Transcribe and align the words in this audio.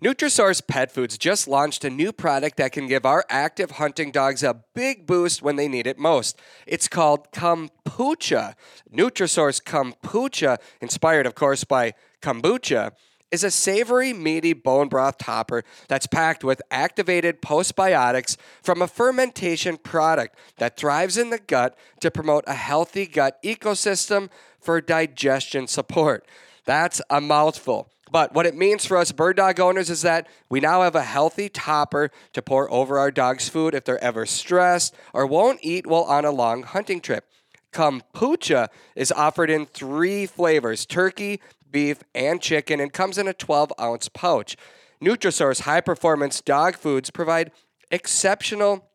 Nutrisource 0.00 0.64
Pet 0.64 0.92
Foods 0.92 1.18
just 1.18 1.48
launched 1.48 1.84
a 1.84 1.90
new 1.90 2.12
product 2.12 2.56
that 2.58 2.70
can 2.70 2.86
give 2.86 3.04
our 3.04 3.24
active 3.28 3.72
hunting 3.72 4.12
dogs 4.12 4.44
a 4.44 4.62
big 4.72 5.08
boost 5.08 5.42
when 5.42 5.56
they 5.56 5.66
need 5.66 5.88
it 5.88 5.98
most. 5.98 6.38
It's 6.68 6.86
called 6.86 7.32
Kombucha. 7.32 8.54
Nutrisource 8.94 9.60
Kombucha, 9.60 10.58
inspired, 10.80 11.26
of 11.26 11.34
course, 11.34 11.64
by 11.64 11.94
kombucha, 12.22 12.92
is 13.32 13.42
a 13.42 13.50
savory, 13.50 14.12
meaty 14.12 14.52
bone 14.52 14.86
broth 14.86 15.18
topper 15.18 15.64
that's 15.88 16.06
packed 16.06 16.44
with 16.44 16.62
activated 16.70 17.42
postbiotics 17.42 18.36
from 18.62 18.80
a 18.80 18.86
fermentation 18.86 19.76
product 19.78 20.38
that 20.58 20.76
thrives 20.76 21.18
in 21.18 21.30
the 21.30 21.40
gut 21.40 21.76
to 22.00 22.08
promote 22.08 22.44
a 22.46 22.54
healthy 22.54 23.04
gut 23.04 23.42
ecosystem 23.42 24.30
for 24.60 24.80
digestion 24.80 25.66
support. 25.66 26.24
That's 26.64 27.02
a 27.10 27.20
mouthful. 27.20 27.90
But 28.10 28.32
what 28.32 28.46
it 28.46 28.56
means 28.56 28.84
for 28.84 28.96
us 28.96 29.12
bird 29.12 29.36
dog 29.36 29.60
owners 29.60 29.90
is 29.90 30.02
that 30.02 30.26
we 30.48 30.60
now 30.60 30.82
have 30.82 30.94
a 30.94 31.02
healthy 31.02 31.48
topper 31.48 32.10
to 32.32 32.42
pour 32.42 32.70
over 32.72 32.98
our 32.98 33.10
dog's 33.10 33.48
food 33.48 33.74
if 33.74 33.84
they're 33.84 34.02
ever 34.02 34.26
stressed 34.26 34.94
or 35.12 35.26
won't 35.26 35.60
eat 35.62 35.86
while 35.86 36.04
on 36.04 36.24
a 36.24 36.30
long 36.30 36.62
hunting 36.62 37.00
trip. 37.00 37.24
Kombucha 37.72 38.68
is 38.96 39.12
offered 39.12 39.50
in 39.50 39.66
three 39.66 40.26
flavors 40.26 40.86
turkey, 40.86 41.40
beef, 41.70 42.02
and 42.14 42.40
chicken 42.40 42.80
and 42.80 42.92
comes 42.92 43.18
in 43.18 43.28
a 43.28 43.34
12 43.34 43.72
ounce 43.80 44.08
pouch. 44.08 44.56
Nutrisource 45.02 45.60
high 45.60 45.80
performance 45.80 46.40
dog 46.40 46.76
foods 46.76 47.10
provide 47.10 47.52
exceptional 47.90 48.87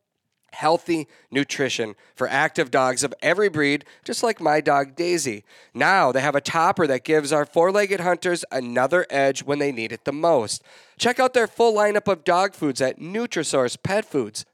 healthy 0.54 1.08
nutrition 1.32 1.96
for 2.16 2.28
active 2.28 2.72
dogs 2.72 3.04
of 3.04 3.14
every 3.22 3.50
breed, 3.50 3.84
just 4.04 4.24
like 4.24 4.40
my 4.40 4.62
dog 4.62 4.96
Daisy. 4.96 5.44
Now 5.74 6.12
they 6.12 6.22
have 6.22 6.36
a 6.36 6.42
topper 6.42 6.88
that 6.88 7.04
gives 7.04 7.34
our 7.34 7.46
four 7.46 7.72
legged 7.72 8.00
hunters 8.00 8.46
another 8.52 9.06
edge 9.10 9.44
when 9.44 9.60
they 9.60 9.72
need 9.72 9.92
it 9.92 10.06
the 10.06 10.14
most. 10.14 10.64
Check 10.98 11.20
out 11.20 11.34
their 11.34 11.48
full 11.48 11.74
lineup 11.74 12.12
of 12.12 12.24
dog 12.24 12.54
foods 12.54 12.82
at 12.82 13.00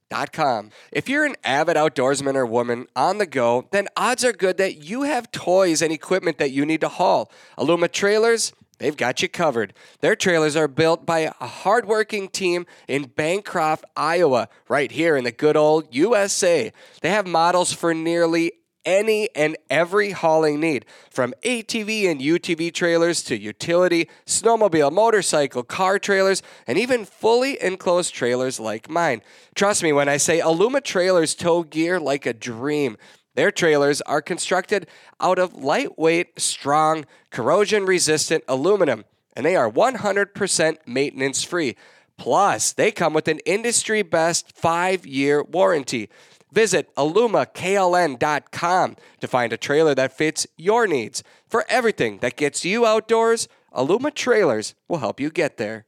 NutrisourcePetFoods.com. 0.10 0.72
If 0.92 1.10
you're 1.10 1.26
an 1.26 1.36
avid 1.44 1.76
outdoorsman 1.76 2.36
or 2.36 2.46
woman 2.46 2.88
on 2.96 3.18
the 3.18 3.26
go, 3.26 3.68
then 3.72 3.88
odds 3.96 4.24
are 4.24 4.34
good 4.34 4.58
that 4.58 4.78
you 4.84 5.04
have 5.04 5.32
toys 5.32 5.82
and 5.82 5.92
equipment 5.92 6.38
that 6.38 6.52
you 6.52 6.66
need 6.66 6.82
to 6.82 6.90
haul. 6.90 7.32
Aluma 7.58 7.92
Trailers, 7.92 8.54
They've 8.80 8.96
got 8.96 9.22
you 9.22 9.28
covered. 9.28 9.74
Their 10.00 10.16
trailers 10.16 10.56
are 10.56 10.70
built 10.70 11.06
by 11.06 11.20
a 11.20 11.48
hardworking 11.48 12.30
team 12.30 12.66
in 12.88 13.08
Bancroft, 13.08 13.84
Iowa, 13.98 14.48
right 14.70 14.90
here 14.90 15.18
in 15.18 15.26
the 15.26 15.34
good 15.34 15.58
old 15.58 15.94
USA. 15.94 16.72
They 17.02 17.10
have 17.10 17.28
models 17.28 17.74
for 17.74 17.94
nearly 17.94 18.54
any 18.90 19.30
and 19.36 19.56
every 19.70 20.12
hauling 20.12 20.60
need, 20.60 20.84
from 21.12 21.36
ATV 21.44 22.10
and 22.10 22.20
UTV 22.20 22.74
trailers 22.74 23.22
to 23.24 23.38
utility, 23.38 24.10
snowmobile, 24.26 24.92
motorcycle, 24.92 25.62
car 25.62 26.00
trailers, 26.00 26.42
and 26.66 26.80
even 26.80 27.06
fully 27.06 27.62
enclosed 27.62 28.16
trailers 28.16 28.60
like 28.60 28.90
mine. 28.90 29.22
Trust 29.54 29.84
me 29.84 29.94
when 29.94 30.10
I 30.10 30.18
say 30.18 30.40
Aluma 30.40 30.84
Trailers 30.84 31.36
tow 31.36 31.62
gear 31.62 32.00
like 32.00 32.26
a 32.26 32.34
dream. 32.34 32.98
Their 33.36 33.52
trailers 33.52 34.02
are 34.02 34.24
constructed 34.24 34.88
out 35.22 35.38
of 35.38 35.54
lightweight, 35.54 36.40
strong, 36.40 37.06
corrosion 37.30 37.86
resistant 37.86 38.44
aluminum, 38.48 39.06
and 39.36 39.46
they 39.46 39.56
are 39.56 39.72
100% 39.72 40.78
maintenance 40.88 41.44
free. 41.44 41.76
Plus, 42.18 42.74
they 42.74 42.92
come 42.92 43.14
with 43.14 43.28
an 43.28 43.40
industry 43.46 44.02
best 44.02 44.52
five 44.58 45.06
year 45.06 45.44
warranty. 45.44 46.10
Visit 46.52 46.94
alumaklm.com 46.96 48.96
to 49.20 49.28
find 49.28 49.54
a 49.54 49.58
trailer 49.58 49.96
that 49.96 50.18
fits 50.18 50.48
your 50.58 50.88
needs. 50.88 51.24
For 51.48 51.66
everything 51.70 52.20
that 52.20 52.38
gets 52.38 52.66
you 52.66 52.86
outdoors, 52.86 53.48
Aluma 53.74 54.14
Trailers 54.14 54.76
will 54.88 55.00
help 55.00 55.20
you 55.20 55.30
get 55.30 55.58
there. 55.58 55.86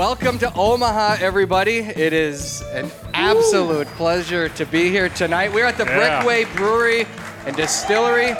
Welcome 0.00 0.38
to 0.38 0.50
Omaha, 0.54 1.18
everybody. 1.20 1.80
It 1.80 2.14
is 2.14 2.62
an 2.72 2.90
absolute 3.12 3.86
pleasure 3.88 4.48
to 4.48 4.64
be 4.64 4.88
here 4.88 5.10
tonight. 5.10 5.52
We're 5.52 5.66
at 5.66 5.76
the 5.76 5.84
Yeah. 5.84 6.22
Brickway 6.22 6.44
Brewery 6.56 7.06
and 7.44 7.54
Distillery. 7.54 8.34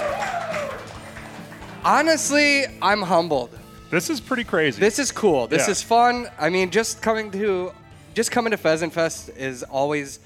Honestly, 1.85 2.65
I'm 2.81 3.03
humbled. 3.03 3.51
This 3.91 4.09
is 4.09 4.23
pretty 4.23 4.43
crazy. 4.43 4.81
This 4.81 4.99
is 4.99 5.13
cool. 5.13 5.49
This 5.49 5.67
Yeah. 5.67 5.73
is 5.73 5.83
fun. 5.83 6.31
I 6.39 6.49
mean, 6.49 6.71
just 6.71 7.03
coming 7.03 7.31
to 7.33 7.75
just 8.15 8.31
coming 8.31 8.53
to 8.53 8.57
Pheasant 8.57 8.95
Fest 8.95 9.29
is 9.37 9.63
always 9.63 10.19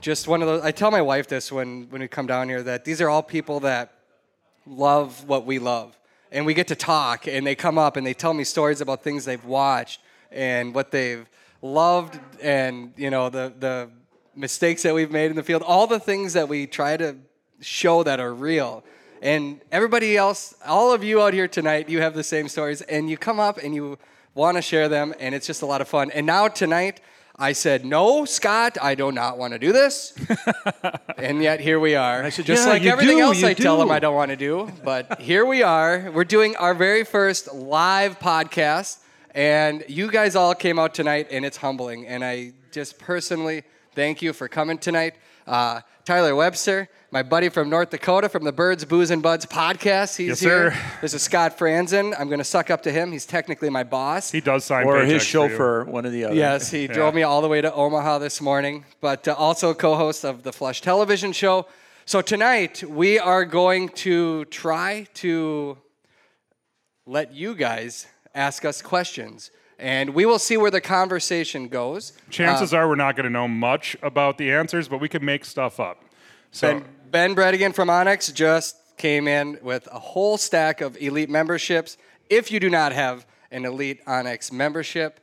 just 0.00 0.28
one 0.28 0.40
of 0.40 0.46
those. 0.46 0.62
I 0.62 0.70
tell 0.70 0.92
my 0.92 1.02
wife 1.02 1.26
this 1.26 1.50
when 1.50 1.88
when 1.90 2.00
we 2.00 2.06
come 2.06 2.28
down 2.28 2.48
here 2.48 2.62
that 2.62 2.84
these 2.84 3.00
are 3.00 3.10
all 3.10 3.24
people 3.24 3.58
that 3.58 3.90
love 4.64 5.24
what 5.26 5.44
we 5.46 5.58
love, 5.58 5.98
and 6.30 6.46
we 6.46 6.54
get 6.54 6.68
to 6.68 6.76
talk, 6.76 7.26
and 7.26 7.44
they 7.44 7.56
come 7.56 7.76
up 7.76 7.96
and 7.96 8.06
they 8.06 8.14
tell 8.14 8.34
me 8.34 8.44
stories 8.44 8.80
about 8.80 9.02
things 9.02 9.24
they've 9.24 9.44
watched 9.44 9.98
and 10.30 10.74
what 10.74 10.90
they've 10.90 11.26
loved, 11.62 12.18
and 12.42 12.92
you 12.96 13.10
know 13.10 13.28
the 13.28 13.52
the 13.58 13.90
mistakes 14.34 14.82
that 14.82 14.94
we've 14.94 15.10
made 15.10 15.30
in 15.30 15.36
the 15.36 15.42
field, 15.42 15.62
all 15.62 15.86
the 15.86 16.00
things 16.00 16.34
that 16.34 16.48
we 16.48 16.66
try 16.66 16.96
to 16.96 17.16
show 17.60 18.02
that 18.02 18.20
are 18.20 18.34
real. 18.34 18.84
And 19.22 19.60
everybody 19.72 20.16
else, 20.16 20.54
all 20.66 20.92
of 20.92 21.02
you 21.02 21.22
out 21.22 21.32
here 21.32 21.48
tonight, 21.48 21.88
you 21.88 22.02
have 22.02 22.14
the 22.14 22.22
same 22.22 22.48
stories, 22.48 22.82
and 22.82 23.08
you 23.08 23.16
come 23.16 23.40
up 23.40 23.58
and 23.58 23.74
you 23.74 23.98
want 24.34 24.56
to 24.56 24.62
share 24.62 24.88
them, 24.88 25.14
and 25.18 25.34
it's 25.34 25.46
just 25.46 25.62
a 25.62 25.66
lot 25.66 25.80
of 25.80 25.88
fun. 25.88 26.10
And 26.10 26.26
now 26.26 26.48
tonight, 26.48 27.00
I 27.38 27.52
said, 27.52 27.84
No, 27.84 28.24
Scott, 28.24 28.78
I 28.80 28.94
do 28.94 29.12
not 29.12 29.36
want 29.36 29.52
to 29.52 29.58
do 29.58 29.72
this. 29.72 30.14
and 31.18 31.42
yet 31.42 31.60
here 31.60 31.80
we 31.80 31.94
are. 31.94 32.22
I 32.22 32.30
said, 32.30 32.46
just 32.46 32.66
"Yeah, 32.66 32.72
like 32.72 32.82
everything 32.84 33.18
do, 33.18 33.24
else 33.24 33.42
I 33.42 33.54
tell 33.54 33.78
them. 33.78 33.90
I 33.90 33.98
don't 33.98 34.14
want 34.14 34.30
to 34.30 34.36
do. 34.36 34.70
But 34.82 35.20
here 35.20 35.44
we 35.44 35.62
are. 35.62 36.10
We're 36.14 36.24
doing 36.24 36.56
our 36.56 36.74
very 36.74 37.04
first 37.04 37.52
live 37.52 38.18
podcast. 38.18 38.98
And 39.36 39.84
you 39.86 40.10
guys 40.10 40.34
all 40.34 40.54
came 40.54 40.78
out 40.78 40.94
tonight, 40.94 41.28
and 41.30 41.44
it's 41.44 41.58
humbling. 41.58 42.06
And 42.06 42.24
I 42.24 42.54
just 42.72 42.98
personally 42.98 43.64
thank 43.94 44.22
you 44.22 44.32
for 44.32 44.48
coming 44.48 44.78
tonight. 44.78 45.14
Uh, 45.46 45.82
Tyler 46.06 46.34
Webster, 46.34 46.88
my 47.10 47.22
buddy 47.22 47.50
from 47.50 47.68
North 47.68 47.90
Dakota 47.90 48.30
from 48.30 48.44
the 48.44 48.52
Birds, 48.52 48.86
Booze, 48.86 49.10
and 49.10 49.22
Buds 49.22 49.44
podcast. 49.44 50.16
He's 50.16 50.28
Yes, 50.28 50.40
here. 50.40 50.70
sir. 50.70 50.78
This 51.02 51.12
is 51.12 51.20
Scott 51.22 51.58
Fransen. 51.58 52.14
I'm 52.18 52.28
going 52.28 52.38
to 52.38 52.44
suck 52.44 52.70
up 52.70 52.82
to 52.84 52.90
him. 52.92 53.12
He's 53.12 53.26
technically 53.26 53.68
my 53.68 53.84
boss. 53.84 54.30
he 54.30 54.40
does 54.40 54.64
sign 54.64 54.86
or 54.86 55.00
his 55.04 55.22
paychecks 55.24 55.30
for 55.32 55.42
you. 55.44 55.48
chauffeur, 55.50 55.84
one 55.84 56.06
or 56.06 56.10
the 56.10 56.24
other. 56.24 56.34
Yes, 56.34 56.70
he 56.70 56.86
drove 56.86 57.14
me 57.14 57.22
all 57.22 57.42
the 57.42 57.48
way 57.48 57.60
to 57.60 57.70
Omaha 57.74 58.16
this 58.18 58.40
morning, 58.40 58.86
but 59.02 59.28
uh, 59.28 59.34
also 59.36 59.74
co-host 59.74 60.24
of 60.24 60.44
the 60.44 60.52
Flush 60.52 60.80
Television 60.80 61.32
Show. 61.32 61.66
So 62.06 62.22
tonight 62.22 62.82
we 62.84 63.18
are 63.18 63.44
going 63.44 63.90
to 63.90 64.46
try 64.46 65.08
to 65.14 65.76
let 67.04 67.34
you 67.34 67.54
guys 67.54 68.06
ask 68.36 68.64
us 68.64 68.82
questions, 68.82 69.50
and 69.78 70.10
we 70.10 70.26
will 70.26 70.38
see 70.38 70.56
where 70.56 70.70
the 70.70 70.80
conversation 70.80 71.68
goes. 71.68 72.12
Chances 72.30 72.72
uh, 72.72 72.78
are 72.78 72.88
we're 72.88 72.94
not 72.94 73.16
going 73.16 73.24
to 73.24 73.30
know 73.30 73.48
much 73.48 73.96
about 74.02 74.38
the 74.38 74.52
answers, 74.52 74.88
but 74.88 75.00
we 75.00 75.08
can 75.08 75.24
make 75.24 75.44
stuff 75.44 75.80
up. 75.80 76.02
So 76.52 76.80
Ben, 76.80 76.84
ben 77.10 77.34
Bredigan 77.34 77.74
from 77.74 77.88
onX 77.88 78.32
just 78.32 78.76
came 78.96 79.26
in 79.26 79.58
with 79.62 79.88
a 79.92 79.98
whole 79.98 80.38
stack 80.38 80.80
of 80.80 80.96
elite 80.98 81.30
memberships. 81.30 81.96
If 82.30 82.50
you 82.50 82.60
do 82.60 82.70
not 82.70 82.92
have 82.92 83.26
an 83.50 83.64
elite 83.64 84.04
onX 84.06 84.52
membership, 84.52 85.20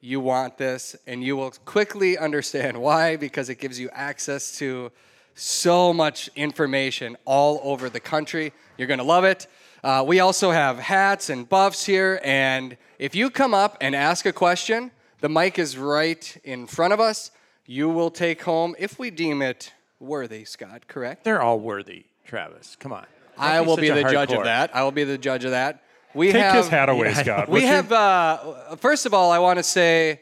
you 0.00 0.20
want 0.20 0.58
this, 0.58 0.94
and 1.06 1.24
you 1.24 1.36
will 1.36 1.52
quickly 1.64 2.18
understand 2.18 2.80
why 2.80 3.16
because 3.16 3.48
it 3.48 3.58
gives 3.58 3.78
you 3.80 3.88
access 3.92 4.56
to 4.58 4.92
so 5.34 5.92
much 5.92 6.30
information 6.36 7.16
all 7.24 7.60
over 7.62 7.90
the 7.90 8.00
country. 8.00 8.52
You're 8.78 8.88
going 8.88 8.98
to 8.98 9.04
love 9.04 9.24
it. 9.24 9.46
Uh, 9.86 10.02
we 10.02 10.18
also 10.18 10.50
have 10.50 10.80
hats 10.80 11.30
and 11.30 11.48
buffs 11.48 11.86
here, 11.86 12.18
and 12.24 12.76
if 12.98 13.14
you 13.14 13.30
come 13.30 13.54
up 13.54 13.76
and 13.80 13.94
ask 13.94 14.26
a 14.26 14.32
question, 14.32 14.90
the 15.20 15.28
mic 15.28 15.60
is 15.60 15.78
right 15.78 16.36
in 16.42 16.66
front 16.66 16.92
of 16.92 16.98
us. 16.98 17.30
You 17.66 17.88
will 17.88 18.10
take 18.10 18.42
home, 18.42 18.74
if 18.80 18.98
we 18.98 19.12
deem 19.12 19.42
it 19.42 19.72
worthy, 20.00 20.44
Scott, 20.44 20.88
correct? 20.88 21.22
They're 21.22 21.40
all 21.40 21.60
worthy, 21.60 22.06
Travis. 22.24 22.76
Come 22.80 22.92
on. 22.92 23.06
Don't 23.36 23.46
I 23.46 23.60
will 23.60 23.76
be 23.76 23.90
the 23.90 24.02
judge 24.02 24.30
hardcore. 24.30 24.38
of 24.38 24.44
that. 24.46 24.74
I 24.74 24.82
will 24.82 24.90
be 24.90 25.04
the 25.04 25.18
judge 25.18 25.44
of 25.44 25.52
that. 25.52 25.84
We 26.14 26.32
take 26.32 26.42
have, 26.42 26.56
his 26.56 26.68
hat 26.68 26.88
away, 26.88 27.10
Yeah, 27.10 27.14
Scott. 27.22 27.48
We 27.48 27.62
have. 27.62 27.92
Uh, 27.92 28.74
first 28.78 29.06
of 29.06 29.14
all, 29.14 29.30
I 29.30 29.38
want 29.38 29.60
to 29.60 29.62
say 29.62 30.20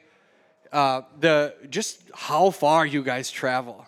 uh, 0.74 1.00
the 1.18 1.54
just 1.70 2.02
how 2.12 2.50
far 2.50 2.84
you 2.84 3.02
guys 3.02 3.30
travel 3.30 3.86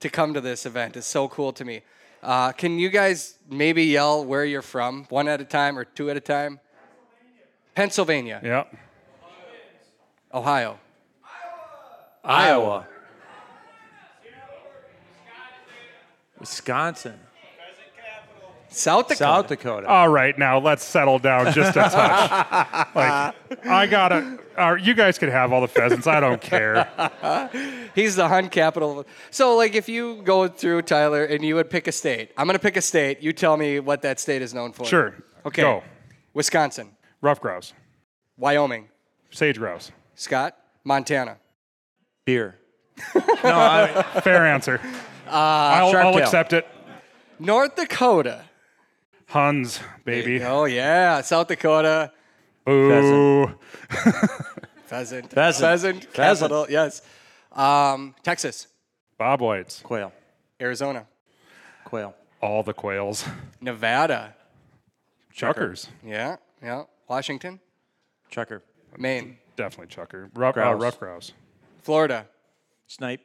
to 0.00 0.10
come 0.10 0.34
to 0.34 0.42
this 0.42 0.66
event 0.66 0.98
is 0.98 1.06
so 1.06 1.28
cool 1.28 1.54
to 1.54 1.64
me. 1.64 1.80
Uh, 2.24 2.52
can 2.52 2.78
you 2.78 2.88
guys 2.88 3.38
maybe 3.50 3.84
yell 3.84 4.24
where 4.24 4.46
you're 4.46 4.62
from, 4.62 5.04
one 5.10 5.28
at 5.28 5.42
a 5.42 5.44
time 5.44 5.78
or 5.78 5.84
two 5.84 6.08
at 6.10 6.16
a 6.16 6.20
time? 6.20 6.58
Pennsylvania, 7.74 8.40
Yeah. 8.42 8.64
Ohio, 10.32 10.78
Iowa. 12.24 12.86
Wisconsin. 16.40 17.20
South 18.76 19.08
Dakota. 19.08 19.18
South 19.18 19.46
Dakota. 19.48 19.86
All 19.86 20.08
right, 20.08 20.36
now 20.38 20.58
let's 20.58 20.84
settle 20.84 21.18
down 21.18 21.52
just 21.52 21.70
a 21.76 21.82
touch. 21.88 22.94
like, 22.94 23.34
I 23.66 23.86
gotta. 23.86 24.38
Uh, 24.56 24.76
you 24.80 24.94
guys 24.94 25.18
could 25.18 25.28
have 25.30 25.52
all 25.52 25.60
the 25.60 25.68
pheasants. 25.68 26.06
I 26.06 26.20
don't 26.20 26.40
care. 26.40 26.88
He's 27.94 28.14
the 28.16 28.28
hunt 28.28 28.52
capital. 28.52 29.04
So, 29.30 29.56
like, 29.56 29.74
if 29.74 29.88
you 29.88 30.22
go 30.22 30.46
through 30.48 30.82
Tyler 30.82 31.24
and 31.24 31.44
you 31.44 31.56
would 31.56 31.70
pick 31.70 31.88
a 31.88 31.92
state, 31.92 32.30
I'm 32.36 32.46
going 32.46 32.54
to 32.54 32.62
pick 32.62 32.76
a 32.76 32.80
state. 32.82 33.20
You 33.20 33.32
tell 33.32 33.56
me 33.56 33.80
what 33.80 34.02
that 34.02 34.20
state 34.20 34.42
is 34.42 34.54
known 34.54 34.72
for. 34.72 34.84
Sure. 34.84 35.14
Okay. 35.44 35.62
Go. 35.62 35.82
Wisconsin, 36.34 36.90
Rough 37.20 37.40
grouse, 37.40 37.72
Wyoming, 38.36 38.88
sage 39.30 39.58
grouse. 39.58 39.92
Scott, 40.14 40.56
Montana. 40.84 41.38
Beer. 42.24 42.58
no, 43.14 43.20
I, 43.44 44.20
Fair 44.22 44.46
answer. 44.46 44.80
I'll, 45.28 45.96
I'll 45.96 46.16
accept 46.18 46.52
it. 46.52 46.66
North 47.38 47.76
Dakota. 47.76 48.44
Huns, 49.28 49.80
baby. 50.04 50.42
Oh, 50.42 50.64
yeah. 50.64 51.20
South 51.22 51.48
Dakota. 51.48 52.12
Ooh. 52.68 53.46
Pheasant. 54.86 55.30
Pheasant. 55.30 56.04
Pheasant. 56.04 56.12
Capital. 56.12 56.66
Yes. 56.68 57.02
Um, 57.52 58.14
Texas. 58.22 58.68
Bob 59.18 59.40
Whites. 59.40 59.80
quail. 59.80 60.12
Arizona. 60.60 61.06
Quail. 61.84 62.14
All 62.40 62.62
the 62.62 62.72
quails. 62.74 63.24
Nevada. 63.60 64.34
Chukars. 65.34 65.88
Yeah. 66.04 66.36
Yeah. 66.62 66.84
Washington. 67.08 67.60
Chukar. 68.30 68.62
Maine. 68.96 69.38
Definitely 69.56 69.94
chukar. 69.94 70.30
Rough, 70.34 70.56
uh, 70.56 70.74
rough 70.74 70.98
grouse. 70.98 71.32
Florida. 71.82 72.26
Snipe. 72.86 73.20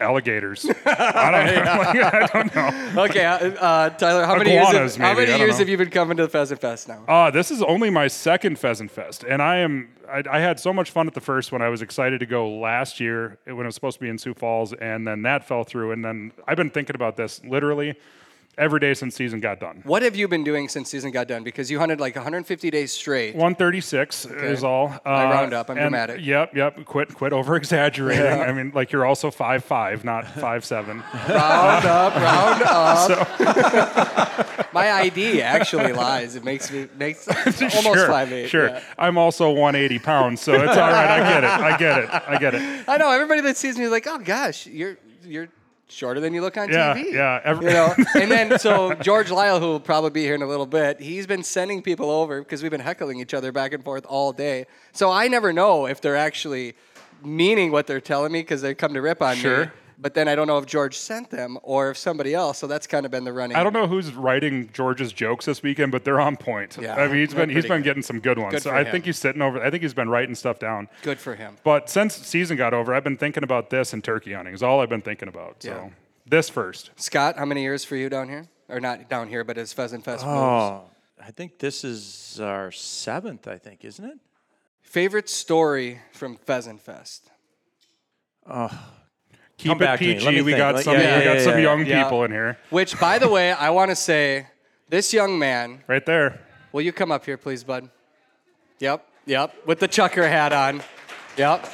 Alligators. 0.00 0.66
I 0.86 1.30
don't 1.30 1.64
know. 1.64 2.02
I 2.02 2.26
don't 2.32 2.54
know. 2.54 3.04
Okay, 3.04 3.24
uh, 3.24 3.38
uh, 3.38 3.90
Tyler, 3.90 4.24
how 4.24 4.36
many 4.36 4.52
years, 4.52 4.66
have, 4.66 4.96
how 4.96 5.08
maybe, 5.08 5.10
I 5.10 5.14
many 5.14 5.26
don't 5.26 5.40
years 5.40 5.52
know. 5.52 5.58
have 5.58 5.68
you 5.68 5.76
been 5.76 5.90
coming 5.90 6.16
to 6.16 6.24
the 6.24 6.28
Pheasant 6.28 6.60
Fest 6.60 6.88
now? 6.88 7.04
Uh, 7.08 7.30
this 7.30 7.50
is 7.50 7.62
only 7.62 7.90
my 7.90 8.08
second 8.08 8.58
Pheasant 8.58 8.90
Fest, 8.90 9.24
and 9.24 9.40
I 9.42 9.58
am 9.58 9.88
I, 10.08 10.22
I 10.30 10.40
had 10.40 10.60
so 10.60 10.72
much 10.72 10.90
fun 10.90 11.06
at 11.06 11.14
the 11.14 11.20
first 11.20 11.52
one. 11.52 11.62
I 11.62 11.68
was 11.68 11.82
excited 11.82 12.20
to 12.20 12.26
go 12.26 12.48
last 12.48 13.00
year 13.00 13.38
when 13.44 13.60
it 13.60 13.64
was 13.64 13.74
supposed 13.74 13.98
to 13.98 14.00
be 14.00 14.08
in 14.08 14.18
Sioux 14.18 14.34
Falls, 14.34 14.72
and 14.72 15.06
then 15.06 15.22
that 15.22 15.46
fell 15.46 15.64
through. 15.64 15.92
And 15.92 16.04
then 16.04 16.32
I've 16.46 16.56
been 16.56 16.70
thinking 16.70 16.94
about 16.96 17.16
this 17.16 17.42
literally 17.44 17.94
every 18.58 18.80
day 18.80 18.94
since 18.94 19.14
season 19.14 19.40
got 19.40 19.60
done. 19.60 19.80
What 19.84 20.02
have 20.02 20.16
you 20.16 20.28
been 20.28 20.44
doing 20.44 20.68
since 20.68 20.90
season 20.90 21.10
got 21.10 21.28
done? 21.28 21.44
Because 21.44 21.70
you 21.70 21.78
hunted 21.78 22.00
like 22.00 22.14
150 22.14 22.70
days 22.70 22.92
straight. 22.92 23.34
136 23.34 24.26
is 24.26 24.64
all. 24.64 24.88
Uh, 25.04 25.08
I 25.08 25.24
round 25.30 25.52
up. 25.52 25.70
I'm 25.70 25.76
and- 25.76 25.84
dramatic. 25.84 26.20
Yep, 26.24 26.54
yep. 26.56 26.84
Quit, 26.84 27.14
quit 27.14 27.32
over 27.32 27.56
exaggerating. 27.56 28.40
I 28.40 28.52
mean, 28.52 28.72
like 28.74 28.92
you're 28.92 29.04
also 29.06 29.30
five 29.30 29.64
five, 29.64 30.04
not 30.04 30.26
five 30.26 30.64
seven. 30.64 31.02
Round 31.28 31.84
up, 31.86 32.14
round 32.16 32.62
up. 33.10 34.54
My 34.74 34.90
ID 34.90 35.40
actually 35.40 35.92
lies. 35.92 36.34
It 36.34 36.44
makes 36.44 36.70
me 36.70 36.88
makes 36.96 37.28
almost 37.28 37.82
sure, 37.84 38.06
five 38.08 38.32
eight. 38.32 38.48
Sure. 38.48 38.68
yeah. 38.68 38.82
I'm 38.98 39.16
also 39.18 39.50
180 39.50 39.98
pounds, 40.00 40.40
so 40.40 40.52
it's 40.54 40.76
all 40.76 40.90
right. 40.90 41.10
I 41.10 41.18
get 41.32 41.44
it. 41.44 41.50
I 41.50 41.76
get 41.78 41.98
it. 41.98 42.10
I 42.10 42.38
get 42.38 42.54
it. 42.54 42.88
I 42.88 42.96
know 42.96 43.10
everybody 43.10 43.40
that 43.42 43.56
sees 43.56 43.78
me 43.78 43.84
is 43.84 43.90
like, 43.90 44.06
oh 44.08 44.18
gosh, 44.18 44.66
you're 44.66 44.96
you're 45.24 45.48
shorter 45.88 46.20
than 46.20 46.32
you 46.34 46.40
look 46.40 46.56
on 46.56 46.68
Yeah, 46.70 46.94
TV. 46.94 47.12
yeah. 47.12 47.40
Every, 47.44 47.66
You 47.66 47.72
know, 47.72 47.94
and 48.14 48.30
then 48.30 48.58
so 48.58 48.94
George 48.94 49.30
Lyle, 49.30 49.60
who 49.60 49.66
will 49.66 49.80
probably 49.80 50.10
be 50.10 50.22
here 50.22 50.34
in 50.34 50.42
a 50.42 50.46
little 50.48 50.66
bit, 50.66 51.00
he's 51.00 51.26
been 51.26 51.42
sending 51.42 51.82
people 51.82 52.10
over 52.10 52.40
because 52.40 52.62
we've 52.62 52.70
been 52.70 52.80
heckling 52.80 53.20
each 53.20 53.34
other 53.34 53.52
back 53.52 53.72
and 53.72 53.84
forth 53.84 54.04
all 54.06 54.32
day. 54.32 54.66
So 54.92 55.10
I 55.10 55.28
never 55.28 55.52
know 55.52 55.86
if 55.86 56.00
they're 56.00 56.16
actually 56.16 56.74
meaning 57.22 57.70
what 57.72 57.86
they're 57.86 58.00
telling 58.00 58.32
me 58.32 58.40
because 58.40 58.62
they 58.62 58.74
come 58.74 58.94
to 58.94 59.00
rip 59.00 59.22
on 59.22 59.36
me. 59.36 59.42
Sure. 59.94 60.00
But 60.02 60.14
then 60.14 60.28
I 60.28 60.34
don't 60.34 60.46
know 60.46 60.58
if 60.58 60.66
George 60.66 60.96
sent 60.98 61.30
them 61.30 61.58
or 61.62 61.90
if 61.90 61.98
somebody 61.98 62.34
else. 62.34 62.58
So 62.58 62.66
that's 62.66 62.86
kind 62.86 63.04
of 63.06 63.12
been 63.12 63.24
the 63.24 63.32
running. 63.32 63.56
I 63.56 63.62
don't 63.62 63.72
know 63.72 63.86
who's 63.86 64.12
writing 64.12 64.68
George's 64.72 65.12
jokes 65.12 65.44
this 65.46 65.62
weekend, 65.62 65.92
but 65.92 66.04
they're 66.04 66.20
on 66.20 66.36
point. 66.36 66.76
Yeah, 66.80 66.94
I 66.96 67.06
mean, 67.06 67.16
he's 67.18 67.30
they're 67.30 67.40
been 67.46 67.48
he's 67.50 67.62
pretty 67.64 67.68
been 67.68 67.78
good. 67.82 67.84
getting 67.90 68.02
some 68.02 68.20
good 68.20 68.38
ones. 68.38 68.52
Good 68.54 68.62
so 68.62 68.70
for 68.70 68.76
I 68.76 68.82
him. 68.84 68.90
think 68.92 69.04
he's 69.04 69.18
sitting 69.18 69.42
over. 69.42 69.62
I 69.62 69.70
think 69.70 69.82
he's 69.82 69.94
been 69.94 70.08
writing 70.08 70.34
stuff 70.34 70.58
down. 70.58 70.88
Good 71.02 71.18
for 71.18 71.34
him. 71.34 71.56
But 71.64 71.88
since 71.88 72.14
season 72.14 72.56
got 72.56 72.74
over, 72.74 72.94
I've 72.94 73.04
been 73.04 73.16
thinking 73.16 73.42
about 73.44 73.70
this 73.70 73.92
and 73.92 74.02
turkey 74.02 74.32
hunting. 74.32 74.54
Is 74.54 74.62
all 74.62 74.80
I've 74.80 74.88
been 74.88 75.02
thinking 75.02 75.28
about. 75.28 75.62
So 75.62 75.70
Yeah. 75.70 75.90
this 76.26 76.48
first. 76.48 76.90
Scott, 76.96 77.36
how 77.38 77.44
many 77.44 77.62
years 77.62 77.84
for 77.84 77.96
you 77.96 78.08
down 78.08 78.28
here? 78.28 78.46
Or 78.68 78.80
not 78.80 79.08
down 79.10 79.28
here, 79.28 79.44
but 79.44 79.58
as 79.58 79.72
Pheasant 79.72 80.04
Fest 80.04 80.24
moves? 80.24 80.36
Oh, 80.36 80.84
I 81.22 81.30
think 81.30 81.58
this 81.58 81.84
is 81.84 82.40
our 82.42 82.70
seventh. 82.72 83.46
I 83.46 83.58
think, 83.58 83.84
isn't 83.84 84.04
it? 84.04 84.18
Favorite 84.82 85.28
story 85.28 86.00
from 86.12 86.36
Pheasant 86.36 86.80
Fest? 86.80 87.30
Keep 89.56 89.70
Come 89.70 89.82
it 89.82 89.84
back 89.84 89.98
to 90.00 90.06
me. 90.06 90.14
PG. 90.14 90.26
Me 90.26 90.42
we 90.42 90.52
think. 90.52 90.58
got 90.58 90.80
some. 90.82 90.94
yeah, 90.94 91.18
we 91.18 91.24
yeah, 91.24 91.34
got 91.34 91.42
some 91.42 91.52
yeah, 91.54 91.58
young 91.58 91.86
yeah. 91.86 92.02
people 92.02 92.24
in 92.24 92.30
here. 92.32 92.58
Which, 92.70 92.98
by 92.98 93.18
the 93.18 93.28
way, 93.28 93.52
I 93.52 93.70
want 93.70 93.90
to 93.90 93.96
say, 93.96 94.46
this 94.88 95.12
young 95.12 95.38
man. 95.38 95.82
Right 95.86 96.04
there. 96.04 96.40
Will 96.72 96.82
you 96.82 96.92
come 96.92 97.12
up 97.12 97.24
here, 97.24 97.36
please, 97.36 97.62
bud? 97.62 97.88
Yep, 98.80 99.06
yep, 99.26 99.54
with 99.66 99.78
the 99.78 99.88
chukar 99.88 100.28
hat 100.28 100.52
on. 100.52 100.82
Yep. 101.36 101.66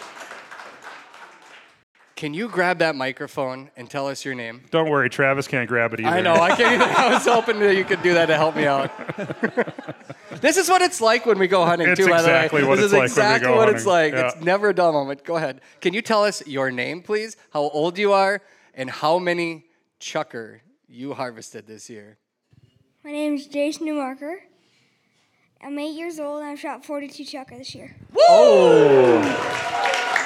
Can 2.21 2.35
you 2.35 2.51
grab 2.51 2.81
that 2.81 2.97
microphone 2.97 3.71
and 3.79 3.89
tell 3.89 4.07
us 4.07 4.27
your 4.27 4.35
name? 4.35 4.61
Don't 4.71 4.91
worry, 4.91 5.09
Travis 5.09 5.49
can't 5.49 5.67
grab 5.67 5.95
it 5.95 6.01
either. 6.01 6.11
I 6.11 6.21
know, 6.21 6.35
I 6.35 6.55
can't 6.55 6.75
even. 6.75 6.83
I 6.95 7.15
was 7.15 7.25
hoping 7.25 7.59
that 7.61 7.75
you 7.75 7.83
could 7.83 8.03
do 8.03 8.13
that 8.13 8.27
to 8.27 8.37
help 8.37 8.57
me 8.57 8.67
out. 8.67 8.93
this 10.43 10.59
is 10.59 10.69
what 10.69 10.83
it's 10.83 11.01
like 11.01 11.25
when 11.25 11.39
we 11.39 11.49
go 11.49 11.65
hunting, 11.65 11.89
It's 11.89 11.99
too, 11.99 12.11
by 12.11 12.21
the 12.21 12.29
way. 12.29 12.63
what 12.63 12.77
this 12.77 12.85
it's 12.85 12.85
is 12.85 12.93
like 12.93 12.95
when 12.99 13.01
we 13.01 13.05
exactly 13.07 13.49
go 13.49 13.57
what 13.57 13.71
it's 13.71 13.85
hunting. 13.87 14.15
like. 14.15 14.35
It's 14.35 14.45
never 14.45 14.69
a 14.69 14.75
dull 14.75 14.93
moment. 14.93 15.25
Go 15.25 15.37
ahead. 15.37 15.63
Can 15.81 15.95
you 15.95 16.03
tell 16.03 16.23
us 16.23 16.47
your 16.47 16.71
name, 16.71 17.01
please? 17.01 17.39
How 17.55 17.63
old 17.63 17.97
you 17.97 18.13
are, 18.13 18.43
and 18.75 18.91
how 18.91 19.19
many 19.19 19.65
chukar 19.99 20.61
you 20.89 21.15
harvested 21.15 21.67
this 21.67 21.89
year? 21.89 22.19
My 23.03 23.13
name 23.13 23.37
is 23.37 23.47
Jason 23.47 23.87
Newmarker. 23.87 24.35
I'm 25.63 25.79
eight 25.79 25.97
years 25.97 26.21
old 26.21 26.43
and 26.43 26.51
I've 26.51 26.61
shot 26.61 26.85
42 26.85 27.25
chukar 27.25 27.57
this 27.57 27.75
year. 27.75 27.97
Oh! 28.15 30.19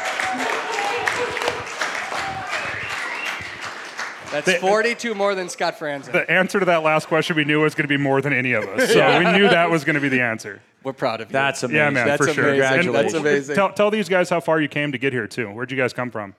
That's 4.35 4.47
The- 4.47 4.59
42 4.59 5.15
more 5.15 5.35
than 5.35 5.49
Scott 5.49 5.79
Fransen. 5.79 6.13
The 6.13 6.29
answer 6.31 6.59
to 6.59 6.67
that 6.67 6.83
last 6.83 7.07
question 7.07 7.37
we 7.37 7.45
knew 7.45 7.61
was 7.61 7.75
going 7.75 7.85
to 7.85 7.89
be 7.89 7.97
more 8.03 8.21
than 8.21 8.33
any 8.33 8.53
of 8.53 8.65
us. 8.65 8.93
So 8.93 9.19
we 9.19 9.31
knew 9.33 9.49
that 9.49 9.71
was 9.71 9.85
going 9.85 9.95
to 9.95 10.01
be 10.01 10.09
the 10.09 10.21
answer. 10.21 10.61
We're 10.83 10.93
proud 10.93 11.21
of 11.21 11.29
you. 11.29 11.33
That's 11.33 11.63
amazing. 11.63 11.77
Yeah, 11.77 11.91
man, 11.91 12.07
That's 12.07 12.27
for 12.27 12.33
sure. 12.33 12.49
amazing. 12.49 12.63
And 12.65 12.83
Congratulations. 12.83 13.13
That's 13.13 13.23
amazing. 13.25 13.55
Tell, 13.55 13.73
tell 13.73 13.91
these 13.91 14.09
guys 14.09 14.29
how 14.29 14.41
far 14.41 14.61
you 14.61 14.69
came 14.69 14.93
to 14.93 14.99
get 14.99 15.13
here 15.13 15.27
too. 15.27 15.51
Where'd 15.51 15.71
you 15.71 15.77
guys 15.79 15.93
come 15.93 16.11
from? 16.11 16.35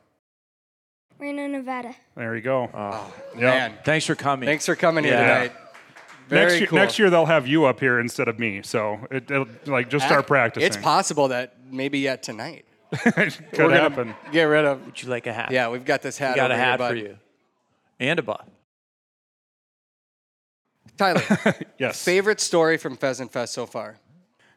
Reno, 1.18 1.48
Nevada. 1.48 1.96
There 2.16 2.36
you 2.36 2.42
go. 2.42 2.70
Oh, 2.74 2.74
oh 2.74 3.14
Yep. 3.34 3.42
Man, 3.42 3.74
Thanks 3.86 4.06
for 4.06 4.16
coming. 4.16 4.46
thanks 4.48 4.66
for 4.66 4.76
coming 4.76 5.04
here 5.06 5.16
tonight. 5.18 5.52
Very 6.28 6.42
next 6.46 6.60
year, 6.60 6.68
cool. 6.68 6.78
next 6.80 7.00
year 7.00 7.10
they'll 7.10 7.26
have 7.28 7.48
you 7.48 7.66
up 7.66 7.80
here 7.80 8.00
instead 8.00 8.28
of 8.28 8.38
me. 8.40 8.62
So 8.64 9.00
it, 9.12 9.30
it'll 9.32 9.48
like 9.66 9.90
just 9.90 10.06
start 10.06 10.22
Ac- 10.22 10.28
practicing. 10.28 10.68
It's 10.68 10.78
possible 10.78 11.28
that 11.30 11.56
maybe 11.72 12.00
yet 12.00 12.22
tonight. 12.24 12.66
Could 12.92 13.34
We're 13.58 13.72
happen. 13.72 14.14
Get 14.32 14.44
rid 14.44 14.66
of. 14.66 14.86
Would 14.86 15.02
you 15.02 15.10
like 15.10 15.28
a 15.28 15.34
hat? 15.34 15.52
Yeah, 15.52 15.70
we've 15.70 15.86
got 15.86 16.02
this 16.02 16.18
hat. 16.18 16.34
We 16.34 16.36
got 16.38 16.52
a 16.52 16.54
over 16.56 16.62
here, 16.64 16.72
hat 16.72 16.80
bud. 16.80 16.90
for 16.90 16.96
you. 16.96 17.18
And 18.00 18.20
a 18.20 18.24
buff. 18.24 18.48
Tyler, 20.98 21.22
Yes. 21.78 22.04
favorite 22.04 22.40
story 22.40 22.78
from 22.78 22.96
Pheasant 22.96 23.32
Fest 23.32 23.54
so 23.54 23.66
far? 23.66 23.98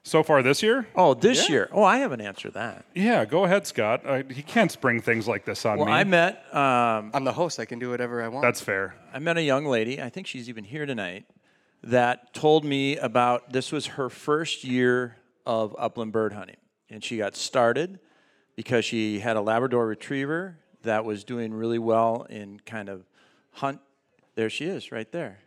So 0.04 0.22
far 0.22 0.42
this 0.42 0.62
year? 0.62 0.86
Oh, 0.94 1.12
this 1.14 1.50
year. 1.50 1.68
Oh, 1.72 1.82
I 1.82 1.98
haven't 1.98 2.20
answered 2.20 2.54
that. 2.54 2.86
Yeah, 2.94 3.24
go 3.24 3.44
ahead, 3.44 3.66
Scott. 3.66 4.02
Uh, 4.06 4.22
he 4.30 4.42
can't 4.42 4.70
spring 4.70 5.00
things 5.02 5.28
like 5.28 5.44
this 5.44 5.66
on 5.66 5.76
Well, 5.78 5.86
me. 5.86 5.92
I 5.92 6.04
met 6.04 6.44
um, 6.54 7.10
I'm 7.12 7.24
the 7.24 7.32
host. 7.32 7.58
I 7.60 7.64
can 7.66 7.78
do 7.78 7.90
whatever 7.90 8.22
I 8.22 8.28
want. 8.28 8.42
That's 8.42 8.60
fair. 8.60 8.94
I 9.12 9.18
met 9.18 9.36
a 9.36 9.42
young 9.42 9.66
lady. 9.66 10.00
I 10.00 10.08
think 10.08 10.26
she's 10.26 10.48
even 10.48 10.64
here 10.64 10.86
tonight. 10.86 11.26
That 11.82 12.32
told 12.32 12.64
me 12.64 12.96
about 12.96 13.52
this 13.52 13.70
was 13.70 13.86
her 13.86 14.08
first 14.08 14.64
year 14.64 15.16
of 15.44 15.76
upland 15.78 16.12
bird 16.12 16.32
hunting, 16.32 16.56
and 16.88 17.04
she 17.04 17.18
got 17.18 17.36
started 17.36 17.98
because 18.56 18.84
she 18.84 19.20
had 19.20 19.36
a 19.36 19.40
Labrador 19.40 19.86
Retriever 19.86 20.56
that 20.82 21.04
was 21.04 21.22
doing 21.22 21.52
really 21.52 21.78
well 21.78 22.26
in 22.30 22.60
kind 22.60 22.88
of 22.88 23.04
hunt. 23.60 23.80
There 24.34 24.50
she 24.50 24.66
is, 24.66 24.92
right 24.92 25.10
there. 25.12 25.38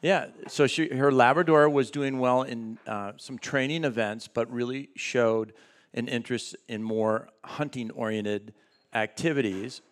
Yeah, 0.00 0.28
so 0.48 0.66
she 0.66 0.88
her 0.96 1.12
Labrador 1.12 1.68
was 1.68 1.90
doing 1.90 2.18
well 2.18 2.42
in 2.42 2.78
uh, 2.86 3.12
some 3.18 3.38
training 3.38 3.84
events, 3.84 4.26
but 4.26 4.50
really 4.50 4.88
showed 4.96 5.52
an 5.94 6.08
interest 6.08 6.56
in 6.68 6.82
more 6.82 7.28
hunting-oriented 7.44 8.54
activities. 8.94 9.82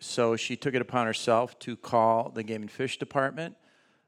So 0.00 0.34
she 0.36 0.56
took 0.56 0.74
it 0.74 0.80
upon 0.80 1.06
herself 1.06 1.58
to 1.60 1.76
call 1.76 2.30
the 2.30 2.42
Game 2.42 2.62
and 2.62 2.70
Fish 2.70 2.98
Department, 2.98 3.54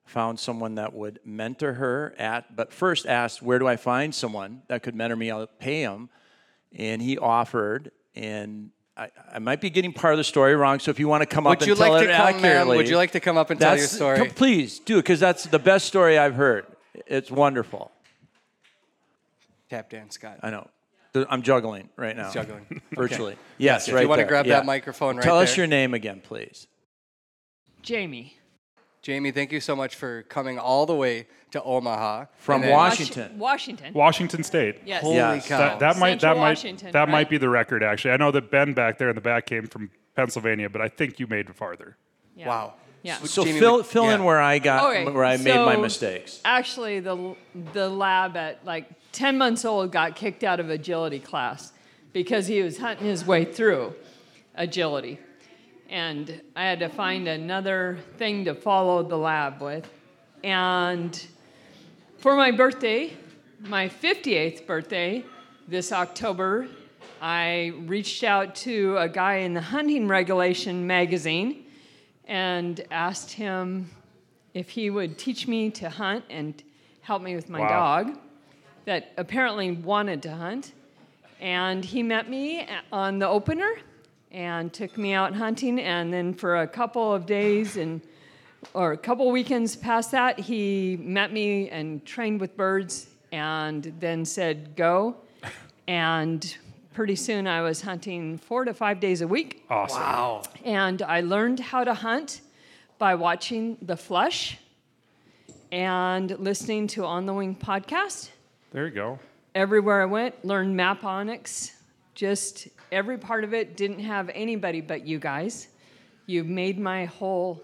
found 0.04 0.40
someone 0.40 0.75
that 0.76 0.95
would 0.95 1.21
mentor 1.25 1.75
her 1.75 2.14
at, 2.19 2.57
but 2.57 2.73
first 2.73 3.07
asked, 3.07 3.42
where 3.42 3.59
do 3.59 3.69
I 3.69 3.76
find 3.76 4.14
someone 4.14 4.62
that 4.69 4.83
could 4.83 4.95
mentor 4.95 5.16
me? 5.16 5.31
I'll 5.31 5.47
pay 5.47 5.83
him. 5.83 6.09
And 6.73 7.02
he 7.02 7.19
offered, 7.19 7.92
and 8.16 8.71
I, 8.97 9.09
I 9.35 9.39
might 9.39 9.61
be 9.61 9.71
getting 9.71 9.93
part 9.93 10.13
of 10.15 10.19
the 10.19 10.25
story 10.25 10.55
wrong. 10.55 10.79
So 10.79 10.91
if 10.91 10.99
you 11.01 11.09
want 11.09 11.23
to 11.23 11.27
come 11.27 11.45
would 11.45 11.53
up 11.53 11.59
and 11.61 11.69
you 11.69 11.75
tell 11.75 11.91
like 11.93 12.03
it 12.05 12.07
to 12.09 12.13
come, 12.13 12.23
ma'am? 12.25 12.37
accurately, 12.37 12.77
Would 12.77 12.89
you 12.89 12.97
like 12.97 13.13
to 13.13 13.21
come 13.21 13.37
up 13.39 13.51
and 13.51 13.59
tell 13.59 13.77
your 13.77 13.87
story? 13.87 14.19
come- 14.19 14.31
please 14.31 14.79
do, 14.81 14.97
because 14.97 15.19
that's 15.21 15.45
the 15.45 15.59
best 15.59 15.87
story 15.87 16.19
I've 16.19 16.35
heard. 16.35 16.67
It's 17.07 17.31
wonderful. 17.31 17.91
Tap 19.71 19.89
dance, 19.91 20.15
Scott. 20.15 20.39
I 20.43 20.51
know. 20.51 20.69
I'm 21.29 21.43
juggling 21.43 21.89
right 21.97 22.17
now. 22.17 22.31
juggling. 22.31 22.83
Virtually. 22.93 23.37
Yes, 23.59 23.89
if 23.89 23.95
right 23.95 24.03
you 24.03 24.09
wanna 24.09 24.25
grab 24.25 24.47
Yeah. 24.47 24.57
that 24.57 24.67
microphone 24.67 25.17
right 25.17 25.23
Tell 25.25 25.39
us 25.39 25.51
there. 25.51 25.59
your 25.65 25.67
name 25.67 25.95
again, 25.95 26.21
please. 26.23 26.67
Jamie. 27.83 28.37
Jamie, 29.03 29.31
thank 29.31 29.53
you 29.53 29.61
so 29.61 29.75
much 29.75 29.95
for 29.97 30.23
coming 30.25 30.59
all 30.59 30.87
the 30.87 30.95
way 30.95 31.27
to 31.52 31.62
Omaha 31.62 32.26
From 32.37 32.62
then- 32.62 32.71
Washington. 32.73 33.38
Washington. 33.38 33.94
Washington 33.94 34.42
State. 34.42 34.80
Yes. 34.85 35.02
Holy 35.02 35.16
Yes. 35.16 35.47
cow! 35.49 35.59
That, 35.59 35.78
that 35.80 35.99
might 35.99 36.11
that 36.14 36.21
Central 36.21 36.40
might 36.40 36.49
Washington, 36.50 36.92
that 36.92 37.09
might 37.09 37.30
be 37.30 37.38
the 37.38 37.49
record 37.49 37.82
actually. 37.82 38.11
I 38.12 38.16
know 38.16 38.30
that 38.32 38.50
Ben 38.50 38.73
back 38.73 38.99
there 38.99 39.09
in 39.09 39.14
the 39.14 39.21
back 39.21 39.47
came 39.47 39.66
from 39.66 39.90
Pennsylvania, 40.16 40.68
but 40.68 40.80
I 40.82 40.88
think 40.88 41.18
you 41.21 41.26
made 41.26 41.49
it 41.49 41.54
farther. 41.54 41.97
Yeah. 42.37 42.49
wow. 42.49 42.75
Yeah. 43.02 43.16
So 43.18 43.44
Jamie, 43.44 43.59
fill 43.59 43.76
would- 43.78 43.87
fill 43.87 44.09
in 44.11 44.25
where 44.25 44.40
I 44.40 44.59
got 44.59 44.90
Okay, 44.90 45.04
where 45.11 45.25
I 45.25 45.37
made 45.37 45.56
my 45.64 45.76
mistakes. 45.76 46.40
Actually, 46.44 47.00
the 47.00 47.35
the 47.73 47.88
lab 47.88 48.37
at 48.37 48.64
like 48.64 48.88
10 49.12 49.37
months 49.38 49.64
old 49.64 49.92
got 49.92 50.16
kicked 50.16 50.42
out 50.44 50.59
of 50.61 50.71
agility 50.71 51.18
class 51.18 51.73
because 52.12 52.47
he 52.47 52.62
was 52.62 52.78
hunting 52.78 53.06
his 53.06 53.26
way 53.26 53.44
through 53.44 53.94
agility, 54.54 55.18
and 55.90 56.40
I 56.56 56.64
had 56.64 56.78
to 56.80 56.88
find 56.88 57.26
another 57.28 57.99
thing 58.16 58.44
to 58.47 58.54
follow 58.54 59.02
the 59.02 59.18
lab 59.18 59.61
with, 59.61 59.90
and 60.44 61.26
for 62.23 62.37
my 62.37 62.52
birthday, 62.52 63.12
my 63.62 63.88
58th 63.88 64.64
birthday, 64.64 65.25
this 65.67 65.91
October, 65.91 66.69
I 67.21 67.73
reached 67.87 68.23
out 68.23 68.55
to 68.57 68.97
a 68.97 69.09
guy 69.09 69.38
in 69.38 69.55
the 69.55 69.61
Hunting 69.61 70.07
Regulation 70.07 70.87
magazine 70.87 71.64
and 72.29 72.81
asked 72.93 73.33
him 73.33 73.91
if 74.55 74.71
he 74.71 74.88
would 74.88 75.19
teach 75.19 75.49
me 75.49 75.69
to 75.73 75.91
hunt 75.91 76.25
and 76.31 76.62
help 77.00 77.23
me 77.23 77.35
with 77.35 77.49
my 77.49 77.59
Wow. 77.59 77.69
dog 78.05 78.19
that 78.85 79.11
apparently 79.17 79.73
wanted 79.73 80.23
to 80.23 80.31
hunt. 80.31 80.75
And 81.41 81.85
he 81.85 82.05
met 82.05 82.31
me 82.31 82.64
on 82.93 83.19
the 83.19 83.26
opener 83.26 83.79
and 84.31 84.73
took 84.73 84.97
me 84.97 85.12
out 85.12 85.35
hunting. 85.35 85.81
And 85.81 86.12
then 86.12 86.35
for 86.35 86.59
a 86.59 86.69
couple 86.69 87.12
of 87.12 87.26
days 87.26 87.76
and 87.76 88.00
or 88.75 88.92
a 88.92 88.97
couple 88.97 89.31
weekends 89.31 89.76
past 89.76 90.11
that, 90.12 90.38
he 90.38 90.97
met 91.00 91.33
me 91.33 91.69
and 91.71 92.04
trained 92.04 92.40
with 92.40 92.57
birds 92.57 93.09
and 93.33 93.92
then 93.99 94.25
said, 94.25 94.76
go. 94.76 95.16
And 95.87 96.57
pretty 96.95 97.16
soon 97.16 97.47
I 97.47 97.62
was 97.62 97.81
hunting 97.83 98.38
four 98.38 98.64
to 98.64 98.75
five 98.75 99.00
days 99.00 99.21
a 99.21 99.28
week. 99.28 99.64
Awesome. 99.69 100.00
Wow. 100.00 100.42
And 100.64 101.02
I 101.02 101.21
learned 101.21 101.61
how 101.61 101.85
to 101.85 101.95
hunt 101.95 102.40
by 102.99 103.14
watching 103.14 103.78
The 103.83 103.97
Flush 103.97 104.59
and 105.73 106.31
listening 106.38 106.87
to 106.88 107.04
On 107.04 107.26
the 107.26 107.33
Wing 107.33 107.57
podcast. 107.57 108.28
There 108.73 108.87
you 108.87 108.92
go. 108.92 109.19
Everywhere 109.54 110.02
I 110.02 110.07
went, 110.07 110.45
learned 110.45 110.76
map 110.76 111.02
onX. 111.02 111.73
Just 112.14 112.69
every 112.90 113.19
part 113.19 113.42
of 113.42 113.54
it 113.54 113.76
didn't 113.76 114.00
have 114.00 114.31
anybody 114.35 114.81
but 114.81 115.07
you 115.07 115.19
guys. 115.19 115.69
You've 116.26 116.47
made 116.47 116.78
my 116.78 117.07
whole 117.07 117.62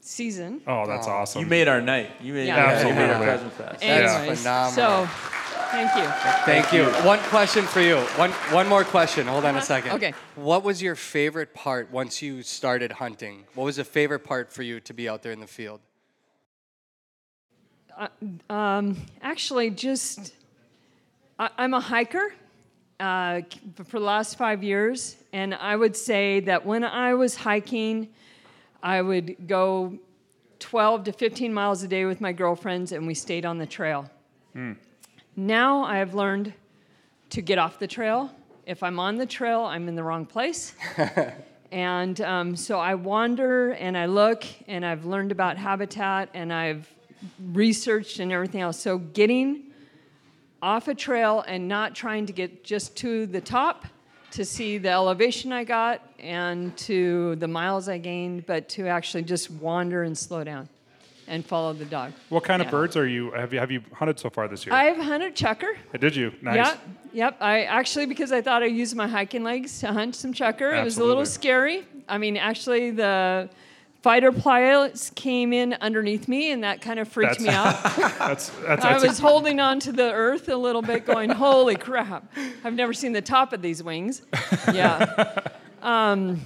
season. 0.00 0.60
Oh, 0.66 0.86
that's 0.86 1.06
awesome. 1.06 1.42
You 1.42 1.46
made 1.46 1.68
our 1.68 1.80
night. 1.80 2.10
You 2.20 2.32
made, 2.32 2.46
Yeah. 2.46 2.86
you 2.86 2.94
made 2.94 3.10
our 3.10 3.10
Absolutely. 3.10 3.26
Pheasant 3.26 3.52
Fest. 3.52 3.80
That's 3.80 4.12
Anyways, 4.12 4.38
phenomenal. 4.38 4.72
So, 4.72 5.06
thank 5.70 5.96
you. 5.96 6.04
Thank 6.44 6.72
you. 6.72 6.84
One 7.06 7.18
question 7.20 7.64
for 7.64 7.80
you. 7.80 7.96
One 8.16 8.30
one 8.52 8.68
more 8.68 8.84
question. 8.84 9.26
Hold 9.26 9.44
on 9.44 9.56
a 9.56 9.62
second. 9.62 9.92
Okay. 9.92 10.14
What 10.36 10.62
was 10.64 10.82
your 10.82 10.94
favorite 10.94 11.52
part 11.54 11.90
once 11.90 12.22
you 12.22 12.42
started 12.42 12.92
hunting? 12.92 13.44
What 13.54 13.64
was 13.64 13.76
the 13.76 13.84
favorite 13.84 14.20
part 14.24 14.52
for 14.52 14.62
you 14.62 14.80
to 14.80 14.94
be 14.94 15.08
out 15.08 15.22
there 15.22 15.32
in 15.32 15.40
the 15.40 15.46
field? 15.46 15.80
Um, 18.48 18.96
actually, 19.22 19.70
just 19.70 20.32
I, 21.38 21.50
I'm 21.58 21.74
a 21.74 21.80
hiker 21.80 22.32
uh, 23.00 23.40
for 23.86 23.98
the 23.98 24.04
last 24.04 24.38
five 24.38 24.62
years, 24.62 25.16
and 25.32 25.54
I 25.54 25.74
would 25.74 25.96
say 25.96 26.40
that 26.40 26.64
when 26.64 26.84
I 26.84 27.14
was 27.14 27.34
hiking, 27.34 28.08
I 28.82 29.02
would 29.02 29.48
go 29.48 29.98
12 30.60 31.04
to 31.04 31.12
15 31.12 31.52
miles 31.52 31.82
a 31.82 31.88
day 31.88 32.04
with 32.04 32.20
my 32.20 32.32
girlfriends, 32.32 32.92
and 32.92 33.06
we 33.06 33.14
stayed 33.14 33.44
on 33.44 33.58
the 33.58 33.66
trail. 33.66 34.10
Now 35.36 35.84
I 35.84 35.98
have 35.98 36.14
learned 36.14 36.52
to 37.30 37.42
get 37.42 37.58
off 37.58 37.78
the 37.78 37.86
trail. 37.86 38.30
If 38.66 38.82
I'm 38.82 38.98
on 38.98 39.16
the 39.16 39.26
trail, 39.26 39.62
I'm 39.62 39.88
in 39.88 39.94
the 39.94 40.02
wrong 40.02 40.26
place. 40.26 40.74
And 41.70 42.20
um, 42.22 42.56
so 42.56 42.78
I 42.78 42.94
wander 42.94 43.72
and 43.72 43.96
I 43.96 44.06
look 44.06 44.44
and 44.66 44.84
I've 44.84 45.04
learned 45.04 45.32
about 45.32 45.58
habitat 45.58 46.30
and 46.32 46.52
I've 46.52 46.88
researched 47.52 48.20
and 48.20 48.32
everything 48.32 48.60
else. 48.62 48.80
So 48.80 48.98
getting 48.98 49.64
off 50.62 50.88
a 50.88 50.94
trail 50.94 51.44
and 51.46 51.68
not 51.68 51.94
trying 51.94 52.26
to 52.26 52.32
get 52.32 52.64
just 52.64 52.96
to 52.96 53.26
the 53.26 53.40
top 53.40 53.86
to 54.32 54.44
see 54.44 54.78
the 54.78 54.90
elevation 54.90 55.52
I 55.52 55.64
got 55.64 56.02
and 56.18 56.76
to 56.78 57.36
the 57.36 57.48
miles 57.48 57.88
I 57.88 57.98
gained, 57.98 58.46
but 58.46 58.68
to 58.70 58.86
actually 58.86 59.22
just 59.22 59.50
wander 59.50 60.02
and 60.02 60.16
slow 60.16 60.44
down 60.44 60.68
and 61.26 61.44
follow 61.44 61.72
the 61.72 61.84
dog. 61.84 62.12
What 62.28 62.44
kind 62.44 62.60
Yeah. 62.60 62.66
of 62.66 62.70
birds 62.70 62.96
are 62.96 63.06
you 63.06 63.30
have 63.32 63.52
you 63.52 63.58
have 63.60 63.70
you 63.70 63.82
hunted 63.92 64.18
so 64.18 64.30
far 64.30 64.48
this 64.48 64.64
year? 64.66 64.74
I've 64.74 64.96
hunted 64.96 65.34
chukar. 65.34 65.74
Uh, 65.94 65.98
did 65.98 66.16
you? 66.16 66.32
Nice. 66.42 66.56
Yep, 66.56 66.78
yep. 67.12 67.36
I 67.40 67.62
actually 67.64 68.06
because 68.06 68.32
I 68.32 68.40
thought 68.42 68.62
I 68.62 68.66
used 68.66 68.96
my 68.96 69.06
hiking 69.06 69.44
legs 69.44 69.80
to 69.80 69.92
hunt 69.92 70.14
some 70.14 70.32
chukar. 70.32 70.78
It 70.78 70.84
was 70.84 70.98
a 70.98 71.04
little 71.04 71.26
scary. 71.26 71.86
I 72.08 72.16
mean, 72.18 72.36
actually, 72.36 72.90
the 72.90 73.50
fighter 74.02 74.32
pilots 74.32 75.10
came 75.10 75.52
in 75.52 75.74
underneath 75.80 76.28
me, 76.28 76.52
and 76.52 76.62
that 76.64 76.80
kind 76.80 76.98
of 76.98 77.08
freaked 77.08 77.40
me 77.40 77.48
out. 77.48 77.82
That's 78.18 78.50
that's, 78.50 78.84
I 78.84 78.98
was 78.98 79.18
holding 79.18 79.60
on 79.60 79.80
to 79.80 79.92
the 79.92 80.12
earth 80.12 80.48
a 80.48 80.56
little 80.56 80.82
bit, 80.82 81.04
going, 81.06 81.30
"Holy 81.30 81.76
crap! 81.76 82.32
I've 82.64 82.74
never 82.74 82.92
seen 82.92 83.12
the 83.12 83.22
top 83.22 83.52
of 83.52 83.62
these 83.62 83.82
wings." 83.82 84.22
Yeah. 84.72 85.40
Um, 85.80 86.40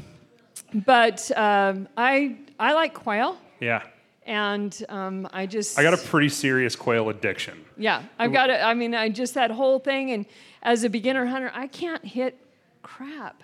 but 0.74 1.30
um, 1.38 1.88
I 1.96 2.36
I 2.58 2.74
like 2.74 2.92
quail, 2.92 3.38
yeah. 3.60 3.82
and 4.26 4.84
um, 4.90 5.26
I 5.32 5.46
just 5.46 5.78
I 5.78 5.82
got 5.82 5.94
a 5.94 5.96
pretty 5.96 6.28
serious 6.28 6.76
quail 6.76 7.08
addiction. 7.08 7.64
yeah, 7.78 8.02
I've 8.18 8.34
got 8.34 8.50
it. 8.50 8.60
I 8.62 8.74
mean, 8.74 8.94
I 8.94 9.08
just 9.08 9.32
that 9.32 9.50
whole 9.50 9.78
thing, 9.78 10.10
and 10.10 10.26
as 10.62 10.84
a 10.84 10.90
beginner 10.90 11.24
hunter, 11.24 11.50
I 11.54 11.66
can't 11.66 12.04
hit 12.04 12.36
crap. 12.82 13.42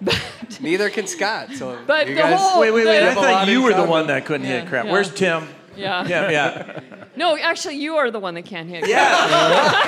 But 0.00 0.58
Neither 0.60 0.90
can 0.90 1.06
Scott. 1.06 1.52
So 1.54 1.78
But 1.86 2.08
you 2.08 2.14
the 2.14 2.20
guys, 2.22 2.38
whole- 2.40 2.60
Wait, 2.60 2.70
wait, 2.70 2.86
wait! 2.86 2.92
We 2.92 2.98
I 2.98 3.00
have 3.08 3.16
a 3.16 3.20
lot 3.20 3.30
thought 3.30 3.48
you 3.48 3.62
were 3.62 3.74
the 3.74 3.84
one 3.84 4.06
that 4.08 4.24
couldn't 4.26 4.46
Yeah, 4.46 4.60
hit 4.60 4.68
crap. 4.68 4.86
yeah. 4.86 4.92
Where's 4.92 5.12
Tim? 5.12 5.48
yeah, 5.76 6.06
Yeah, 6.06 6.30
yeah. 6.30 6.80
no, 7.16 7.36
actually, 7.36 7.76
you 7.76 7.96
are 7.96 8.10
the 8.10 8.18
one 8.20 8.34
that 8.34 8.44
can't 8.46 8.68
hit. 8.68 8.84
Crap. 8.84 8.90
Yeah. 8.90 9.86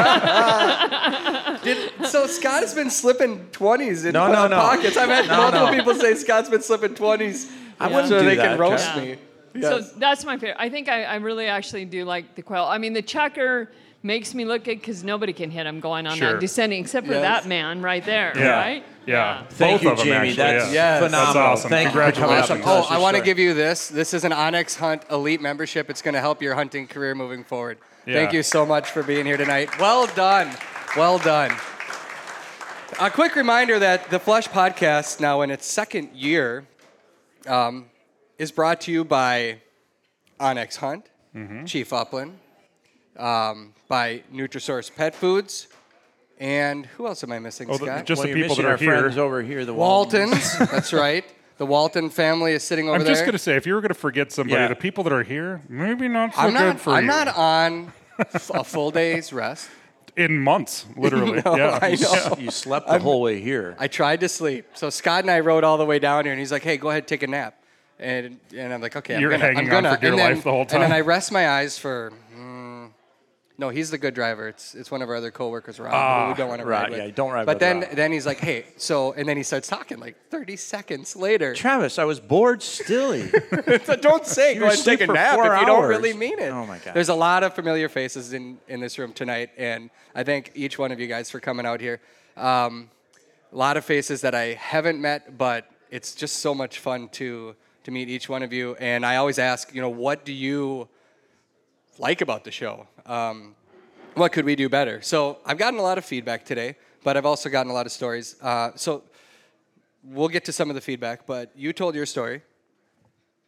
So 2.09 2.27
Scott 2.27 2.63
has 2.63 2.75
been 2.75 2.91
slipping 2.91 3.47
twenties 3.53 4.05
in 4.05 4.13
No, 4.13 4.33
no, 4.33 4.47
no. 4.47 4.57
pockets. 4.57 4.97
I've 4.97 5.09
had 5.11 5.27
No, 5.27 5.37
multiple 5.37 5.67
no. 5.67 5.73
people 5.75 5.95
say 5.95 6.15
Scott's 6.15 6.49
been 6.49 6.63
slipping 6.63 6.95
twenties. 6.95 7.51
I 7.79 7.89
wouldn't 7.89 8.09
so 8.09 8.21
do 8.21 8.25
they 8.25 8.37
that, 8.37 8.51
can 8.51 8.59
roast 8.59 8.87
Chuck. 8.87 8.97
me. 9.03 9.17
So 9.61 9.81
that's 9.81 10.25
my 10.25 10.37
favorite. 10.39 10.57
I 10.59 10.69
think 10.69 10.89
I, 10.89 11.03
I 11.05 11.17
really 11.17 11.47
actually 11.47 11.85
do 11.85 12.05
like 12.05 12.35
the 12.37 12.43
quail. 12.43 12.65
I 12.65 12.79
mean, 12.79 12.93
the 12.93 13.03
chukar 13.03 13.69
makes 14.03 14.33
me 14.35 14.45
look 14.45 14.65
good 14.65 14.79
because 14.81 15.03
nobody 15.03 15.33
can 15.33 15.51
hit 15.51 15.67
him 15.67 15.81
going 15.81 16.07
on 16.07 16.17
Sure. 16.17 16.33
that 16.35 16.41
descending, 16.41 16.81
except 16.83 17.07
for 17.07 17.15
Yes. 17.15 17.23
that 17.23 17.47
man 17.49 17.83
right 17.83 18.05
there, 18.05 18.33
Yeah. 18.37 18.51
right? 18.51 18.85
Yeah. 19.07 19.43
Thank 19.51 19.79
Both 19.81 19.83
you, 19.83 19.91
of 19.91 19.97
them, 19.99 20.07
Jamie. 20.07 20.17
actually, 20.29 20.35
That's 20.37 20.67
yeah. 20.73 20.73
Yes. 21.01 21.03
phenomenal. 21.03 21.35
That's 21.35 21.37
awesome. 21.61 21.71
Thank 21.71 21.87
you 21.87 21.91
for 21.93 21.99
coming 21.99 22.09
up 22.09 22.15
Congratulations. 22.15 22.51
and 22.51 22.63
telling 22.65 22.85
Oh, 22.85 22.95
I 22.95 22.99
want 22.99 23.17
to 23.17 23.23
give 23.23 23.39
you 23.39 23.55
this. 23.55 23.89
This 23.89 24.15
is 24.15 24.25
an 24.25 24.33
onX 24.33 24.77
Hunt 24.77 25.03
Elite 25.11 25.41
membership. 25.41 25.91
It's 25.91 26.03
going 26.03 26.15
to 26.15 26.21
help 26.21 26.41
your 26.43 26.55
hunting 26.55 26.87
career 26.87 27.15
moving 27.15 27.43
forward. 27.43 27.79
Thank 28.07 28.33
you 28.33 28.43
so 28.43 28.65
much 28.65 28.89
for 28.91 29.03
being 29.03 29.27
here 29.27 29.37
tonight. 29.37 29.79
Well 29.79 30.07
done. 30.07 30.51
Well 30.97 31.19
done. 31.19 31.53
A 33.01 33.11
quick 33.11 33.35
reminder 33.37 33.79
that 33.79 34.11
the 34.11 34.19
Flush 34.19 34.49
Podcast, 34.49 35.21
now 35.21 35.43
in 35.43 35.51
its 35.51 35.67
second 35.67 36.11
year, 36.15 36.67
um, 37.47 37.87
is 38.39 38.51
brought 38.51 38.81
to 38.83 38.93
you 38.93 39.05
by 39.05 39.59
onX 40.41 40.77
Hunt, 40.77 41.07
Mm-hmm. 41.37 41.67
Chief 41.67 41.93
Upland, 41.93 42.39
um, 43.19 43.75
by 43.89 44.23
Nutrisource 44.33 44.95
Pet 44.95 45.15
Foods, 45.15 45.67
and 46.39 46.87
who 46.87 47.07
else 47.07 47.25
am 47.25 47.33
I 47.33 47.39
missing, 47.39 47.69
Oh, 47.71 47.79
the- 47.79 47.87
Scott? 47.87 48.05
just 48.07 48.21
Well, 48.21 48.29
the 48.29 48.35
people 48.35 48.55
that 48.57 48.65
are 48.65 48.71
our 48.73 48.77
here. 48.77 49.01
friends 49.01 49.19
over 49.19 49.43
here, 49.43 49.65
the 49.65 49.75
Waltons. 49.75 50.31
Waltons. 50.33 50.59
That's 50.71 50.93
right. 50.93 51.25
The 51.57 51.67
Walton 51.67 52.11
family 52.11 52.53
is 52.53 52.63
sitting 52.63 52.89
over 52.89 52.99
there. 52.99 53.01
I'm 53.01 53.05
there. 53.07 53.15
just 53.15 53.25
gonna 53.25 53.39
say, 53.39 53.57
if 53.57 53.67
you 53.67 53.75
were 53.75 53.81
gonna 53.81 53.95
forget 53.95 54.31
somebody, 54.31 54.61
Yeah. 54.61 54.69
the 54.69 54.77
people 54.77 55.03
that 55.05 55.13
are 55.13 55.25
here, 55.25 55.63
maybe 55.69 56.07
not 56.07 56.33
so 56.35 56.43
I'm 56.43 56.53
good 56.53 56.59
not. 56.59 56.81
for 56.81 56.91
I'm 56.93 57.03
you. 57.05 57.09
not 57.09 57.29
on 57.37 57.93
a 58.19 58.63
full 58.63 58.91
day's 58.93 59.33
rest. 59.33 59.69
in 60.17 60.39
months, 60.39 60.87
literally. 60.97 61.43
No, 61.45 61.57
yeah. 61.57 61.79
I 61.83 61.95
know. 61.97 62.37
You 62.39 62.51
slept 62.53 62.87
the 62.89 62.99
whole 63.01 63.21
way 63.23 63.41
here. 63.41 63.75
I 63.79 63.89
tried 63.89 64.21
to 64.21 64.29
sleep. 64.29 64.67
So 64.75 64.89
Scott 64.91 65.25
and 65.25 65.31
I 65.31 65.41
rode 65.41 65.65
all 65.65 65.79
the 65.79 65.85
way 65.87 65.99
down 65.99 66.25
here, 66.25 66.33
and 66.33 66.39
he's 66.39 66.53
like, 66.53 66.63
"Hey, 66.63 66.77
go 66.77 66.91
ahead, 66.91 67.09
take 67.09 67.23
a 67.25 67.27
nap." 67.27 67.55
And 68.01 68.39
and 68.57 68.73
I'm 68.73 68.81
like, 68.81 68.95
"Okay, 68.95 69.17
I'm 69.17 69.21
You're 69.21 69.31
gonna, 69.31 69.45
hanging 69.45 69.59
I'm 69.59 69.65
on 69.77 69.83
gonna." 69.83 69.95
for 69.97 70.01
dear 70.01 70.11
and 70.11 70.19
then, 70.21 70.35
life 70.35 70.45
the 70.45 70.51
whole 70.53 70.65
time. 70.67 70.83
And 70.83 70.93
then. 70.93 70.97
I 70.97 71.01
rest 71.01 71.33
my 71.33 71.49
eyes 71.49 71.77
for. 71.79 72.13
mm, 72.37 72.58
no, 73.61 73.71
he's 73.71 73.91
the 73.91 73.99
good 73.99 74.15
driver. 74.15 74.47
It's 74.49 74.75
it's 74.77 74.89
one 74.91 75.03
of 75.03 75.09
our 75.09 75.17
other 75.17 75.33
coworkers, 75.33 75.81
Rob, 75.81 75.93
Ah, 75.93 76.25
who 76.27 76.31
we 76.33 76.37
don't 76.37 76.49
want 76.49 76.61
to 76.61 76.67
right, 76.67 76.83
ride 76.83 76.91
with. 76.91 77.01
yeah, 77.01 77.11
don't 77.11 77.33
ride 77.33 77.45
But 77.45 77.59
then 77.59 77.81
Rob. 77.81 77.91
then 77.91 78.13
he's 78.13 78.25
like, 78.25 78.39
"Hey," 78.39 78.67
so 78.77 79.13
and 79.13 79.29
then 79.29 79.37
he 79.37 79.43
starts 79.43 79.67
talking 79.67 79.99
like 79.99 80.17
30 80.31 80.57
seconds 80.57 81.17
later. 81.17 81.55
Travis, 81.55 81.99
I 81.99 82.05
was 82.05 82.21
bored 82.21 82.63
stilly. 82.63 83.31
So 83.85 83.97
don't 83.97 84.25
say 84.27 84.55
You 84.55 84.61
go 84.61 84.69
and 84.71 84.79
take 84.85 85.01
a 85.01 85.07
nap 85.09 85.39
if 85.41 85.61
you 85.61 85.67
don't 85.67 85.89
really 85.89 86.13
mean 86.15 86.39
it. 86.39 86.51
Oh, 86.51 86.65
my 86.67 86.79
God. 86.79 86.95
There's 86.95 87.09
a 87.11 87.15
lot 87.15 87.43
of 87.43 87.55
familiar 87.55 87.89
faces 87.89 88.33
in, 88.33 88.59
in 88.69 88.81
this 88.81 88.99
room 88.99 89.13
tonight, 89.13 89.51
and 89.59 89.91
I 90.15 90.23
thank 90.25 90.53
each 90.55 90.79
one 90.79 90.93
of 90.93 91.01
you 91.01 91.07
guys 91.07 91.29
for 91.31 91.41
coming 91.41 91.67
out 91.67 91.81
here. 91.81 92.01
Um, 92.37 92.91
a 93.53 93.57
lot 93.57 93.77
of 93.77 93.85
faces 93.85 94.21
that 94.23 94.35
I 94.35 94.55
haven't 94.55 95.01
met, 95.01 95.37
but 95.37 95.69
it's 95.91 96.15
just 96.15 96.37
so 96.39 96.55
much 96.55 96.79
fun 96.79 97.09
to 97.11 97.57
to 97.85 97.91
meet 97.91 98.09
each 98.09 98.29
one 98.29 98.43
of 98.43 98.53
you. 98.53 98.75
And 98.77 99.05
I 99.07 99.17
always 99.17 99.39
ask, 99.39 99.75
you 99.75 99.81
know, 99.81 99.89
what 99.89 100.25
do 100.25 100.33
you 100.33 100.89
like 101.99 102.21
about 102.21 102.45
the 102.45 102.51
show? 102.51 102.87
Um, 103.09 103.55
what 104.15 104.33
could 104.33 104.45
we 104.45 104.55
do 104.55 104.69
better? 104.69 105.01
So 105.01 105.39
I've 105.47 105.59
gotten 105.59 105.81
a 105.81 105.83
lot 105.83 105.97
of 105.97 106.05
feedback 106.05 106.45
today, 106.45 106.77
but 107.03 107.17
I've 107.17 107.27
also 107.27 107.49
gotten 107.49 107.71
a 107.71 107.75
lot 107.75 107.87
of 107.87 107.93
stories. 107.93 108.37
Uh, 108.43 108.73
so 108.77 109.03
we'll 110.05 110.29
get 110.29 110.45
to 110.45 110.53
some 110.53 110.69
of 110.69 110.75
the 110.75 110.81
feedback, 110.81 111.27
but 111.27 111.51
you 111.57 111.73
told 111.73 111.95
your 111.95 112.07
story. 112.07 112.43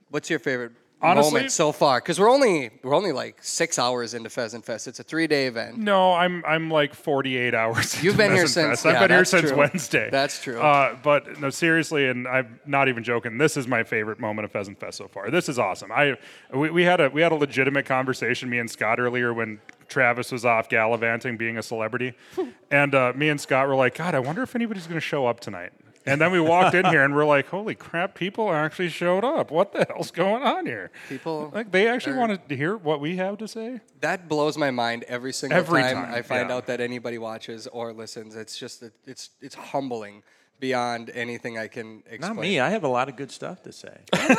What's 0.09 0.31
your 0.31 0.39
favorite 0.39 0.73
Honestly- 1.03 1.33
moment 1.33 1.53
so 1.53 1.73
far? 1.73 2.01
Because 2.01 2.21
we're 2.21 2.31
only 2.31 2.71
we're 2.83 2.95
only 2.95 3.13
like 3.13 3.37
six 3.41 3.79
hours 3.79 4.13
into 4.15 4.29
Pheasant 4.31 4.65
Fest. 4.65 4.87
It's 4.87 5.01
a 5.01 5.03
three 5.03 5.27
day 5.27 5.47
event. 5.47 5.79
No, 5.79 6.13
I'm 6.13 6.45
I'm 6.47 6.71
like 6.71 6.95
48 6.95 7.55
hours. 7.55 8.03
You've 8.03 8.15
into 8.15 8.19
been 8.19 8.33
here 8.33 8.43
Pheasant 8.43 8.69
since- 8.69 8.83
Fest. 8.83 8.87
I've 8.87 8.93
yeah, 8.95 9.01
been 9.01 9.11
here 9.11 9.19
that's 9.19 9.31
since 9.31 9.49
true. 9.49 9.59
Wednesday. 9.59 10.09
That's 10.11 10.43
true. 10.43 10.61
Uh, 10.61 10.97
but 11.03 11.41
no, 11.41 11.51
seriously, 11.51 12.09
and 12.09 12.29
I'm 12.29 12.61
not 12.67 12.89
even 12.89 13.03
joking. 13.03 13.39
This 13.39 13.57
is 13.57 13.67
my 13.67 13.83
favorite 13.83 14.21
moment 14.21 14.45
of 14.45 14.53
Pheasant 14.53 14.79
Fest 14.79 14.99
so 14.99 15.09
far. 15.09 15.31
This 15.31 15.49
is 15.49 15.59
awesome. 15.59 15.91
I 15.93 16.17
we, 16.53 16.71
we 16.71 16.85
had 16.85 17.01
a 17.01 17.09
we 17.09 17.23
had 17.23 17.33
a 17.33 17.37
legitimate 17.37 17.87
conversation, 17.87 18.51
me 18.51 18.59
and 18.59 18.71
Scott 18.71 19.01
earlier 19.01 19.33
when 19.33 19.61
Travis 19.89 20.31
was 20.31 20.45
off 20.45 20.69
gallivanting, 20.69 21.37
being 21.37 21.59
a 21.59 21.63
celebrity, 21.63 22.15
and 22.71 22.95
uh, 22.95 23.13
me 23.17 23.29
and 23.29 23.41
Scott 23.41 23.67
were 23.69 23.75
like, 23.75 23.95
God, 23.97 24.15
I 24.15 24.19
wonder 24.21 24.43
if 24.43 24.55
anybody's 24.55 24.87
going 24.87 25.01
to 25.01 25.05
show 25.07 25.27
up 25.27 25.41
tonight. 25.41 25.73
And 26.07 26.21
then 26.21 26.33
we 26.33 26.41
walked 26.41 26.75
in 26.75 26.87
here 26.87 27.05
and 27.05 27.15
we're 27.15 27.27
like, 27.27 27.47
holy 27.49 27.75
crap, 27.75 28.15
people 28.15 28.51
actually 28.53 28.89
showed 28.89 29.23
up. 29.25 29.51
What 29.51 29.73
the 29.73 29.85
hell's 29.89 30.11
going 30.11 30.43
on 30.43 30.65
here? 30.67 30.91
People 31.09 31.51
like 31.55 31.71
they 31.73 31.89
actually 31.89 32.15
are- 32.15 32.19
wanted 32.21 32.49
to 32.49 32.57
hear 32.57 32.77
what 32.77 33.01
we 33.01 33.17
have 33.17 33.37
to 33.39 33.47
say. 33.49 33.81
That 34.01 34.29
blows 34.29 34.57
my 34.57 34.71
mind 34.71 35.05
every 35.09 35.33
single 35.33 35.59
Every 35.59 35.83
time, 35.83 35.97
time, 35.97 36.15
I 36.15 36.23
find 36.23 36.49
yeah. 36.49 36.57
out 36.57 36.67
that 36.69 36.81
anybody 36.81 37.19
watches 37.19 37.67
or 37.67 37.93
listens. 37.93 38.35
It's 38.35 38.57
just 38.59 38.83
it- 38.83 38.95
it's 39.07 39.31
it's 39.43 39.55
humbling 39.55 40.23
beyond 40.59 41.11
anything 41.15 41.59
I 41.59 41.69
can 41.69 42.03
explain. 42.11 42.35
Not 42.37 42.41
me. 42.43 42.61
I 42.61 42.71
have 42.71 42.85
a 42.85 42.89
lot 42.89 43.09
of 43.09 43.17
good 43.17 43.31
stuff 43.31 43.63
to 43.65 43.73
say. 43.73 43.97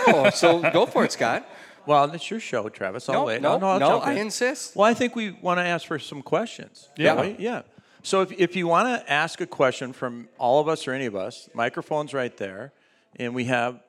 Oh, 0.07 0.29
so 0.31 0.61
go 0.71 0.85
for 0.85 1.03
it, 1.05 1.11
Scott. 1.11 1.47
well, 1.87 2.11
it's 2.11 2.29
your 2.29 2.39
show, 2.39 2.69
Travis. 2.69 3.07
I'll 3.09 3.15
No, 3.21 3.25
wait. 3.25 3.41
no, 3.41 3.57
I'll 3.59 3.79
no, 3.79 3.99
I 3.99 4.13
insist. 4.13 4.75
Well, 4.75 4.87
I 4.87 4.93
think 4.93 5.15
we 5.15 5.31
want 5.31 5.57
to 5.59 5.63
ask 5.63 5.87
for 5.87 5.97
some 5.99 6.21
questions. 6.21 6.89
Yeah. 6.95 7.23
Yeah. 7.39 7.61
So 8.03 8.21
if, 8.21 8.31
if 8.31 8.55
you 8.55 8.67
want 8.67 8.87
to 8.87 9.11
ask 9.11 9.41
a 9.41 9.45
question 9.47 9.93
from 9.93 10.27
all 10.37 10.59
of 10.59 10.67
us 10.67 10.87
or 10.87 10.93
any 10.93 11.05
of 11.05 11.15
us, 11.15 11.49
microphone's 11.53 12.13
right 12.13 12.35
there, 12.37 12.73
and 13.17 13.35
we 13.35 13.45
have 13.45 13.79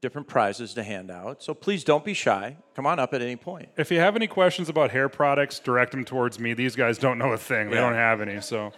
different 0.00 0.28
prizes 0.28 0.74
to 0.74 0.82
hand 0.82 1.10
out. 1.10 1.42
So 1.42 1.54
please 1.54 1.84
don't 1.84 2.04
be 2.04 2.14
shy. 2.14 2.56
Come 2.74 2.86
on 2.86 2.98
up 2.98 3.12
at 3.14 3.20
any 3.20 3.36
point. 3.36 3.68
If 3.76 3.90
you 3.90 3.98
have 3.98 4.14
any 4.16 4.26
questions 4.28 4.68
about 4.68 4.90
hair 4.92 5.08
products, 5.08 5.58
direct 5.58 5.90
them 5.90 6.04
towards 6.04 6.38
me. 6.38 6.54
These 6.54 6.76
guys 6.76 6.98
don't 6.98 7.18
know 7.18 7.32
a 7.32 7.36
thing. 7.38 7.68
They 7.70 7.76
Yeah. 7.76 7.82
don't 7.82 7.94
have 7.94 8.20
any. 8.20 8.40
So 8.40 8.72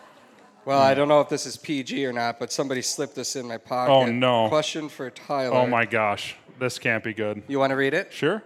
Well, 0.65 0.81
I 0.81 0.95
don't 0.95 1.09
know 1.09 1.21
if 1.21 1.29
this 1.29 1.47
is 1.47 1.57
PG 1.57 2.05
or 2.07 2.13
not, 2.13 2.39
but 2.39 2.53
somebody 2.53 2.83
slipped 2.83 3.15
this 3.15 3.37
in 3.37 3.47
my 3.47 3.59
pocket. 3.59 3.93
Oh, 3.93 4.07
no. 4.07 4.49
Question 4.49 4.89
for 4.89 5.11
Tyler. 5.11 5.55
Oh 5.55 5.67
my 5.67 5.85
gosh, 5.85 6.37
this 6.59 6.79
can't 6.79 7.03
be 7.05 7.15
good. 7.15 7.43
You 7.49 7.59
want 7.59 7.71
to 7.71 7.77
read 7.77 7.95
it? 7.95 8.13
Sure. 8.13 8.43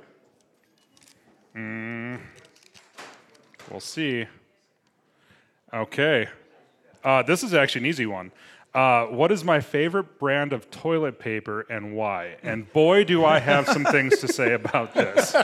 Mm, 1.57 2.21
we'll 3.71 3.81
see. 3.81 4.27
Okay. 5.75 6.28
Uh, 7.02 7.23
this 7.23 7.43
is 7.43 7.52
actually 7.52 7.81
an 7.81 7.87
easy 7.87 8.07
one. 8.07 8.31
Uh, 8.75 9.07
what 9.07 9.31
is 9.31 9.45
my 9.45 9.61
favorite 9.61 10.19
brand 10.19 10.52
of 10.52 10.69
toilet 10.71 11.19
paper 11.19 11.61
and 11.71 11.95
why? 11.95 12.37
And 12.43 12.73
boy, 12.73 13.04
do 13.04 13.25
I 13.25 13.38
have 13.38 13.69
some 13.69 13.85
things 13.85 14.19
to 14.19 14.28
say 14.28 14.52
about 14.52 14.95
this. 14.95 15.35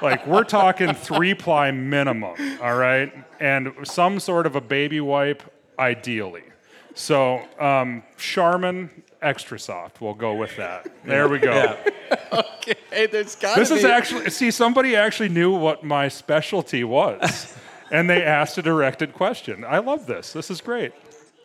Like, 0.00 0.26
we're 0.26 0.44
talking 0.44 0.94
three 0.94 1.34
ply 1.34 1.70
minimum, 1.72 2.36
all 2.62 2.76
right? 2.76 3.12
And 3.38 3.74
some 3.84 4.18
sort 4.18 4.46
of 4.46 4.56
a 4.56 4.62
baby 4.62 5.00
wipe, 5.00 5.42
ideally. 5.78 6.44
So, 6.94 7.42
um, 7.58 8.02
Charmin 8.16 9.02
Extra 9.20 9.58
Soft, 9.58 10.00
we'll 10.00 10.14
go 10.14 10.34
with 10.34 10.56
that. 10.56 10.90
There 11.04 11.28
we 11.28 11.38
go. 11.38 11.76
Okay. 12.32 12.74
Hey, 12.90 13.06
there's 13.06 13.34
got 13.34 13.56
This 13.56 13.70
is 13.70 13.84
actually 13.84 14.30
see 14.30 14.50
somebody 14.50 14.94
actually 14.94 15.30
knew 15.30 15.52
what 15.52 15.82
my 15.82 16.08
specialty 16.08 16.84
was, 16.84 17.56
and 17.90 18.08
they 18.08 18.22
asked 18.22 18.58
a 18.58 18.62
directed 18.62 19.12
question. 19.14 19.64
I 19.64 19.78
love 19.78 20.06
this. 20.06 20.32
This 20.32 20.50
is 20.50 20.60
great. 20.60 20.92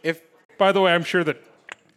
if 0.03 0.21
By 0.57 0.71
the 0.71 0.81
way, 0.81 0.93
I'm 0.93 1.03
sure 1.03 1.23
that 1.23 1.41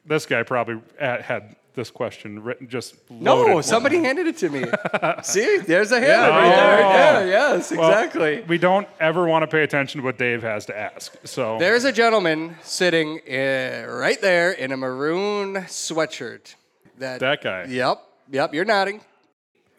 this 0.05 0.27
guy 0.27 0.43
probably 0.43 0.81
had 0.99 1.57
this 1.75 1.91
question 1.93 2.43
written 2.43 2.69
just 2.69 2.97
no, 3.09 3.61
somebody 3.61 3.99
handed 3.99 4.27
it 4.27 4.37
to 4.39 4.49
me. 4.49 4.65
See, 5.23 5.59
there's 5.59 5.93
a 5.93 6.01
hand 6.01 6.23
right 6.33 6.49
there, 6.49 6.83
right 6.83 6.93
there. 6.93 7.29
Yes, 7.29 7.71
Well, 7.71 7.89
exactly. 7.89 8.43
We 8.49 8.59
don't 8.59 8.89
ever 8.99 9.29
want 9.29 9.45
to 9.45 9.47
pay 9.47 9.63
attention 9.63 10.01
to 10.01 10.05
what 10.05 10.19
Dave 10.19 10.43
has 10.43 10.67
to 10.67 10.77
ask. 10.77 11.15
So 11.25 11.57
There's 11.59 11.85
a 11.85 11.93
gentleman 11.93 12.57
sitting 12.63 13.21
uh, 13.31 13.87
right 13.89 14.21
there 14.21 14.51
in 14.51 14.73
a 14.73 14.77
maroon 14.77 15.55
sweatshirt. 15.69 16.57
That 16.99 17.21
that 17.21 17.43
guy. 17.45 17.67
Yep, 17.69 18.03
yep. 18.33 18.53
You're 18.55 18.65
nodding. 18.65 19.01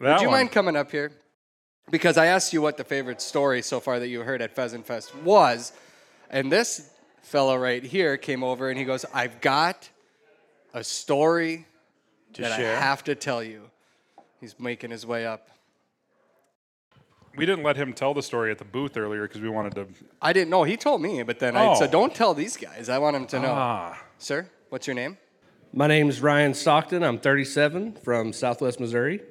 that 0.00 0.14
Would 0.14 0.22
you 0.22 0.28
one. 0.28 0.38
mind 0.38 0.52
coming 0.52 0.76
up 0.76 0.90
here? 0.90 1.12
Because 1.90 2.16
I 2.16 2.26
asked 2.26 2.52
you 2.52 2.62
what 2.62 2.76
the 2.76 2.84
favorite 2.84 3.20
story 3.20 3.62
so 3.62 3.80
far 3.80 3.98
that 3.98 4.08
you 4.08 4.20
heard 4.20 4.40
at 4.42 4.54
Pheasant 4.54 4.86
Fest 4.86 5.14
was, 5.16 5.72
and 6.30 6.50
this 6.50 6.90
fellow 7.22 7.56
right 7.56 7.82
here 7.82 8.16
came 8.16 8.42
over 8.44 8.68
and 8.70 8.78
he 8.78 8.84
goes, 8.84 9.04
"I've 9.12 9.40
got 9.40 9.88
a 10.72 10.84
story 10.84 11.66
To 12.34 12.42
that 12.42 12.56
share. 12.56 12.76
I 12.76 12.80
have 12.80 13.02
to 13.04 13.14
tell 13.14 13.42
you." 13.42 13.70
He's 14.40 14.58
making 14.58 14.90
his 14.90 15.04
way 15.06 15.26
up. 15.26 15.48
we 17.36 17.46
didn't 17.46 17.62
let 17.62 17.76
him 17.76 17.92
tell 17.92 18.12
the 18.12 18.22
story 18.22 18.50
at 18.50 18.58
the 18.58 18.64
booth 18.64 18.96
earlier 18.96 19.22
because 19.22 19.40
we 19.40 19.48
wanted 19.48 19.72
to. 19.76 19.86
I 20.20 20.32
didn't 20.32 20.50
know. 20.50 20.64
He 20.64 20.76
told 20.76 21.00
me, 21.00 21.22
but 21.22 21.38
then 21.38 21.56
I 21.56 21.68
Oh. 21.68 21.74
said, 21.78 21.90
"Don't 21.92 22.12
tell 22.14 22.34
these 22.34 22.56
guys. 22.56 22.88
I 22.88 22.98
want 22.98 23.14
him 23.14 23.26
to 23.28 23.38
know." 23.38 23.52
Ah, 23.56 24.02
Sir, 24.18 24.48
what's 24.68 24.86
your 24.88 24.94
name? 24.94 25.16
My 25.72 25.86
name's 25.86 26.20
Ryan 26.20 26.54
Stockton. 26.54 27.04
I'm 27.04 27.18
37 27.18 27.92
from 28.02 28.32
Southwest 28.32 28.80
Missouri. 28.80 29.22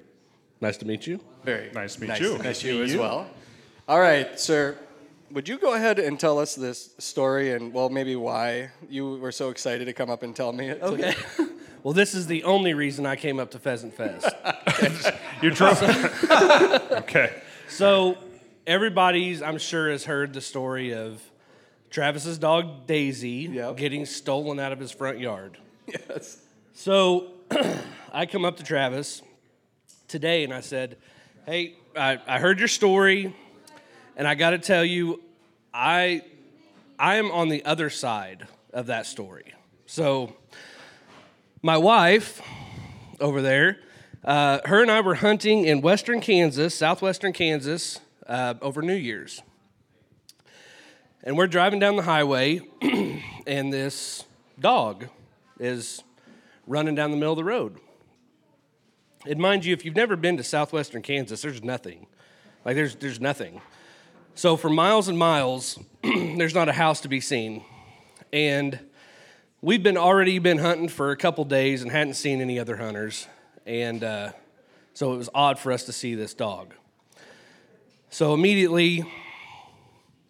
Nice 0.61 0.77
to 0.77 0.85
meet 0.85 1.07
you. 1.07 1.19
Very 1.43 1.71
Nice 1.71 1.95
to 1.95 2.01
meet 2.01 2.19
you. 2.19 2.37
nice 2.37 2.63
you. 2.63 2.73
To 2.73 2.79
meet 2.79 2.89
you 2.89 2.93
as 2.95 2.97
well. 2.97 3.27
All 3.87 3.99
right, 3.99 4.39
sir. 4.39 4.77
Would 5.31 5.47
you 5.47 5.57
go 5.59 5.73
ahead 5.73 5.99
and 5.99 6.19
tell 6.19 6.39
us 6.39 6.55
this 6.55 6.89
story 6.97 7.53
and 7.53 7.71
well, 7.73 7.89
maybe 7.89 8.15
why 8.15 8.71
you 8.89 9.17
were 9.17 9.31
so 9.31 9.49
excited 9.49 9.85
to 9.85 9.93
come 9.93 10.09
up 10.09 10.23
and 10.23 10.35
tell 10.35 10.51
me 10.51 10.69
it? 10.69 10.81
Okay. 10.81 11.13
well, 11.83 11.93
this 11.93 12.13
is 12.15 12.27
the 12.27 12.43
only 12.43 12.73
reason 12.73 13.05
I 13.05 13.15
came 13.15 13.39
up 13.39 13.51
to 13.51 13.59
Pheasant 13.59 13.93
Fest. 13.93 14.27
you 15.41 15.51
drove. 15.51 15.81
okay. 16.91 17.41
so, 17.67 18.17
everybody's, 18.65 19.41
I'm 19.41 19.59
sure, 19.59 19.89
has 19.91 20.03
heard 20.05 20.33
the 20.33 20.41
story 20.41 20.93
of 20.95 21.21
Travis's 21.91 22.37
dog 22.37 22.87
Daisy 22.87 23.49
Yep. 23.51 23.77
getting 23.77 24.05
stolen 24.05 24.59
out 24.59 24.71
of 24.71 24.79
his 24.79 24.91
front 24.91 25.19
yard. 25.19 25.57
Yes. 25.87 26.37
So 26.73 27.31
I 28.13 28.25
come 28.25 28.45
up 28.45 28.57
to 28.57 28.63
Travis 28.63 29.21
today 30.09 30.43
and 30.43 30.53
I 30.53 30.61
said, 30.61 30.97
Hey, 31.45 31.75
I, 31.95 32.19
I 32.27 32.39
heard 32.39 32.59
your 32.59 32.67
story, 32.67 33.33
and 34.17 34.27
I 34.27 34.35
got 34.35 34.51
to 34.51 34.57
tell 34.57 34.83
you, 34.83 35.21
I, 35.73 36.23
I 36.97 37.15
am 37.15 37.31
on 37.31 37.49
the 37.49 37.63
other 37.63 37.89
side 37.89 38.47
of 38.73 38.87
that 38.87 39.05
story. 39.05 39.53
So, 39.85 40.35
my 41.61 41.77
wife 41.77 42.41
over 43.19 43.41
there, 43.41 43.79
uh, 44.23 44.59
her 44.65 44.81
and 44.81 44.91
I 44.91 45.01
were 45.01 45.15
hunting 45.15 45.65
in 45.65 45.81
western 45.81 46.21
Kansas, 46.21 46.75
southwestern 46.75 47.33
Kansas, 47.33 47.99
uh, 48.27 48.55
over 48.61 48.81
New 48.81 48.95
Year's. 48.95 49.41
And 51.23 51.37
we're 51.37 51.47
driving 51.47 51.79
down 51.79 51.95
the 51.95 52.03
highway, 52.03 52.61
and 53.47 53.73
this 53.73 54.25
dog 54.59 55.07
is 55.59 56.03
running 56.67 56.95
down 56.95 57.11
the 57.11 57.17
middle 57.17 57.33
of 57.33 57.37
the 57.37 57.43
road. 57.43 57.79
And 59.25 59.39
mind 59.39 59.65
you, 59.65 59.73
if 59.73 59.83
you've 59.83 59.95
never 59.95 60.15
been 60.15 60.37
to 60.37 60.43
southwestern 60.43 61.01
Kansas, 61.01 61.41
there's 61.41 61.63
nothing. 61.63 62.07
Like 62.63 62.75
there's 62.75 62.95
there's 62.95 63.19
nothing. 63.19 63.61
So 64.35 64.55
for 64.55 64.69
miles 64.69 65.07
and 65.07 65.17
miles, 65.17 65.77
there's 66.03 66.55
not 66.55 66.69
a 66.69 66.73
house 66.73 67.01
to 67.01 67.09
be 67.09 67.19
seen. 67.19 67.63
And 68.31 68.79
we've 69.61 69.83
been 69.83 69.97
already 69.97 70.39
been 70.39 70.59
hunting 70.59 70.87
for 70.87 71.11
a 71.11 71.17
couple 71.17 71.43
days 71.43 71.81
and 71.81 71.91
hadn't 71.91 72.13
seen 72.13 72.39
any 72.39 72.59
other 72.59 72.77
hunters. 72.77 73.27
And 73.65 74.03
uh, 74.03 74.31
so 74.93 75.13
it 75.13 75.17
was 75.17 75.29
odd 75.33 75.59
for 75.59 75.71
us 75.71 75.83
to 75.85 75.91
see 75.91 76.15
this 76.15 76.33
dog. 76.33 76.73
So 78.09 78.33
immediately, 78.33 79.03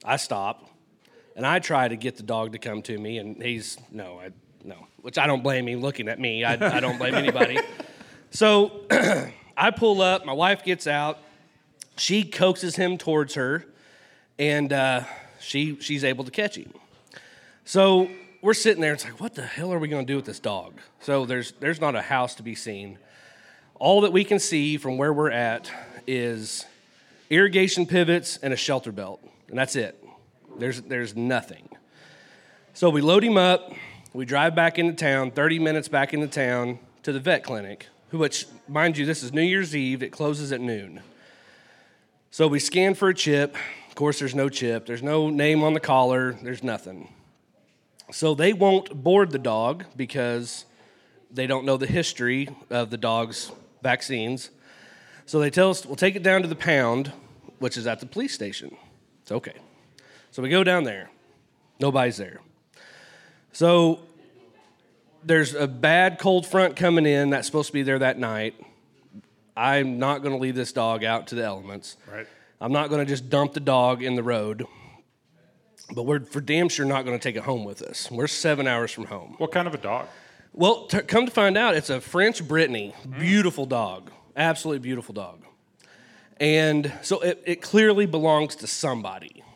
I 0.04 0.18
stop 0.18 0.70
and 1.36 1.46
I 1.46 1.60
try 1.60 1.88
to 1.88 1.96
get 1.96 2.18
the 2.18 2.24
dog 2.24 2.54
to 2.54 2.60
come 2.60 2.82
to 2.84 2.98
me, 2.98 3.18
and 3.18 3.42
he's 3.42 3.78
no, 3.92 4.20
I 4.20 4.32
no, 4.64 4.88
which 5.02 5.18
I 5.18 5.28
don't 5.28 5.44
blame 5.44 5.68
him 5.68 5.80
looking 5.80 6.10
at 6.10 6.20
me. 6.20 6.44
I, 6.44 6.54
I 6.78 6.80
don't 6.80 6.98
blame 6.98 7.14
anybody. 7.14 7.60
So 8.32 8.82
I 9.58 9.72
pull 9.72 10.02
up, 10.02 10.26
my 10.26 10.34
wife 10.34 10.64
gets 10.64 10.88
out, 10.88 11.20
she 11.98 12.24
coaxes 12.24 12.76
him 12.76 12.98
towards 12.98 13.34
her, 13.34 13.66
and 14.38 14.72
uh, 14.72 15.04
she 15.40 15.78
she's 15.82 16.04
able 16.04 16.24
to 16.24 16.32
catch 16.32 16.56
him. 16.56 16.72
So 17.66 18.10
we're 18.42 18.54
sitting 18.54 18.82
there, 18.82 18.94
it's 18.94 19.04
like, 19.04 19.20
what 19.20 19.36
the 19.36 19.46
hell 19.46 19.74
are 19.74 19.80
we 19.80 19.88
gonna 19.88 20.06
do 20.06 20.16
with 20.16 20.26
this 20.26 20.40
dog? 20.40 20.80
So 21.02 21.26
there's 21.26 21.54
there's 21.54 21.82
not 21.82 21.96
a 21.96 22.02
house 22.02 22.36
to 22.36 22.44
be 22.44 22.56
seen. 22.56 23.00
All 23.76 24.02
that 24.02 24.12
we 24.12 24.24
can 24.24 24.40
see 24.40 24.78
from 24.78 24.98
where 24.98 25.12
we're 25.12 25.32
at 25.32 25.72
is 26.06 26.66
irrigation 27.30 27.86
pivots 27.86 28.38
and 28.38 28.54
a 28.54 28.58
shelter 28.58 28.92
belt, 28.92 29.22
and 29.48 29.58
that's 29.58 29.76
it. 29.76 30.04
There's, 30.58 30.82
there's 30.82 31.16
nothing. 31.16 31.70
So 32.74 32.90
we 32.90 33.02
load 33.02 33.24
him 33.24 33.38
up, 33.38 33.72
we 34.14 34.26
drive 34.26 34.54
back 34.54 34.78
into 34.78 34.94
town, 34.94 35.32
30 35.32 35.60
minutes 35.60 35.88
back 35.88 36.14
into 36.14 36.28
town 36.28 36.80
to 37.04 37.14
the 37.14 37.20
vet 37.20 37.44
clinic 37.44 37.88
which, 38.12 38.46
mind 38.68 38.98
you, 38.98 39.06
this 39.06 39.24
is 39.24 39.32
New 39.34 39.42
Year's 39.42 39.76
Eve. 39.76 40.02
It 40.02 40.12
closes 40.12 40.52
at 40.52 40.62
noon. 40.62 41.02
So 42.32 42.48
we 42.48 42.60
scan 42.60 42.94
for 42.94 43.10
a 43.10 43.14
chip. 43.14 43.56
Of 43.88 43.96
course, 43.96 44.20
there's 44.20 44.36
no 44.36 44.50
chip. 44.50 44.86
There's 44.86 45.04
no 45.04 45.30
name 45.30 45.64
on 45.64 45.74
the 45.74 45.80
collar. 45.80 46.34
There's 46.34 46.64
nothing. 46.64 47.14
So 48.12 48.34
they 48.34 48.54
won't 48.54 49.04
board 49.04 49.32
the 49.32 49.40
dog 49.40 49.86
because 49.96 50.66
they 51.32 51.48
don't 51.48 51.66
know 51.66 51.78
the 51.78 51.88
history 51.88 52.50
of 52.70 52.90
the 52.90 52.98
dog's 52.98 53.52
vaccines. 53.84 54.50
So 55.26 55.40
they 55.40 55.50
tell 55.52 55.70
us, 55.70 55.86
we'll 55.86 55.96
take 55.96 56.16
it 56.16 56.24
down 56.24 56.42
to 56.42 56.48
the 56.48 56.56
pound, 56.56 57.12
which 57.60 57.78
is 57.78 57.86
at 57.86 58.00
the 58.00 58.06
police 58.06 58.34
station. 58.34 58.76
It's 59.22 59.32
okay. 59.32 59.54
So 60.32 60.42
we 60.42 60.50
go 60.50 60.64
down 60.64 60.84
there. 60.84 61.10
Nobody's 61.80 62.18
there. 62.18 62.42
So 63.52 64.00
there's 65.24 65.54
a 65.56 65.68
bad 65.68 66.20
cold 66.20 66.46
front 66.46 66.76
coming 66.76 67.06
in 67.06 67.32
that's 67.32 67.46
supposed 67.46 67.68
to 67.68 67.74
be 67.74 67.84
there 67.84 68.00
that 68.00 68.18
night. 68.18 68.56
I'm 69.56 70.00
not 70.00 70.22
going 70.22 70.34
to 70.34 70.42
leave 70.42 70.56
this 70.56 70.72
dog 70.72 71.04
out 71.04 71.28
to 71.28 71.36
the 71.36 71.44
elements. 71.44 71.98
Right. 72.12 72.28
I'm 72.62 72.72
not 72.72 72.90
going 72.90 73.06
to 73.06 73.10
just 73.10 73.30
dump 73.30 73.54
the 73.54 73.60
dog 73.60 74.02
in 74.02 74.16
the 74.16 74.24
road. 74.24 74.66
But 75.94 76.04
we're 76.04 76.22
for 76.22 76.40
damn 76.40 76.70
sure 76.70 76.86
not 76.86 77.04
going 77.04 77.18
to 77.18 77.22
take 77.22 77.36
it 77.36 77.44
home 77.44 77.66
with 77.66 77.82
us. 77.82 78.10
We're 78.12 78.28
seven 78.28 78.68
hours 78.68 78.92
from 78.92 79.06
home. 79.06 79.36
What 79.38 79.52
kind 79.52 79.68
of 79.68 79.74
a 79.74 79.78
dog? 79.78 80.08
Well, 80.54 80.88
t- 80.88 81.02
come 81.02 81.26
to 81.26 81.32
find 81.32 81.58
out, 81.58 81.76
it's 81.76 81.90
a 81.90 82.00
French 82.00 82.48
Brittany. 82.48 82.94
Beautiful 83.18 83.66
dog. 83.66 84.12
Absolutely 84.36 84.80
beautiful 84.80 85.14
dog. 85.14 85.44
And 86.40 86.92
so 87.02 87.20
it, 87.20 87.44
it 87.46 87.62
clearly 87.62 88.06
belongs 88.06 88.56
to 88.58 88.68
somebody. 88.68 89.44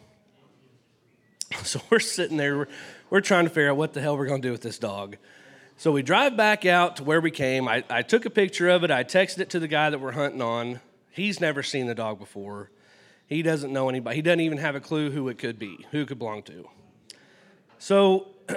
So 1.63 1.79
we're 1.91 1.99
sitting 1.99 2.35
there, 2.35 2.57
we're, 2.57 2.67
we're 3.11 3.21
trying 3.21 3.43
to 3.43 3.49
figure 3.51 3.69
out 3.69 3.77
what 3.77 3.93
the 3.93 4.01
hell 4.01 4.17
we're 4.17 4.25
going 4.25 4.41
to 4.41 4.47
do 4.47 4.51
with 4.51 4.63
this 4.63 4.79
dog. 4.79 5.17
So 5.77 5.91
we 5.91 6.01
drive 6.01 6.37
back 6.37 6.65
out 6.65 6.97
to 6.97 7.03
where 7.03 7.19
we 7.19 7.31
came. 7.31 7.67
I, 7.67 7.83
I 7.89 8.03
took 8.03 8.25
a 8.25 8.29
picture 8.29 8.69
of 8.69 8.83
it. 8.83 8.91
I 8.91 9.03
texted 9.03 9.39
it 9.39 9.49
to 9.51 9.59
the 9.59 9.67
guy 9.67 9.89
that 9.89 9.99
we're 9.99 10.11
hunting 10.11 10.41
on. 10.41 10.79
He's 11.09 11.41
never 11.41 11.63
seen 11.63 11.87
the 11.87 11.95
dog 11.95 12.19
before. 12.19 12.69
He 13.27 13.41
doesn't 13.41 13.73
know 13.73 13.89
anybody. 13.89 14.17
He 14.17 14.21
doesn't 14.21 14.41
even 14.41 14.59
have 14.59 14.75
a 14.75 14.79
clue 14.79 15.11
who 15.11 15.27
it 15.29 15.37
could 15.37 15.57
be, 15.57 15.85
who 15.91 16.01
it 16.01 16.07
could 16.07 16.19
belong 16.19 16.43
to. 16.43 16.67
So 17.79 18.27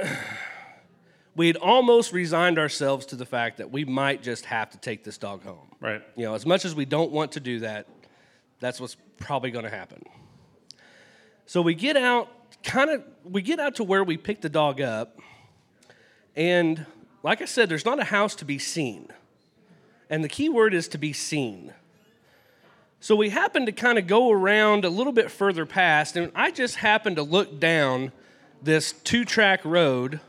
we 1.36 1.46
had 1.46 1.56
almost 1.56 2.12
resigned 2.12 2.58
ourselves 2.58 3.06
to 3.06 3.16
the 3.16 3.26
fact 3.26 3.58
that 3.58 3.70
we 3.70 3.84
might 3.84 4.22
just 4.22 4.44
have 4.46 4.70
to 4.70 4.78
take 4.78 5.04
this 5.04 5.18
dog 5.18 5.42
home. 5.42 5.68
Right. 5.80 6.02
You 6.16 6.24
know, 6.24 6.34
as 6.34 6.46
much 6.46 6.64
as 6.64 6.74
we 6.74 6.84
don't 6.84 7.12
want 7.12 7.32
to 7.32 7.40
do 7.40 7.60
that, 7.60 7.88
that's 8.60 8.80
what's 8.80 8.96
probably 9.18 9.50
going 9.50 9.64
to 9.64 9.70
happen. 9.70 10.02
So 11.46 11.62
we 11.62 11.74
get 11.74 11.96
out, 11.96 12.28
kind 12.62 12.90
of, 12.90 13.04
we 13.24 13.42
get 13.42 13.60
out 13.60 13.76
to 13.76 13.84
where 13.84 14.04
we 14.04 14.16
picked 14.16 14.42
the 14.42 14.48
dog 14.48 14.80
up, 14.80 15.18
and 16.34 16.84
like 17.26 17.42
I 17.42 17.44
said, 17.44 17.68
there's 17.68 17.84
not 17.84 17.98
a 17.98 18.04
house 18.04 18.36
to 18.36 18.44
be 18.44 18.56
seen. 18.56 19.08
And 20.08 20.22
the 20.22 20.28
key 20.28 20.48
word 20.48 20.72
is 20.72 20.86
to 20.86 20.96
be 20.96 21.12
seen. 21.12 21.74
So 23.00 23.16
we 23.16 23.30
happened 23.30 23.66
to 23.66 23.72
kind 23.72 23.98
of 23.98 24.06
go 24.06 24.30
around 24.30 24.84
a 24.84 24.88
little 24.88 25.12
bit 25.12 25.32
further 25.32 25.66
past, 25.66 26.16
and 26.16 26.30
I 26.36 26.52
just 26.52 26.76
happened 26.76 27.16
to 27.16 27.24
look 27.24 27.58
down 27.58 28.12
this 28.62 28.92
two 28.92 29.24
track 29.24 29.64
road, 29.64 30.20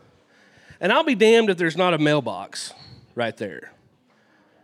and 0.81 0.91
I'll 0.91 1.03
be 1.03 1.13
damned 1.13 1.51
if 1.51 1.57
there's 1.59 1.77
not 1.77 1.93
a 1.93 1.99
mailbox 1.99 2.73
right 3.13 3.37
there. 3.37 3.73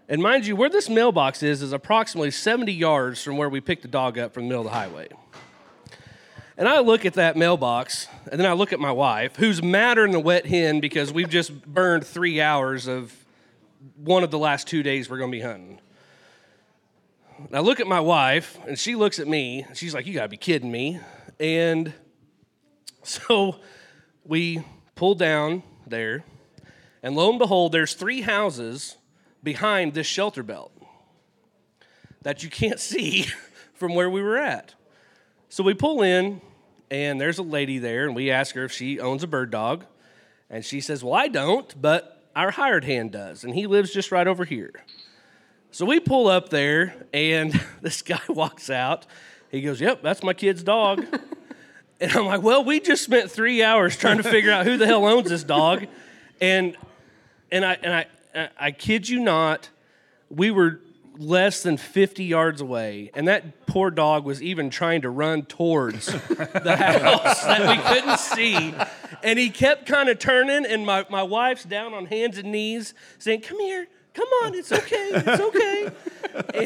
And 0.09 0.19
mind 0.19 0.47
you, 0.47 0.55
where 0.55 0.69
this 0.69 0.89
mailbox 0.89 1.43
is, 1.43 1.61
is 1.61 1.71
approximately 1.71 2.31
70 2.31 2.73
yards 2.73 3.21
from 3.21 3.37
where 3.37 3.47
we 3.47 3.61
picked 3.61 3.83
the 3.83 3.87
dog 3.87 4.17
up 4.17 4.33
from 4.33 4.45
the 4.45 4.49
middle 4.49 4.65
of 4.65 4.71
the 4.71 4.75
highway. 4.75 5.07
And 6.55 6.67
I 6.67 6.79
look 6.81 7.05
at 7.05 7.13
that 7.13 7.35
mailbox, 7.35 8.07
and 8.31 8.39
then 8.39 8.47
I 8.47 8.53
look 8.53 8.73
at 8.73 8.79
my 8.79 8.91
wife, 8.91 9.35
who's 9.37 9.63
madder 9.63 10.05
than 10.05 10.15
a 10.15 10.19
wet 10.19 10.45
hen 10.45 10.79
because 10.79 11.11
we've 11.11 11.29
just 11.29 11.65
burned 11.65 12.05
three 12.05 12.41
hours 12.41 12.87
of 12.87 13.13
one 13.95 14.23
of 14.23 14.29
the 14.29 14.37
last 14.37 14.67
two 14.67 14.83
days 14.83 15.09
we're 15.09 15.17
going 15.17 15.31
to 15.31 15.37
be 15.37 15.41
hunting. 15.41 15.79
And 17.39 17.55
I 17.55 17.59
look 17.59 17.79
at 17.79 17.87
my 17.87 17.99
wife, 17.99 18.59
and 18.67 18.77
she 18.77 18.93
looks 18.93 19.17
at 19.17 19.27
me. 19.27 19.63
And 19.67 19.75
she's 19.75 19.95
like, 19.95 20.05
You 20.05 20.13
got 20.13 20.23
to 20.23 20.29
be 20.29 20.37
kidding 20.37 20.71
me. 20.71 20.99
And 21.39 21.93
so 23.03 23.55
we 24.23 24.63
pull 24.95 25.15
down 25.15 25.63
there, 25.87 26.23
and 27.01 27.15
lo 27.15 27.31
and 27.31 27.39
behold, 27.39 27.71
there's 27.71 27.95
three 27.95 28.21
houses 28.21 28.97
behind 29.41 29.93
this 29.93 30.07
shelter 30.07 30.43
belt 30.43 30.71
that 32.21 32.43
you 32.43 32.49
can't 32.49 32.79
see 32.79 33.25
from 33.73 33.95
where 33.95 34.09
we 34.09 34.21
were 34.21 34.37
at. 34.37 34.75
So 35.53 35.61
we 35.61 35.75
pull 35.75 36.01
in, 36.01 36.41
and 36.89 37.21
there's 37.21 37.37
a 37.37 37.43
lady 37.43 37.77
there, 37.77 38.07
and 38.07 38.15
we 38.15 38.31
ask 38.31 38.55
her 38.55 38.63
if 38.63 38.71
she 38.71 38.99
owns 38.99 39.21
a 39.21 39.27
bird 39.27 39.51
dog. 39.51 39.85
And 40.49 40.65
she 40.65 40.81
says, 40.81 41.03
Well, 41.03 41.13
I 41.13 41.27
don't, 41.27 41.79
but 41.79 42.23
our 42.35 42.49
hired 42.49 42.83
hand 42.83 43.11
does, 43.11 43.43
and 43.43 43.53
he 43.53 43.67
lives 43.67 43.93
just 43.93 44.11
right 44.11 44.25
over 44.25 44.45
here. 44.45 44.73
So 45.69 45.85
we 45.85 45.99
pull 45.99 46.27
up 46.27 46.49
there, 46.49 46.95
and 47.13 47.53
this 47.83 48.01
guy 48.01 48.19
walks 48.29 48.71
out. 48.71 49.05
He 49.51 49.61
goes, 49.61 49.79
Yep, 49.79 50.01
that's 50.01 50.23
my 50.23 50.33
kid's 50.33 50.63
dog. 50.63 51.05
and 52.01 52.11
I'm 52.13 52.25
like, 52.25 52.41
Well, 52.41 52.63
we 52.63 52.79
just 52.79 53.03
spent 53.03 53.29
three 53.29 53.61
hours 53.61 53.95
trying 53.95 54.17
to 54.17 54.23
figure 54.23 54.51
out 54.51 54.65
who 54.65 54.77
the 54.77 54.87
hell 54.87 55.05
owns 55.05 55.29
this 55.29 55.43
dog. 55.43 55.85
And 56.41 56.75
and 57.51 57.63
I 57.63 57.77
and 57.83 57.93
I 57.93 58.49
I 58.59 58.71
kid 58.71 59.07
you 59.07 59.19
not, 59.19 59.69
we 60.31 60.49
were 60.49 60.79
less 61.17 61.61
than 61.63 61.77
50 61.77 62.23
yards 62.23 62.61
away, 62.61 63.11
and 63.13 63.27
that 63.27 63.65
poor 63.67 63.91
dog 63.91 64.25
was 64.25 64.41
even 64.41 64.69
trying 64.69 65.01
to 65.01 65.09
run 65.09 65.43
towards 65.43 66.07
the 66.07 66.75
house 67.01 67.43
that 67.43 67.67
we 67.67 67.77
couldn't 67.83 68.19
see. 68.19 68.73
And 69.23 69.37
he 69.39 69.49
kept 69.49 69.85
kind 69.85 70.09
of 70.09 70.19
turning, 70.19 70.65
and 70.65 70.85
my, 70.85 71.05
my 71.09 71.23
wife's 71.23 71.63
down 71.63 71.93
on 71.93 72.05
hands 72.07 72.37
and 72.37 72.51
knees 72.51 72.93
saying, 73.19 73.41
Come 73.41 73.59
here, 73.59 73.87
come 74.13 74.27
on, 74.43 74.55
it's 74.55 74.71
okay, 74.71 75.09
it's 75.13 75.41
okay. 75.41 75.89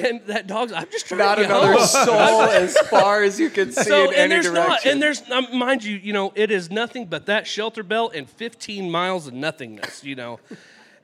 and 0.07 0.21
that 0.27 0.47
dog's, 0.47 0.71
I'm 0.71 0.89
just 0.91 1.07
trying 1.07 1.19
Not 1.19 1.35
to 1.35 1.41
get 1.41 1.51
another 1.51 1.73
home. 1.73 1.85
soul 1.85 2.41
as 2.43 2.77
far 2.89 3.23
as 3.23 3.39
you 3.39 3.49
can 3.49 3.71
see 3.71 3.83
So 3.83 4.03
in 4.05 4.07
and 4.09 4.15
any 4.15 4.29
there's 4.29 4.45
direction. 4.45 4.69
not, 4.69 4.85
and 4.85 5.01
there's 5.01 5.29
um, 5.29 5.47
mind 5.57 5.83
you, 5.83 5.97
you 5.97 6.13
know, 6.13 6.31
it 6.35 6.51
is 6.51 6.71
nothing 6.71 7.05
but 7.05 7.25
that 7.27 7.45
shelter 7.47 7.83
belt 7.83 8.15
and 8.15 8.29
15 8.29 8.89
miles 8.89 9.27
of 9.27 9.33
nothingness, 9.33 10.03
you 10.03 10.15
know. 10.15 10.39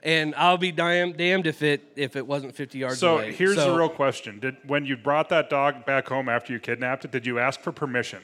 And 0.03 0.35
I'll 0.35 0.57
be 0.57 0.73
damned, 0.73 1.15
damned 1.15 1.47
if 1.47 1.63
it 1.63 1.81
if 1.95 2.15
it 2.17 2.27
wasn't 2.27 2.53
50 2.55 2.77
yards 2.77 2.99
So 2.99 3.15
away. 3.15 3.31
here's 3.31 3.55
So- 3.55 3.61
here's 3.61 3.65
the 3.73 3.77
real 3.77 3.87
question: 3.89 4.39
Did 4.39 4.57
when 4.67 4.85
you 4.85 4.97
brought 4.97 5.29
that 5.29 5.49
dog 5.49 5.85
back 5.85 6.09
home 6.09 6.27
after 6.27 6.51
you 6.51 6.59
kidnapped 6.59 7.05
it, 7.05 7.11
did 7.11 7.25
you 7.25 7.39
ask 7.39 7.61
for 7.61 7.71
permission? 7.71 8.19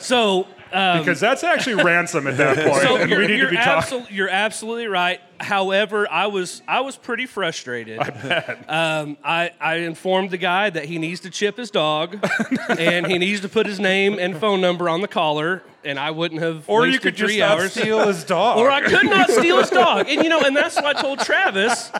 So, 0.00 0.46
um, 0.72 0.98
Because 1.00 1.20
that's 1.20 1.42
actually 1.44 1.82
ransom 1.82 2.26
at 2.26 2.36
that 2.36 2.66
point, 2.66 2.82
so 2.82 2.96
and 2.96 3.10
you're, 3.10 3.20
we 3.20 3.26
need 3.26 3.40
to 3.40 3.48
be 3.48 3.56
talking. 3.56 4.00
absol- 4.00 4.10
you're 4.10 4.28
absolutely 4.28 4.86
right. 4.86 5.20
However, 5.38 6.06
I 6.10 6.26
was 6.26 6.62
I 6.68 6.80
was 6.80 6.96
pretty 6.96 7.26
frustrated. 7.26 7.98
I 7.98 8.10
bet. 8.10 8.70
Um, 8.70 9.16
I, 9.24 9.50
I 9.60 9.76
informed 9.76 10.30
the 10.30 10.36
guy 10.38 10.70
that 10.70 10.84
he 10.84 10.98
needs 10.98 11.20
to 11.20 11.30
chip 11.30 11.56
his 11.56 11.70
dog, 11.70 12.18
and 12.68 13.06
he 13.06 13.18
needs 13.18 13.40
to 13.40 13.48
put 13.48 13.66
his 13.66 13.80
name 13.80 14.18
and 14.18 14.36
phone 14.36 14.60
number 14.60 14.88
on 14.88 15.00
the 15.00 15.08
collar, 15.08 15.62
and 15.84 15.98
I 15.98 16.10
wouldn't 16.10 16.40
have 16.42 16.68
Or 16.68 16.86
you 16.86 16.98
could 16.98 17.16
just 17.16 17.32
three 17.32 17.40
not 17.40 17.70
steal 17.70 18.06
his 18.06 18.24
dog. 18.36 18.58
or 18.58 18.70
I 18.70 18.82
could 18.82 19.06
not 19.06 19.30
steal 19.30 19.58
his 19.58 19.70
dog. 19.70 20.08
And 20.08 20.22
you 20.22 20.28
know, 20.28 20.40
and 20.42 20.54
that's 20.56 20.76
what 20.76 20.84
I 20.96 21.00
told 21.00 21.20
Travis. 21.20 21.90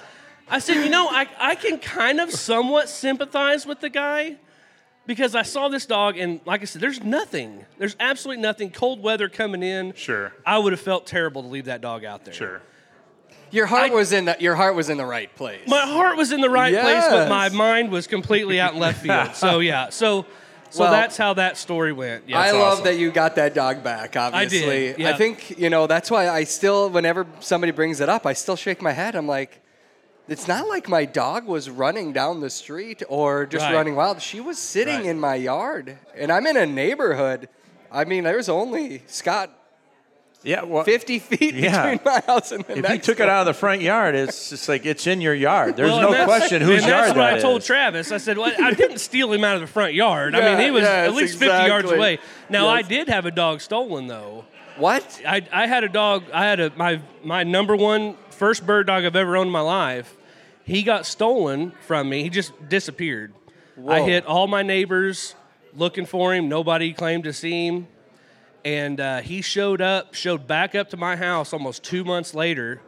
I 0.52 0.58
said, 0.58 0.82
you 0.84 0.90
know, 0.90 1.06
I, 1.08 1.28
I 1.38 1.54
can 1.54 1.78
kind 1.78 2.20
of 2.20 2.32
somewhat 2.32 2.88
sympathize 2.88 3.64
with 3.66 3.80
the 3.80 3.88
guy 3.88 4.36
because 5.06 5.34
I 5.34 5.42
saw 5.42 5.68
this 5.68 5.86
dog, 5.86 6.16
and 6.18 6.40
like 6.44 6.62
I 6.62 6.64
said, 6.64 6.80
there's 6.80 7.02
nothing. 7.02 7.64
There's 7.78 7.96
absolutely 7.98 8.42
nothing. 8.42 8.70
Cold 8.70 9.02
weather 9.02 9.28
coming 9.28 9.62
in. 9.62 9.94
Sure. 9.94 10.32
I 10.46 10.58
would 10.58 10.72
have 10.72 10.80
felt 10.80 11.06
terrible 11.06 11.42
to 11.42 11.48
leave 11.48 11.64
that 11.66 11.80
dog 11.80 12.04
out 12.04 12.24
there. 12.24 12.34
Sure. 12.34 12.62
your 13.50 13.66
heart 13.66 13.90
I- 13.90 13.94
was 13.94 14.12
in 14.12 14.26
the, 14.26 14.36
your 14.38 14.54
heart 14.54 14.74
was 14.74 14.88
in 14.90 14.96
the 14.98 15.06
right 15.06 15.34
place. 15.34 15.66
My 15.66 15.80
heart 15.80 16.16
was 16.16 16.30
in 16.32 16.40
the 16.40 16.50
right 16.50 16.72
place, 16.74 17.04
but 17.08 17.28
my 17.28 17.48
mind 17.48 17.90
was 17.90 18.06
completely 18.06 18.60
out 18.60 18.74
in 18.74 18.78
left 18.80 19.02
field. 19.02 19.30
So 19.34 19.58
yeah, 19.60 19.88
so 19.90 20.26
so 20.70 20.84
Well, 20.84 20.92
that's 20.92 21.16
how 21.16 21.34
that 21.34 21.56
story 21.56 21.92
went. 21.92 22.28
Yeah, 22.28 22.38
I 22.38 22.52
love 22.52 22.74
awesome. 22.74 22.84
that 22.84 22.96
you 22.96 23.10
got 23.10 23.34
that 23.34 23.54
dog 23.54 23.82
back. 23.82 24.12
did, 24.12 24.18
Obviously, 24.20 25.04
I 25.04 25.14
think 25.14 25.58
you 25.58 25.68
know 25.68 25.88
that's 25.88 26.10
why 26.12 26.28
I 26.28 26.44
still, 26.44 26.88
whenever 26.90 27.26
somebody 27.40 27.72
brings 27.72 28.00
it 28.00 28.08
up, 28.08 28.24
I 28.24 28.34
still 28.34 28.54
shake 28.54 28.80
my 28.80 28.92
head. 28.92 29.16
I'm 29.16 29.26
like, 29.26 29.59
it's 30.30 30.48
not 30.48 30.68
like 30.68 30.88
my 30.88 31.04
dog 31.04 31.46
was 31.46 31.68
running 31.68 32.12
down 32.12 32.40
the 32.40 32.48
street 32.50 33.02
or 33.08 33.44
just 33.46 33.64
Right. 33.64 33.74
running 33.74 33.96
wild. 33.96 34.22
She 34.22 34.40
was 34.40 34.58
sitting 34.58 34.96
Right. 35.00 35.06
in 35.06 35.20
my 35.20 35.34
yard, 35.34 35.98
and 36.16 36.30
I'm 36.32 36.46
in 36.46 36.56
a 36.56 36.64
neighborhood. 36.66 37.48
I 37.92 38.04
mean, 38.04 38.24
there's 38.24 38.48
only 38.48 39.02
Scott 39.06 39.50
Yeah, 40.42 40.62
well, 40.62 40.84
50 40.84 41.18
feet 41.18 41.54
Yeah. 41.54 41.82
between 41.92 42.00
my 42.02 42.22
house 42.26 42.50
and 42.50 42.64
the 42.64 42.78
if 42.78 42.82
next. 42.82 42.94
you 42.94 42.98
took 43.00 43.20
it 43.20 43.28
out 43.28 43.40
of 43.40 43.46
the 43.46 43.52
front 43.52 43.82
yard, 43.82 44.14
it's 44.14 44.48
just 44.48 44.70
like 44.70 44.86
it's 44.86 45.06
in 45.06 45.20
your 45.20 45.34
yard. 45.34 45.76
There's 45.76 45.90
Well, 45.90 46.12
no 46.12 46.24
question 46.24 46.62
whose 46.62 46.82
and 46.82 46.88
yard 46.90 47.04
that's 47.08 47.16
what 47.16 47.24
that 47.26 47.34
I 47.34 47.40
told 47.40 47.60
is. 47.60 47.66
Travis. 47.66 48.10
I 48.10 48.16
said, 48.16 48.38
well, 48.38 48.50
I 48.58 48.72
didn't 48.72 48.98
steal 49.00 49.30
him 49.32 49.44
out 49.44 49.56
of 49.56 49.60
the 49.60 49.66
front 49.66 49.92
yard. 49.92 50.34
I 50.34 50.40
mean, 50.40 50.58
he 50.64 50.70
was 50.70 50.84
yes, 50.84 51.08
at 51.08 51.14
least 51.14 51.38
50 51.38 51.66
yards 51.66 51.90
away. 51.92 52.20
Now, 52.48 52.68
I 52.68 52.80
did 52.80 53.08
have 53.10 53.26
a 53.26 53.30
dog 53.30 53.60
stolen, 53.60 54.06
though. 54.06 54.46
What? 54.78 55.20
I, 55.28 55.42
I 55.52 55.66
had 55.66 55.84
a 55.84 55.90
dog, 55.90 56.22
I 56.32 56.46
had 56.46 56.58
a 56.58 56.72
my, 56.74 57.02
my 57.22 57.42
number 57.44 57.76
one 57.76 58.16
first 58.30 58.64
bird 58.64 58.86
dog 58.86 59.04
I've 59.04 59.16
ever 59.16 59.36
owned 59.36 59.48
in 59.48 59.52
my 59.52 59.60
life. 59.60 60.16
He 60.70 60.84
got 60.84 61.04
stolen 61.04 61.72
from 61.86 62.08
me. 62.08 62.22
He 62.22 62.28
just 62.30 62.52
disappeared. 62.68 63.34
I 63.88 64.02
hit 64.02 64.24
all 64.24 64.46
my 64.46 64.62
neighbors 64.62 65.34
looking 65.74 66.06
for 66.06 66.32
him. 66.32 66.48
Nobody 66.48 66.92
claimed 66.92 67.24
to 67.24 67.32
see 67.32 67.66
him. 67.66 67.88
And 68.64 69.00
uh, 69.00 69.20
he 69.20 69.42
showed 69.42 69.80
up, 69.80 70.14
showed 70.14 70.46
back 70.46 70.76
up 70.76 70.90
to 70.90 70.96
my 70.96 71.16
house 71.16 71.52
almost 71.52 71.82
two 71.82 72.04
months 72.04 72.34
later. 72.34 72.80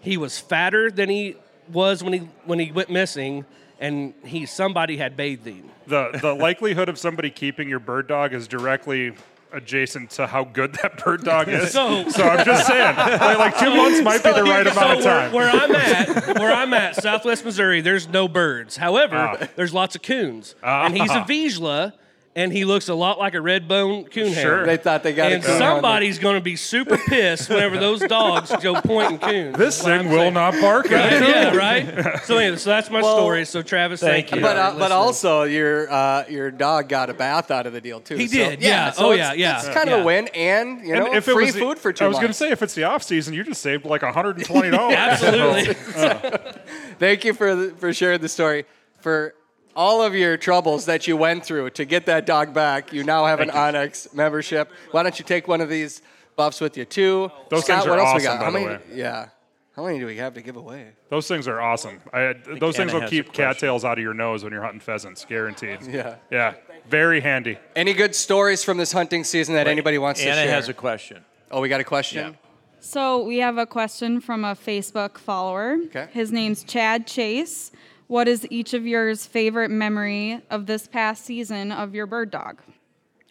He 0.00 0.16
was 0.16 0.38
fatter 0.38 0.90
than 0.90 1.10
he 1.10 1.36
was 1.70 2.02
when 2.02 2.14
he 2.14 2.18
when 2.46 2.58
he 2.58 2.72
went 2.72 2.88
missing, 2.88 3.44
and 3.78 4.14
he 4.24 4.46
somebody 4.46 4.96
had 4.96 5.14
bathed 5.14 5.46
him. 5.46 5.68
The 5.88 6.18
the 6.22 6.34
likelihood 6.34 6.88
of 6.88 6.98
somebody 6.98 7.28
keeping 7.28 7.68
your 7.68 7.80
bird 7.80 8.06
dog 8.06 8.32
is 8.32 8.48
directly 8.48 9.12
adjacent 9.52 10.10
to 10.10 10.26
how 10.26 10.44
good 10.44 10.74
that 10.82 11.02
bird 11.04 11.22
dog 11.24 11.48
is. 11.50 11.72
So- 11.72 12.04
I'm 12.04 12.44
just 12.44 12.66
saying, 12.66 12.96
like, 12.96 13.38
like 13.38 13.58
two 13.58 13.74
months 13.74 14.00
might 14.02 14.22
be 14.22 14.32
the 14.32 14.42
right 14.44 14.66
amount 14.66 14.98
of 14.98 15.02
So 15.02 15.08
where, 15.08 15.20
time. 15.20 15.32
where 15.32 15.50
I'm 15.50 15.74
at, 15.74 16.38
where 16.38 16.52
I'm 16.52 16.72
at, 16.74 16.96
Southwest 16.96 17.44
Missouri, 17.44 17.80
there's 17.80 18.08
no 18.08 18.28
birds. 18.28 18.76
However, 18.76 19.16
Ah. 19.16 19.46
there's 19.56 19.74
lots 19.74 19.94
of 19.96 20.02
coons, 20.02 20.54
and 20.62 20.96
he's 20.96 21.10
a 21.10 21.22
Vizsla, 21.22 21.92
and 22.36 22.52
he 22.52 22.64
looks 22.64 22.88
a 22.88 22.94
lot 22.94 23.18
like 23.18 23.34
a 23.34 23.40
red 23.40 23.66
bone 23.66 24.04
coon 24.04 24.32
Sure. 24.32 24.64
They 24.64 24.76
thought 24.76 25.02
they 25.02 25.12
got 25.12 25.32
and 25.32 25.42
a 25.42 25.46
coon 25.46 25.58
somebody's 25.58 26.20
going 26.20 26.36
to 26.36 26.40
be 26.40 26.54
super 26.54 26.96
pissed 26.96 27.48
whenever 27.50 27.76
those 27.78 28.00
dogs 28.00 28.52
go 28.62 28.80
pointing 28.80 29.18
coons. 29.18 29.56
this 29.58 29.82
That's 29.82 30.02
thing 30.02 30.10
will 30.10 30.18
saying. 30.18 30.34
not 30.34 30.52
bark. 30.60 30.84
Right? 30.90 31.12
at 31.12 31.22
yeah, 31.28 31.56
right. 31.56 32.20
So 32.24 32.38
anyway, 32.38 32.56
so 32.56 32.70
that's 32.70 32.88
my 32.88 33.02
Well, 33.02 33.16
story. 33.16 33.44
So 33.44 33.62
Travis, 33.62 33.98
thank, 34.00 34.28
thank 34.28 34.30
you. 34.30 34.36
you. 34.38 34.42
But, 34.42 34.56
uh, 34.56 34.74
but 34.78 34.92
also 34.92 35.42
your 35.42 35.90
uh, 35.90 36.24
your 36.28 36.52
dog 36.52 36.88
got 36.88 37.10
a 37.10 37.14
bath 37.14 37.50
out 37.50 37.66
of 37.66 37.72
the 37.72 37.80
deal 37.80 37.98
too. 38.00 38.14
He 38.16 38.28
so- 38.28 38.36
did, 38.36 38.62
yeah. 38.62 38.92
so 38.92 39.06
Oh, 39.08 39.12
it's- 39.12 39.36
yeah, 39.36 39.50
yeah. 39.58 39.58
It's 39.58 39.68
kind 39.76 39.88
of 39.90 40.00
a 40.00 40.04
win, 40.04 40.28
and 40.34 40.86
you 40.86 40.94
know, 40.94 41.06
And 41.06 41.16
if 41.16 41.26
it 41.26 41.32
free 41.32 41.46
was 41.46 41.54
the- 41.54 41.60
food 41.60 41.78
for 41.80 41.92
two 41.92 42.04
I 42.04 42.08
was 42.08 42.16
going 42.18 42.28
to 42.28 42.32
say, 42.34 42.50
if 42.52 42.62
it's 42.62 42.74
the 42.74 42.84
off 42.84 43.02
season, 43.02 43.34
you 43.34 43.42
just 43.42 43.60
saved 43.60 43.84
like 43.84 44.02
120 44.02 44.70
dollars. 44.70 44.94
absolutely. 44.96 45.74
Thank 47.00 47.24
you 47.24 47.32
for 47.34 47.54
the, 47.56 47.74
for 47.76 47.92
sharing 47.92 48.20
the 48.20 48.28
story. 48.28 48.66
For 49.00 49.34
all 49.80 50.02
of 50.02 50.14
your 50.14 50.36
troubles 50.36 50.84
that 50.84 51.08
you 51.08 51.16
went 51.16 51.42
through 51.42 51.70
to 51.70 51.86
get 51.86 52.04
that 52.04 52.26
dog 52.26 52.52
back, 52.52 52.92
you 52.92 53.02
now 53.02 53.24
have 53.24 53.40
an 53.40 53.48
onX 53.48 54.12
membership. 54.12 54.70
Why 54.90 55.02
don't 55.02 55.18
you 55.18 55.24
take 55.24 55.48
one 55.48 55.62
of 55.62 55.70
these 55.70 56.02
buffs 56.36 56.60
with 56.60 56.76
you 56.76 56.84
too? 56.84 57.30
Those 57.48 57.64
Scott, 57.64 57.84
things 57.84 57.86
are 57.86 57.90
what 57.90 57.98
else 57.98 58.20
we 58.20 58.26
awesome, 58.26 58.40
got? 58.40 58.40
by 58.40 58.46
the 58.46 58.66
many? 58.66 58.66
way. 58.66 58.80
Yeah. 58.92 59.28
How 59.74 59.86
many 59.86 59.98
do 59.98 60.04
we 60.04 60.18
have 60.18 60.34
to 60.34 60.42
give 60.42 60.56
away? 60.56 60.88
Those 61.08 61.26
things 61.26 61.48
are 61.48 61.62
awesome. 61.62 61.98
I, 62.12 62.34
those 62.58 62.76
things 62.76 62.90
Anna 62.90 62.92
will 62.92 63.00
has 63.00 63.10
keep 63.10 63.26
question. 63.28 63.44
cattails 63.46 63.82
out 63.86 63.96
of 63.96 64.04
your 64.04 64.12
nose 64.12 64.44
when 64.44 64.52
you're 64.52 64.60
hunting 64.60 64.80
pheasants, 64.80 65.24
guaranteed. 65.24 65.78
Yeah. 65.86 66.16
Yeah, 66.30 66.54
very 66.90 67.22
handy. 67.22 67.56
Any 67.74 67.94
good 67.94 68.14
stories 68.14 68.62
from 68.62 68.76
this 68.76 68.92
hunting 68.92 69.24
season 69.24 69.54
that 69.54 69.66
anybody 69.66 69.96
wants 69.96 70.20
to 70.20 70.26
share? 70.26 70.34
Anna 70.34 70.42
share? 70.42 70.54
has 70.56 70.68
a 70.68 70.74
question. 70.74 71.24
oh, 71.50 71.62
we 71.62 71.70
got 71.70 71.80
a 71.80 71.84
question. 71.84 72.36
So 72.80 73.22
we 73.24 73.38
have 73.38 73.56
a 73.56 73.66
question 73.66 74.20
from 74.20 74.44
a 74.44 74.54
Facebook 74.54 75.16
follower. 75.16 75.78
Okay. 75.86 76.08
His 76.12 76.32
name's 76.32 76.64
Chad 76.64 77.06
Chase. 77.06 77.72
What 78.10 78.26
is 78.26 78.44
each 78.50 78.74
of 78.74 78.88
yours 78.88 79.24
favorite 79.24 79.70
memory 79.70 80.42
of 80.50 80.66
this 80.66 80.88
past 80.88 81.24
season 81.24 81.70
of 81.70 81.94
your 81.94 82.06
bird 82.06 82.32
dog? 82.32 82.60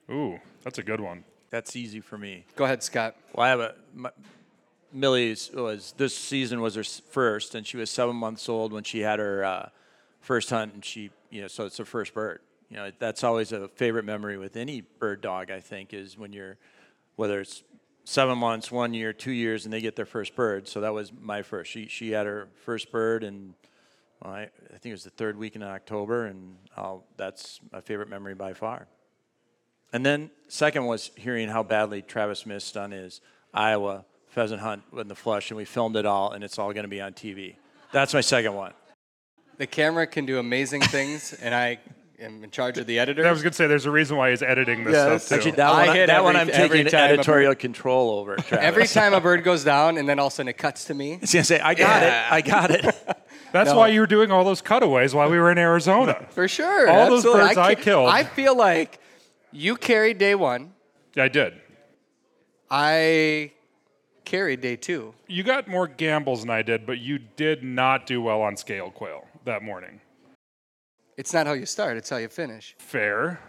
Ooh, 0.10 0.40
that's 0.64 0.78
a 0.78 0.84
good 0.84 1.02
one. 1.02 1.26
That's 1.50 1.76
easy 1.76 2.00
for 2.00 2.18
me. 2.18 2.46
Go 2.56 2.64
ahead, 2.64 2.82
Scott. 2.82 3.18
Well, 3.36 3.46
I 3.46 3.50
have 3.50 3.60
a 3.60 3.76
my, 3.94 4.12
Millie's 4.94 5.52
was 5.54 5.94
this 5.98 6.18
season 6.18 6.62
was 6.62 6.76
her 6.76 6.86
first, 6.86 7.56
and 7.56 7.68
she 7.68 7.76
was 7.76 7.90
seven 7.90 8.16
months 8.16 8.48
old 8.48 8.72
when 8.72 8.86
she 8.86 9.02
had 9.02 9.20
her 9.20 9.44
uh, 9.44 9.68
first 10.22 10.50
hunt, 10.50 10.74
and 10.74 10.86
she 10.86 11.10
you 11.30 11.42
know 11.42 11.50
so 11.50 11.66
it's 11.66 11.78
her 11.78 11.84
first 11.84 12.14
bird. 12.14 12.40
You 12.70 12.78
know 12.78 12.90
that's 13.00 13.26
always 13.26 13.52
a 13.52 13.68
favorite 13.68 14.06
memory 14.06 14.38
with 14.38 14.56
any 14.56 14.80
bird 14.80 15.20
dog. 15.20 15.52
I 15.52 15.60
think 15.60 15.94
is 15.94 16.18
when 16.18 16.32
you're 16.32 16.56
whether 17.18 17.42
it's 17.42 17.64
seven 18.06 18.38
months, 18.38 18.72
one 18.72 18.94
year, 18.94 19.12
two 19.12 19.34
years, 19.34 19.66
and 19.66 19.74
they 19.74 19.82
get 19.82 19.98
their 19.98 20.06
first 20.06 20.38
bird. 20.38 20.70
So 20.70 20.80
that 20.80 20.94
was 20.94 21.12
my 21.12 21.42
first. 21.42 21.70
She 21.70 21.88
she 21.90 22.12
had 22.12 22.26
her 22.26 22.48
first 22.64 22.94
bird, 22.94 23.26
and 23.26 23.56
well, 24.22 24.34
I, 24.34 24.42
I 24.42 24.78
think 24.78 24.88
it 24.88 24.92
was 24.92 25.04
the 25.04 25.10
third 25.12 25.38
week 25.38 25.56
in 25.56 25.64
October, 25.64 26.26
and 26.26 26.58
I'll, 26.76 27.06
that's 27.18 27.60
my 27.72 27.82
favorite 27.82 28.10
memory 28.10 28.36
by 28.36 28.54
far. 28.54 28.88
And 29.92 30.06
then 30.06 30.30
second 30.48 30.86
was 30.86 31.12
hearing 31.16 31.50
how 31.50 31.64
badly 31.64 32.02
Travis 32.02 32.46
missed 32.46 32.78
on 32.78 32.92
his 32.92 33.22
Iowa 33.54 34.06
pheasant 34.28 34.62
hunt 34.62 34.84
in 34.98 35.08
the 35.08 35.16
flush, 35.16 35.50
and 35.50 35.58
we 35.58 35.66
filmed 35.66 35.96
it 35.96 36.06
all, 36.06 36.32
and 36.32 36.44
it's 36.44 36.60
all 36.60 36.72
going 36.74 36.84
to 36.84 36.90
be 36.90 37.02
on 37.02 37.14
TV. 37.14 37.56
That's 37.92 38.14
my 38.14 38.22
second 38.22 38.54
one. 38.54 38.74
The 39.58 39.68
camera 39.68 40.06
can 40.06 40.26
do 40.26 40.38
amazing 40.38 40.82
things, 40.82 41.34
and 41.34 41.56
I 41.56 41.80
am 42.22 42.44
in 42.44 42.52
charge 42.52 42.78
of 42.78 42.86
the 42.88 43.00
editor. 43.00 43.26
I 43.28 43.32
was 43.32 43.42
going 43.42 43.52
to 43.52 43.56
say, 43.56 43.68
there's 43.68 43.86
a 43.86 43.92
reason 43.92 44.18
why 44.18 44.30
he's 44.32 44.42
editing 44.42 44.84
this 44.84 44.94
Yes. 44.94 45.26
stuff 45.26 45.30
too. 45.30 45.50
Actually, 45.50 45.52
that 45.58 45.68
I 45.70 45.86
one, 45.88 45.96
hit 45.96 46.08
that 46.08 46.24
one 46.24 46.36
I'm 46.36 46.50
every 46.50 46.80
taking 46.80 46.92
time 46.92 47.10
a 47.10 47.14
editorial 47.14 47.56
control 47.56 48.12
over. 48.20 48.36
Travis. 48.38 48.60
Every 48.66 48.88
time 48.88 49.14
a 49.14 49.22
bird 49.22 49.44
goes 49.44 49.64
down, 49.64 49.98
and 49.98 50.08
then 50.08 50.20
all 50.20 50.28
of 50.28 50.34
a 50.34 50.36
sudden 50.36 50.50
it 50.50 50.58
cuts 50.58 50.86
to 50.86 50.94
me. 50.94 51.14
I 51.16 51.20
was 51.22 51.32
gonna 51.34 51.44
say, 51.44 51.60
I 51.60 51.74
got 51.74 52.02
Yeah. 52.02 52.28
it. 52.28 52.34
I 52.34 52.42
got 52.42 52.72
it. 52.72 52.96
That's 53.52 53.74
why 53.74 53.88
you 53.88 54.00
were 54.02 54.08
doing 54.08 54.32
all 54.32 54.44
those 54.44 54.62
cutaways 54.62 55.14
while 55.16 55.30
we 55.30 55.38
were 55.40 55.52
in 55.52 55.58
Arizona. 55.58 56.26
For 56.30 56.48
sure. 56.48 56.88
All 56.90 57.10
those 57.10 57.24
birds 57.24 57.58
I 57.58 57.74
ca- 57.76 57.82
killed. 57.82 58.10
I 58.10 58.24
feel 58.24 58.56
like 58.56 59.00
you 59.52 59.76
carried 59.76 60.18
day 60.20 60.36
one. 60.36 60.74
I 61.18 61.28
did. 61.30 61.54
I 62.70 63.52
carried 64.26 64.62
day 64.62 64.76
two. 64.76 65.14
You 65.28 65.44
got 65.44 65.68
more 65.68 65.88
Gambel's 65.88 66.42
than 66.42 66.50
I 66.52 66.62
did, 66.62 66.86
but 66.86 67.00
you 67.00 67.18
did 67.18 67.64
not 67.64 68.06
do 68.06 68.22
well 68.22 68.42
on 68.42 68.56
scale 68.58 68.92
quail 68.92 69.26
that 69.46 69.64
morning. 69.64 70.02
It's 71.20 71.34
not 71.34 71.48
how 71.48 71.52
you 71.52 71.66
start; 71.66 71.98
it's 71.98 72.10
how 72.10 72.16
you 72.16 72.30
finish. 72.30 72.76
Fair. 72.78 73.42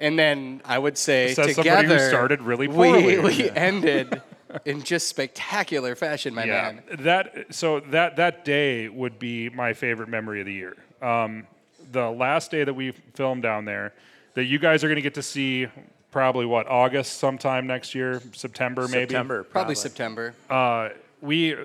And 0.00 0.18
then 0.18 0.60
I 0.64 0.76
would 0.76 0.98
say 0.98 1.34
Says 1.34 1.54
somebody 1.54 1.70
together 1.70 1.98
who 2.00 2.08
started 2.08 2.42
really 2.42 2.66
we, 2.66 2.74
poorly. 2.74 3.18
we 3.20 3.50
ended 3.50 4.20
in 4.64 4.82
just 4.82 5.06
spectacular 5.06 5.94
fashion, 5.94 6.34
my 6.34 6.42
Yeah, 6.42 6.72
man. 6.72 6.82
that 7.04 7.54
so 7.54 7.78
that 7.78 8.16
that 8.16 8.44
day 8.44 8.88
would 8.88 9.20
be 9.20 9.48
my 9.50 9.72
favorite 9.72 10.08
memory 10.08 10.40
of 10.40 10.46
the 10.46 10.52
year. 10.52 10.76
Um, 11.00 11.46
the 11.92 12.10
last 12.10 12.50
day 12.50 12.64
that 12.64 12.74
we 12.74 12.90
filmed 13.14 13.44
down 13.44 13.66
there, 13.66 13.92
that 14.34 14.46
you 14.46 14.58
guys 14.58 14.82
are 14.82 14.88
going 14.88 14.96
to 14.96 15.02
get 15.02 15.14
to 15.14 15.22
see 15.22 15.68
probably 16.10 16.44
what 16.44 16.66
August 16.66 17.18
sometime 17.18 17.68
next 17.68 17.94
year, 17.94 18.20
September 18.32 18.88
maybe. 18.88 19.10
September, 19.10 19.44
Probably 19.44 19.76
September. 19.76 20.34
Uh, 20.50 20.88
we 21.20 21.56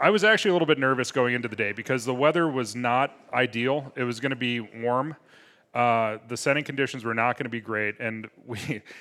I 0.00 0.10
was 0.10 0.24
actually 0.24 0.50
a 0.50 0.52
little 0.54 0.66
bit 0.66 0.78
nervous 0.78 1.12
going 1.12 1.34
into 1.34 1.48
the 1.48 1.56
day 1.56 1.72
because 1.72 2.04
the 2.04 2.14
weather 2.14 2.48
was 2.48 2.74
not 2.74 3.16
ideal. 3.32 3.92
It 3.96 4.04
was 4.04 4.20
going 4.20 4.30
to 4.30 4.36
be 4.36 4.60
warm. 4.60 5.16
Uh, 5.72 6.18
the 6.28 6.36
setting 6.36 6.64
conditions 6.64 7.04
were 7.04 7.14
not 7.14 7.36
going 7.36 7.44
to 7.44 7.50
be 7.50 7.60
great, 7.60 7.98
and 8.00 8.28
we. 8.46 8.82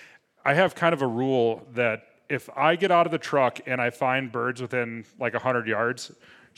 I 0.46 0.54
have 0.56 0.76
kind 0.76 0.94
of 0.94 1.02
a 1.02 1.08
rule 1.08 1.66
that 1.74 2.04
if 2.28 2.50
I 2.56 2.76
get 2.76 2.92
out 2.92 3.06
of 3.06 3.14
the 3.14 3.18
truck 3.18 3.62
and 3.66 3.80
I 3.80 3.90
find 3.90 4.30
birds 4.30 4.62
within 4.62 5.06
like 5.18 5.34
100 5.34 5.68
yards, 5.68 6.12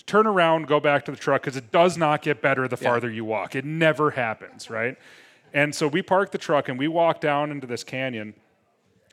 turn 0.05 0.25
around, 0.25 0.67
go 0.67 0.79
back 0.79 1.05
to 1.05 1.11
the 1.11 1.17
truck 1.17 1.43
because 1.43 1.55
it 1.55 1.71
does 1.71 1.97
not 1.97 2.21
get 2.21 2.41
better 2.41 2.67
the 2.67 2.77
farther 2.77 3.11
you 3.11 3.25
walk. 3.25 3.55
It 3.55 3.65
never 3.65 4.11
happens, 4.11 4.69
right? 4.69 4.97
And 5.53 5.73
so 5.73 5.87
we 5.87 6.01
park 6.01 6.31
the 6.31 6.37
truck 6.37 6.67
and 6.67 6.77
we 6.77 6.87
walk 6.87 7.21
down 7.21 7.51
into 7.51 7.67
this 7.67 7.83
canyon, 7.83 8.33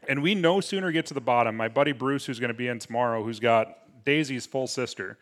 and 0.09 0.23
we 0.23 0.35
no 0.35 0.61
sooner 0.61 0.91
get 0.91 1.07
to 1.07 1.15
the 1.15 1.21
bottom. 1.21 1.57
My 1.57 1.69
buddy 1.69 1.93
Bruce, 1.93 2.27
who's 2.27 2.41
going 2.41 2.49
to 2.49 2.55
be 2.55 2.69
in 2.69 2.79
tomorrow, 2.79 3.23
who's 3.23 3.41
got 3.41 3.79
Daisy's 4.05 4.47
full 4.47 4.67
sister, 4.67 5.19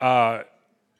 uh, 0.00 0.42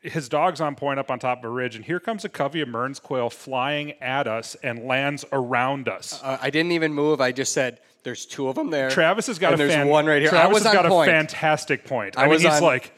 his 0.01 0.29
dog's 0.29 0.61
on 0.61 0.75
point 0.75 0.99
up 1.01 1.11
on 1.11 1.19
top 1.19 1.39
of 1.39 1.45
a 1.45 1.49
ridge, 1.49 1.77
and 1.77 1.85
here 1.85 1.99
comes 1.99 2.25
a 2.25 2.29
covey 2.29 2.61
of 2.61 2.69
Mearns 2.69 3.01
quail 3.01 3.31
flying 3.31 3.93
at 4.03 4.27
us 4.27 4.55
and 4.63 4.85
lands 4.85 5.25
around 5.33 5.89
us. 5.89 6.21
Uh, 6.23 6.37
I 6.43 6.51
didn't 6.51 6.73
even 6.73 6.93
move. 6.93 7.21
I 7.23 7.33
just 7.33 7.53
said, 7.53 7.81
"There's 8.03 8.27
two 8.27 8.49
of 8.49 8.55
them 8.55 8.69
there." 8.71 8.91
Travis 8.91 9.27
has 9.29 9.39
got 9.39 9.53
and 9.53 9.63
a 9.63 9.65
there's 9.65 9.75
fan- 9.75 9.89
one 9.89 10.05
right 10.05 10.21
here. 10.21 10.29
Travis 10.31 10.51
I 10.51 10.53
was 10.53 10.63
has 10.65 10.77
on 10.77 10.83
got 10.83 10.91
point. 10.91 11.09
a 11.09 11.13
fantastic 11.13 11.85
point. 11.87 12.19
I, 12.19 12.23
I 12.23 12.25
mean, 12.25 12.33
was 12.35 12.43
he's 12.43 12.53
on- 12.53 12.63
like 12.63 12.93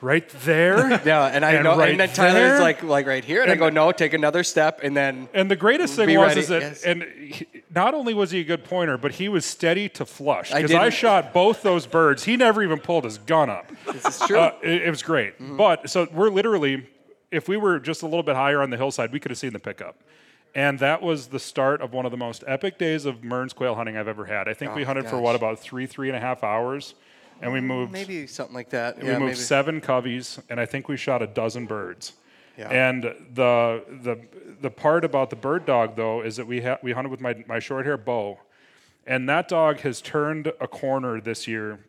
right 0.00 0.28
there. 0.44 0.88
Yeah, 1.04 1.26
and 1.26 1.44
I 1.44 1.52
And 1.52 1.64
know, 1.64 1.76
right 1.76 1.90
and 1.90 2.00
then 2.00 2.08
Tyler's 2.10 2.32
there. 2.34 2.60
like, 2.60 2.82
like 2.82 3.06
right 3.06 3.24
here, 3.24 3.42
and, 3.42 3.50
I 3.50 3.56
go, 3.56 3.68
no, 3.70 3.92
take 3.92 4.12
another 4.12 4.42
step, 4.44 4.80
and 4.82 4.96
then 4.96 5.28
And 5.34 5.50
the 5.50 5.56
greatest 5.56 5.94
thing 5.96 6.08
was 6.18 6.28
ready, 6.28 6.40
is 6.40 6.48
that, 6.48 6.62
yes. 6.62 6.82
and 6.84 7.02
he, 7.02 7.46
not 7.74 7.94
only 7.94 8.14
was 8.14 8.30
he 8.30 8.40
a 8.40 8.44
good 8.44 8.64
pointer, 8.64 8.96
but 8.98 9.12
he 9.12 9.28
was 9.28 9.44
steady 9.44 9.88
to 9.90 10.04
flush. 10.04 10.52
Because 10.52 10.72
I, 10.74 10.84
didn't- 10.84 10.94
shot 10.94 11.32
both 11.32 11.62
those 11.62 11.86
birds. 11.86 12.24
He 12.24 12.36
never 12.36 12.62
even 12.62 12.78
pulled 12.78 13.04
his 13.04 13.18
gun 13.18 13.48
up. 13.50 13.70
this 13.92 14.04
is 14.06 14.26
true. 14.26 14.38
Uh, 14.38 14.52
it, 14.62 14.82
it 14.82 14.90
was 14.90 15.02
great. 15.02 15.34
But 15.38 15.88
so 15.90 16.06
we're 16.12 16.30
literally, 16.30 16.86
if 17.30 17.48
we 17.48 17.56
were 17.56 17.78
just 17.78 18.02
a 18.02 18.06
little 18.06 18.22
bit 18.24 18.36
higher 18.36 18.60
on 18.62 18.70
the 18.70 18.76
hillside, 18.76 19.12
we 19.12 19.20
could 19.20 19.30
have 19.30 19.38
seen 19.38 19.52
the 19.52 19.58
pickup. 19.60 19.96
And 20.52 20.80
that 20.80 21.00
was 21.00 21.28
the 21.28 21.38
start 21.38 21.80
of 21.80 21.92
one 21.92 22.04
of 22.06 22.10
the 22.10 22.16
most 22.16 22.42
epic 22.46 22.76
days 22.76 23.04
of 23.04 23.22
Mearns 23.22 23.52
quail 23.52 23.76
hunting 23.76 23.96
I've 23.96 24.08
ever 24.08 24.24
had. 24.24 24.48
I 24.48 24.54
think 24.54 24.74
we 24.74 24.82
Oh, 24.82 24.86
hunted 24.86 25.06
for 25.06 25.20
what 25.20 25.36
about 25.36 25.60
three, 25.60 25.86
three 25.86 26.08
and 26.08 26.16
a 26.16 26.20
half 26.20 26.42
hours, 26.42 26.94
and 27.40 27.52
we 27.52 27.60
moved 27.60 27.92
maybe 27.92 28.26
something 28.26 28.54
like 28.54 28.70
that. 28.70 28.98
we 28.98 29.06
yeah, 29.06 29.12
moved 29.18 29.24
maybe. 29.24 29.36
seven 29.36 29.80
coveys, 29.80 30.38
and 30.48 30.60
I 30.60 30.66
think 30.66 30.88
we 30.88 30.96
shot 30.96 31.22
a 31.22 31.26
dozen 31.26 31.66
birds. 31.66 32.12
Yeah. 32.56 32.68
And 32.68 33.04
the 33.04 33.84
the 34.02 34.18
the 34.60 34.70
part 34.70 35.04
about 35.04 35.30
the 35.30 35.36
bird 35.36 35.64
dog 35.64 35.96
though 35.96 36.22
is 36.22 36.36
that 36.36 36.46
we 36.46 36.60
ha- 36.60 36.78
we 36.82 36.92
hunted 36.92 37.10
with 37.10 37.20
my 37.20 37.42
my 37.46 37.58
short 37.58 37.86
hair 37.86 37.96
bow, 37.96 38.38
and 39.06 39.28
that 39.28 39.48
dog 39.48 39.80
has 39.80 40.00
turned 40.02 40.48
a 40.60 40.68
corner 40.68 41.20
this 41.20 41.48
year. 41.48 41.80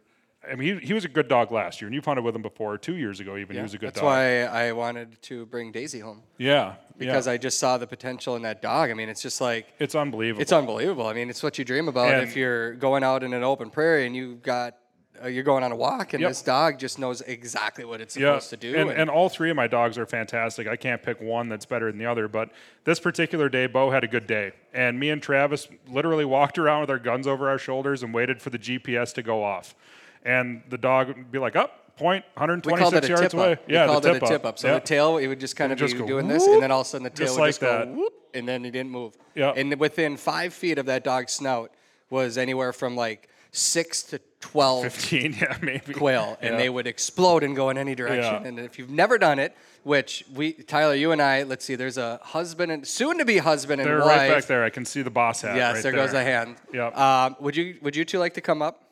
I 0.50 0.56
mean, 0.56 0.80
he, 0.80 0.88
he 0.88 0.94
was 0.94 1.06
a 1.06 1.08
good 1.08 1.28
dog 1.28 1.52
last 1.52 1.82
year, 1.82 1.88
and 1.88 1.94
you've 1.94 2.06
hunted 2.06 2.24
with 2.24 2.36
him 2.36 2.42
before, 2.42 2.76
two 2.76 2.96
years 2.96 3.20
ago 3.20 3.38
even. 3.38 3.56
he 3.56 3.62
was 3.62 3.76
a 3.76 3.78
good 3.78 3.90
That's 3.90 4.00
dog. 4.00 4.10
That's 4.10 4.52
why 4.52 4.60
I 4.60 4.72
wanted 4.72 5.22
to 5.24 5.46
bring 5.46 5.72
Daisy 5.72 6.00
home 6.00 6.24
yeah, 6.40 6.76
because 6.98 7.28
yeah. 7.28 7.34
I 7.34 7.38
just 7.38 7.60
saw 7.60 7.78
the 7.78 7.86
potential 7.86 8.36
in 8.36 8.42
that 8.42 8.60
dog. 8.60 8.90
I 8.90 8.96
mean, 8.96 9.08
it's 9.08 9.22
just 9.22 9.40
like 9.40 9.68
it's 9.78 9.94
unbelievable. 9.94 10.42
it's 10.42 10.52
unbelievable. 10.52 11.06
I 11.06 11.14
mean, 11.14 11.30
it's 11.30 11.44
what 11.44 11.60
you 11.60 11.66
dream 11.66 11.88
about 11.88 12.14
And- 12.14 12.24
if 12.24 12.36
you're 12.36 12.74
going 12.74 13.04
out 13.04 13.24
in 13.24 13.34
an 13.34 13.44
open 13.44 13.70
prairie 13.70 14.08
and 14.08 14.16
you've 14.16 14.42
got 14.42 14.78
Uh, 15.24 15.28
you're 15.28 15.44
going 15.44 15.64
on 15.64 15.72
a 15.72 15.76
walk, 15.76 16.14
and 16.14 16.22
Yep. 16.22 16.30
this 16.32 16.42
dog 16.42 16.80
just 16.80 16.98
knows 16.98 17.22
exactly 17.22 17.86
what 17.86 18.02
it's 18.02 18.18
yeah, 18.18 18.30
supposed 18.30 18.50
to 18.52 18.58
do. 18.58 18.76
And, 18.76 18.90
and 18.90 19.10
all 19.10 19.30
three 19.30 19.50
of 19.50 19.56
my 19.56 19.68
dogs 19.68 19.98
are 19.98 20.06
fantastic. 20.06 20.68
I 20.68 20.76
can't 20.76 21.02
pick 21.04 21.22
one 21.22 21.50
that's 21.50 21.66
better 21.66 21.92
than 21.92 22.00
the 22.00 22.06
other. 22.08 22.28
But 22.28 22.50
this 22.86 23.00
particular 23.00 23.48
day, 23.50 23.68
Bo 23.68 23.92
had 23.92 24.04
a 24.04 24.08
good 24.08 24.26
day. 24.26 24.54
And 24.74 25.00
me 25.00 25.10
and 25.10 25.22
Travis 25.22 25.68
literally 25.88 26.26
walked 26.26 26.58
around 26.58 26.82
with 26.82 26.90
our 26.90 27.00
guns 27.00 27.28
over 27.28 27.50
our 27.50 27.58
shoulders 27.58 28.04
and 28.04 28.14
waited 28.14 28.42
for 28.42 28.50
the 28.50 28.58
GPS 28.58 29.14
to 29.14 29.22
go 29.24 29.44
off. 29.44 29.76
And 30.24 30.64
the 30.70 30.78
dog 30.78 31.08
would 31.10 31.32
be 31.32 31.40
like, 31.40 31.56
up, 31.56 31.96
point, 31.98 32.24
We 32.36 32.44
it 32.44 32.50
126 32.50 33.06
a 33.06 33.10
yards 33.10 33.22
tip 33.22 33.34
away. 33.34 33.52
up. 33.54 33.60
Yeah, 33.68 33.86
we 33.86 33.92
called 33.92 34.04
the 34.04 34.14
it 34.16 34.24
a 34.24 34.26
tip 34.26 34.46
up. 34.46 34.58
So 34.60 34.68
Yeah. 34.70 34.74
the 34.76 34.80
tail, 34.80 35.18
it 35.18 35.28
would 35.28 35.40
just 35.40 35.56
kind 35.56 35.72
of 35.72 35.78
just 35.78 35.94
be 35.94 36.00
go 36.00 36.08
doing 36.08 36.28
this, 36.28 36.46
and 36.48 36.62
then 36.62 36.72
all 36.72 36.82
of 36.82 36.88
a 36.88 36.90
sudden 36.90 37.04
the 37.04 37.10
tail 37.12 37.28
Just 37.28 37.38
would 37.38 37.42
like 37.46 37.50
just 37.50 37.62
go 37.62 37.68
that. 37.80 37.88
whoop, 37.90 38.14
and 38.34 38.48
then 38.48 38.66
it 38.66 38.72
didn't 38.72 38.92
move. 38.92 39.14
Yeah. 39.36 39.52
And 39.56 39.80
within 39.80 40.18
five 40.18 40.54
feet 40.54 40.78
of 40.80 40.86
that 40.88 41.04
dog's 41.04 41.34
snout 41.34 41.72
was 42.10 42.38
anywhere 42.38 42.74
from 42.74 42.96
like 42.96 43.28
six 43.52 44.02
to 44.04 44.20
twelve 44.40 44.84
15, 44.84 45.34
yeah, 45.42 45.58
maybe. 45.62 45.94
quail, 45.94 46.38
and 46.42 46.54
Yeah. 46.54 46.58
they 46.58 46.70
would 46.70 46.88
explode 46.88 47.44
and 47.44 47.56
go 47.56 47.70
in 47.70 47.78
any 47.78 47.96
direction. 47.96 48.42
Yeah. 48.42 48.48
And 48.48 48.60
if 48.60 48.80
you've 48.80 48.90
never 48.90 49.18
done 49.18 49.40
it, 49.40 49.56
which 49.84 50.24
we, 50.34 50.54
Tyler, 50.54 50.96
you 50.96 51.12
and 51.12 51.22
I, 51.22 51.44
let's 51.44 51.66
see, 51.66 51.76
there's 51.76 51.98
a 51.98 52.20
husband 52.24 52.72
and 52.72 52.88
soon 52.88 53.18
to 53.18 53.26
be 53.26 53.38
husband 53.40 53.82
and 53.82 53.90
They're 53.90 54.00
wife. 54.00 54.08
right 54.08 54.30
back 54.32 54.46
there. 54.46 54.64
I 54.64 54.70
can 54.70 54.86
see 54.86 55.02
the 55.02 55.10
boss 55.12 55.42
hat. 55.42 55.56
Yes, 55.56 55.76
right 55.76 55.84
there, 55.84 55.92
goes 55.92 56.12
the 56.12 56.24
hand. 56.24 56.56
Yep. 56.74 56.98
Um, 56.98 57.36
would 57.40 57.56
you 57.56 57.78
Would 57.82 57.96
you 57.96 58.06
two 58.06 58.20
like 58.20 58.34
to 58.36 58.42
come 58.42 58.62
up, 58.62 58.84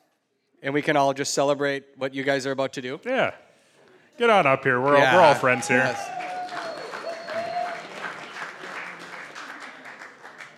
and 0.62 0.74
we 0.74 0.82
can 0.82 0.96
all 0.96 1.14
just 1.14 1.32
celebrate 1.34 1.84
what 1.96 2.14
you 2.14 2.22
guys 2.22 2.46
are 2.46 2.52
about 2.52 2.72
to 2.74 2.82
do? 2.82 3.00
Yeah. 3.04 3.32
Get 4.18 4.28
on 4.30 4.46
up 4.46 4.62
here. 4.64 4.78
We're, 4.80 4.96
all, 4.96 5.16
we're 5.16 5.22
all 5.22 5.34
friends 5.34 5.66
here. 5.68 5.78
Yes. 5.78 6.29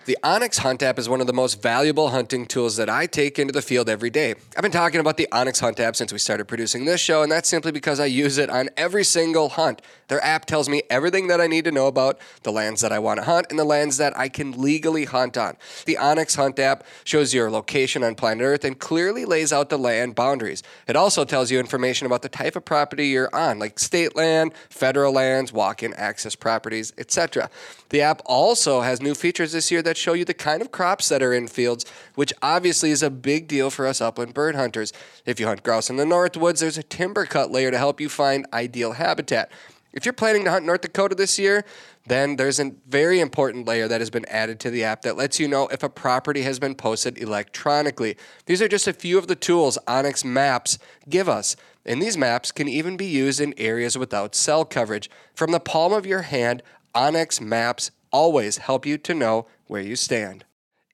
The 0.05 0.17
onX 0.21 0.57
Hunt 0.57 0.83
app 0.83 0.99
is 0.99 1.07
one 1.07 1.21
of 1.21 1.27
the 1.27 1.33
most 1.33 1.61
valuable 1.61 2.09
hunting 2.09 2.45
tools 2.45 2.75
that 2.75 2.89
I 2.89 3.05
take 3.05 3.39
into 3.39 3.53
the 3.53 3.61
field 3.61 3.87
every 3.87 4.09
day. 4.09 4.35
I've 4.57 4.61
been 4.61 4.69
talking 4.69 4.99
about 4.99 5.15
the 5.15 5.29
onX 5.31 5.61
Hunt 5.61 5.79
app 5.79 5.95
since 5.95 6.11
we 6.11 6.19
started 6.19 6.43
producing 6.45 6.83
this 6.83 6.99
show, 6.99 7.23
and 7.23 7.31
that's 7.31 7.47
simply 7.47 7.71
because 7.71 8.01
I 8.01 8.07
use 8.07 8.37
it 8.37 8.49
on 8.49 8.69
every 8.75 9.05
single 9.05 9.47
hunt. 9.47 9.81
Their 10.09 10.21
app 10.21 10.45
tells 10.45 10.67
me 10.67 10.81
everything 10.89 11.27
that 11.27 11.39
I 11.39 11.47
need 11.47 11.63
to 11.63 11.71
know 11.71 11.87
about 11.87 12.19
the 12.43 12.51
lands 12.51 12.81
that 12.81 12.91
I 12.91 12.99
want 12.99 13.19
to 13.19 13.23
hunt 13.23 13.47
and 13.49 13.57
the 13.57 13.63
lands 13.63 13.95
that 13.95 14.17
I 14.17 14.27
can 14.27 14.51
legally 14.61 15.05
hunt 15.05 15.37
on. 15.37 15.55
The 15.85 15.97
onX 15.99 16.35
Hunt 16.35 16.59
app 16.59 16.83
shows 17.05 17.33
your 17.33 17.49
location 17.49 18.03
on 18.03 18.15
planet 18.15 18.43
Earth 18.43 18.65
and 18.65 18.77
clearly 18.77 19.23
lays 19.23 19.53
out 19.53 19.69
the 19.69 19.79
land 19.79 20.15
boundaries. 20.15 20.63
It 20.85 20.97
also 20.97 21.23
tells 21.23 21.49
you 21.49 21.59
information 21.59 22.07
about 22.07 22.23
the 22.23 22.29
type 22.29 22.57
of 22.57 22.65
property 22.65 23.07
you're 23.07 23.33
on, 23.33 23.57
like 23.57 23.79
state 23.79 24.17
land, 24.17 24.51
federal 24.69 25.13
lands, 25.13 25.53
walk-in 25.53 25.93
access 25.93 26.35
properties, 26.35 26.91
etc. 26.97 27.49
The 27.93 28.01
app 28.01 28.23
also 28.25 28.81
has 28.81 29.03
new 29.03 29.13
features 29.13 29.51
this 29.51 29.69
year 29.69 29.83
that 29.83 29.97
show 29.97 30.13
you 30.13 30.25
the 30.25 30.33
kind 30.33 30.63
of 30.63 30.71
crops 30.71 31.09
that 31.09 31.21
are 31.21 31.31
in 31.31 31.47
fields, 31.47 31.85
which 32.15 32.33
obviously 32.41 32.89
is 32.89 33.03
a 33.03 33.11
big 33.11 33.47
deal 33.47 33.69
for 33.69 33.85
us 33.85 34.01
upland 34.01 34.33
bird 34.33 34.55
hunters. 34.55 34.91
If 35.27 35.39
you 35.39 35.45
hunt 35.45 35.61
grouse 35.61 35.91
in 35.91 35.97
the 35.97 36.05
North 36.05 36.35
Woods, 36.35 36.61
there's 36.61 36.79
a 36.79 36.81
timber 36.81 37.27
cut 37.27 37.51
layer 37.51 37.69
to 37.69 37.77
help 37.77 38.01
you 38.01 38.09
find 38.09 38.47
ideal 38.51 38.93
habitat. 38.93 39.51
If 39.91 40.05
you're 40.05 40.13
planning 40.13 40.43
to 40.45 40.49
hunt 40.49 40.65
North 40.65 40.81
Dakota 40.81 41.13
this 41.13 41.37
year, 41.37 41.65
then 42.07 42.35
there's 42.35 42.59
a 42.59 42.71
very 42.87 43.19
important 43.19 43.67
layer 43.67 43.87
that 43.87 44.01
has 44.01 44.09
been 44.09 44.25
added 44.25 44.59
to 44.61 44.71
the 44.71 44.83
app 44.83 45.03
that 45.03 45.15
lets 45.15 45.39
you 45.39 45.47
know 45.47 45.67
if 45.67 45.83
a 45.83 45.89
property 45.89 46.41
has 46.41 46.57
been 46.57 46.73
posted 46.73 47.19
electronically. 47.19 48.17
These 48.47 48.63
are 48.63 48.67
just 48.67 48.87
a 48.87 48.93
few 48.93 49.19
of 49.19 49.27
the 49.27 49.35
tools 49.35 49.77
onX 49.87 50.25
Maps 50.25 50.79
give 51.07 51.29
us. 51.29 51.55
And 51.85 52.01
these 52.01 52.17
maps 52.17 52.51
can 52.51 52.67
even 52.67 52.97
be 52.97 53.05
used 53.05 53.39
in 53.39 53.53
areas 53.55 53.97
without 53.97 54.33
cell 54.33 54.65
coverage. 54.65 55.11
From 55.35 55.51
the 55.51 55.59
palm 55.59 55.93
of 55.93 56.07
your 56.07 56.23
hand, 56.23 56.63
onX 56.95 57.41
Maps 57.41 57.91
always 58.11 58.57
help 58.57 58.85
you 58.85 58.97
to 58.99 59.13
know 59.13 59.47
where 59.67 59.81
you 59.81 59.95
stand. 59.95 60.45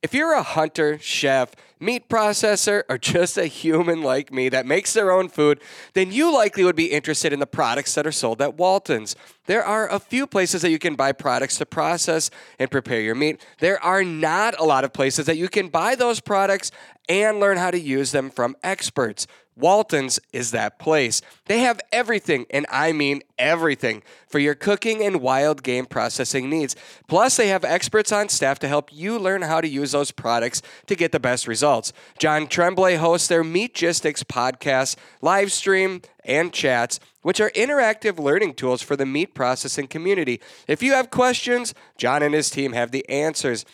If 0.01 0.13
you're 0.13 0.33
a 0.33 0.43
hunter, 0.43 0.97
chef, 0.97 1.51
meat 1.77 2.07
processor, 2.07 2.83
or 2.88 2.97
just 2.97 3.38
a 3.38 3.47
human 3.47 4.01
like 4.01 4.31
me 4.31 4.47
that 4.47 4.65
makes 4.65 4.93
their 4.93 5.12
own 5.12 5.27
food, 5.27 5.59
then 5.93 6.13
you 6.13 6.33
likely 6.33 6.63
would 6.63 6.77
be 6.77 6.85
interested 6.85 7.33
in 7.33 7.39
the 7.39 7.45
products 7.45 7.95
that 7.95 8.07
are 8.07 8.12
sold 8.12 8.41
at 8.41 8.55
Walton's. 8.55 9.17
There 9.45 9.63
are 9.63 9.89
a 9.89 9.99
few 9.99 10.25
places 10.25 10.62
that 10.62 10.69
you 10.69 10.79
can 10.79 10.95
buy 10.95 11.12
products 11.12 11.57
to 11.57 11.65
process 11.65 12.29
and 12.57 12.71
prepare 12.71 13.01
your 13.01 13.15
meat. 13.15 13.45
There 13.59 13.81
are 13.83 14.05
not 14.05 14.57
a 14.57 14.63
lot 14.63 14.85
of 14.85 14.93
places 14.93 15.25
that 15.25 15.38
you 15.38 15.49
can 15.49 15.67
buy 15.67 15.95
those 15.95 16.21
products 16.21 16.71
and 17.09 17.41
learn 17.41 17.57
how 17.57 17.71
to 17.71 17.79
use 17.79 18.13
them 18.13 18.29
from 18.29 18.55
experts. 18.63 19.27
Walton's 19.59 20.19
is 20.31 20.51
that 20.51 20.79
place. 20.79 21.21
They 21.45 21.59
have 21.59 21.81
everything, 21.91 22.45
and 22.49 22.65
I 22.71 22.91
mean 22.91 23.21
everything, 23.37 24.03
for 24.27 24.39
your 24.39 24.55
cooking 24.55 25.03
and 25.03 25.21
wild 25.21 25.63
game 25.63 25.85
processing 25.85 26.49
needs. 26.49 26.75
Plus, 27.07 27.35
they 27.37 27.49
have 27.49 27.65
experts 27.65 28.11
on 28.11 28.29
staff 28.29 28.59
to 28.59 28.67
help 28.67 28.89
you 28.93 29.19
learn 29.19 29.41
how 29.41 29.61
to 29.61 29.67
use 29.67 29.91
those 29.91 30.11
products 30.11 30.61
to 30.87 30.95
get 30.95 31.11
the 31.11 31.19
best 31.19 31.47
results. 31.47 31.91
John 32.17 32.47
Tremblay 32.47 32.95
hosts 32.95 33.27
their 33.27 33.43
Meatgistics 33.43 34.23
podcast, 34.23 34.95
live 35.21 35.51
stream, 35.51 36.01
and 36.23 36.53
chats, 36.53 36.99
which 37.21 37.41
are 37.41 37.49
interactive 37.51 38.19
learning 38.19 38.53
tools 38.53 38.81
for 38.81 38.95
the 38.95 39.05
meat 39.05 39.33
processing 39.33 39.87
community. 39.87 40.39
If 40.67 40.83
you 40.83 40.93
have 40.93 41.09
questions, 41.09 41.73
John 41.97 42.23
and 42.23 42.33
his 42.33 42.49
team 42.49 42.73
have 42.73 42.91
the 42.91 43.07
answers. 43.09 43.65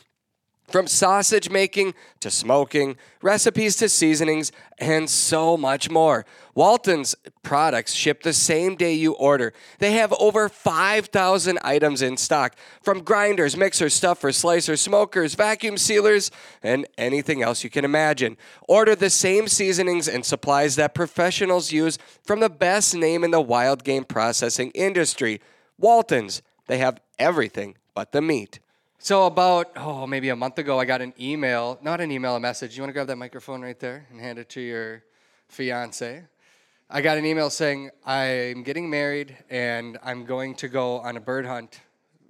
From 0.68 0.88
sausage 0.88 1.50
making 1.50 1.94
to 2.22 2.32
smoking, 2.32 2.98
recipes 3.22 3.76
to 3.78 3.88
seasonings, 3.88 4.52
and 4.80 5.08
so 5.10 5.56
much 5.56 5.92
more. 5.92 6.26
Walton's 6.56 7.16
products 7.44 7.94
ship 7.94 8.24
the 8.24 8.34
same 8.34 8.76
day 8.76 8.94
you 8.94 9.14
order. 9.14 9.54
They 9.78 9.92
have 9.94 10.12
over 10.20 10.50
5,000 10.50 11.60
items 11.62 12.02
in 12.02 12.18
stock, 12.18 12.56
from 12.82 13.04
grinders, 13.04 13.56
mixers, 13.56 13.94
stuffers, 13.94 14.42
slicers, 14.42 14.80
smokers, 14.80 15.36
vacuum 15.36 15.78
sealers, 15.78 16.32
and 16.64 16.88
anything 16.98 17.44
else 17.44 17.64
you 17.64 17.70
can 17.70 17.86
imagine. 17.86 18.36
Order 18.68 18.96
the 18.96 19.12
same 19.12 19.48
seasonings 19.48 20.08
and 20.08 20.26
supplies 20.26 20.76
that 20.78 20.96
professionals 20.96 21.72
use 21.72 22.00
from 22.24 22.40
the 22.40 22.50
best 22.50 22.96
name 22.96 23.24
in 23.24 23.32
the 23.32 23.42
wild 23.42 23.84
game 23.84 24.04
processing 24.04 24.72
industry. 24.72 25.42
Walton's. 25.78 26.42
They 26.68 26.80
have 26.80 27.00
everything 27.20 27.76
but 27.94 28.12
the 28.12 28.22
meat. 28.22 28.60
So 29.06 29.28
about 29.28 29.70
oh 29.76 30.08
maybe 30.08 30.30
a 30.30 30.36
month 30.36 30.58
ago, 30.58 30.80
I 30.80 30.86
got 30.86 31.00
an 31.00 31.14
email, 31.20 31.78
not 31.84 32.02
an 32.02 32.10
email, 32.10 32.36
a 32.36 32.40
message. 32.40 32.76
You 32.76 32.82
want 32.82 32.90
to 32.90 32.94
grab 32.94 33.06
that 33.06 33.18
microphone 33.18 33.62
right 33.62 33.80
there 33.80 34.08
and 34.10 34.20
hand 34.20 34.40
it 34.40 34.50
to 34.50 34.62
your 34.62 35.04
fiance? 35.48 36.24
I 36.90 37.02
got 37.02 37.20
an 37.20 37.24
email 37.24 37.52
saying 37.52 37.92
I'm 38.04 38.64
getting 38.64 38.90
married 38.90 39.38
and 39.48 40.00
I'm 40.04 40.26
going 40.26 40.56
to 40.56 40.68
go 40.68 40.98
on 41.02 41.18
a 41.18 41.20
bird 41.20 41.46
hunt 41.46 41.82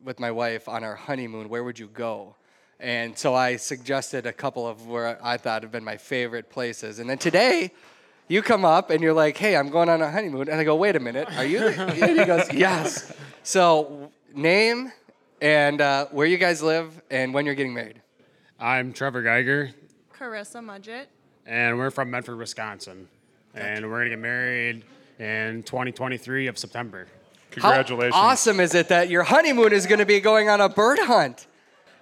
with 0.03 0.19
my 0.19 0.31
wife 0.31 0.67
on 0.67 0.83
our 0.83 0.95
honeymoon. 0.95 1.47
Where 1.47 1.63
would 1.63 1.79
you 1.79 1.87
go? 1.87 2.35
And 2.77 3.17
so 3.17 3.33
I 3.33 3.55
suggested 3.55 4.25
a 4.25 4.33
couple 4.33 4.67
of 4.67 4.85
where 4.85 5.17
I 5.25 5.37
thought 5.37 5.63
have 5.63 5.71
been 5.71 5.85
my 5.85 5.95
favorite 5.95 6.49
places. 6.49 6.99
And 6.99 7.09
then 7.09 7.19
today, 7.19 7.71
you 8.27 8.41
come 8.41 8.65
up 8.65 8.89
and 8.89 9.01
you're 9.01 9.13
like, 9.13 9.37
"Hey, 9.37 9.55
I'm 9.55 9.69
going 9.69 9.87
on 9.87 10.01
a 10.01 10.11
honeymoon," 10.11 10.49
and 10.49 10.59
I 10.59 10.65
go, 10.65 10.75
"Wait 10.75 10.97
a 10.97 10.99
minute, 10.99 11.29
are 11.37 11.45
you?" 11.45 11.59
The-? 11.59 12.03
and 12.03 12.19
he 12.19 12.25
goes, 12.25 12.51
"Yes." 12.51 13.13
So 13.43 14.11
name 14.33 14.91
and 15.41 15.81
uh, 15.81 16.05
where 16.07 16.27
you 16.27 16.37
guys 16.37 16.61
live 16.61 17.01
and 17.09 17.33
when 17.33 17.45
you're 17.45 17.55
getting 17.55 17.73
married. 17.73 18.01
I'm 18.59 18.93
Trevor 18.93 19.21
Geiger, 19.21 19.71
Carissa 20.13 20.63
Mudgett. 20.63 21.05
and 21.45 21.77
we're 21.77 21.91
from 21.91 22.09
Medford, 22.11 22.37
Wisconsin. 22.37 23.07
And 23.53 23.85
we're 23.85 23.99
going 23.99 24.05
to 24.05 24.09
get 24.17 24.19
married 24.19 24.83
in 25.17 25.63
2023 25.63 26.47
of 26.47 26.57
September. 26.57 27.07
Congratulations. 27.51 28.13
How 28.13 28.21
awesome 28.23 28.59
is 28.59 28.75
it 28.75 28.89
that 28.89 29.09
your 29.09 29.23
honeymoon 29.23 29.71
is 29.71 29.85
going 29.87 29.99
to 29.99 30.05
be 30.05 30.19
going 30.19 30.49
on 30.49 30.59
a 30.59 30.67
bird 30.67 30.99
hunt? 30.99 31.47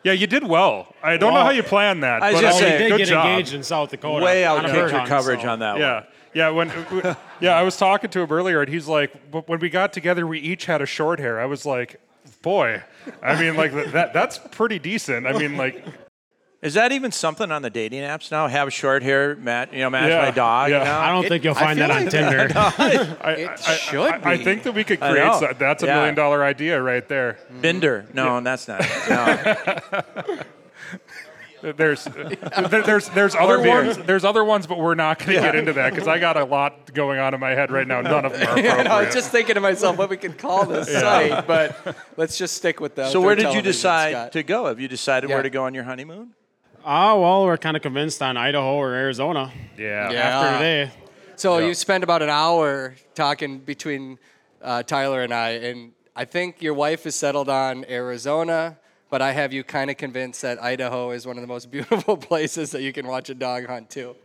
Yeah, 0.03 0.13
you 0.13 0.25
did 0.25 0.43
well. 0.43 0.93
I 1.03 1.17
don't 1.17 1.33
know 1.33 1.43
how 1.43 1.51
you 1.51 1.61
planned 1.61 2.03
that. 2.03 2.23
I 2.23 2.31
was 2.33 2.41
but 2.41 2.47
just 2.47 2.57
I 2.57 2.61
mean, 2.61 2.69
saying- 2.69 2.81
we 2.81 2.89
did 2.89 2.89
good 2.89 2.97
get 2.97 3.07
job. 3.07 3.25
engaged 3.27 3.53
in 3.53 3.63
South 3.63 3.91
Dakota. 3.91 4.25
Way 4.25 4.45
on 4.45 4.65
a 4.65 4.69
outkicked 4.69 4.91
your 4.91 5.05
coverage 5.07 5.41
so- 5.43 5.49
on 5.49 5.59
that 5.59 5.73
one. 5.73 5.81
Yeah. 5.81 6.03
Yeah, 6.33 6.49
when 6.49 6.69
yeah, 7.39 7.55
I 7.55 7.61
was 7.61 7.77
talking 7.77 8.09
to 8.09 8.21
him 8.21 8.31
earlier, 8.31 8.61
and 8.61 8.67
he's 8.73 8.87
like, 8.87 9.13
when 9.45 9.59
we 9.59 9.69
got 9.69 9.93
together, 9.93 10.25
we 10.25 10.39
each 10.39 10.65
had 10.65 10.81
a 10.81 10.85
short 10.87 11.19
hair." 11.19 11.39
I 11.39 11.45
was 11.45 11.63
like, 11.63 12.01
"Boy, 12.43 12.83
I 13.23 13.39
mean, 13.41 13.55
like 13.55 13.71
that 13.93 14.13
that's 14.13 14.37
pretty 14.51 14.77
decent." 14.77 15.25
I 15.25 15.33
mean, 15.33 15.57
like, 15.57 15.83
Is 16.61 16.75
that 16.75 16.91
even 16.93 17.11
something 17.11 17.51
on 17.51 17.61
the 17.61 17.69
dating 17.69 18.03
apps 18.03 18.31
now? 18.31 18.47
Have 18.47 18.71
short 18.71 19.03
hair, 19.03 19.35
Matt. 19.35 19.73
You 19.73 19.79
know, 19.79 19.89
match 19.89 20.09
Yeah, 20.11 20.21
my 20.21 20.31
dog. 20.31 20.69
yeah. 20.69 20.79
You 20.79 20.85
know? 20.85 20.97
I 20.99 21.09
don't 21.11 21.27
think 21.27 21.43
you'll 21.43 21.55
find 21.55 21.77
feel 21.77 21.87
that 21.89 21.97
on 21.97 22.03
like- 22.03 22.11
Tinder. 22.11 22.51
I, 22.55 23.31
It 23.33 23.49
I- 23.67 23.75
should 23.75 23.99
I, 23.99 24.19
I 24.31 24.37
be. 24.37 24.43
think 24.45 24.63
that 24.63 24.71
we 24.73 24.83
could 24.85 24.99
create 25.01 25.15
know. 25.25 25.39
so- 25.41 25.51
that's 25.59 25.83
a 25.83 25.87
Yeah. 25.87 25.95
million 25.95 26.15
dollar 26.15 26.41
idea 26.43 26.81
right 26.81 27.05
there. 27.09 27.37
Binder. 27.61 28.05
No, 28.13 28.39
that's 28.39 28.67
not. 28.69 28.79
it. 28.81 29.09
No. 29.09 30.39
There's 31.71 32.03
there, 32.03 32.81
there's 32.83 33.07
there's 33.09 33.35
other 33.35 33.57
beer. 33.59 33.85
ones. 33.85 33.97
There's 33.97 34.25
other 34.25 34.43
ones, 34.43 34.67
but 34.67 34.77
we're 34.77 34.95
not 34.95 35.19
going 35.19 35.35
to 35.37 35.41
get 35.41 35.55
into 35.55 35.71
that 35.73 35.91
because 35.91 36.07
I 36.09 36.19
got 36.19 36.35
a 36.35 36.43
lot 36.43 36.93
going 36.93 37.19
on 37.19 37.33
in 37.33 37.39
my 37.39 37.51
head 37.51 37.71
right 37.71 37.87
now. 37.87 38.01
None 38.01 38.25
of 38.25 38.33
them 38.33 38.41
are 38.49 38.57
Yeah, 38.59 38.71
appropriate. 38.73 38.87
I 38.91 39.05
was 39.05 39.13
just 39.15 39.31
thinking 39.31 39.55
to 39.55 39.61
myself 39.61 39.97
what 39.97 40.09
we 40.09 40.17
could 40.17 40.37
call 40.37 40.65
this 40.65 40.91
site, 40.91 41.47
but 41.47 41.95
let's 42.17 42.37
just 42.37 42.55
stick 42.57 42.79
with 42.81 42.95
that. 42.95 43.11
so 43.13 43.21
where 43.21 43.35
did 43.35 43.53
you 43.53 43.61
decide 43.61 44.33
to 44.33 44.43
go? 44.43 44.65
Have 44.65 44.79
you 44.79 44.87
decided 44.89 45.29
Yeah. 45.29 45.37
where 45.37 45.43
to 45.43 45.49
go 45.49 45.63
on 45.63 45.73
your 45.73 45.85
honeymoon? 45.85 46.31
Oh, 46.85 47.21
well, 47.21 47.45
we're 47.45 47.57
kind 47.57 47.77
of 47.77 47.81
convinced 47.81 48.21
on 48.21 48.35
Idaho 48.35 48.75
or 48.75 48.93
Arizona 48.93 49.53
yeah. 49.77 50.11
Yeah. 50.11 50.19
after 50.19 50.57
today. 50.57 50.91
So 51.37 51.59
Yeah. 51.59 51.67
you 51.67 51.73
spend 51.75 52.03
about 52.03 52.21
an 52.21 52.29
hour 52.29 52.95
talking 53.15 53.59
between 53.59 54.19
uh, 54.61 54.83
Tyler 54.83 55.21
and 55.21 55.33
I, 55.33 55.49
and 55.51 55.93
I 56.13 56.25
think 56.25 56.61
your 56.61 56.73
wife 56.73 57.05
is 57.05 57.15
settled 57.15 57.47
on 57.47 57.85
Arizona, 57.89 58.77
but 59.13 59.21
I 59.21 59.31
have 59.31 59.53
you 59.53 59.63
kind 59.63 59.91
of 59.91 59.97
convinced 59.97 60.41
that 60.41 60.59
Idaho 60.59 61.11
is 61.11 61.27
one 61.27 61.37
of 61.37 61.41
the 61.41 61.47
most 61.47 61.69
beautiful 61.71 62.17
places 62.17 62.71
that 62.71 62.81
you 62.81 62.91
can 62.91 63.05
watch 63.05 63.29
a 63.29 63.35
dog 63.35 63.67
hunt 63.67 63.91
too. 63.91 64.15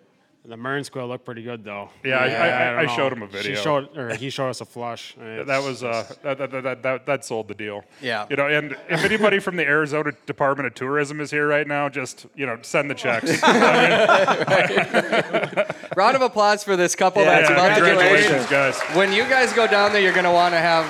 The 0.46 0.56
Mearns 0.56 0.88
quail 0.88 1.06
looked 1.08 1.26
pretty 1.26 1.42
good 1.42 1.62
though. 1.62 1.90
Yeah, 2.02 2.16
I- 2.16 2.24
I- 2.24 2.70
don't 2.86 2.88
I 2.88 2.96
showed 2.96 3.12
him 3.12 3.22
a 3.22 3.26
She 3.26 3.32
video. 3.36 3.60
showed, 3.60 3.94
or 3.98 4.14
he 4.14 4.30
showed 4.30 4.48
us 4.48 4.62
a 4.62 4.64
flush. 4.64 5.14
and 5.20 5.46
That 5.46 5.62
was 5.62 5.84
uh, 5.84 6.10
that, 6.22 6.38
that, 6.38 6.50
that, 6.62 6.82
that, 6.82 7.04
that 7.04 7.22
sold 7.26 7.48
the 7.48 7.54
deal. 7.54 7.84
Yeah. 8.00 8.24
You 8.30 8.36
know, 8.36 8.46
and 8.48 8.72
if 8.88 9.04
anybody 9.04 9.40
from 9.40 9.56
the 9.56 9.66
Arizona 9.66 10.12
Department 10.24 10.68
of 10.68 10.74
Tourism 10.74 11.20
is 11.20 11.30
here 11.30 11.46
right 11.46 11.66
now, 11.66 11.90
just 11.90 12.24
you 12.34 12.46
know, 12.46 12.58
send 12.62 12.90
the 12.90 12.94
checks. 12.94 13.42
Round 15.98 16.16
of 16.16 16.22
applause 16.22 16.64
for 16.64 16.76
this 16.78 16.94
couple 16.94 17.20
Yeah, 17.24 17.40
that's 17.42 17.50
about 17.50 17.76
to 17.76 17.84
get 17.84 17.98
congratulations, 17.98 18.46
guys. 18.46 18.80
When 18.96 19.12
you 19.12 19.24
guys 19.24 19.52
go 19.52 19.66
down 19.66 19.92
there, 19.92 20.00
you're 20.00 20.14
going 20.14 20.24
to 20.24 20.32
want 20.32 20.54
to 20.54 20.60
have 20.60 20.86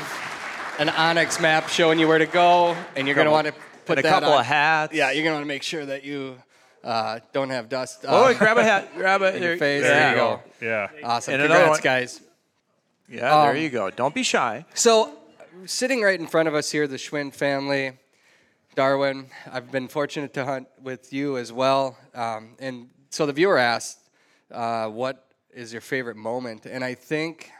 an 0.78 0.86
onX 0.86 1.42
map 1.42 1.68
showing 1.68 1.98
you 1.98 2.06
where 2.06 2.18
to 2.18 2.26
go, 2.26 2.76
and 2.94 3.08
you're 3.08 3.16
going 3.16 3.24
to 3.24 3.32
want 3.32 3.48
to 3.48 3.54
put 3.88 3.98
and 3.98 4.06
a 4.06 4.08
that 4.08 4.14
couple 4.20 4.32
on. 4.34 4.40
of 4.40 4.46
hats. 4.46 4.94
Yeah, 4.94 5.10
you're 5.10 5.24
going 5.24 5.32
to 5.32 5.38
want 5.38 5.44
to 5.44 5.48
make 5.48 5.62
sure 5.62 5.84
that 5.86 6.04
you 6.04 6.36
uh, 6.84 7.18
don't 7.32 7.50
have 7.50 7.68
dust. 7.68 8.04
Oh, 8.06 8.26
uh, 8.26 8.28
and 8.30 8.38
grab 8.38 8.56
a 8.58 8.62
hat. 8.64 8.90
Grab 8.96 9.22
it. 9.22 9.34
in 9.34 9.42
your 9.42 9.56
face. 9.56 9.82
There 9.82 9.90
There 9.92 10.10
you 10.10 10.14
you 10.14 10.20
go. 10.20 10.42
go. 10.60 10.66
Yeah. 10.66 10.88
Awesome. 11.04 11.34
And 11.34 11.42
Congrats, 11.42 11.80
guys. 11.80 12.20
Yeah, 13.08 13.20
there 13.42 13.50
Um, 13.52 13.56
you 13.56 13.70
go. 13.70 13.90
Don't 13.90 14.14
be 14.14 14.22
shy. 14.22 14.64
So, 14.74 15.16
sitting 15.66 16.02
right 16.02 16.18
in 16.20 16.26
front 16.26 16.46
of 16.48 16.54
us 16.54 16.70
here, 16.70 16.86
the 16.86 16.96
Schwind 16.98 17.34
family, 17.34 17.92
Darwin. 18.74 19.26
I've 19.50 19.72
been 19.72 19.88
fortunate 19.88 20.32
to 20.34 20.44
hunt 20.44 20.68
with 20.82 21.12
you 21.12 21.36
as 21.38 21.52
well. 21.52 21.96
Um, 22.14 22.54
and 22.60 22.90
so 23.10 23.26
the 23.26 23.32
viewer 23.32 23.58
asked, 23.58 23.98
uh, 24.52 24.88
"What 24.88 25.24
is 25.52 25.72
your 25.72 25.80
favorite 25.80 26.16
moment?" 26.16 26.66
And 26.66 26.84
I 26.84 26.94
think, 26.94 27.50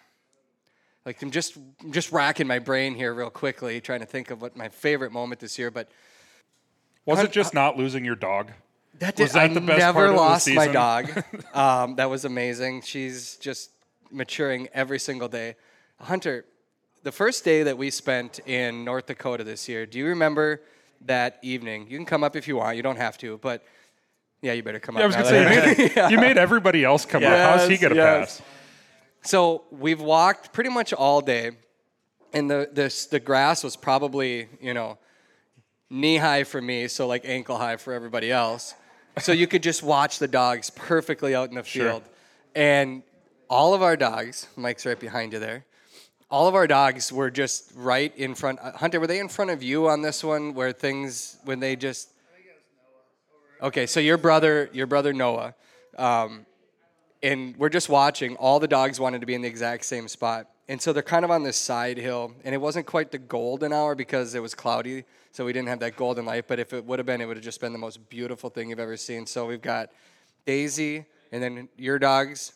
like, 1.05 1.21
I'm 1.23 1.31
just 1.31 1.57
I'm 1.83 1.93
just 1.93 2.13
racking 2.13 2.47
my 2.47 2.59
brain 2.59 2.95
here 2.95 3.13
real 3.15 3.31
quickly, 3.31 3.81
trying 3.81 4.01
to 4.01 4.07
think 4.07 4.31
of 4.31 4.41
what 4.43 4.55
my 4.57 4.69
favorite 4.69 5.11
moment 5.13 5.41
this 5.41 5.59
year. 5.59 5.71
But 5.71 5.89
Was 7.07 7.21
it 7.21 7.33
just 7.33 7.55
not 7.55 7.77
losing 7.77 8.05
your 8.05 8.17
dog? 8.17 8.53
that 8.99 9.19
Was 9.19 9.33
that 9.33 9.51
I 9.51 9.55
the 9.55 9.61
best 9.61 9.79
never 9.79 9.93
part 9.95 10.09
of 10.09 10.15
the 10.15 10.21
lost 10.21 10.49
my 10.49 10.55
season? 10.67 10.73
dog. 10.73 11.25
um, 11.55 11.97
that 11.97 12.11
was 12.11 12.25
amazing. 12.25 12.83
She's 12.83 13.37
just 13.37 13.71
maturing 14.11 14.69
every 14.75 14.99
single 14.99 15.29
day. 15.29 15.55
Hunter, 16.01 16.45
the 17.05 17.13
first 17.13 17.45
day 17.45 17.63
that 17.63 17.79
we 17.79 17.91
spent 17.91 18.41
in 18.47 18.85
North 18.85 19.07
Dakota 19.07 19.45
this 19.45 19.69
year, 19.69 19.87
do 19.87 19.99
you 19.99 20.07
remember 20.07 20.63
that 21.07 21.39
evening? 21.43 21.87
You 21.89 21.97
can 21.97 22.07
come 22.07 22.25
up 22.25 22.35
if 22.35 22.49
you 22.49 22.57
want. 22.57 22.77
You 22.77 22.83
don't 22.83 22.97
have 22.97 23.17
to, 23.19 23.39
but 23.39 23.65
yeah, 24.43 24.53
you 24.53 24.63
better 24.65 24.81
come 24.81 24.97
Yeah, 24.97 25.03
I 25.03 25.05
up. 25.05 25.09
was 25.09 25.17
now 25.17 25.23
gonna 25.23 25.75
say 25.75 25.83
you 25.85 25.91
made, 25.95 26.11
you 26.13 26.19
made 26.19 26.37
everybody 26.39 26.85
else 26.85 27.05
come 27.05 27.23
up. 27.25 27.31
How's 27.31 27.67
he 27.69 27.75
Yes, 27.75 27.83
gonna 27.83 27.95
yes. 27.95 28.41
pass? 28.41 28.47
So 29.23 29.65
we've 29.71 30.01
walked 30.01 30.53
pretty 30.53 30.71
much 30.71 30.93
all 30.93 31.21
day, 31.21 31.53
and 32.33 32.51
the 32.51 32.69
this 32.73 33.07
the 33.07 33.21
grass 33.21 33.63
was 33.65 33.77
probably 33.77 34.49
you 34.61 34.75
know 34.75 34.99
knee 35.91 36.17
high 36.19 36.45
for 36.45 36.61
me, 36.61 36.89
so 36.89 37.07
like 37.07 37.23
ankle 37.25 37.57
high 37.59 37.77
for 37.77 37.93
everybody 37.93 38.31
else. 38.31 38.75
So 39.19 39.33
you 39.33 39.47
could 39.47 39.63
just 39.63 39.83
watch 39.83 40.19
the 40.19 40.29
dogs 40.29 40.71
perfectly 40.71 41.35
out 41.35 41.49
in 41.49 41.57
the 41.57 41.65
Sure. 41.65 41.91
field, 41.91 42.03
and 42.55 43.03
all 43.51 43.75
of 43.75 43.83
our 43.83 43.97
dogs. 43.97 44.47
Mike's 44.57 44.85
right 44.87 44.99
behind 44.99 45.33
you 45.33 45.39
there. 45.39 45.65
All 46.31 46.47
of 46.47 46.55
our 46.55 46.67
dogs 46.67 47.11
were 47.11 47.31
just 47.31 47.73
right 47.75 48.15
in 48.17 48.35
front. 48.35 48.59
uh, 48.61 48.73
Hunter, 48.73 49.01
were 49.01 49.07
they 49.07 49.19
in 49.19 49.29
front 49.29 49.51
of 49.51 49.63
you 49.63 49.89
on 49.89 50.03
this 50.03 50.23
one? 50.23 50.55
Where 50.55 50.73
things 50.73 51.39
when 51.45 51.59
they 51.61 51.75
just. 51.75 52.11
Okay, 53.61 53.87
so 53.87 53.99
your 53.99 54.19
brother, 54.19 54.71
your 54.73 54.87
brother 54.87 55.13
Noah, 55.13 55.55
um, 55.97 56.47
and 57.25 57.57
we're 57.57 57.71
just 57.71 57.89
watching. 57.89 58.37
All 58.37 58.61
the 58.61 58.69
dogs 58.69 59.01
wanted 59.01 59.21
to 59.21 59.27
be 59.27 59.35
in 59.35 59.43
the 59.43 59.49
exact 59.49 59.85
same 59.85 60.07
spot, 60.07 60.47
and 60.69 60.81
so 60.81 60.93
they're 60.93 61.03
kind 61.03 61.25
of 61.25 61.31
on 61.33 61.43
this 61.43 61.57
side 61.57 61.97
hill, 61.99 62.35
and 62.45 62.55
it 62.55 62.59
wasn't 62.59 62.87
quite 62.87 63.11
the 63.11 63.19
golden 63.19 63.73
hour 63.73 63.97
because 63.97 64.37
it 64.37 64.43
was 64.43 64.55
cloudy, 64.55 65.05
so 65.39 65.45
we 65.45 65.53
didn't 65.53 65.69
have 65.69 65.79
that 65.79 65.95
golden 65.95 66.25
light. 66.27 66.49
But 66.49 66.59
if 66.59 66.73
it 66.73 66.85
would 66.85 66.99
have 66.99 67.07
been, 67.07 67.21
it 67.21 67.27
would 67.27 67.37
have 67.37 67.45
just 67.45 67.61
been 67.61 67.73
the 67.73 67.79
most 67.79 68.09
beautiful 68.09 68.51
thing 68.51 68.71
you've 68.71 68.81
ever 68.81 68.97
seen. 68.97 69.25
So 69.25 69.47
we've 69.47 69.63
got 69.63 69.91
Daisy, 70.47 71.05
and 71.31 71.41
then 71.41 71.69
your 71.77 72.01
dogs, 72.01 72.55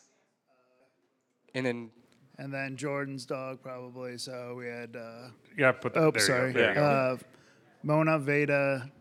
and 1.55 1.65
then 1.65 1.91
and 2.39 2.53
then 2.53 2.75
Jordan's 2.75 3.25
dog 3.25 3.61
probably. 3.63 4.17
So 4.17 4.55
we 4.57 4.65
had. 4.67 4.97
Uh, 4.97 5.29
Yeah, 5.57 5.71
put 5.71 5.93
that. 5.93 6.01
oh, 6.01 6.11
there 6.11 6.21
sorry. 6.21 6.47
you 6.49 6.53
go. 6.73 6.83
Uh, 6.83 7.17
Mona, 7.83 8.19
Veda, 8.19 8.91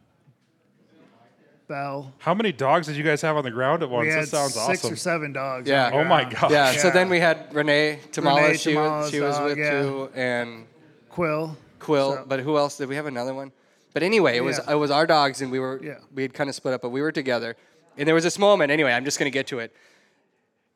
Bell. 1.67 2.13
How 2.19 2.35
many 2.35 2.53
dogs 2.53 2.87
did 2.87 2.95
you 2.95 3.03
guys 3.03 3.21
have 3.23 3.37
on 3.37 3.43
the 3.43 3.51
ground 3.51 3.83
at 3.83 3.91
once? 3.91 4.07
we 4.07 4.13
had 4.13 4.23
That 4.23 4.29
sounds 4.29 4.55
six 4.55 4.79
awesome. 4.85 4.93
or 4.93 4.97
seven 4.97 5.33
dogs. 5.33 5.69
Yeah. 5.69 5.87
on 5.87 5.91
the 5.93 5.99
Oh 5.99 6.05
my 6.05 6.21
ground. 6.23 6.37
gosh. 6.39 6.53
yeah. 6.53 6.73
So 6.73 6.91
then 6.91 7.09
we 7.09 7.19
had 7.19 7.53
Renee 7.53 7.99
Tamala. 8.13 8.43
Renee 8.43 8.57
she, 8.59 8.77
was, 8.77 8.85
Tamala's 8.87 9.11
she 9.11 9.21
was 9.21 9.37
dog, 9.39 9.49
with 9.49 9.59
yeah. 9.59 9.83
you, 9.83 10.11
and 10.15 10.67
Quill. 11.09 11.57
Quill. 11.81 12.13
So- 12.13 12.25
But 12.29 12.39
who 12.39 12.57
else 12.59 12.77
did 12.79 12.89
we 12.89 12.95
have 12.95 13.07
another 13.07 13.35
one? 13.35 13.51
But 13.95 14.03
anyway, 14.03 14.37
it 14.37 14.41
was 14.45 14.59
Yeah. 14.59 14.73
it 14.73 14.77
was 14.77 14.91
our 14.91 15.07
dogs, 15.07 15.41
and 15.43 15.51
we 15.51 15.59
were 15.59 15.81
Yeah. 15.83 15.99
we 16.15 16.23
had 16.23 16.35
kind 16.35 16.49
of 16.49 16.57
split 16.57 16.75
up, 16.75 16.83
but 16.83 16.91
we 16.91 17.03
were 17.03 17.13
together. 17.13 17.57
And 17.99 18.07
there 18.09 18.15
was 18.15 18.25
this 18.25 18.39
moment. 18.39 18.71
Anyway, 18.73 18.93
I'm 18.93 19.05
just 19.05 19.19
gonna 19.19 19.31
get 19.31 19.47
to 19.49 19.59
it. 19.59 19.75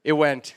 It 0.05 0.13
went 0.13 0.55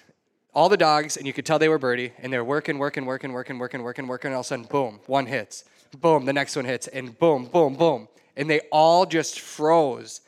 all 0.53 0.67
the 0.69 0.77
dogs, 0.77 1.15
and 1.15 1.25
you 1.25 1.33
could 1.33 1.45
tell 1.45 1.59
they 1.59 1.69
were 1.69 1.77
birdie, 1.77 2.13
and 2.19 2.33
they're 2.33 2.43
working, 2.43 2.77
working, 2.79 3.05
working, 3.05 3.33
working, 3.33 3.59
working, 3.59 3.83
working, 3.83 4.07
working. 4.07 4.27
And 4.29 4.35
all 4.35 4.41
of 4.41 4.45
a 4.45 4.49
sudden, 4.49 4.65
boom, 4.65 4.99
one 5.05 5.27
hits. 5.27 5.63
Boom, 5.97 6.25
the 6.25 6.33
next 6.33 6.55
one 6.55 6.65
hits, 6.65 6.87
and 6.87 7.17
boom, 7.17 7.45
boom, 7.45 7.75
boom, 7.75 8.07
and 8.35 8.49
they 8.49 8.59
all 8.71 9.05
just 9.05 9.39
froze 9.39 10.21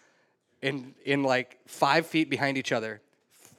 in 0.62 0.96
in 1.06 1.24
like 1.24 1.58
five 1.68 2.06
feet 2.08 2.30
behind 2.30 2.58
each 2.58 2.72
other. 2.72 3.02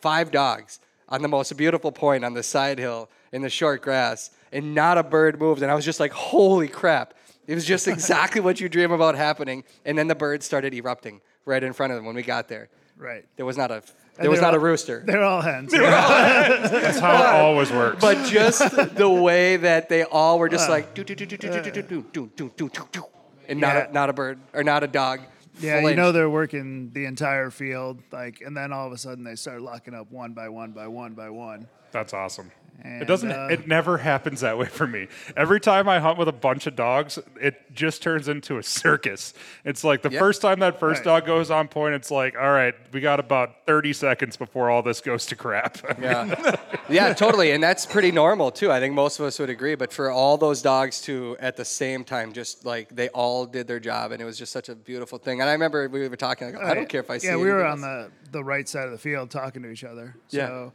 Five 0.00 0.30
dogs 0.32 0.80
on 1.08 1.22
the 1.22 1.28
most 1.28 1.56
beautiful 1.56 1.92
point 1.92 2.24
on 2.24 2.34
the 2.34 2.42
side 2.42 2.78
hill 2.78 3.08
in 3.32 3.42
the 3.42 3.50
short 3.50 3.82
grass, 3.82 4.30
and 4.50 4.74
not 4.74 4.98
a 4.98 5.02
bird 5.04 5.38
moved. 5.38 5.62
And 5.62 5.70
I 5.70 5.74
was 5.74 5.84
just 5.84 6.00
like, 6.00 6.12
holy 6.12 6.68
crap. 6.68 7.14
It 7.46 7.54
was 7.54 7.64
just 7.64 7.88
exactly 7.88 8.40
what 8.40 8.60
you 8.60 8.68
dream 8.68 8.92
about 8.92 9.14
happening. 9.16 9.64
And 9.84 9.98
then 9.98 10.06
the 10.08 10.14
birds 10.14 10.46
started 10.46 10.72
erupting 10.74 11.20
right 11.44 11.62
in 11.62 11.72
front 11.72 11.92
of 11.92 11.96
them 11.96 12.04
when 12.06 12.14
we 12.14 12.22
got 12.22 12.48
there. 12.48 12.68
Right. 12.96 13.24
There 13.36 13.44
was 13.46 13.56
not 13.56 13.70
a 13.70 13.74
And 13.76 13.82
there 14.18 14.30
was 14.30 14.38
they're 14.40 14.48
not 14.48 14.54
a 14.54 14.58
all- 14.58 14.62
rooster. 14.64 15.02
They're 15.04 15.24
all 15.24 15.40
hens. 15.40 15.72
That's 15.72 16.98
how 16.98 17.12
it 17.14 17.26
always 17.40 17.70
works. 17.72 18.00
But 18.00 18.26
just 18.26 18.60
the 18.94 19.08
way 19.10 19.56
that 19.56 19.88
they 19.88 20.04
all 20.04 20.38
were 20.38 20.48
just 20.48 20.68
like 20.68 20.94
do 20.94 21.02
do 21.02 21.14
do 21.14 21.26
do 21.26 21.36
do 21.36 21.48
do 21.48 21.62
do 21.62 21.70
do 21.72 21.82
do 21.82 22.30
do 22.36 22.50
do 22.56 22.68
do 22.68 22.88
do 22.92 23.04
and 23.48 23.60
not 23.60 23.74
Yeah. 23.74 23.88
a 23.88 23.92
not 23.92 24.10
a 24.10 24.12
bird 24.12 24.38
or 24.52 24.62
not 24.62 24.84
a 24.84 24.86
dog. 24.86 25.20
Yeah, 25.60 25.80
you 25.86 25.94
know 25.94 26.12
they're 26.12 26.30
working 26.30 26.90
the 26.94 27.04
entire 27.04 27.50
field, 27.50 28.00
like, 28.10 28.40
and 28.40 28.56
then 28.56 28.72
all 28.72 28.86
of 28.86 28.92
a 28.92 28.96
sudden 28.98 29.22
they 29.22 29.34
start 29.34 29.60
locking 29.60 29.92
up 29.94 30.10
one 30.10 30.32
by 30.32 30.48
one 30.48 30.72
by 30.72 30.86
one 30.88 31.12
by 31.12 31.28
one. 31.28 31.68
That's 31.90 32.14
awesome. 32.14 32.50
And, 32.84 33.00
it 33.02 33.04
doesn't. 33.04 33.30
uh, 33.30 33.46
it 33.48 33.68
never 33.68 33.98
happens 33.98 34.40
that 34.40 34.58
way 34.58 34.66
for 34.66 34.88
me. 34.88 35.06
Every 35.36 35.60
time 35.60 35.88
I 35.88 36.00
hunt 36.00 36.18
with 36.18 36.26
a 36.26 36.32
bunch 36.32 36.66
of 36.66 36.74
dogs, 36.74 37.16
it 37.40 37.72
just 37.72 38.02
turns 38.02 38.26
into 38.26 38.58
a 38.58 38.62
circus. 38.62 39.34
It's 39.64 39.84
like 39.84 40.02
the 40.02 40.10
Yeah. 40.10 40.18
first 40.18 40.42
time 40.42 40.58
that 40.60 40.80
first 40.80 40.98
Right. 41.00 41.20
dog 41.20 41.26
goes 41.26 41.48
on 41.52 41.68
point, 41.68 41.94
it's 41.94 42.10
like, 42.10 42.34
all 42.36 42.50
right, 42.50 42.74
we 42.92 43.00
got 43.00 43.20
about 43.20 43.66
thirty 43.66 43.92
seconds 43.92 44.36
before 44.36 44.68
all 44.68 44.82
this 44.82 45.00
goes 45.00 45.26
to 45.26 45.36
crap. 45.36 45.78
Yeah. 46.02 46.56
yeah, 46.88 47.12
totally. 47.14 47.52
And 47.52 47.62
that's 47.62 47.86
pretty 47.86 48.10
normal 48.10 48.50
too. 48.50 48.72
I 48.72 48.80
think 48.80 48.94
most 48.94 49.20
of 49.20 49.26
us 49.26 49.38
would 49.38 49.50
agree. 49.50 49.76
But 49.76 49.92
for 49.92 50.10
all 50.10 50.36
those 50.36 50.60
dogs 50.60 51.00
to 51.02 51.36
at 51.38 51.56
the 51.56 51.64
same 51.64 52.02
time, 52.02 52.32
just 52.32 52.64
like 52.64 52.88
they 52.88 53.10
all 53.10 53.46
did 53.46 53.68
their 53.68 53.78
job 53.80 54.10
and 54.10 54.20
it 54.20 54.24
was 54.24 54.36
just 54.38 54.50
such 54.52 54.68
a 54.68 54.74
beautiful 54.74 55.18
thing. 55.18 55.40
And 55.40 55.48
I 55.48 55.52
remember 55.52 55.88
we 55.88 56.08
were 56.08 56.16
talking, 56.16 56.52
like, 56.52 56.64
I 56.64 56.74
don't 56.74 56.88
care 56.88 57.00
if 57.00 57.10
I 57.10 57.18
see 57.18 57.28
Yeah, 57.28 57.36
we 57.36 57.46
were 57.48 57.64
on 57.64 57.80
the 57.80 58.10
the 58.32 58.42
right 58.42 58.68
side 58.68 58.86
of 58.86 58.92
the 58.92 58.98
field 58.98 59.30
talking 59.30 59.62
to 59.62 59.68
each 59.68 59.84
other. 59.84 60.16
So, 60.28 60.36
yeah, 60.36 60.70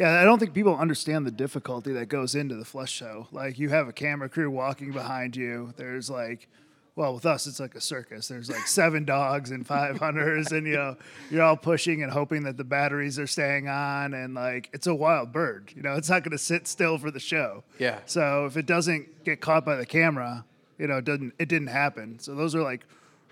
I 0.00 0.24
don't 0.24 0.38
think 0.38 0.54
people 0.54 0.76
understand 0.76 1.26
the 1.26 1.30
difficulty 1.30 1.92
that 1.92 2.06
goes 2.06 2.34
into 2.34 2.54
the 2.54 2.64
flush 2.64 2.92
show. 2.92 3.28
Like 3.30 3.58
you 3.58 3.68
have 3.70 3.88
a 3.88 3.92
camera 3.92 4.28
crew 4.28 4.50
walking 4.50 4.92
behind 4.92 5.36
you. 5.36 5.74
There's 5.76 6.08
like, 6.08 6.48
well, 6.94 7.14
with 7.14 7.26
us 7.26 7.46
it's 7.46 7.60
like 7.60 7.74
a 7.74 7.80
circus. 7.80 8.28
There's 8.28 8.50
like 8.50 8.66
seven 8.66 9.04
dogs 9.04 9.50
and 9.50 9.66
five 9.66 9.98
hunters, 9.98 10.52
and 10.52 10.66
you 10.66 10.74
know 10.74 10.96
you're 11.30 11.42
all 11.42 11.56
pushing 11.56 12.02
and 12.02 12.12
hoping 12.12 12.42
that 12.44 12.56
the 12.56 12.64
batteries 12.64 13.18
are 13.18 13.26
staying 13.26 13.68
on, 13.68 14.14
and 14.14 14.34
like 14.34 14.70
it's 14.72 14.86
a 14.86 14.94
wild 14.94 15.32
bird. 15.32 15.72
You 15.74 15.82
know, 15.82 15.94
it's 15.94 16.10
not 16.10 16.22
going 16.22 16.32
to 16.32 16.42
sit 16.42 16.66
still 16.66 16.98
for 16.98 17.10
the 17.10 17.20
show. 17.20 17.64
Yeah. 17.78 18.00
So 18.06 18.46
if 18.46 18.56
it 18.56 18.66
doesn't 18.66 19.24
get 19.24 19.40
caught 19.40 19.64
by 19.64 19.76
the 19.76 19.86
camera, 19.86 20.44
you 20.78 20.86
know, 20.86 20.98
it 20.98 21.04
doesn't 21.04 21.34
it 21.38 21.48
didn't 21.48 21.68
happen. 21.68 22.18
So 22.18 22.34
those 22.34 22.54
are 22.54 22.62
like 22.62 22.84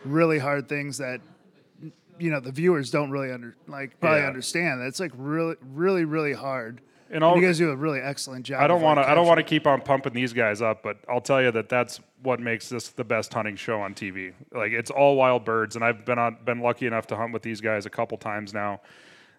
really 0.05 0.39
hard 0.39 0.69
things 0.69 0.99
that 0.99 1.21
you 2.21 2.31
know 2.31 2.41
the 2.41 2.53
viewers 2.53 2.91
don't 2.91 3.11
really 3.11 3.33
under 3.33 3.57
like 3.67 3.99
probably 4.01 4.21
Yeah. 4.21 4.27
understand. 4.29 4.81
That's 4.81 5.01
like 5.01 5.13
really 5.17 5.57
really 5.63 6.05
really 6.05 6.33
hard. 6.35 6.81
And 7.13 7.25
And, 7.25 7.41
you 7.41 7.45
guys 7.45 7.59
do 7.59 7.71
a 7.71 7.77
really 7.77 7.99
excellent 7.99 8.47
job. 8.47 8.63
I 8.63 8.69
don't 8.69 8.83
want 8.83 9.01
to. 9.01 9.09
I 9.09 9.17
don't 9.17 9.27
want 9.27 9.39
to 9.39 9.43
keep 9.43 9.67
on 9.67 9.81
pumping 9.81 10.13
these 10.13 10.33
guys 10.33 10.63
up, 10.63 10.85
but 10.85 10.97
I'll 11.09 11.21
tell 11.21 11.43
you 11.43 11.51
that 11.51 11.69
that's 11.69 11.99
what 12.23 12.39
makes 12.39 12.69
this 12.69 12.91
the 12.91 13.03
best 13.03 13.35
hunting 13.35 13.57
show 13.57 13.81
on 13.81 13.95
TV. 13.95 14.33
Like 14.53 14.71
it's 14.71 14.93
all 14.93 15.17
wild 15.17 15.45
birds, 15.45 15.75
and 15.75 15.85
I've 15.85 16.05
been 16.05 16.21
on 16.21 16.37
been 16.45 16.61
lucky 16.61 16.87
enough 16.87 17.09
to 17.09 17.17
hunt 17.17 17.33
with 17.33 17.43
these 17.43 17.61
guys 17.61 17.85
a 17.85 17.91
couple 17.91 18.17
times 18.17 18.55
now. 18.55 18.81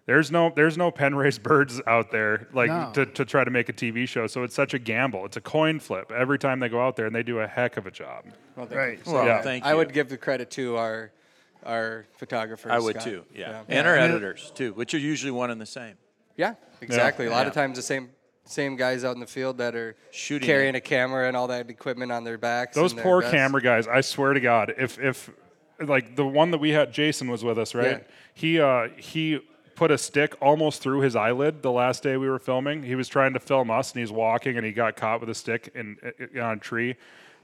There's 0.04 0.30
no 0.30 0.52
there's 0.54 0.76
no 0.76 0.90
pen 0.90 1.14
raised 1.14 1.42
birds 1.50 1.80
out 1.86 2.10
there 2.10 2.46
like 2.52 2.68
No. 2.68 2.90
to, 2.92 3.06
to 3.06 3.24
try 3.24 3.42
to 3.42 3.50
make 3.50 3.70
a 3.70 3.72
TV 3.72 4.06
show. 4.06 4.26
So 4.26 4.42
it's 4.42 4.54
such 4.54 4.74
a 4.74 4.78
gamble. 4.78 5.24
It's 5.24 5.38
a 5.38 5.40
coin 5.40 5.78
flip 5.80 6.12
every 6.12 6.38
time 6.38 6.60
they 6.60 6.68
go 6.68 6.84
out 6.86 6.96
there, 6.96 7.06
and 7.06 7.14
they 7.14 7.22
do 7.22 7.38
a 7.38 7.46
heck 7.46 7.78
of 7.78 7.86
a 7.86 7.90
job. 7.90 8.26
Well, 8.54 8.66
thank 8.66 8.78
Right. 8.78 8.98
you. 9.06 9.12
Well, 9.14 9.24
Yeah. 9.24 9.40
thank 9.40 9.64
I 9.64 9.72
would 9.74 9.94
give 9.94 10.10
the 10.10 10.18
credit 10.18 10.50
to 10.50 10.76
our 10.76 11.10
our 11.64 12.06
photographers. 12.16 12.70
I 12.72 12.78
would 12.78 12.96
Scott. 12.96 13.04
too. 13.04 13.24
Yeah. 13.34 13.50
Yeah. 13.68 13.78
And 13.78 13.86
our 13.88 13.96
editors 13.96 14.52
too, 14.54 14.72
which 14.74 14.94
are 14.94 14.98
usually 14.98 15.30
one 15.32 15.50
and 15.50 15.60
the 15.60 15.66
same. 15.66 15.94
Yeah, 16.36 16.54
exactly. 16.80 17.26
A 17.26 17.30
lot 17.30 17.46
of 17.46 17.54
Yeah. 17.54 17.62
times 17.62 17.76
the 17.76 17.82
same 17.82 18.10
same 18.44 18.74
guys 18.74 19.04
out 19.04 19.14
in 19.14 19.20
the 19.20 19.26
field 19.26 19.58
that 19.58 19.76
are 19.76 19.94
Shooting 20.10 20.44
carrying 20.46 20.74
it. 20.74 20.78
a 20.78 20.80
camera 20.80 21.28
and 21.28 21.36
all 21.36 21.46
that 21.46 21.70
equipment 21.70 22.10
on 22.10 22.24
their 22.24 22.38
backs. 22.38 22.74
Those 22.74 22.90
and 22.92 22.98
their 22.98 23.04
poor 23.04 23.20
vests. 23.20 23.32
camera 23.32 23.62
guys. 23.62 23.86
I 23.86 24.00
swear 24.00 24.32
to 24.32 24.40
God, 24.40 24.74
if 24.78 24.98
if 24.98 25.30
like 25.80 26.16
the 26.16 26.26
one 26.26 26.50
that 26.50 26.58
we 26.58 26.70
had, 26.70 26.92
Jason 26.92 27.30
was 27.30 27.44
with 27.44 27.58
us, 27.58 27.74
right? 27.74 27.98
Yeah. 27.98 28.00
He 28.34 28.60
uh, 28.60 28.88
he 28.96 29.40
put 29.76 29.90
a 29.90 29.98
stick 29.98 30.34
almost 30.40 30.82
through 30.82 31.00
his 31.00 31.14
eyelid 31.16 31.62
the 31.62 31.70
last 31.72 32.02
day 32.02 32.16
we 32.16 32.28
were 32.28 32.38
filming. 32.38 32.82
He 32.82 32.94
was 32.94 33.08
trying 33.08 33.32
to 33.34 33.40
film 33.40 33.70
us, 33.70 33.92
and 33.92 34.00
he's 34.00 34.12
walking, 34.12 34.56
and 34.56 34.66
he 34.66 34.72
got 34.72 34.96
caught 34.96 35.20
with 35.20 35.30
a 35.30 35.34
stick 35.34 35.70
in, 35.74 35.96
in 36.18 36.40
on 36.40 36.56
a 36.56 36.60
tree. 36.60 36.96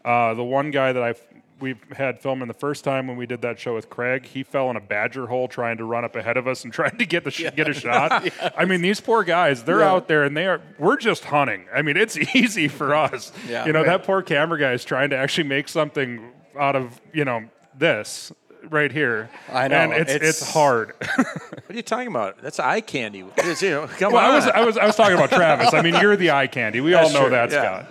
Uh, 0.04 0.34
the 0.34 0.44
one 0.44 0.70
guy 0.70 0.92
that 0.92 1.02
I 1.02 1.14
we 1.61 1.74
had 1.96 2.20
filming 2.20 2.48
the 2.48 2.54
first 2.54 2.84
time 2.84 3.06
when 3.09 3.16
we 3.16 3.26
did 3.26 3.42
that 3.42 3.59
show 3.59 3.74
with 3.74 3.90
Craig, 3.90 4.26
he 4.26 4.42
fell 4.42 4.70
in 4.70 4.76
a 4.76 4.80
badger 4.80 5.26
hole 5.26 5.48
trying 5.48 5.76
to 5.78 5.84
run 5.84 6.04
up 6.04 6.14
ahead 6.16 6.36
of 6.36 6.46
us 6.46 6.64
and 6.64 6.72
trying 6.72 6.96
to 6.98 7.06
get 7.06 7.24
the 7.24 7.30
sh- 7.30 7.44
get 7.56 7.68
a 7.68 7.74
shot. 7.74 8.28
I 8.56 8.64
mean, 8.64 8.80
these 8.80 9.00
poor 9.00 9.24
guys, 9.24 9.64
they're 9.64 9.80
Yeah. 9.80 9.90
out 9.92 10.09
there 10.09 10.24
and 10.24 10.36
they 10.36 10.46
are. 10.46 10.61
We're 10.78 10.96
just 10.96 11.24
hunting. 11.24 11.66
I 11.74 11.82
mean, 11.82 11.96
it's 11.96 12.16
easy 12.36 12.68
for 12.68 12.94
us. 12.94 13.32
Yeah. 13.48 13.66
you 13.66 13.72
know, 13.72 13.80
Right. 13.80 13.86
that 13.98 14.04
poor 14.04 14.22
camera 14.22 14.59
guy 14.59 14.72
is 14.72 14.84
trying 14.84 15.11
to 15.11 15.16
actually 15.16 15.48
make 15.48 15.68
something 15.68 16.32
out 16.59 16.76
of 16.76 17.00
you 17.12 17.24
know 17.24 17.44
this 17.76 18.32
right 18.70 18.90
here. 18.92 19.30
I 19.52 19.68
know, 19.68 19.76
and 19.76 19.92
it's 19.92 20.12
it's, 20.12 20.42
it's- 20.42 20.52
hard. 20.52 20.92
What 21.16 21.70
are 21.70 21.74
you 21.74 21.82
talking 21.82 22.09
about? 22.09 22.40
That's 22.42 22.59
eye 22.59 22.80
candy. 22.80 23.24
It's, 23.36 23.62
you 23.62 23.70
know, 23.70 23.86
come 23.86 24.12
well, 24.12 24.24
on. 24.24 24.30
I 24.32 24.34
was 24.36 24.46
I 24.46 24.64
was 24.64 24.76
I 24.78 24.86
was 24.86 24.96
talking 24.96 25.14
about 25.16 25.30
Travis. 25.30 25.72
I 25.74 25.82
mean, 25.82 25.94
you're 26.00 26.16
the 26.16 26.30
eye 26.30 26.46
candy. 26.46 26.80
We 26.80 26.94
all 26.94 27.12
know 27.12 27.22
true, 27.22 27.30
that, 27.30 27.50
yeah. 27.50 27.62
Scott. 27.82 27.88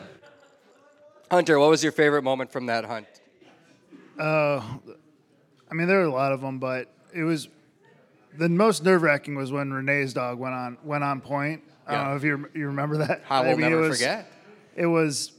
Hunter, 1.30 1.59
what 1.59 1.70
was 1.70 1.84
your 1.84 1.91
favorite 1.91 2.24
moment 2.24 2.51
from 2.51 2.68
that 2.68 2.86
hunt? 2.86 3.05
Uh, 4.20 4.61
I 5.70 5.74
mean, 5.74 5.88
there 5.88 5.99
were 5.99 6.05
a 6.05 6.11
lot 6.11 6.32
of 6.32 6.41
them, 6.41 6.59
but 6.59 6.91
it 7.13 7.24
was 7.24 7.49
the 8.38 8.49
most 8.49 8.84
nerve 8.84 9.01
wracking 9.01 9.36
was 9.36 9.51
when 9.51 9.72
Renee's 9.72 10.13
dog 10.13 10.39
went 10.39 10.53
on 10.55 10.78
went 10.84 11.03
on 11.03 11.22
point. 11.22 11.63
I 11.86 11.95
don't 11.95 12.07
know 12.09 12.15
if 12.18 12.24
you 12.24 12.49
you 12.53 12.68
remember 12.68 12.97
that. 12.97 13.24
I 13.30 13.41
will 13.41 13.57
mean, 13.57 13.68
it 13.68 13.70
never 13.70 13.82
was- 13.82 13.97
forget. 13.99 14.32
It 14.76 14.86
was 14.86 15.32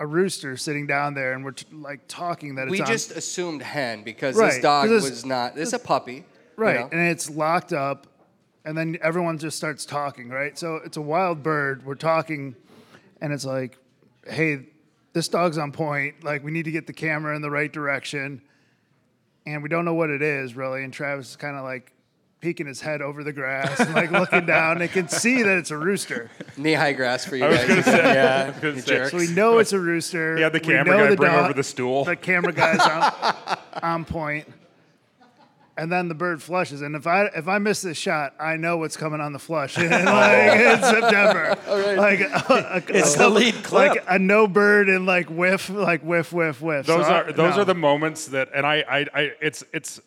a 0.00 0.06
rooster 0.06 0.56
sitting 0.56 0.86
down 0.86 1.14
there, 1.14 1.32
and 1.32 1.44
we're 1.44 1.50
t- 1.52 1.66
like 1.72 2.06
talking 2.06 2.54
that 2.54 2.68
it's 2.68 2.70
We 2.70 2.80
on, 2.80 2.86
just 2.86 3.10
assumed 3.10 3.62
hen 3.62 4.04
because 4.04 4.36
Right, 4.36 4.52
this 4.52 4.62
dog 4.62 4.88
was 4.90 5.24
not. 5.26 5.56
This 5.56 5.68
is 5.68 5.74
a 5.74 5.78
puppy. 5.80 6.14
you 6.14 6.24
right, 6.56 6.80
know? 6.80 6.88
and 6.92 7.00
it's 7.08 7.28
locked 7.28 7.72
up, 7.72 8.06
and 8.64 8.78
then 8.78 8.96
everyone 9.02 9.38
just 9.38 9.56
starts 9.56 9.84
talking. 9.84 10.28
Right, 10.28 10.56
so 10.56 10.76
it's 10.76 10.96
a 10.96 11.00
wild 11.02 11.42
bird. 11.42 11.84
We're 11.84 11.96
talking, 11.96 12.54
and 13.20 13.32
it's 13.32 13.44
like, 13.44 13.76
hey, 14.24 14.66
this 15.18 15.26
dog's 15.26 15.58
on 15.58 15.72
point. 15.72 16.22
Like 16.22 16.44
we 16.44 16.52
need 16.52 16.66
to 16.66 16.70
get 16.70 16.86
the 16.86 16.92
camera 16.92 17.34
in 17.34 17.42
the 17.42 17.50
right 17.50 17.72
direction, 17.72 18.40
and 19.46 19.64
we 19.64 19.68
don't 19.68 19.84
know 19.84 19.94
what 19.94 20.10
it 20.10 20.22
is 20.22 20.54
really. 20.54 20.84
And 20.84 20.92
Travis 20.92 21.30
is 21.30 21.36
kind 21.36 21.56
of 21.56 21.64
like 21.64 21.92
peeking 22.40 22.68
his 22.68 22.80
head 22.80 23.02
over 23.02 23.24
the 23.24 23.32
grass 23.32 23.80
and 23.80 23.92
like 23.94 24.12
looking 24.12 24.46
down. 24.46 24.78
They 24.78 24.86
can 24.86 25.08
see 25.08 25.42
that 25.42 25.58
it's 25.58 25.72
a 25.72 25.76
rooster. 25.76 26.30
Knee 26.56 26.74
high 26.74 26.92
grass 26.92 27.24
for 27.24 27.34
you 27.34 27.44
I 27.44 27.48
was 27.48 27.58
guys. 27.58 27.68
gonna 27.68 27.82
say- 27.82 28.14
yeah, 28.14 28.42
I 28.44 28.50
was 28.50 28.60
gonna 28.60 28.80
say. 28.82 29.08
So 29.10 29.16
we 29.16 29.26
know 29.34 29.58
it's 29.58 29.72
a 29.72 29.80
rooster. 29.80 30.38
Yeah, 30.38 30.48
the 30.50 30.60
camera 30.60 30.96
guy 30.96 31.10
the 31.10 31.16
bring 31.16 31.32
dog- 31.32 31.44
over 31.46 31.52
the 31.54 31.64
stool. 31.64 32.04
The 32.04 32.14
camera 32.14 32.52
guy's 32.52 32.78
on, 32.78 33.58
on 33.82 34.04
point. 34.04 34.46
And 35.78 35.92
then 35.92 36.08
the 36.08 36.14
bird 36.14 36.42
flushes, 36.42 36.82
and 36.82 36.96
if 36.96 37.06
I 37.06 37.26
if 37.26 37.46
I 37.46 37.58
miss 37.58 37.82
this 37.82 37.96
shot, 37.96 38.34
I 38.40 38.56
know 38.56 38.78
what's 38.78 38.96
coming 38.96 39.20
on 39.20 39.32
the 39.32 39.38
flush 39.38 39.78
in, 39.78 39.88
like 39.90 40.60
in 40.60 40.80
September. 40.82 41.56
Like 41.96 42.20
a, 42.20 42.44
a- 42.48 42.82
It's 42.98 43.14
a- 43.14 43.18
the 43.18 43.28
lead 43.28 43.54
clip. 43.62 43.90
like 43.94 44.04
a 44.08 44.18
no 44.18 44.48
bird 44.48 44.88
and 44.88 45.06
like 45.06 45.28
whiff, 45.28 45.70
like 45.70 46.02
whiff, 46.02 46.32
whiff, 46.32 46.60
whiff. 46.60 46.84
Those 46.86 47.06
So, 47.06 47.12
are 47.12 47.32
those 47.32 47.54
no. 47.54 47.62
are 47.62 47.64
the 47.64 47.76
moments 47.76 48.26
that, 48.26 48.48
and 48.52 48.66
I, 48.66 48.84
I, 48.90 49.06
I, 49.14 49.32
it's 49.40 49.62
it's 49.72 50.00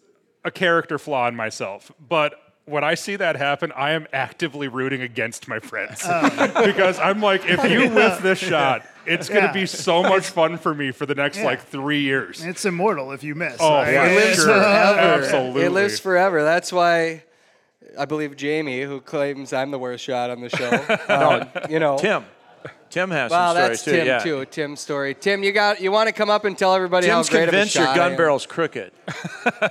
a 0.43 0.51
character 0.51 0.99
flaw 0.99 1.27
in 1.29 1.35
myself, 1.37 1.89
but. 2.09 2.35
When 2.71 2.83
I 2.85 2.95
see 2.95 3.17
that 3.17 3.35
happen, 3.35 3.71
I 3.75 3.91
am 3.91 4.07
actively 4.13 4.67
rooting 4.69 5.01
against 5.01 5.47
my 5.49 5.59
friends 5.59 6.01
because 6.65 6.97
I'm 6.99 7.21
like, 7.21 7.41
if 7.45 7.63
you 7.69 7.89
whiff 7.89 8.19
this 8.21 8.39
shot, 8.39 8.85
it's 9.05 9.27
going 9.27 9.41
to 9.41 9.47
Yeah. 9.47 9.53
be 9.53 9.65
so 9.65 10.01
much 10.01 10.27
fun 10.27 10.57
for 10.57 10.73
me 10.73 10.91
for 10.91 11.05
the 11.05 11.13
next 11.15 11.39
Yeah. 11.39 11.43
like 11.45 11.61
three 11.67 11.99
years. 11.99 12.43
It's 12.45 12.63
immortal 12.63 13.11
if 13.11 13.23
you 13.23 13.35
miss. 13.35 13.57
Oh, 13.59 13.69
like, 13.73 13.87
for 13.87 13.93
It 13.93 14.15
lives 14.15 14.35
sure. 14.37 14.45
forever. 14.45 14.99
Absolutely. 14.99 15.61
It 15.63 15.69
lives 15.71 15.99
forever. 15.99 16.43
That's 16.43 16.71
why 16.71 17.23
I 17.99 18.05
believe 18.05 18.37
Jamie, 18.37 18.83
who 18.83 19.01
claims 19.01 19.51
I'm 19.51 19.71
the 19.71 19.79
worst 19.79 20.03
shot 20.05 20.29
on 20.29 20.39
the 20.39 20.49
show. 20.49 20.69
um, 21.13 21.49
you 21.69 21.79
know, 21.79 21.97
Tim. 21.97 22.23
Tim 22.91 23.09
has 23.09 23.31
Well, 23.31 23.53
some 23.55 23.61
that's 23.63 23.81
stories 23.81 23.97
Tim 23.99 24.05
too. 24.05 24.09
Yeah. 24.11 24.19
too. 24.19 24.45
Tim's 24.45 24.79
story. 24.81 25.15
Tim, 25.15 25.43
you 25.43 25.51
got 25.51 25.81
you 25.81 25.91
want 25.91 26.07
to 26.07 26.13
come 26.13 26.29
up 26.29 26.45
and 26.45 26.57
tell 26.57 26.75
everybody 26.75 27.07
Tim's 27.07 27.27
how 27.29 27.33
great 27.33 27.47
of 27.47 27.53
a 27.53 27.57
your 27.57 27.65
shot 27.65 27.95
gun 27.95 28.09
I 28.09 28.11
am? 28.11 28.17
barrel's 28.17 28.45
crooked. 28.45 28.91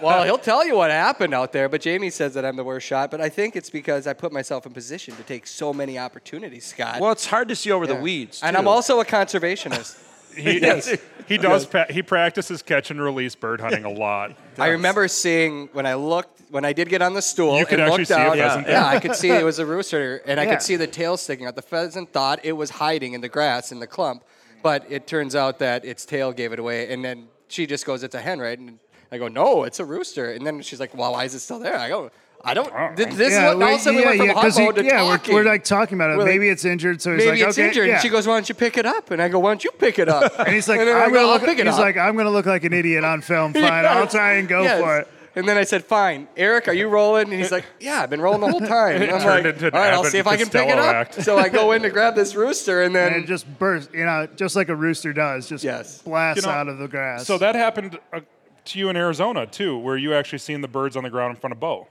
Well, 0.03 0.25
he'll 0.25 0.39
tell 0.39 0.67
you 0.67 0.77
what 0.77 0.91
happened 0.91 1.35
out 1.35 1.53
there, 1.53 1.69
but 1.69 1.81
Jamie 1.81 2.11
says 2.11 2.35
that 2.35 2.45
I'm 2.45 2.57
the 2.57 2.65
worst 2.65 2.87
shot. 2.87 3.11
But 3.11 3.21
I 3.21 3.29
think 3.29 3.55
it's 3.57 3.71
because 3.71 4.07
I 4.07 4.13
put 4.15 4.33
myself 4.33 4.67
in 4.67 4.73
position 4.73 5.15
to 5.17 5.23
take 5.23 5.47
so 5.47 5.73
many 5.73 5.99
opportunities, 5.99 6.65
Scott. 6.67 7.01
Well, 7.01 7.13
it's 7.13 7.27
hard 7.27 7.49
to 7.49 7.57
see 7.57 7.71
over 7.71 7.85
Yeah. 7.87 7.95
the 7.95 8.01
weeds. 8.01 8.41
and. 8.43 8.57
I'm 8.57 8.67
also 8.69 9.01
a 9.01 9.05
conservationist. 9.05 9.97
He, 10.35 10.55
he 11.29 11.39
does. 11.39 11.67
Pa- 11.67 11.87
he 11.91 12.03
practices 12.03 12.63
catch 12.63 12.91
and 12.91 13.01
release 13.01 13.35
bird 13.35 13.61
hunting 13.61 13.85
a 13.85 13.91
lot. 13.91 14.37
I 14.59 14.69
remember 14.69 15.07
seeing 15.09 15.69
when 15.73 15.87
I 15.87 15.95
looked 15.95 16.41
when 16.51 16.65
I 16.65 16.73
did 16.73 16.89
get 16.89 17.01
on 17.03 17.15
the 17.15 17.23
stool. 17.23 17.59
You 17.59 17.65
could 17.67 17.79
and 17.79 17.89
actually 17.89 17.99
looked 17.99 18.09
see 18.09 18.15
a 18.15 18.43
pheasant 18.45 18.67
Yeah, 18.67 18.73
there. 18.81 18.85
I 18.85 18.99
could 19.01 19.15
see 19.15 19.31
it 19.31 19.45
was 19.45 19.59
a 19.61 19.67
rooster, 19.67 20.21
and 20.27 20.41
I 20.41 20.45
Yeah. 20.45 20.51
could 20.55 20.63
see 20.63 20.77
the 20.77 20.87
tail 20.89 21.17
sticking 21.17 21.47
out. 21.47 21.55
The 21.55 21.63
pheasant 21.63 22.13
thought 22.13 22.41
it 22.45 22.53
was 22.53 22.71
hiding 22.71 23.13
in 23.13 23.21
the 23.21 23.29
grass 23.29 23.71
in 23.71 23.79
the 23.79 23.87
clump, 23.87 24.25
but 24.63 24.85
it 24.91 25.07
turns 25.07 25.37
out 25.37 25.59
that 25.61 25.85
its 25.85 26.05
tail 26.05 26.33
gave 26.33 26.53
it 26.53 26.59
away. 26.59 26.93
And 26.93 27.05
then 27.05 27.29
she 27.49 27.67
just 27.67 27.87
goes, 27.87 28.03
"It's 28.03 28.15
a 28.17 28.21
hen, 28.21 28.41
right?" 28.41 28.59
And 28.59 28.79
I 29.13 29.19
go, 29.19 29.29
"No, 29.29 29.63
it's 29.65 29.79
a 29.79 29.85
rooster." 29.85 30.33
And 30.33 30.45
then 30.47 30.61
she's 30.63 30.81
like, 30.81 30.95
"Well, 30.97 31.13
why 31.13 31.25
is 31.25 31.35
it 31.35 31.41
still 31.41 31.59
there?" 31.61 31.77
I 31.79 31.89
go, 31.89 32.11
"I 32.45 32.55
don't." 32.55 32.71
Th- 32.97 33.09
This 33.11 33.33
yeah, 33.33 33.51
is 33.51 33.57
what 33.57 33.63
all 33.67 33.75
of 33.75 33.81
a 33.81 33.83
sudden 33.83 33.97
we 33.97 34.03
yeah, 34.03 34.09
went 34.09 34.19
from 34.19 34.27
yeah, 34.29 34.33
hunt 34.35 34.45
'cause 34.45 34.57
he- 34.59 34.73
to 34.73 34.85
yeah, 34.85 34.99
talking. 34.99 35.35
we're, 35.35 35.45
we're 35.45 35.51
like 35.51 35.65
talking 35.65 35.99
about 35.99 36.11
it. 36.11 36.17
We're 36.17 36.23
like, 36.25 36.33
maybe 36.33 36.49
it's 36.49 36.65
injured, 36.65 37.01
so 37.03 37.13
he's 37.15 37.25
Maybe 37.25 37.41
like, 37.41 37.49
it's 37.49 37.59
okay, 37.59 37.69
injured. 37.69 37.87
yeah. 37.89 37.93
And 37.95 38.03
she 38.03 38.09
goes, 38.09 38.27
"Why 38.27 38.35
don't 38.35 38.49
you 38.49 38.55
pick 38.55 38.77
it 38.79 38.87
up?" 38.87 39.11
And 39.11 39.21
I 39.23 39.29
go, 39.29 39.39
"Why 39.39 39.51
don't 39.51 39.65
you 39.65 39.71
pick 39.79 39.99
it 39.99 40.09
up?" 40.09 40.39
And 40.39 40.49
he's 40.49 40.69
like, 40.69 40.79
then 40.81 40.89
I 40.89 41.05
I'm 41.05 41.13
gonna 41.13 41.27
"I'll 41.27 41.35
look. 41.35 41.43
pick 41.45 41.59
it 41.59 41.67
He's 41.67 41.75
up." 41.75 41.81
like, 41.81 41.97
I'm 41.97 42.17
gonna 42.17 42.31
look 42.31 42.47
like 42.47 42.65
an 42.65 42.73
idiot 42.73 43.05
on 43.05 43.21
film. 43.21 43.53
Fine, 43.55 43.63
Yeah. 43.63 43.95
I'll 43.99 44.07
try 44.07 44.35
and 44.35 44.49
go 44.49 44.63
Yes. 44.63 44.81
for 44.81 44.99
it. 44.99 45.09
And 45.37 45.49
then 45.49 45.57
I 45.57 45.63
said, 45.63 45.85
"Fine, 45.85 46.27
Eric, 46.37 46.67
are 46.67 46.73
you 46.73 46.89
rolling?" 46.89 47.25
And 47.31 47.33
he's 47.35 47.53
like, 47.53 47.65
"Yeah, 47.81 48.03
I've 48.03 48.11
been 48.11 48.21
rolling 48.21 48.41
the 48.41 48.49
whole 48.51 48.59
time." 48.61 49.01
And 49.01 49.13
I'm 49.13 49.25
like, 49.25 49.45
into 49.45 49.73
"All 49.73 49.81
right, 49.81 49.93
I'll 49.95 50.03
see 50.03 50.19
if 50.19 50.27
I 50.27 50.37
can 50.37 50.49
pick 50.49 50.69
it 50.69 50.77
up." 50.79 50.93
act. 50.95 51.23
So 51.23 51.39
I 51.39 51.49
go 51.49 51.71
in 51.73 51.83
to 51.83 51.91
grab 51.91 52.17
this 52.17 52.35
rooster, 52.35 52.83
and 52.83 52.93
then 52.97 53.13
And 53.15 53.23
it 53.25 53.29
just 53.29 53.47
bursts, 53.59 53.93
you 53.95 54.05
know, 54.05 54.27
just 54.35 54.57
like 54.57 54.69
a 54.71 54.75
rooster 54.75 55.13
does, 55.13 55.49
just 55.49 55.63
Yes. 55.63 56.03
blasts 56.03 56.43
You 56.45 56.51
know, 56.51 56.55
out 56.57 56.67
of 56.69 56.79
the 56.79 56.89
grass. 56.89 57.27
So 57.29 57.39
that 57.39 57.55
happened 57.55 57.99
uh, 58.13 58.21
to 58.65 58.79
you 58.81 58.89
in 58.89 58.97
Arizona 58.97 59.47
too, 59.47 59.79
where 59.79 59.97
you 59.97 60.15
actually 60.15 60.39
seen 60.41 60.63
the 60.63 60.69
birds 60.69 60.97
on 60.97 61.05
the 61.05 61.11
ground 61.11 61.37
in 61.37 61.41
front 61.41 61.53
of 61.53 61.61
Bo. 61.61 61.87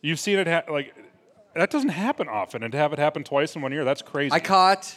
You've 0.00 0.20
seen 0.20 0.38
it 0.38 0.46
ha- 0.46 0.62
like 0.72 0.94
that 1.54 1.70
doesn't 1.70 1.88
happen 1.90 2.28
often, 2.28 2.62
and 2.62 2.72
to 2.72 2.78
have 2.78 2.92
it 2.92 2.98
happen 2.98 3.24
twice 3.24 3.56
in 3.56 3.62
one 3.62 3.72
year, 3.72 3.84
that's 3.84 4.02
crazy. 4.02 4.32
I 4.32 4.40
caught 4.40 4.94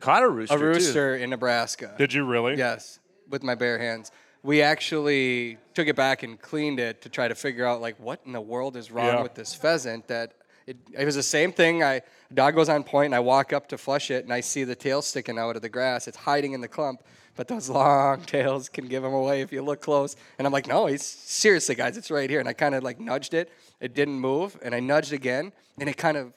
caught 0.00 0.22
a 0.22 0.28
rooster. 0.28 0.54
a 0.54 0.58
too. 0.58 0.64
rooster 0.64 1.16
in 1.16 1.30
Nebraska. 1.30 1.94
Did 1.98 2.12
you 2.12 2.24
really? 2.24 2.56
Yes, 2.56 2.98
with 3.28 3.42
my 3.42 3.54
bare 3.54 3.78
hands. 3.78 4.10
We 4.42 4.60
actually 4.60 5.56
took 5.72 5.88
it 5.88 5.96
back 5.96 6.22
and 6.22 6.40
cleaned 6.40 6.78
it 6.78 7.00
to 7.02 7.08
try 7.08 7.28
to 7.28 7.34
figure 7.34 7.64
out 7.64 7.80
like 7.80 7.98
what 7.98 8.20
in 8.26 8.32
the 8.32 8.40
world 8.40 8.76
is 8.76 8.90
wrong 8.90 9.06
Yeah. 9.06 9.22
with 9.22 9.34
this 9.34 9.54
pheasant. 9.54 10.06
That 10.08 10.34
it, 10.66 10.76
it 10.96 11.04
was 11.04 11.14
the 11.14 11.22
same 11.22 11.50
thing. 11.52 11.82
I 11.82 12.02
dog 12.32 12.54
goes 12.54 12.68
on 12.68 12.84
point, 12.84 13.06
and 13.06 13.14
I 13.14 13.20
walk 13.20 13.52
up 13.52 13.68
to 13.68 13.78
flush 13.78 14.10
it, 14.10 14.24
and 14.24 14.32
I 14.32 14.40
see 14.40 14.64
the 14.64 14.74
tail 14.76 15.02
sticking 15.02 15.38
out 15.38 15.56
of 15.56 15.62
the 15.62 15.68
grass. 15.68 16.06
It's 16.06 16.16
hiding 16.18 16.52
in 16.52 16.60
the 16.60 16.68
clump, 16.68 17.02
but 17.36 17.48
those 17.48 17.68
long 17.68 18.22
tails 18.22 18.68
can 18.68 18.86
give 18.86 19.04
him 19.04 19.12
away 19.12 19.40
if 19.40 19.52
you 19.52 19.62
look 19.62 19.80
close. 19.80 20.16
And 20.38 20.46
I'm 20.46 20.52
like, 20.52 20.66
no, 20.66 20.86
he's 20.86 21.04
seriously, 21.04 21.74
guys, 21.74 21.96
it's 21.96 22.10
right 22.10 22.28
here. 22.28 22.40
And 22.40 22.48
I 22.48 22.52
kind 22.52 22.74
of 22.74 22.82
like 22.82 23.00
nudged 23.00 23.34
it. 23.34 23.50
It 23.80 23.94
didn't 23.94 24.18
move, 24.18 24.58
and 24.62 24.74
I 24.74 24.80
nudged 24.80 25.12
again, 25.12 25.52
and 25.78 25.88
it 25.88 25.96
kind 25.96 26.16
of 26.16 26.32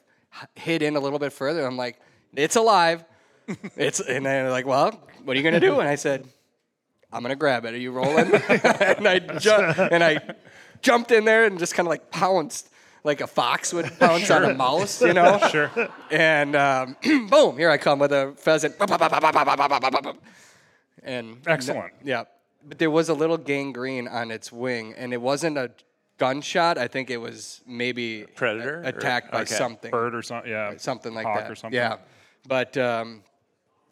hid 0.55 0.81
in 0.81 0.95
a 0.95 0.99
little 0.99 1.19
bit 1.19 1.33
further. 1.33 1.65
I'm 1.65 1.77
like, 1.77 1.99
it's 2.35 2.55
alive. 2.55 3.05
it's 3.75 3.99
and 3.99 4.25
they're 4.25 4.51
like, 4.51 4.65
well, 4.65 4.99
what 5.23 5.35
are 5.35 5.37
you 5.37 5.43
gonna 5.43 5.59
do? 5.59 5.79
And 5.79 5.87
I 5.89 5.95
said. 5.95 6.27
I'm 7.09 7.21
gonna 7.21 7.37
grab 7.37 7.63
it. 7.63 7.73
Are 7.73 7.77
you 7.77 7.91
rolling? 7.91 8.33
and 8.33 9.07
I 9.07 9.19
ju- 9.19 9.51
and 9.91 10.03
I 10.03 10.19
jumped 10.81 11.11
in 11.11 11.23
there 11.23 11.45
and 11.45 11.57
just 11.57 11.73
kind 11.73 11.87
of 11.87 11.89
like 11.89 12.11
pounced 12.11 12.69
like 13.05 13.21
a 13.21 13.27
fox 13.27 13.73
would 13.73 13.97
pounce 13.97 14.29
on 14.29 14.43
a 14.43 14.53
mouse, 14.53 15.01
you 15.01 15.13
know. 15.13 15.39
Sure. 15.49 15.71
And 16.11 16.55
um, 16.55 16.97
boom, 17.29 17.57
here 17.57 17.69
I 17.69 17.77
come 17.77 17.99
with 17.99 18.11
a 18.11 18.33
pheasant. 18.37 18.75
And 21.07 21.37
Excellent. 21.47 21.93
yeah, 22.03 22.25
but 22.67 22.77
there 22.79 22.91
was 22.91 23.07
a 23.09 23.13
little 23.13 23.37
gangrene 23.37 24.07
on 24.07 24.29
its 24.29 24.51
wing, 24.51 24.93
and 24.97 25.13
it 25.13 25.21
wasn't 25.21 25.57
a 25.57 25.71
gunshot. 26.17 26.77
I 26.77 26.87
think 26.87 27.09
it 27.09 27.17
was 27.17 27.61
maybe 27.65 28.25
Predator 28.35 28.81
a- 28.81 28.85
or- 28.87 28.89
attacked 28.89 29.31
by 29.31 29.41
okay. 29.43 29.55
something 29.55 29.89
Bird 29.91 30.13
or 30.13 30.21
something. 30.21 30.51
Yeah. 30.51 30.75
something 30.77 31.13
like 31.13 31.25
Hawk 31.25 31.39
that. 31.41 31.51
or 31.51 31.55
something. 31.55 31.77
Yeah, 31.77 31.97
but 32.47 32.77
um, 32.77 33.23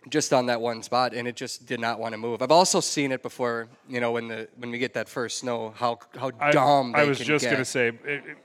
just 0.09 0.33
on 0.33 0.47
that 0.47 0.59
one 0.59 0.83
spot, 0.83 1.13
and 1.13 1.25
it 1.27 1.35
just 1.37 1.65
did 1.65 1.79
not 1.79 1.99
want 1.99 2.11
to 2.13 2.17
move. 2.17 2.41
I've 2.41 2.51
also 2.51 2.81
seen 2.81 3.11
it 3.13 3.23
before. 3.23 3.69
You 3.87 4.01
know, 4.01 4.11
when 4.11 4.27
the 4.27 4.49
when 4.57 4.71
we 4.71 4.77
get 4.77 4.93
that 4.95 5.07
first 5.07 5.37
snow, 5.37 5.73
how 5.77 5.99
how 6.17 6.31
I, 6.39 6.51
dumb 6.51 6.91
they 6.91 6.99
I 6.99 7.03
was 7.05 7.17
can 7.19 7.27
just 7.27 7.45
get. 7.45 7.51
gonna 7.51 7.65
say. 7.65 7.87
It, 7.87 7.95
it- 8.05 8.37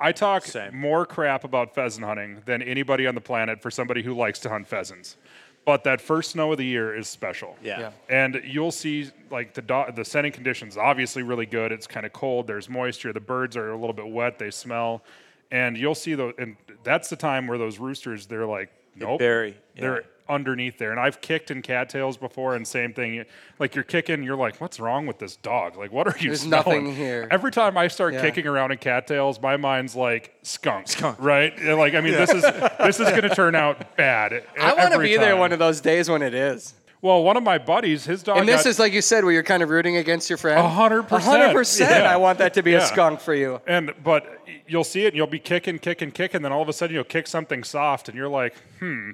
I 0.00 0.12
talk 0.12 0.44
Same. 0.44 0.76
more 0.78 1.04
crap 1.04 1.42
about 1.42 1.74
pheasant 1.74 2.06
hunting 2.06 2.40
than 2.46 2.62
anybody 2.62 3.08
on 3.08 3.16
the 3.16 3.20
planet 3.20 3.60
for 3.60 3.68
somebody 3.68 4.00
who 4.00 4.14
likes 4.14 4.38
to 4.40 4.48
hunt 4.48 4.68
pheasants. 4.68 5.16
But 5.64 5.84
that 5.84 6.00
first 6.00 6.30
snow 6.30 6.52
of 6.52 6.58
the 6.58 6.64
year 6.64 6.96
is 6.96 7.08
special. 7.08 7.54
Yeah. 7.62 7.80
Yeah. 7.80 7.90
And 8.08 8.40
you'll 8.44 8.70
see 8.72 9.10
like 9.30 9.52
the 9.52 9.60
do- 9.62 9.92
the 9.94 10.04
setting 10.04 10.32
conditions 10.32 10.76
obviously 10.78 11.22
really 11.22 11.44
good. 11.46 11.72
It's 11.72 11.86
kind 11.86 12.06
of 12.06 12.12
cold. 12.12 12.46
There's 12.46 12.68
moisture. 12.70 13.12
The 13.12 13.20
birds 13.20 13.56
are 13.56 13.70
a 13.70 13.76
little 13.76 13.92
bit 13.92 14.08
wet. 14.08 14.38
They 14.38 14.50
smell, 14.50 15.02
and 15.50 15.76
you'll 15.76 15.94
see 15.94 16.14
the 16.14 16.32
And 16.38 16.56
that's 16.84 17.10
the 17.10 17.16
time 17.16 17.46
where 17.46 17.58
those 17.58 17.78
roosters 17.78 18.26
they're 18.26 18.46
like 18.46 18.70
Nope. 19.00 19.18
bury, 19.18 19.56
yeah. 19.74 19.80
They're 19.80 20.04
underneath 20.28 20.76
there. 20.76 20.90
And 20.90 21.00
I've 21.00 21.22
kicked 21.22 21.50
in 21.50 21.62
cattails 21.62 22.18
before, 22.18 22.54
and 22.54 22.68
same 22.68 22.92
thing. 22.92 23.24
Like 23.58 23.74
you're 23.74 23.82
kicking, 23.84 24.22
you're 24.22 24.36
like, 24.36 24.60
what's 24.60 24.78
wrong 24.78 25.06
with 25.06 25.18
this 25.18 25.36
dog? 25.36 25.76
Like, 25.78 25.90
what 25.90 26.06
are 26.06 26.14
you 26.18 26.28
There's 26.28 26.42
smelling? 26.42 26.84
nothing 26.84 26.94
here. 26.94 27.26
Every 27.30 27.50
time 27.50 27.78
I 27.78 27.88
start 27.88 28.12
Yeah. 28.12 28.20
kicking 28.20 28.46
around 28.46 28.70
in 28.72 28.76
cattails, 28.78 29.40
my 29.40 29.56
mind's 29.56 29.96
like 29.96 30.34
skunk, 30.42 30.88
skunk. 30.88 31.16
right? 31.18 31.56
And, 31.58 31.78
Like, 31.78 31.94
I 31.94 32.02
mean, 32.02 32.12
this 32.12 32.30
is 32.30 32.42
this 32.42 33.00
is 33.00 33.08
going 33.08 33.22
to 33.22 33.34
turn 33.34 33.54
out 33.54 33.96
bad. 33.96 34.44
I 34.60 34.74
want 34.74 34.88
to 34.88 34.94
every 34.96 35.08
be 35.08 35.16
there 35.16 35.34
one 35.36 35.52
of 35.52 35.58
those 35.58 35.80
days 35.80 36.10
when 36.10 36.20
it 36.20 36.34
is. 36.34 36.74
Well, 37.00 37.22
one 37.22 37.36
of 37.36 37.42
my 37.44 37.58
buddies, 37.58 38.04
his 38.06 38.22
dog. 38.24 38.38
And 38.38 38.48
this 38.48 38.64
got- 38.64 38.70
is 38.70 38.78
like 38.78 38.92
you 38.92 39.02
said, 39.02 39.22
where 39.24 39.32
you're 39.32 39.42
kind 39.44 39.62
of 39.62 39.68
rooting 39.70 39.96
against 39.96 40.28
your 40.28 40.36
friend. 40.36 40.58
A 40.58 40.68
hundred 40.68 41.10
A 41.12 41.18
hundred 41.20 41.52
percent. 41.52 41.88
percent. 41.90 42.06
I 42.06 42.16
want 42.16 42.38
that 42.38 42.54
to 42.54 42.62
be 42.62 42.74
a 42.74 42.78
Yeah. 42.78 42.84
skunk 42.86 43.20
for 43.20 43.34
you. 43.34 43.60
And 43.66 43.92
but 44.02 44.26
you'll 44.66 44.82
see 44.84 45.04
it, 45.04 45.08
and 45.08 45.16
you'll 45.16 45.26
be 45.28 45.38
kicking, 45.38 45.78
kicking, 45.78 46.10
kicking. 46.10 46.42
Then 46.42 46.50
all 46.52 46.62
of 46.62 46.68
a 46.68 46.72
sudden, 46.72 46.94
you'll 46.94 47.04
kick 47.04 47.26
something 47.28 47.62
soft, 47.62 48.08
and 48.08 48.16
you're 48.18 48.28
like, 48.28 48.54
hmm, 48.80 49.12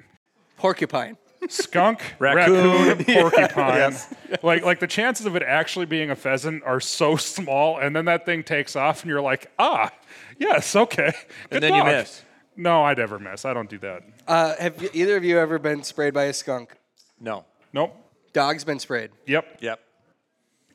Porcupine. 0.57 1.17
skunk, 1.47 2.01
Raccoon. 2.19 3.03
porcupine. 3.05 3.95
Like 4.41 4.63
like 4.65 4.79
the 4.79 4.87
chances 4.87 5.27
of 5.27 5.35
it 5.35 5.43
actually 5.43 5.85
being 5.85 6.09
a 6.09 6.15
pheasant 6.15 6.63
are 6.63 6.79
so 6.79 7.17
small, 7.17 7.77
and 7.77 7.95
then 7.95 8.05
that 8.05 8.25
thing 8.25 8.41
takes 8.43 8.75
off, 8.75 9.03
and 9.03 9.09
you're 9.11 9.21
like, 9.21 9.51
ah, 9.59 9.91
yes, 10.39 10.75
okay. 10.75 11.13
Good 11.51 11.63
And 11.63 11.63
then 11.63 11.73
you 11.75 11.81
dog." 11.83 11.91
miss. 11.91 12.23
No, 12.57 12.83
I'd 12.83 12.97
never 12.97 13.19
miss. 13.19 13.43
I 13.45 13.53
don't 13.53 13.69
do 13.69 13.77
that. 13.79 14.01
Uh, 14.27 14.55
have 14.57 14.81
you, 14.81 14.89
either 14.93 15.17
of 15.17 15.23
you 15.25 15.37
ever 15.37 15.59
been 15.59 15.83
sprayed 15.83 16.13
by 16.13 16.23
a 16.23 16.33
skunk? 16.33 16.73
No. 17.19 17.45
Nope. 17.75 17.93
Dog's 18.31 18.63
been 18.63 18.79
sprayed. 18.79 19.11
Yep. 19.27 19.57
Yep. 19.59 19.79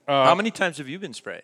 Uh, 0.07 0.25
How 0.27 0.35
many 0.35 0.51
times 0.51 0.77
have 0.79 0.89
you 0.89 0.99
been 0.99 1.15
sprayed? 1.15 1.43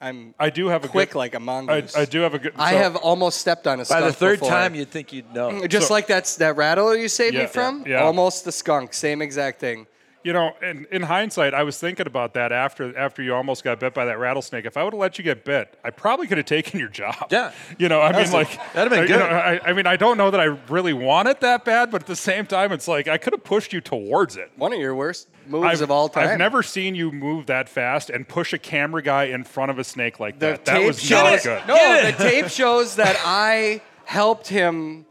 I'm 0.00 0.34
I 0.38 0.50
do 0.50 0.66
have 0.66 0.84
a 0.84 0.88
quick 0.88 1.10
good, 1.10 1.18
like 1.18 1.34
a 1.34 1.38
I, 1.38 1.40
mongoose. 1.40 1.96
I 1.96 2.04
do 2.04 2.20
have 2.22 2.34
a 2.34 2.38
good. 2.40 2.52
I 2.56 2.72
so- 2.72 2.78
have 2.78 2.96
almost 2.96 3.38
stepped 3.38 3.66
on 3.68 3.74
a 3.74 3.82
By 3.82 3.84
skunk 3.84 4.04
the 4.06 4.12
third 4.12 4.38
before. 4.40 4.50
time, 4.50 4.74
you'd 4.74 4.90
think 4.90 5.12
you'd 5.12 5.32
know. 5.32 5.64
Just 5.68 5.88
So- 5.88 5.94
like 5.94 6.08
that's 6.08 6.36
that 6.36 6.56
rattler 6.56 6.96
you 6.96 7.08
saved 7.08 7.34
Yeah. 7.34 7.42
me 7.42 7.46
from. 7.46 7.84
Yeah. 7.86 8.02
Almost 8.02 8.44
the 8.44 8.52
skunk. 8.52 8.92
Same 8.92 9.22
exact 9.22 9.60
thing. 9.60 9.86
You 10.24 10.32
know, 10.32 10.52
in, 10.62 10.86
in 10.90 11.02
hindsight, 11.02 11.52
I 11.52 11.62
was 11.64 11.78
thinking 11.78 12.06
about 12.06 12.32
that 12.34 12.50
after 12.50 12.96
after 12.96 13.22
you 13.22 13.34
almost 13.34 13.62
got 13.62 13.78
bit 13.78 13.92
by 13.92 14.06
that 14.06 14.18
rattlesnake. 14.18 14.64
If 14.64 14.76
I 14.78 14.82
would 14.82 14.94
have 14.94 15.00
let 15.00 15.18
you 15.18 15.24
get 15.24 15.44
bit, 15.44 15.78
I 15.84 15.90
probably 15.90 16.26
could 16.26 16.38
have 16.38 16.46
taken 16.46 16.80
your 16.80 16.88
job. 16.88 17.28
Yeah. 17.30 17.52
You 17.78 17.88
know, 17.90 18.00
I 18.00 18.12
mean, 18.12 18.28
a- 18.28 18.32
like 18.32 18.48
that'd 18.72 18.90
have 18.90 18.90
been 18.90 18.98
I- 19.00 19.02
you 19.02 19.08
good. 19.08 19.18
know, 19.18 19.26
I, 19.36 19.60
I 19.70 19.72
mean, 19.74 19.86
I 19.86 19.96
don't 19.96 20.16
know 20.16 20.30
that 20.30 20.40
I 20.40 20.44
really 20.70 20.94
want 20.94 21.28
it 21.28 21.40
that 21.40 21.64
bad, 21.64 21.90
but 21.90 22.02
at 22.02 22.06
the 22.06 22.16
same 22.16 22.46
time, 22.46 22.72
it's 22.72 22.88
like 22.88 23.06
I 23.06 23.18
could 23.18 23.32
have 23.34 23.44
pushed 23.44 23.72
you 23.74 23.80
towards 23.82 24.36
it. 24.38 24.50
One 24.56 24.72
of 24.72 24.78
your 24.80 24.94
worst 24.94 25.28
moves 25.46 25.66
I've, 25.66 25.80
of 25.82 25.90
all 25.90 26.08
time. 26.08 26.28
I've 26.28 26.38
never 26.38 26.62
seen 26.62 26.94
you 26.94 27.12
move 27.12 27.46
that 27.46 27.68
fast 27.68 28.08
and 28.08 28.26
push 28.26 28.52
a 28.54 28.58
camera 28.58 29.02
guy 29.02 29.24
in 29.24 29.44
front 29.44 29.70
of 29.70 29.78
a 29.78 29.84
snake 29.84 30.18
like 30.20 30.38
The 30.38 30.46
that. 30.46 30.64
That 30.64 30.82
was 30.86 31.00
shows, 31.02 31.44
not 31.44 31.66
good. 31.66 31.68
No, 31.68 32.10
the 32.10 32.12
tape 32.16 32.46
shows 32.48 32.96
that 32.96 33.20
I 33.26 33.82
helped 34.06 34.48
him 34.48 35.04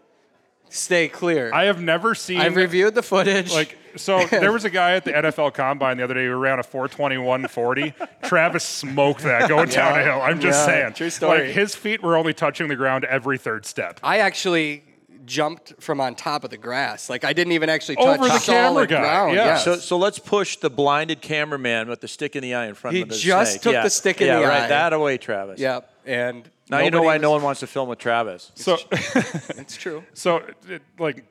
stay 0.74 1.07
clear. 1.07 1.53
I 1.53 1.65
have 1.65 1.82
never 1.82 2.15
seen. 2.15 2.39
I've 2.41 2.55
reviewed 2.55 2.95
the 2.95 3.03
footage. 3.03 3.51
Like 3.53 3.78
so, 3.95 4.26
there 4.32 4.51
was 4.51 4.65
a 4.65 4.69
guy 4.69 4.93
at 4.95 5.05
the 5.05 5.11
NFL 5.11 5.53
Combine 5.53 5.97
the 5.97 6.03
other 6.03 6.15
day 6.15 6.26
who 6.26 6.36
ran 6.36 6.59
a 6.59 6.63
421.40. 6.63 7.93
Travis 8.24 8.63
smoked 8.63 9.21
that 9.24 9.47
going 9.47 9.69
down 9.69 9.99
a 9.99 10.03
hill. 10.03 10.21
I'm 10.21 10.39
just 10.39 10.59
Yeah, 10.59 10.65
saying. 10.65 10.93
true 10.93 11.09
story. 11.09 11.47
Like 11.47 11.55
his 11.55 11.76
feet 11.76 12.01
were 12.01 12.17
only 12.17 12.34
touching 12.34 12.67
the 12.67 12.76
ground 12.76 13.05
every 13.05 13.38
third 13.38 13.65
step. 13.65 13.99
I 14.03 14.19
actually 14.19 14.84
jumped 15.26 15.74
from 15.82 16.01
on 16.01 16.15
top 16.15 16.43
of 16.43 16.49
the 16.49 16.57
grass. 16.57 17.09
Like 17.09 17.24
I 17.24 17.32
didn't 17.34 17.53
even 17.53 17.69
actually 17.69 17.95
touch 17.95 18.19
Over 18.19 18.24
the 18.28 18.39
camera 18.39 18.41
solid 18.41 18.89
guy, 18.89 18.99
ground. 19.01 19.36
yeah. 19.36 19.45
yes. 19.45 19.63
So, 19.63 19.76
so 19.78 19.97
let's 19.97 20.19
push 20.19 20.57
the 20.57 20.69
blinded 20.69 21.21
cameraman 21.21 21.88
with 21.88 22.01
the 22.01 22.07
stick 22.09 22.36
in 22.36 22.41
the 22.41 22.53
eye 22.55 22.67
in 22.67 22.74
front 22.74 22.95
He 22.95 23.03
of 23.03 23.09
the 23.09 23.15
just 23.15 23.51
snake. 23.53 23.61
took 23.61 23.74
yeah. 23.74 23.84
the 23.84 23.89
stick 23.89 24.21
in 24.21 24.28
yeah, 24.28 24.39
the 24.39 24.47
right. 24.47 24.63
eye. 24.63 24.67
That 24.67 24.91
away, 24.91 25.17
Travis. 25.17 25.59
Yep. 25.59 25.89
And 26.05 26.49
Now 26.70 26.80
you 26.80 26.91
know 26.91 27.01
why 27.01 27.16
was- 27.16 27.22
no 27.22 27.32
one 27.32 27.41
wants 27.43 27.59
to 27.59 27.68
film 27.68 27.89
with 27.89 27.99
Travis. 27.99 28.51
So, 28.55 28.78
It's 28.91 29.76
true. 29.78 30.03
so 30.14 30.43
it, 30.68 30.82
like 30.97 31.26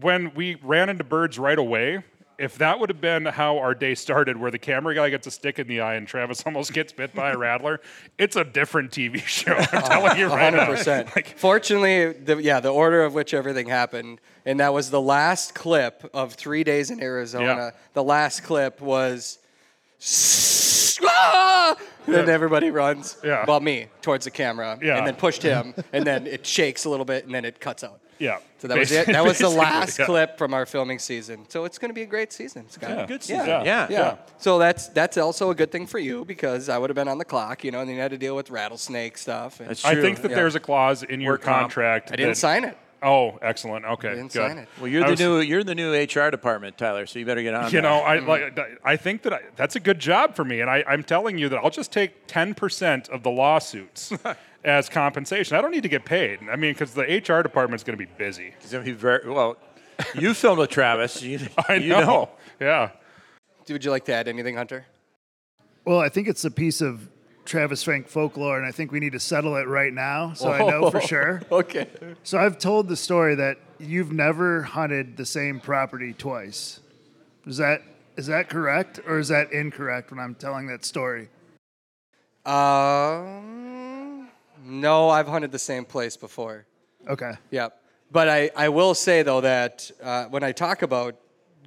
when 0.00 0.32
we 0.34 0.56
ran 0.62 0.88
into 0.88 1.04
birds 1.04 1.38
right 1.38 1.58
away. 1.58 2.02
If 2.38 2.56
that 2.56 2.80
would 2.80 2.88
have 2.88 3.02
been 3.02 3.26
how 3.26 3.58
our 3.58 3.74
day 3.74 3.94
started, 3.94 4.38
where 4.38 4.50
the 4.50 4.58
camera 4.58 4.94
guy 4.94 5.10
gets 5.10 5.26
a 5.26 5.30
stick 5.30 5.58
in 5.58 5.68
the 5.68 5.82
eye 5.82 5.96
and 5.96 6.08
Travis 6.08 6.42
almost 6.46 6.72
gets 6.72 6.90
bit 6.90 7.14
by 7.14 7.32
a 7.32 7.36
rattler, 7.36 7.82
it's 8.16 8.34
a 8.34 8.44
different 8.44 8.92
TV 8.92 9.18
show. 9.26 9.52
I'm 9.52 9.66
oh, 9.74 9.80
telling 9.86 10.18
you 10.18 10.28
right 10.28 10.54
100%. 10.54 11.14
Like, 11.14 11.36
Fortunately, 11.36 12.14
the, 12.14 12.42
yeah, 12.42 12.60
the 12.60 12.70
order 12.70 13.04
of 13.04 13.12
which 13.12 13.34
everything 13.34 13.66
happened, 13.68 14.22
and 14.46 14.58
that 14.58 14.72
was 14.72 14.88
the 14.88 15.02
last 15.02 15.54
clip 15.54 16.08
of 16.14 16.32
three 16.32 16.64
days 16.64 16.90
in 16.90 17.02
Arizona. 17.02 17.44
Yeah. 17.44 17.70
The 17.92 18.04
last 18.04 18.42
clip 18.42 18.80
was, 18.80 19.38
ah! 21.02 21.76
then 22.06 22.28
everybody 22.28 22.70
runs. 22.70 23.16
Yeah. 23.24 23.44
Well, 23.46 23.60
me 23.60 23.86
towards 24.02 24.24
the 24.24 24.30
camera, 24.30 24.78
Yeah. 24.82 24.98
and 24.98 25.06
then 25.06 25.14
pushed 25.14 25.42
him, 25.42 25.74
and 25.92 26.06
then 26.06 26.26
it 26.26 26.46
shakes 26.46 26.84
a 26.84 26.90
little 26.90 27.04
bit, 27.06 27.24
and 27.26 27.34
then 27.34 27.44
it 27.44 27.60
cuts 27.60 27.84
out. 27.84 28.00
yeah. 28.18 28.38
So 28.58 28.68
that 28.68 28.78
was 28.78 28.92
it. 28.92 29.06
That 29.06 29.24
was 29.24 29.38
the 29.38 29.44
Basically, 29.44 29.56
last 29.64 29.98
yeah. 29.98 30.04
clip 30.04 30.36
from 30.38 30.52
our 30.52 30.66
filming 30.66 30.98
season. 30.98 31.46
So 31.48 31.64
it's 31.64 31.78
going 31.78 31.88
to 31.88 31.94
be 31.94 32.02
a 32.02 32.06
great 32.06 32.30
season, 32.32 32.68
Scott. 32.68 32.90
Yeah. 32.90 33.06
Good 33.06 33.28
Yeah. 33.28 33.38
season. 33.38 33.64
Yeah. 33.64 33.86
Yeah. 33.88 34.16
So 34.38 34.58
that's 34.58 34.88
that's 34.88 35.16
also 35.16 35.48
a 35.50 35.54
good 35.54 35.72
thing 35.72 35.86
for 35.86 35.98
you 35.98 36.26
because 36.26 36.68
I 36.68 36.76
would 36.76 36.90
have 36.90 36.94
been 36.94 37.08
on 37.08 37.16
the 37.16 37.24
clock, 37.24 37.64
you 37.64 37.70
know, 37.70 37.80
and 37.80 37.90
you 37.90 37.98
had 37.98 38.10
to 38.10 38.18
deal 38.18 38.36
with 38.36 38.50
rattlesnake 38.50 39.16
stuff. 39.16 39.60
And 39.60 39.70
That's 39.70 39.82
I 39.84 39.94
true. 39.94 40.02
think 40.02 40.20
that 40.20 40.30
Yeah. 40.32 40.36
there's 40.36 40.54
a 40.56 40.60
clause 40.60 41.02
in 41.02 41.22
your 41.22 41.34
Work 41.34 41.42
comp. 41.42 41.60
contract. 41.62 42.12
I 42.12 42.16
didn't 42.16 42.32
that- 42.32 42.36
sign 42.36 42.64
it. 42.64 42.76
Oh, 43.02 43.38
excellent. 43.40 43.84
Okay, 43.84 44.10
didn't 44.10 44.32
good. 44.32 44.48
sign 44.48 44.58
it. 44.58 44.68
Well, 44.78 44.88
you're 44.88 45.02
I 45.02 45.06
the 45.06 45.10
was- 45.12 45.20
new 45.20 45.40
you're 45.40 45.64
the 45.64 45.74
new 45.74 45.94
HR 45.94 46.30
department, 46.30 46.76
Tyler. 46.76 47.06
So 47.06 47.18
you 47.18 47.24
better 47.24 47.42
get 47.42 47.54
on. 47.54 47.64
You 47.66 47.70
that. 47.70 47.82
know, 47.82 48.04
I 48.04 48.18
mm-hmm. 48.18 48.28
like. 48.28 48.78
I 48.84 48.96
think 48.96 49.22
that 49.22 49.32
I, 49.32 49.40
that's 49.56 49.76
a 49.76 49.80
good 49.80 49.98
job 49.98 50.34
for 50.34 50.44
me, 50.44 50.60
and 50.60 50.68
I, 50.68 50.84
I'm 50.86 51.02
telling 51.02 51.38
you 51.38 51.48
that 51.48 51.58
I'll 51.58 51.70
just 51.70 51.92
take 51.92 52.26
10% 52.26 53.08
of 53.08 53.22
the 53.22 53.30
lawsuits 53.30 54.12
as 54.64 54.88
compensation. 54.88 55.56
I 55.56 55.62
don't 55.62 55.70
need 55.70 55.82
to 55.82 55.88
get 55.88 56.04
paid. 56.04 56.40
I 56.50 56.56
mean, 56.56 56.72
because 56.72 56.92
the 56.92 57.02
HR 57.04 57.42
department's 57.42 57.84
going 57.84 57.98
to 57.98 58.04
be 58.04 58.10
busy. 58.18 58.54
He's 58.60 58.72
gonna 58.72 58.84
be 58.84 58.92
very 58.92 59.28
well. 59.28 59.56
You 60.14 60.34
filmed 60.34 60.58
with 60.58 60.70
Travis. 60.70 61.22
You, 61.22 61.40
I 61.68 61.74
you 61.74 61.88
know. 61.90 62.00
know. 62.00 62.28
Yeah. 62.58 62.90
Would 63.68 63.84
you 63.84 63.90
like 63.90 64.04
to 64.06 64.14
add 64.14 64.26
anything, 64.26 64.56
Hunter? 64.56 64.86
Well, 65.84 66.00
I 66.00 66.08
think 66.08 66.28
it's 66.28 66.44
a 66.44 66.50
piece 66.50 66.80
of 66.80 67.08
Travis 67.50 67.82
Frank 67.82 68.06
folklore, 68.06 68.58
and 68.58 68.64
I 68.64 68.70
think 68.70 68.92
we 68.92 69.00
need 69.00 69.10
to 69.10 69.18
settle 69.18 69.56
it 69.56 69.66
right 69.66 69.92
now 69.92 70.34
so 70.34 70.52
I 70.52 70.58
know 70.70 70.88
for 70.88 71.00
sure. 71.00 71.42
Okay. 71.50 71.88
So 72.22 72.38
I've 72.38 72.58
told 72.58 72.86
the 72.86 72.96
story 72.96 73.34
that 73.34 73.58
you've 73.80 74.12
never 74.12 74.62
hunted 74.62 75.16
the 75.16 75.26
same 75.26 75.58
property 75.58 76.12
twice. 76.12 76.78
Is 77.46 77.56
that 77.56 77.82
is 78.16 78.28
that 78.28 78.48
correct 78.48 79.00
or 79.04 79.18
is 79.18 79.28
that 79.28 79.52
incorrect 79.52 80.12
when 80.12 80.20
I'm 80.20 80.36
telling 80.36 80.68
that 80.68 80.84
story? 80.84 81.28
Um, 82.46 84.28
no, 84.64 85.08
I've 85.08 85.26
hunted 85.26 85.50
the 85.50 85.58
same 85.58 85.84
place 85.84 86.16
before. 86.16 86.66
Okay. 87.08 87.32
Yep. 87.50 87.82
But 88.12 88.28
I, 88.28 88.50
I 88.54 88.68
will 88.68 88.94
say 88.94 89.24
though 89.24 89.40
that 89.40 89.90
uh, 90.00 90.26
when 90.26 90.44
I 90.44 90.52
talk 90.52 90.82
about 90.82 91.16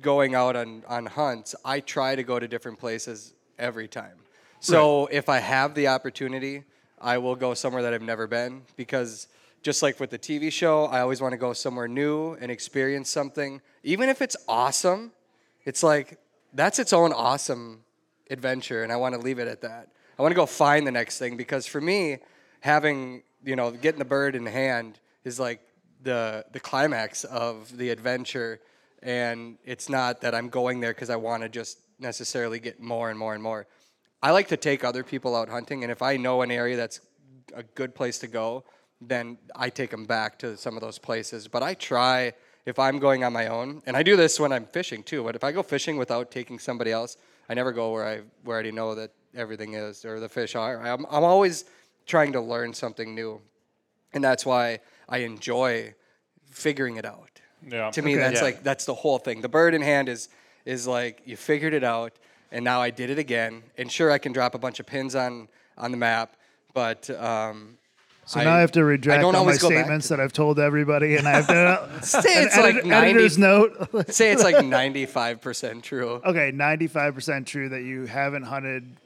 going 0.02 0.34
out 0.34 0.56
on, 0.56 0.84
on 0.88 1.08
hunts, 1.08 1.56
I 1.66 1.82
try 1.82 2.16
to 2.16 2.24
go 2.24 2.40
to 2.40 2.48
different 2.48 2.80
places 2.80 3.34
every 3.60 3.90
time. 3.90 4.23
So 4.64 5.08
if 5.08 5.28
I 5.28 5.40
have 5.40 5.76
the 5.76 5.90
opportunity, 5.90 6.64
I 7.02 7.18
will 7.18 7.36
go 7.36 7.54
somewhere 7.54 7.82
that 7.84 7.94
I've 7.94 8.02
never 8.02 8.28
been 8.28 8.62
because 8.78 9.28
just 9.62 9.84
like 9.84 10.00
with 10.00 10.10
the 10.10 10.18
TV 10.18 10.52
show, 10.54 10.86
I 10.86 11.02
always 11.02 11.20
want 11.20 11.34
to 11.34 11.38
go 11.38 11.52
somewhere 11.52 11.90
new 11.90 12.36
and 12.36 12.50
experience 12.50 13.10
something. 13.10 13.60
Even 13.84 14.08
if 14.08 14.22
it's 14.22 14.38
awesome, 14.48 15.12
it's 15.66 15.84
like 15.84 16.18
that's 16.54 16.80
its 16.80 16.94
own 16.94 17.12
awesome 17.12 17.84
adventure 18.30 18.84
and 18.84 18.92
I 18.92 18.96
want 18.96 19.16
to 19.16 19.20
leave 19.20 19.38
it 19.38 19.50
at 19.50 19.60
that. 19.62 19.90
I 20.18 20.22
want 20.22 20.32
to 20.32 20.36
go 20.38 20.46
find 20.46 20.88
the 20.88 20.92
next 20.92 21.20
thing 21.20 21.36
because 21.36 21.66
for 21.66 21.82
me, 21.82 22.20
having, 22.62 23.24
you 23.44 23.58
know, 23.58 23.70
getting 23.70 24.00
the 24.00 24.06
bird 24.06 24.34
in 24.34 24.46
hand 24.46 24.98
is 25.26 25.42
like 25.42 25.60
the 26.04 26.46
the 26.54 26.60
climax 26.62 27.26
of 27.26 27.78
the 27.78 27.90
adventure 27.90 28.62
and 29.02 29.58
it's 29.66 29.90
not 29.90 30.22
that 30.22 30.34
I'm 30.34 30.48
going 30.48 30.80
there 30.80 30.94
because 30.94 31.10
I 31.10 31.18
want 31.18 31.44
to 31.44 31.50
just 31.50 31.80
necessarily 32.00 32.60
get 32.60 32.82
more 32.82 33.10
and 33.10 33.20
more 33.20 33.34
and 33.34 33.44
more. 33.44 33.68
I 34.24 34.32
like 34.32 34.48
to 34.48 34.58
take 34.58 34.84
other 34.86 35.04
people 35.04 35.36
out 35.36 35.50
hunting 35.50 35.84
and 35.84 35.92
if 35.92 36.02
I 36.02 36.16
know 36.18 36.42
an 36.44 36.50
area 36.50 36.78
that's 36.78 37.02
a 37.54 37.62
good 37.62 37.94
place 37.94 38.18
to 38.20 38.28
go, 38.28 38.64
then 39.02 39.38
I 39.54 39.70
take 39.70 39.92
them 39.92 40.06
back 40.06 40.40
to 40.40 40.56
some 40.56 40.76
of 40.78 40.82
those 40.82 40.98
places. 40.98 41.50
But 41.50 41.62
I 41.62 41.74
try 41.74 42.34
if 42.66 42.80
I'm 42.80 42.98
going 43.00 43.26
on 43.26 43.34
my 43.34 43.48
own, 43.48 43.82
and 43.86 43.98
I 43.98 44.04
do 44.04 44.16
this 44.16 44.40
when 44.40 44.54
I'm 44.54 44.66
fishing 44.66 45.04
too. 45.04 45.22
But 45.26 45.36
if 45.36 45.44
I 45.44 45.52
go 45.52 45.62
fishing 45.62 45.98
without 45.98 46.32
taking 46.32 46.58
somebody 46.58 46.92
else, 46.94 47.18
I 47.50 47.54
never 47.54 47.74
go 47.74 47.92
where 47.92 48.08
I 48.08 48.22
where 48.46 48.56
I 48.56 48.60
already 48.60 48.72
know 48.72 48.96
that 48.96 49.12
everything 49.36 49.74
is 49.74 50.06
or 50.06 50.22
the 50.22 50.30
fish 50.30 50.56
are. 50.56 50.82
I'm 50.82 51.06
I'm 51.12 51.26
always 51.26 51.66
trying 52.06 52.32
to 52.32 52.40
learn 52.40 52.74
something 52.74 53.14
new, 53.14 53.42
and 54.14 54.24
that's 54.24 54.46
why 54.46 54.80
I 55.10 55.18
enjoy 55.18 55.94
figuring 56.50 56.96
it 56.96 57.06
out. 57.06 57.42
Yeah. 57.68 57.92
To 57.92 58.02
me, 58.02 58.14
Okay. 58.14 58.22
that's 58.22 58.36
Yeah. 58.40 58.44
like 58.44 58.64
that's 58.64 58.86
the 58.86 58.94
whole 58.94 59.18
thing. 59.20 59.42
The 59.42 59.50
bird 59.50 59.74
in 59.74 59.82
hand 59.82 60.08
is 60.08 60.30
is 60.64 60.88
like 60.88 61.22
you 61.26 61.36
figured 61.36 61.74
it 61.74 61.84
out, 61.84 62.14
and 62.54 62.64
now 62.64 62.80
I 62.82 62.92
did 62.92 63.10
it 63.10 63.20
again. 63.20 63.64
And 63.78 63.92
sure, 63.92 64.12
I 64.12 64.18
can 64.20 64.32
drop 64.32 64.56
a 64.56 64.60
bunch 64.60 64.80
of 64.80 64.86
pins 64.86 65.16
on 65.16 65.50
on 65.78 65.92
the 65.92 65.98
map, 65.98 66.36
but 66.74 67.10
um, 67.10 67.78
So 68.26 68.42
now 68.42 68.56
I 68.56 68.60
have 68.62 68.72
to 68.74 68.86
retract 68.86 69.24
all 69.24 69.34
my 69.34 69.40
always 69.40 69.60
go 69.62 69.70
back 69.70 69.80
statements 69.80 70.08
that 70.10 70.20
I've 70.22 70.32
told 70.32 70.60
everybody, 70.60 71.18
and 71.18 71.28
I 71.28 71.42
have 71.42 71.48
to 71.48 72.06
Say 72.06 72.38
an 72.38 72.44
it's 72.46 72.58
like 72.58 72.86
90 72.86 72.94
editor's 72.96 73.38
note. 73.38 74.08
say 74.14 74.32
it's 74.32 74.44
like 74.44 74.64
ninety 74.66 75.06
five 75.06 75.42
percent 75.42 75.84
true. 75.84 76.22
okay, 76.24 76.52
ninety-five 76.54 77.16
percent 77.16 77.48
true 77.48 77.70
that 77.70 77.82
you 77.82 78.06
haven't 78.06 78.44
hunted 78.44 78.98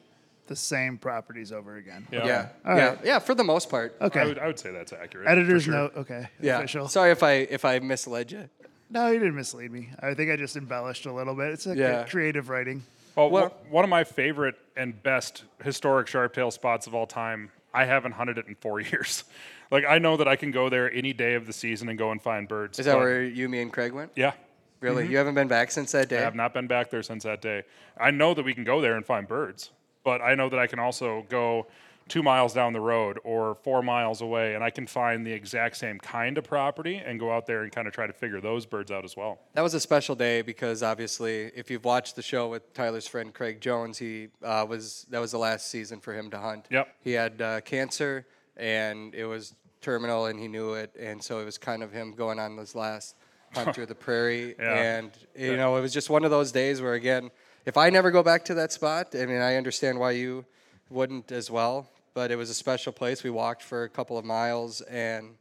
the 0.48 0.56
same 0.56 0.98
properties 0.98 1.52
over 1.52 1.76
again. 1.76 2.08
Yeah. 2.12 2.26
Yeah, 2.26 2.50
yeah, 2.66 2.88
right. 2.88 3.00
yeah. 3.04 3.20
For 3.20 3.36
the 3.36 3.44
most 3.44 3.70
part. 3.70 3.96
Okay. 4.00 4.22
I 4.22 4.26
would, 4.26 4.40
I 4.40 4.48
would 4.48 4.58
say 4.60 4.72
that's 4.72 4.94
accurate. 4.94 5.28
Editor's 5.28 5.64
sure. 5.64 5.74
note. 5.74 5.94
Okay. 5.98 6.28
Yeah. 6.42 6.60
Official. 6.60 6.88
Sorry 6.88 7.12
if 7.12 7.22
I 7.24 7.32
if 7.34 7.66
I 7.66 7.80
misled 7.80 8.32
you. 8.32 8.50
No, 8.90 9.08
you 9.12 9.20
didn't 9.20 9.36
mislead 9.36 9.72
me. 9.72 9.90
I 10.00 10.14
think 10.14 10.32
I 10.32 10.38
just 10.38 10.56
embellished 10.56 11.06
a 11.06 11.12
little 11.12 11.36
bit. 11.36 11.52
It's 11.52 11.68
a 11.68 11.76
Yeah. 11.76 12.06
creative 12.06 12.48
writing. 12.50 12.84
Well, 13.18 13.30
Well- 13.32 13.54
one 13.70 13.84
of 13.84 13.90
my 13.90 14.04
favorite 14.04 14.56
and 14.76 15.02
best 15.02 15.44
historic 15.64 16.08
sharptail 16.08 16.54
spots 16.54 16.86
of 16.88 16.94
all 16.94 17.08
time. 17.08 17.52
I 17.74 17.86
haven't 17.86 18.12
hunted 18.14 18.38
it 18.38 18.46
in 18.48 18.56
four 18.56 18.80
years. 18.92 19.24
Like 19.72 19.86
I 19.86 19.98
know 19.98 20.18
that 20.18 20.28
I 20.28 20.36
can 20.36 20.52
go 20.52 20.70
there 20.70 20.92
any 20.94 21.14
day 21.14 21.34
of 21.34 21.48
the 21.48 21.54
season 21.54 21.90
and 21.90 21.98
go 21.98 22.12
and 22.12 22.22
find 22.22 22.48
birds. 22.48 22.78
Is 22.80 22.86
that 22.86 22.96
where 22.98 23.24
you, 23.24 23.50
me, 23.50 23.60
and 23.62 23.74
Craig 23.74 23.92
went? 23.92 24.12
Yeah. 24.16 24.34
Really? 24.80 25.04
Mm-hmm. 25.04 25.12
You 25.12 25.18
haven't 25.18 25.34
been 25.34 25.48
back 25.48 25.72
since 25.72 25.92
that 25.94 26.08
day? 26.08 26.20
I 26.20 26.22
have 26.22 26.36
not 26.36 26.54
been 26.54 26.68
back 26.68 26.92
there 26.92 27.02
since 27.02 27.24
that 27.24 27.42
day. 27.42 27.64
I 28.00 28.12
know 28.12 28.36
that 28.36 28.46
we 28.46 28.54
can 28.54 28.64
go 28.64 28.80
there 28.80 28.96
and 28.96 29.04
find 29.04 29.28
birds, 29.28 29.72
but 30.04 30.22
I 30.22 30.36
know 30.36 30.50
that 30.50 30.60
I 30.60 30.68
can 30.68 30.78
also 30.78 31.26
go 31.30 31.66
two 32.08 32.24
miles 32.24 32.54
down 32.54 32.74
the 32.74 32.80
road 32.80 33.20
or 33.24 33.56
four 33.64 33.82
miles 33.84 34.22
away 34.22 34.56
and 34.56 34.64
I 34.64 34.70
can 34.70 34.88
find 34.88 35.26
the 35.26 35.32
exact 35.32 35.78
same 35.78 36.00
kind 36.00 36.38
of 36.38 36.44
property 36.44 36.98
and 36.98 37.20
go 37.20 37.32
out 37.32 37.46
there 37.46 37.64
and 37.64 37.72
kind 37.72 37.88
of 37.88 37.94
try 37.94 38.08
to 38.08 38.14
figure 38.14 38.40
those 38.42 38.66
birds 38.66 38.92
out 38.92 39.04
as 39.04 39.16
well. 39.18 39.40
That 39.54 39.62
was 39.62 39.74
a 39.74 39.80
special 39.80 40.16
day 40.16 40.42
because 40.42 40.84
obviously, 40.84 41.52
if 41.56 41.70
you've 41.70 41.86
watched 41.86 42.16
the 42.16 42.22
show 42.22 42.48
with 42.50 42.74
Tyler's 42.74 43.08
friend 43.08 43.34
Craig 43.34 43.60
Jones, 43.62 43.98
he 43.98 44.30
uh, 44.44 44.66
was 44.68 45.06
that 45.10 45.20
was 45.20 45.32
the 45.32 45.38
last 45.40 45.70
season 45.70 46.00
for 46.00 46.14
him 46.14 46.30
to 46.32 46.38
hunt. 46.40 46.66
Yep. 46.70 46.88
He 47.02 47.12
had 47.12 47.42
uh, 47.42 47.62
cancer, 47.62 48.26
and 48.56 49.14
it 49.14 49.26
was 49.26 49.54
terminal, 49.82 50.26
and 50.26 50.40
he 50.40 50.48
knew 50.48 50.74
it, 50.74 50.96
and 51.00 51.24
so 51.24 51.40
it 51.40 51.46
was 51.46 51.58
kind 51.58 51.84
of 51.84 51.92
him 51.92 52.14
going 52.14 52.40
on 52.40 52.56
this 52.56 52.74
last 52.76 53.16
hunt 53.54 53.74
through 53.76 53.86
the 53.86 53.96
prairie, 54.06 54.56
Yeah. 54.60 54.74
and 54.98 55.12
you 55.36 55.56
know, 55.56 55.78
it 55.78 55.82
was 55.82 55.94
just 55.94 56.10
one 56.10 56.24
of 56.26 56.32
those 56.32 56.52
days 56.52 56.82
where, 56.82 56.94
again, 56.94 57.32
if 57.66 57.78
I 57.78 57.90
never 57.90 58.12
go 58.12 58.24
back 58.24 58.44
to 58.46 58.54
that 58.56 58.72
spot, 58.72 59.14
I 59.14 59.26
mean, 59.26 59.42
I 59.42 59.56
understand 59.56 60.00
why 60.00 60.12
you 60.12 60.46
wouldn't 60.90 61.32
as 61.32 61.52
well, 61.52 61.90
but 62.18 62.32
it 62.32 62.36
was 62.36 62.50
a 62.50 62.54
special 62.56 62.92
place. 62.92 63.24
We 63.24 63.30
walked 63.30 63.62
for 63.62 63.84
a 63.84 63.90
couple 63.90 64.18
of 64.18 64.26
miles, 64.26 64.82
and 64.82 65.36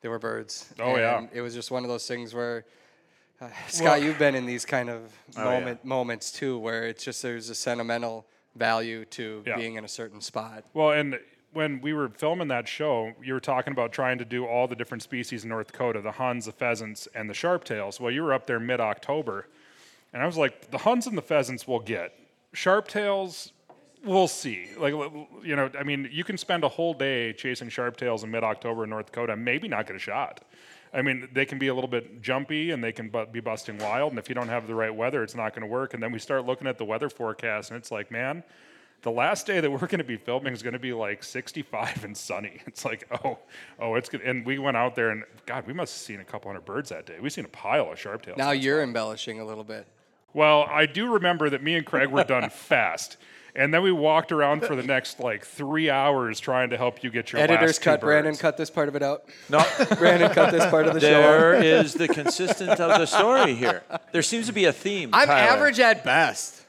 there 0.00 0.10
were 0.10 0.18
birds. 0.18 0.72
Oh, 0.80 0.96
yeah. 0.96 1.26
It 1.34 1.42
was 1.42 1.52
just 1.52 1.70
one 1.70 1.82
of 1.84 1.90
those 1.90 2.06
things 2.08 2.32
where, 2.32 2.64
uh, 3.42 3.50
Scott, 3.68 4.00
you've 4.00 4.18
been 4.18 4.34
in 4.34 4.46
these 4.46 4.64
kind 4.64 4.88
of 4.88 5.02
Oh, 5.36 5.44
yeah. 5.44 5.44
moment 5.44 5.84
moments 5.84 6.32
too, 6.32 6.58
where 6.58 6.84
it's 6.84 7.04
just 7.04 7.20
there's 7.20 7.50
a 7.50 7.54
sentimental 7.54 8.24
value 8.56 9.04
to 9.04 9.42
Yeah. 9.46 9.56
being 9.56 9.74
in 9.74 9.84
a 9.84 9.88
certain 9.88 10.22
spot. 10.22 10.64
Well, 10.72 10.92
and 10.92 11.20
when 11.52 11.82
we 11.82 11.92
were 11.92 12.08
filming 12.08 12.48
that 12.48 12.66
show, 12.68 13.12
you 13.22 13.34
were 13.34 13.40
talking 13.40 13.74
about 13.74 13.92
trying 13.92 14.16
to 14.16 14.24
do 14.24 14.46
all 14.46 14.66
the 14.66 14.74
different 14.76 15.02
species 15.02 15.42
in 15.44 15.50
North 15.50 15.72
Dakota 15.72 16.00
the 16.00 16.12
huns, 16.12 16.46
the 16.46 16.52
pheasants, 16.52 17.06
and 17.14 17.28
the 17.28 17.34
sharptails. 17.34 18.00
Well, 18.00 18.10
you 18.10 18.22
were 18.22 18.32
up 18.32 18.46
there 18.46 18.58
mid 18.58 18.80
October, 18.80 19.46
and 20.14 20.22
I 20.22 20.24
was 20.26 20.38
like, 20.38 20.70
the 20.70 20.78
huns 20.78 21.06
and 21.06 21.18
the 21.18 21.22
pheasants 21.32 21.68
we'll 21.68 21.80
get. 21.80 22.18
Sharptails, 22.54 23.50
we'll 24.04 24.28
see. 24.28 24.68
Like, 24.78 24.92
you 24.92 25.56
know, 25.56 25.70
I 25.78 25.82
mean, 25.82 26.08
you 26.10 26.24
can 26.24 26.36
spend 26.36 26.64
a 26.64 26.68
whole 26.68 26.94
day 26.94 27.32
chasing 27.32 27.68
sharptails 27.68 28.24
in 28.24 28.30
mid 28.30 28.44
October 28.44 28.84
in 28.84 28.90
North 28.90 29.06
Dakota 29.06 29.32
and 29.34 29.44
maybe 29.44 29.68
not 29.68 29.86
get 29.86 29.96
a 29.96 29.98
shot. 30.00 30.40
I 30.94 31.00
mean, 31.00 31.28
they 31.32 31.46
can 31.46 31.58
be 31.58 31.68
a 31.68 31.74
little 31.74 31.88
bit 31.88 32.20
jumpy 32.20 32.70
and 32.70 32.84
they 32.84 32.92
can 32.92 33.08
bu- 33.08 33.26
be 33.26 33.40
busting 33.40 33.78
wild. 33.78 34.12
And 34.12 34.18
if 34.18 34.28
you 34.28 34.34
don't 34.34 34.48
have 34.48 34.66
the 34.66 34.74
right 34.74 34.94
weather, 34.94 35.22
it's 35.22 35.34
not 35.34 35.54
going 35.54 35.62
to 35.62 35.66
work. 35.66 35.94
And 35.94 36.02
then 36.02 36.12
we 36.12 36.18
start 36.18 36.44
looking 36.44 36.66
at 36.66 36.76
the 36.76 36.84
weather 36.84 37.08
forecast, 37.08 37.70
and 37.70 37.78
it's 37.78 37.90
like, 37.90 38.10
man, 38.10 38.44
the 39.00 39.10
last 39.10 39.46
day 39.46 39.58
that 39.58 39.70
we're 39.70 39.78
going 39.78 39.98
to 39.98 40.04
be 40.04 40.18
filming 40.18 40.52
is 40.52 40.62
going 40.62 40.74
to 40.74 40.78
be 40.78 40.92
like 40.92 41.22
65 41.22 42.04
and 42.04 42.16
sunny. 42.16 42.60
It's 42.66 42.84
like, 42.84 43.08
oh, 43.24 43.38
oh, 43.80 43.94
it's 43.94 44.08
good. 44.10 44.20
And 44.20 44.44
we 44.44 44.58
went 44.58 44.76
out 44.76 44.94
there, 44.94 45.10
and 45.10 45.24
God, 45.46 45.66
we 45.66 45.72
must 45.72 45.94
have 45.94 46.02
seen 46.02 46.20
a 46.20 46.24
couple 46.24 46.50
hundred 46.50 46.66
birds 46.66 46.90
that 46.90 47.06
day. 47.06 47.16
We've 47.20 47.32
seen 47.32 47.46
a 47.46 47.48
pile 47.48 47.90
of 47.90 47.98
sharptails. 47.98 48.36
Now 48.36 48.50
you're 48.50 48.82
embellishing 48.82 49.40
a 49.40 49.44
little 49.44 49.64
bit. 49.64 49.86
Well, 50.34 50.66
I 50.70 50.86
do 50.86 51.12
remember 51.14 51.50
that 51.50 51.62
me 51.62 51.74
and 51.74 51.84
Craig 51.86 52.08
were 52.10 52.24
done 52.24 52.48
fast. 52.50 53.16
And 53.54 53.72
then 53.74 53.82
we 53.82 53.92
walked 53.92 54.32
around 54.32 54.64
for 54.64 54.74
the 54.74 54.82
next 54.82 55.20
like 55.20 55.44
three 55.44 55.90
hours 55.90 56.40
trying 56.40 56.70
to 56.70 56.78
help 56.78 57.04
you 57.04 57.10
get 57.10 57.32
your 57.32 57.42
Editors 57.42 57.68
last 57.68 57.78
two 57.78 57.84
cut. 57.84 58.00
Brandon 58.00 58.32
birds. 58.32 58.40
cut 58.40 58.56
this 58.56 58.70
part 58.70 58.88
of 58.88 58.96
it 58.96 59.02
out. 59.02 59.24
No, 59.50 59.62
Brandon 59.98 60.30
cut 60.32 60.52
this 60.52 60.64
part 60.70 60.86
of 60.86 60.94
the 60.94 61.00
there 61.00 61.60
show. 61.60 61.68
is 61.68 61.92
the 61.92 62.08
consistent 62.08 62.70
of 62.70 62.98
the 62.98 63.04
story 63.06 63.54
here. 63.54 63.82
There 64.12 64.22
seems 64.22 64.46
to 64.46 64.52
be 64.52 64.64
a 64.64 64.72
theme. 64.72 65.10
I'm 65.12 65.26
Tyler. 65.26 65.50
average 65.52 65.80
at 65.80 66.02
best 66.02 66.62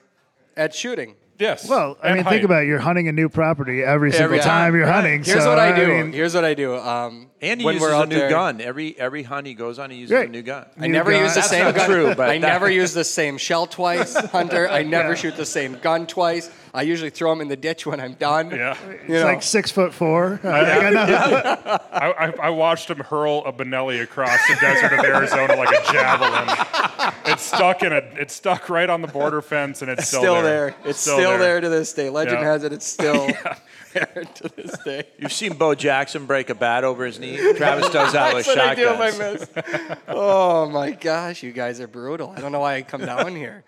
at 0.57 0.75
shooting. 0.75 1.15
Yes. 1.39 1.67
Well, 1.67 1.97
I 2.03 2.13
mean, 2.13 2.23
height. 2.23 2.29
think 2.34 2.43
about 2.45 2.63
it. 2.63 2.67
You're 2.67 2.79
hunting 2.79 3.07
a 3.07 3.11
new 3.11 3.27
property 3.27 3.81
every 3.84 4.11
single 4.11 4.25
Every 4.25 4.39
time 4.39 4.47
time. 4.47 4.75
you're 4.75 4.86
Right. 4.86 4.93
hunting. 4.93 5.23
Here's 5.23 5.41
so, 5.43 5.49
what 5.49 5.57
I 5.59 5.71
do. 5.75 5.88
mean, 5.88 6.13
Here's 6.13 6.36
what 6.36 6.45
I 6.45 6.53
do. 6.53 6.75
Um, 6.77 7.31
And 7.41 7.59
he 7.59 7.65
when 7.65 7.73
uses 7.75 7.89
we're 7.89 8.03
a 8.03 8.05
new 8.05 8.15
there- 8.15 8.29
gun. 8.29 8.61
Every 8.61 8.97
every 8.99 9.23
hunt 9.23 9.47
he 9.47 9.53
goes 9.55 9.79
on, 9.79 9.89
he 9.89 9.97
uses 9.97 10.13
Right. 10.13 10.27
a 10.29 10.31
new 10.31 10.43
gun. 10.43 10.67
I 10.79 10.88
never 10.88 11.11
gun. 11.11 11.21
use 11.23 11.34
the 11.34 11.39
That's 11.39 11.49
same 11.49 11.63
not 11.65 11.75
gun. 11.75 11.89
true, 11.89 12.13
but 12.15 12.29
I 12.29 12.38
never 12.38 12.69
use 12.81 12.93
the 12.93 13.03
same 13.03 13.38
shell 13.39 13.65
twice, 13.65 14.15
Hunter. 14.15 14.69
I 14.69 14.84
never 14.84 15.09
Yeah. 15.09 15.15
shoot 15.15 15.36
the 15.36 15.45
same 15.45 15.79
gun 15.81 16.05
twice. 16.05 16.51
I 16.76 16.82
usually 16.82 17.11
throw 17.11 17.30
them 17.30 17.41
in 17.41 17.49
the 17.49 17.55
ditch 17.55 17.86
when 17.86 17.99
I'm 17.99 18.13
done. 18.13 18.49
Yeah. 18.49 18.76
You 19.07 19.15
It's 19.15 19.24
know. 19.24 19.24
like 19.26 19.43
six 19.43 19.69
foot 19.69 19.93
four. 19.93 20.39
I 20.43 20.65
think 20.65 20.84
I 20.86 20.89
know. 20.91 21.80
I, 21.91 22.11
I, 22.11 22.34
I 22.43 22.49
watched 22.49 22.89
him 22.89 22.99
hurl 22.99 23.43
a 23.45 23.51
Benelli 23.53 24.01
across 24.01 24.39
the 24.47 24.55
desert 24.61 24.93
of 24.93 25.03
Arizona 25.05 25.55
like 25.55 25.69
a 25.69 25.91
javelin. 25.91 27.13
It's 27.26 27.43
stuck 27.43 27.84
in 27.84 27.91
a. 27.91 27.97
It's 28.15 28.34
stuck 28.34 28.69
right 28.69 28.89
on 28.89 29.01
the 29.01 29.07
border 29.09 29.41
fence, 29.41 29.82
and 29.82 29.91
it's 29.91 30.07
still, 30.07 30.21
still 30.21 30.41
there. 30.41 30.74
It's 30.86 30.99
still, 30.99 31.38
there. 31.38 31.59
to 31.59 31.67
this 31.69 31.93
day. 31.93 32.09
Legend 32.09 32.39
Yeah. 32.39 32.45
has 32.45 32.63
it. 32.63 32.71
It's 32.74 32.86
still 32.86 33.28
there 33.93 34.24
to 34.36 34.49
this 34.55 34.78
day. 34.86 35.03
You've 35.19 35.34
seen 35.34 35.53
Bo 35.53 35.76
Jackson 35.76 36.26
break 36.26 36.49
a 36.49 36.55
bat 36.55 36.84
over 36.86 37.05
his 37.05 37.19
knee. 37.19 37.38
Travis 37.55 37.89
does 37.89 38.13
that 38.13 38.34
with 38.34 38.45
That's 38.45 38.57
what 38.57 38.65
I 38.65 38.76
do 38.76 38.89
if 38.89 38.99
I 38.99 39.11
shotguns. 39.11 39.99
Oh 40.07 40.69
my 40.69 40.91
gosh, 40.91 41.43
you 41.43 41.51
guys 41.51 41.80
are 41.82 41.88
brutal. 41.88 42.34
I 42.36 42.39
don't 42.41 42.51
know 42.53 42.61
why 42.61 42.76
I 42.76 42.82
come 42.84 43.01
down 43.01 43.36
here. 43.36 43.63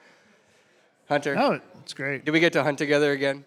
Hunter, 1.09 1.35
No, 1.35 1.59
it's 1.85 1.93
great. 1.93 2.25
Do 2.25 2.31
we 2.31 2.39
get 2.39 2.53
to 2.53 2.63
hunt 2.63 2.79
together 2.79 3.11
again? 3.11 3.45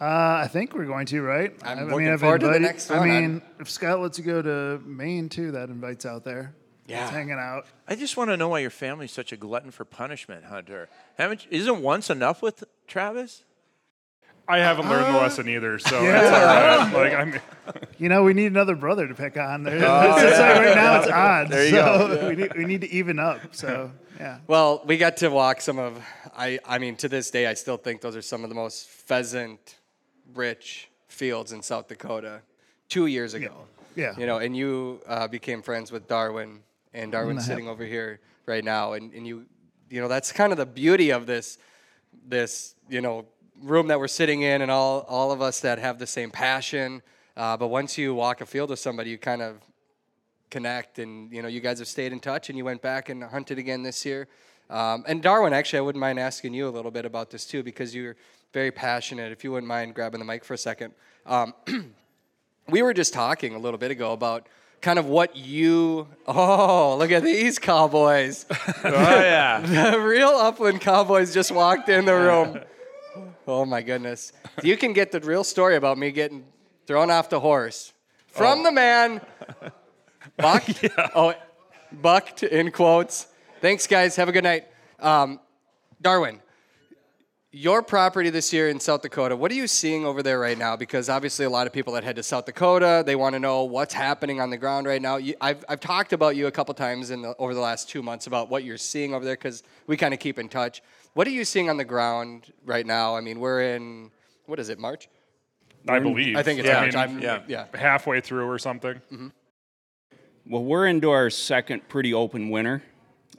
Uh, 0.00 0.40
I 0.42 0.48
think 0.48 0.74
we're 0.74 0.86
going 0.86 1.06
to, 1.06 1.22
right? 1.22 1.54
I'm 1.62 1.78
I 1.78 1.82
looking 1.82 1.98
mean, 1.98 2.08
I've 2.08 2.20
forward 2.20 2.40
to 2.40 2.46
the 2.48 2.54
invited- 2.54 2.66
next 2.72 2.90
I 2.90 2.98
one. 2.98 3.08
mean, 3.08 3.42
if 3.60 3.70
Scott 3.70 4.00
lets 4.00 4.18
you 4.18 4.24
go 4.24 4.42
to 4.42 4.82
Maine 4.84 5.28
too, 5.28 5.52
that 5.52 5.68
invites 5.68 6.04
out 6.04 6.24
there. 6.24 6.54
Yeah. 6.88 7.02
It's 7.02 7.12
hanging 7.12 7.38
out. 7.38 7.66
I 7.86 7.94
just 7.94 8.16
want 8.16 8.30
to 8.30 8.36
know 8.36 8.48
why 8.48 8.58
your 8.58 8.70
family's 8.70 9.12
such 9.12 9.30
a 9.30 9.36
glutton 9.36 9.70
for 9.70 9.84
punishment, 9.84 10.44
Hunter. 10.46 10.88
Haven't 11.18 11.46
isn't 11.50 11.80
once 11.82 12.10
enough 12.10 12.42
with 12.42 12.64
Travis? 12.88 13.44
I 14.48 14.58
haven't 14.58 14.88
learned 14.88 15.14
the 15.14 15.18
lesson 15.20 15.48
either, 15.48 15.78
so 15.78 16.02
yeah. 16.02 16.20
it's 16.20 16.32
all 16.32 16.90
right. 16.90 16.92
Like 16.92 17.14
I'm. 17.14 17.88
You 17.98 18.08
know, 18.08 18.24
we 18.24 18.34
need 18.34 18.46
another 18.46 18.74
brother 18.74 19.06
to 19.06 19.14
pick 19.14 19.36
on. 19.36 19.62
There, 19.62 19.76
it's 19.76 19.84
just 19.84 20.40
like 20.40 20.56
right 20.56 20.74
now 20.74 20.98
it's 21.00 21.08
odd. 21.12 21.48
There 21.48 21.64
you 21.64 21.70
so 21.70 22.08
go. 22.16 22.28
we, 22.28 22.34
need, 22.34 22.56
we 22.56 22.64
need 22.64 22.80
to 22.80 22.90
even 22.90 23.20
up. 23.20 23.38
So 23.54 23.92
yeah. 24.18 24.38
Well, 24.48 24.82
we 24.84 24.98
got 24.98 25.18
to 25.18 25.28
walk 25.28 25.60
some 25.60 25.78
of. 25.78 26.04
I 26.36 26.58
I 26.64 26.78
mean, 26.78 26.96
to 26.96 27.08
this 27.08 27.30
day, 27.30 27.46
I 27.46 27.54
still 27.54 27.76
think 27.76 28.00
those 28.00 28.16
are 28.16 28.22
some 28.22 28.44
of 28.44 28.48
the 28.48 28.54
most 28.54 28.88
pheasant-rich 28.88 30.88
fields 31.08 31.52
in 31.52 31.62
South 31.62 31.88
Dakota. 31.88 32.40
Two 32.88 33.06
years 33.06 33.34
ago. 33.34 33.66
Yeah. 33.94 34.14
You 34.18 34.26
know, 34.26 34.38
and 34.38 34.56
you 34.56 35.00
uh, 35.06 35.28
became 35.28 35.62
friends 35.62 35.92
with 35.92 36.08
Darwin, 36.08 36.60
and 36.94 37.12
Darwin's 37.12 37.46
sitting 37.46 37.68
over 37.68 37.84
here 37.84 38.20
right 38.46 38.64
now, 38.64 38.94
and, 38.94 39.12
and 39.14 39.26
you, 39.26 39.46
you 39.90 40.00
know, 40.00 40.08
that's 40.08 40.32
kind 40.32 40.52
of 40.52 40.58
the 40.58 40.66
beauty 40.66 41.10
of 41.10 41.26
this, 41.26 41.58
this, 42.26 42.74
you 42.88 43.00
know, 43.00 43.26
room 43.62 43.88
that 43.88 43.98
we're 43.98 44.08
sitting 44.08 44.42
in, 44.42 44.62
and 44.62 44.70
all 44.70 45.00
all 45.08 45.32
of 45.32 45.40
us 45.40 45.60
that 45.60 45.78
have 45.78 45.98
the 45.98 46.06
same 46.06 46.30
passion. 46.30 47.02
Uh, 47.36 47.56
but 47.56 47.68
once 47.68 47.96
you 47.96 48.14
walk 48.14 48.40
a 48.40 48.46
field 48.46 48.70
with 48.70 48.78
somebody, 48.78 49.10
you 49.10 49.18
kind 49.18 49.42
of 49.42 49.60
connect, 50.50 50.98
and 50.98 51.32
you 51.32 51.40
know, 51.40 51.48
you 51.48 51.60
guys 51.60 51.78
have 51.78 51.88
stayed 51.88 52.12
in 52.12 52.20
touch, 52.20 52.48
and 52.48 52.58
you 52.58 52.64
went 52.64 52.82
back 52.82 53.08
and 53.08 53.22
hunted 53.24 53.58
again 53.58 53.82
this 53.82 54.04
year. 54.04 54.28
Um, 54.72 55.04
and 55.06 55.22
Darwin, 55.22 55.52
actually, 55.52 55.80
I 55.80 55.82
wouldn't 55.82 56.00
mind 56.00 56.18
asking 56.18 56.54
you 56.54 56.66
a 56.66 56.70
little 56.70 56.90
bit 56.90 57.04
about 57.04 57.30
this 57.30 57.44
too, 57.44 57.62
because 57.62 57.94
you're 57.94 58.16
very 58.54 58.70
passionate. 58.70 59.30
If 59.30 59.44
you 59.44 59.52
wouldn't 59.52 59.68
mind 59.68 59.94
grabbing 59.94 60.18
the 60.18 60.24
mic 60.24 60.44
for 60.44 60.54
a 60.54 60.58
second. 60.58 60.94
Um, 61.26 61.54
we 62.68 62.80
were 62.80 62.94
just 62.94 63.12
talking 63.12 63.54
a 63.54 63.58
little 63.58 63.78
bit 63.78 63.90
ago 63.90 64.12
about 64.12 64.48
kind 64.80 64.98
of 64.98 65.06
what 65.06 65.36
you 65.36 66.08
oh 66.26 66.96
look 66.98 67.12
at 67.12 67.22
these 67.22 67.58
cowboys 67.58 68.46
Oh 68.84 68.90
yeah. 68.90 69.60
the 69.92 70.00
real 70.00 70.30
upland 70.30 70.80
cowboys 70.80 71.32
just 71.32 71.52
walked 71.52 71.88
in 71.88 72.04
the 72.04 72.14
room 72.14 72.58
oh 73.46 73.64
my 73.64 73.80
goodness 73.80 74.32
you 74.64 74.76
can 74.76 74.92
get 74.92 75.12
the 75.12 75.20
real 75.20 75.44
story 75.44 75.76
about 75.76 75.98
me 75.98 76.10
getting 76.10 76.44
thrown 76.86 77.12
off 77.12 77.30
the 77.30 77.38
horse 77.38 77.92
from 78.26 78.64
the 78.64 78.72
man 78.72 79.20
bucked 80.36 80.84
oh 81.14 81.34
bucked 81.92 82.42
in 82.42 82.72
quotes 82.72 83.28
thanks 83.62 83.86
guys 83.86 84.16
have 84.16 84.28
a 84.28 84.32
good 84.32 84.44
night 84.44 84.66
um, 85.00 85.40
darwin 86.02 86.38
your 87.54 87.82
property 87.82 88.30
this 88.30 88.50
year 88.50 88.70
in 88.70 88.80
South 88.80 89.02
Dakota, 89.02 89.36
what 89.36 89.50
are 89.50 89.54
you 89.54 89.66
seeing 89.66 90.06
over 90.06 90.22
there 90.22 90.38
right 90.38 90.56
now? 90.56 90.74
Because 90.74 91.10
obviously, 91.10 91.44
a 91.44 91.50
lot 91.50 91.66
of 91.66 91.72
people 91.74 91.92
that 91.92 92.02
head 92.02 92.16
to 92.16 92.22
South 92.22 92.46
Dakota, 92.46 93.02
they 93.04 93.14
want 93.14 93.34
to 93.34 93.38
know 93.38 93.64
what's 93.64 93.92
happening 93.92 94.40
on 94.40 94.48
the 94.48 94.56
ground 94.56 94.86
right 94.86 95.02
now. 95.02 95.16
You, 95.16 95.34
I've, 95.38 95.62
I've 95.68 95.78
talked 95.80 96.14
about 96.14 96.34
you 96.34 96.46
a 96.46 96.50
couple 96.50 96.72
times 96.72 97.10
in 97.10 97.20
the, 97.20 97.36
over 97.38 97.52
the 97.52 97.60
last 97.60 97.90
two 97.90 98.02
months 98.02 98.26
about 98.26 98.48
what 98.48 98.64
you're 98.64 98.78
seeing 98.78 99.12
over 99.12 99.22
there 99.22 99.34
because 99.34 99.62
we 99.86 99.98
kind 99.98 100.14
of 100.14 100.20
keep 100.20 100.38
in 100.38 100.48
touch. 100.48 100.80
What 101.12 101.26
are 101.26 101.30
you 101.30 101.44
seeing 101.44 101.68
on 101.68 101.76
the 101.76 101.84
ground 101.84 102.50
right 102.64 102.86
now? 102.86 103.14
I 103.14 103.20
mean, 103.20 103.38
we're 103.38 103.60
in, 103.74 104.10
what 104.46 104.58
is 104.58 104.70
it, 104.70 104.78
March? 104.78 105.10
I 105.86 105.98
believe. 105.98 106.36
I 106.36 106.42
think 106.42 106.58
it's 106.60 106.70
I 106.70 106.72
March. 106.72 106.92
mean, 106.94 106.96
I'm- 106.98 107.20
yeah. 107.20 107.42
yeah. 107.46 107.66
halfway 107.78 108.22
through 108.22 108.48
or 108.48 108.58
something. 108.58 108.98
Well, 110.46 110.64
we're 110.64 110.86
into 110.86 111.10
our 111.10 111.28
second 111.28 111.86
pretty 111.90 112.14
open 112.14 112.48
winter. 112.48 112.82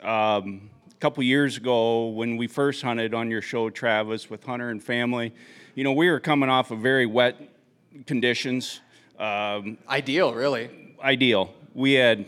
Um, 0.03 0.69
couple 1.03 1.21
years 1.21 1.57
ago 1.57 2.07
when 2.07 2.37
we 2.37 2.47
first 2.47 2.81
hunted 2.81 3.13
on 3.13 3.29
your 3.29 3.41
show, 3.41 3.69
Travis, 3.69 4.29
with 4.29 4.41
Hunter 4.45 4.69
and 4.69 4.81
family, 4.81 5.33
you 5.75 5.83
know, 5.83 5.91
we 5.91 6.09
were 6.09 6.21
coming 6.21 6.49
off 6.49 6.71
of 6.71 6.79
very 6.79 7.05
wet 7.05 7.35
conditions. 8.07 8.79
Um, 9.19 9.77
Ideal, 9.89 10.33
really. 10.33 10.69
ideal. 11.03 11.53
We 11.73 11.91
had 11.93 12.25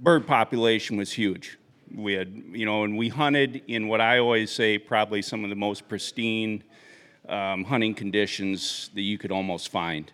bird 0.00 0.26
population 0.26 0.96
was 0.96 1.12
huge. 1.12 1.58
We 1.94 2.14
had, 2.14 2.32
you 2.52 2.64
know, 2.64 2.84
and 2.84 2.96
we 2.96 3.10
hunted 3.10 3.64
in 3.66 3.86
what 3.88 4.00
I 4.00 4.18
always 4.18 4.50
say 4.50 4.78
probably 4.78 5.20
some 5.20 5.44
of 5.44 5.50
the 5.50 5.56
most 5.56 5.90
pristine 5.90 6.64
um, 7.28 7.64
hunting 7.64 7.94
conditions 7.94 8.88
that 8.94 9.02
you 9.02 9.18
could 9.18 9.30
almost 9.30 9.68
find. 9.68 10.10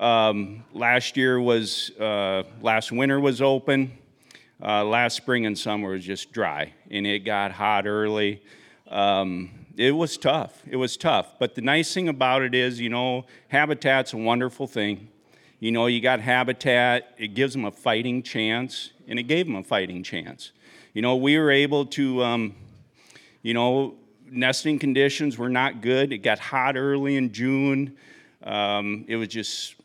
Um, 0.00 0.64
last 0.72 1.16
year 1.16 1.40
was, 1.40 1.92
uh, 2.00 2.42
last 2.60 2.90
winter 2.90 3.20
was 3.20 3.40
open. 3.40 3.92
Uh, 4.62 4.84
last 4.84 5.16
spring 5.16 5.46
and 5.46 5.58
summer 5.58 5.90
was 5.90 6.04
just 6.04 6.32
dry, 6.32 6.72
and 6.90 7.06
it 7.06 7.20
got 7.20 7.50
hot 7.50 7.86
early. 7.86 8.42
Um, 8.88 9.50
it 9.76 9.92
was 9.92 10.18
tough. 10.18 10.62
It 10.68 10.76
was 10.76 10.98
tough. 10.98 11.38
But 11.38 11.54
the 11.54 11.62
nice 11.62 11.94
thing 11.94 12.08
about 12.08 12.42
it 12.42 12.54
is, 12.54 12.78
you 12.78 12.90
know, 12.90 13.24
habitat's 13.48 14.12
a 14.12 14.18
wonderful 14.18 14.66
thing. 14.66 15.08
You 15.60 15.72
know, 15.72 15.86
you 15.86 16.00
got 16.00 16.20
habitat, 16.20 17.14
it 17.16 17.28
gives 17.28 17.54
them 17.54 17.64
a 17.64 17.70
fighting 17.70 18.22
chance, 18.22 18.90
and 19.08 19.18
it 19.18 19.24
gave 19.24 19.46
them 19.46 19.56
a 19.56 19.62
fighting 19.62 20.02
chance. 20.02 20.52
You 20.92 21.00
know, 21.00 21.16
we 21.16 21.38
were 21.38 21.50
able 21.50 21.86
to, 21.86 22.22
um, 22.22 22.54
you 23.42 23.54
know, 23.54 23.94
nesting 24.30 24.78
conditions 24.78 25.38
were 25.38 25.48
not 25.48 25.80
good. 25.80 26.12
It 26.12 26.18
got 26.18 26.38
hot 26.38 26.76
early 26.76 27.16
in 27.16 27.32
June. 27.32 27.96
Um, 28.42 29.04
it 29.08 29.16
was 29.16 29.28
just 29.28 29.76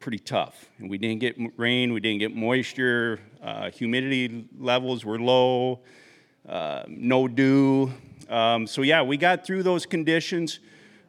pretty 0.00 0.18
tough. 0.18 0.68
And 0.78 0.90
we 0.90 0.98
didn't 0.98 1.20
get 1.20 1.36
rain, 1.58 1.92
we 1.92 2.00
didn't 2.00 2.20
get 2.20 2.34
moisture, 2.34 3.20
uh, 3.42 3.70
humidity 3.70 4.46
levels 4.58 5.04
were 5.04 5.18
low, 5.18 5.80
uh, 6.48 6.84
no 6.88 7.28
dew. 7.28 7.92
Um, 8.28 8.66
so, 8.66 8.82
yeah, 8.82 9.02
we 9.02 9.16
got 9.16 9.44
through 9.46 9.62
those 9.62 9.86
conditions, 9.86 10.60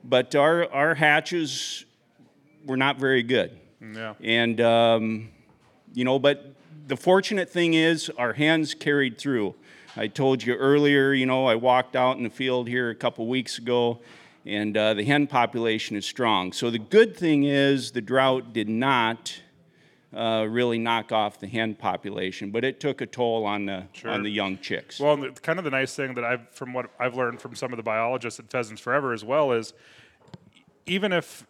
but 0.04 0.36
our, 0.36 0.72
our 0.72 0.96
hatches 0.96 1.86
were 2.66 2.78
not 2.78 2.98
very 2.98 3.24
good. 3.24 3.58
Yeah. 3.82 4.14
And, 4.22 4.62
um, 4.62 5.30
you 5.94 6.06
know, 6.06 6.20
but 6.20 6.54
the 6.88 6.98
fortunate 6.98 7.50
thing 7.50 7.74
is 7.74 8.10
our 8.18 8.34
hens 8.34 8.74
carried 8.74 9.18
through. 9.18 9.56
I 9.96 10.08
told 10.08 10.44
you 10.44 10.56
earlier, 10.56 11.14
you 11.14 11.26
know, 11.26 11.46
I 11.46 11.56
walked 11.56 11.96
out 11.96 12.18
in 12.18 12.24
the 12.24 12.30
field 12.30 12.68
here 12.68 12.90
a 12.90 12.96
couple 12.96 13.28
weeks 13.28 13.58
ago, 13.58 14.00
and 14.46 14.78
uh, 14.78 14.94
the 14.94 15.04
hen 15.04 15.28
population 15.28 15.98
is 15.98 16.06
strong. 16.06 16.54
So 16.54 16.70
the 16.70 16.80
good 16.80 17.18
thing 17.18 17.44
is 17.44 17.92
the 17.92 18.02
drought 18.02 18.54
did 18.54 18.70
not 18.70 19.42
uh, 20.16 20.46
really 20.50 20.80
knock 20.80 21.12
off 21.12 21.40
the 21.40 21.48
hen 21.48 21.76
population, 21.76 22.52
but 22.52 22.64
it 22.64 22.80
took 22.80 23.02
a 23.02 23.06
toll 23.06 23.46
on 23.46 23.66
the 23.66 23.86
on 24.06 24.24
the 24.24 24.30
young 24.32 24.58
chicks. 24.58 25.00
Well, 25.00 25.14
and 25.14 25.24
the, 25.24 25.42
kind 25.42 25.60
of 25.60 25.66
the 25.66 25.72
nice 25.72 25.96
thing 25.96 26.16
that 26.16 26.24
I've, 26.24 26.50
from 26.50 26.74
what 26.74 26.90
I've 27.00 27.16
learned 27.16 27.42
from 27.42 27.56
some 27.56 27.72
of 27.72 27.78
the 27.78 27.84
biologists 27.84 28.40
at 28.40 28.50
Pheasants 28.50 28.82
Forever 28.82 29.14
as 29.14 29.24
well, 29.24 29.52
is 29.52 29.74
even 30.86 31.14
if, 31.14 31.46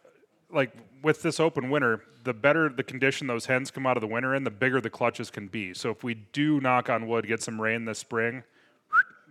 like, 0.51 0.71
with 1.01 1.21
this 1.21 1.39
open 1.39 1.69
winter, 1.69 2.03
the 2.25 2.33
better 2.33 2.67
the 2.67 2.83
condition 2.83 3.27
those 3.27 3.45
hens 3.45 3.71
come 3.71 3.85
out 3.87 3.95
of 3.95 4.01
the 4.01 4.07
winter 4.07 4.35
in, 4.35 4.43
the 4.43 4.51
bigger 4.51 4.81
the 4.81 4.89
clutches 4.89 5.31
can 5.31 5.47
be. 5.47 5.73
So 5.73 5.89
if 5.89 6.03
we 6.03 6.15
do 6.15 6.59
knock 6.59 6.89
on 6.89 7.07
wood, 7.07 7.25
get 7.27 7.41
some 7.41 7.61
rain 7.61 7.85
this 7.85 7.99
spring, 7.99 8.43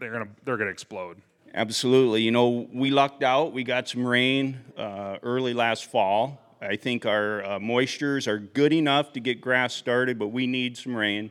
they're 0.01 0.13
gonna 0.13 0.29
they're 0.45 0.57
gonna 0.57 0.71
explode. 0.71 1.21
Absolutely. 1.55 2.23
You 2.23 2.31
know, 2.31 2.69
we 2.73 2.91
lucked 2.91 3.23
out. 3.23 3.53
We 3.53 3.65
got 3.65 3.89
some 3.89 4.07
rain 4.07 4.59
uh, 4.77 5.17
early 5.23 5.55
last 5.55 5.87
fall. 5.87 6.41
I 6.61 6.77
think 6.77 7.07
our 7.07 7.45
uh, 7.45 7.59
moistures 7.59 8.27
are 8.27 8.39
good 8.39 8.73
enough 8.73 9.13
to 9.13 9.21
get 9.21 9.41
grass 9.41 9.75
started, 9.75 10.19
but 10.19 10.29
we 10.29 10.47
need 10.47 10.77
some 10.77 10.97
rain. 10.97 11.31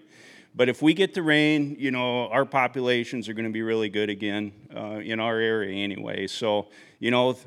But 0.55 0.69
if 0.69 0.81
we 0.81 0.93
get 0.93 1.13
the 1.13 1.21
rain, 1.21 1.75
you 1.77 1.91
know, 1.91 2.27
our 2.29 2.45
populations 2.45 3.29
are 3.29 3.33
going 3.33 3.45
to 3.45 3.51
be 3.51 3.61
really 3.61 3.89
good 3.89 4.09
again 4.09 4.51
uh, 4.75 4.99
in 5.03 5.19
our 5.19 5.37
area 5.37 5.83
anyway. 5.83 6.27
So, 6.27 6.67
you 6.99 7.11
know, 7.11 7.33
th- 7.33 7.45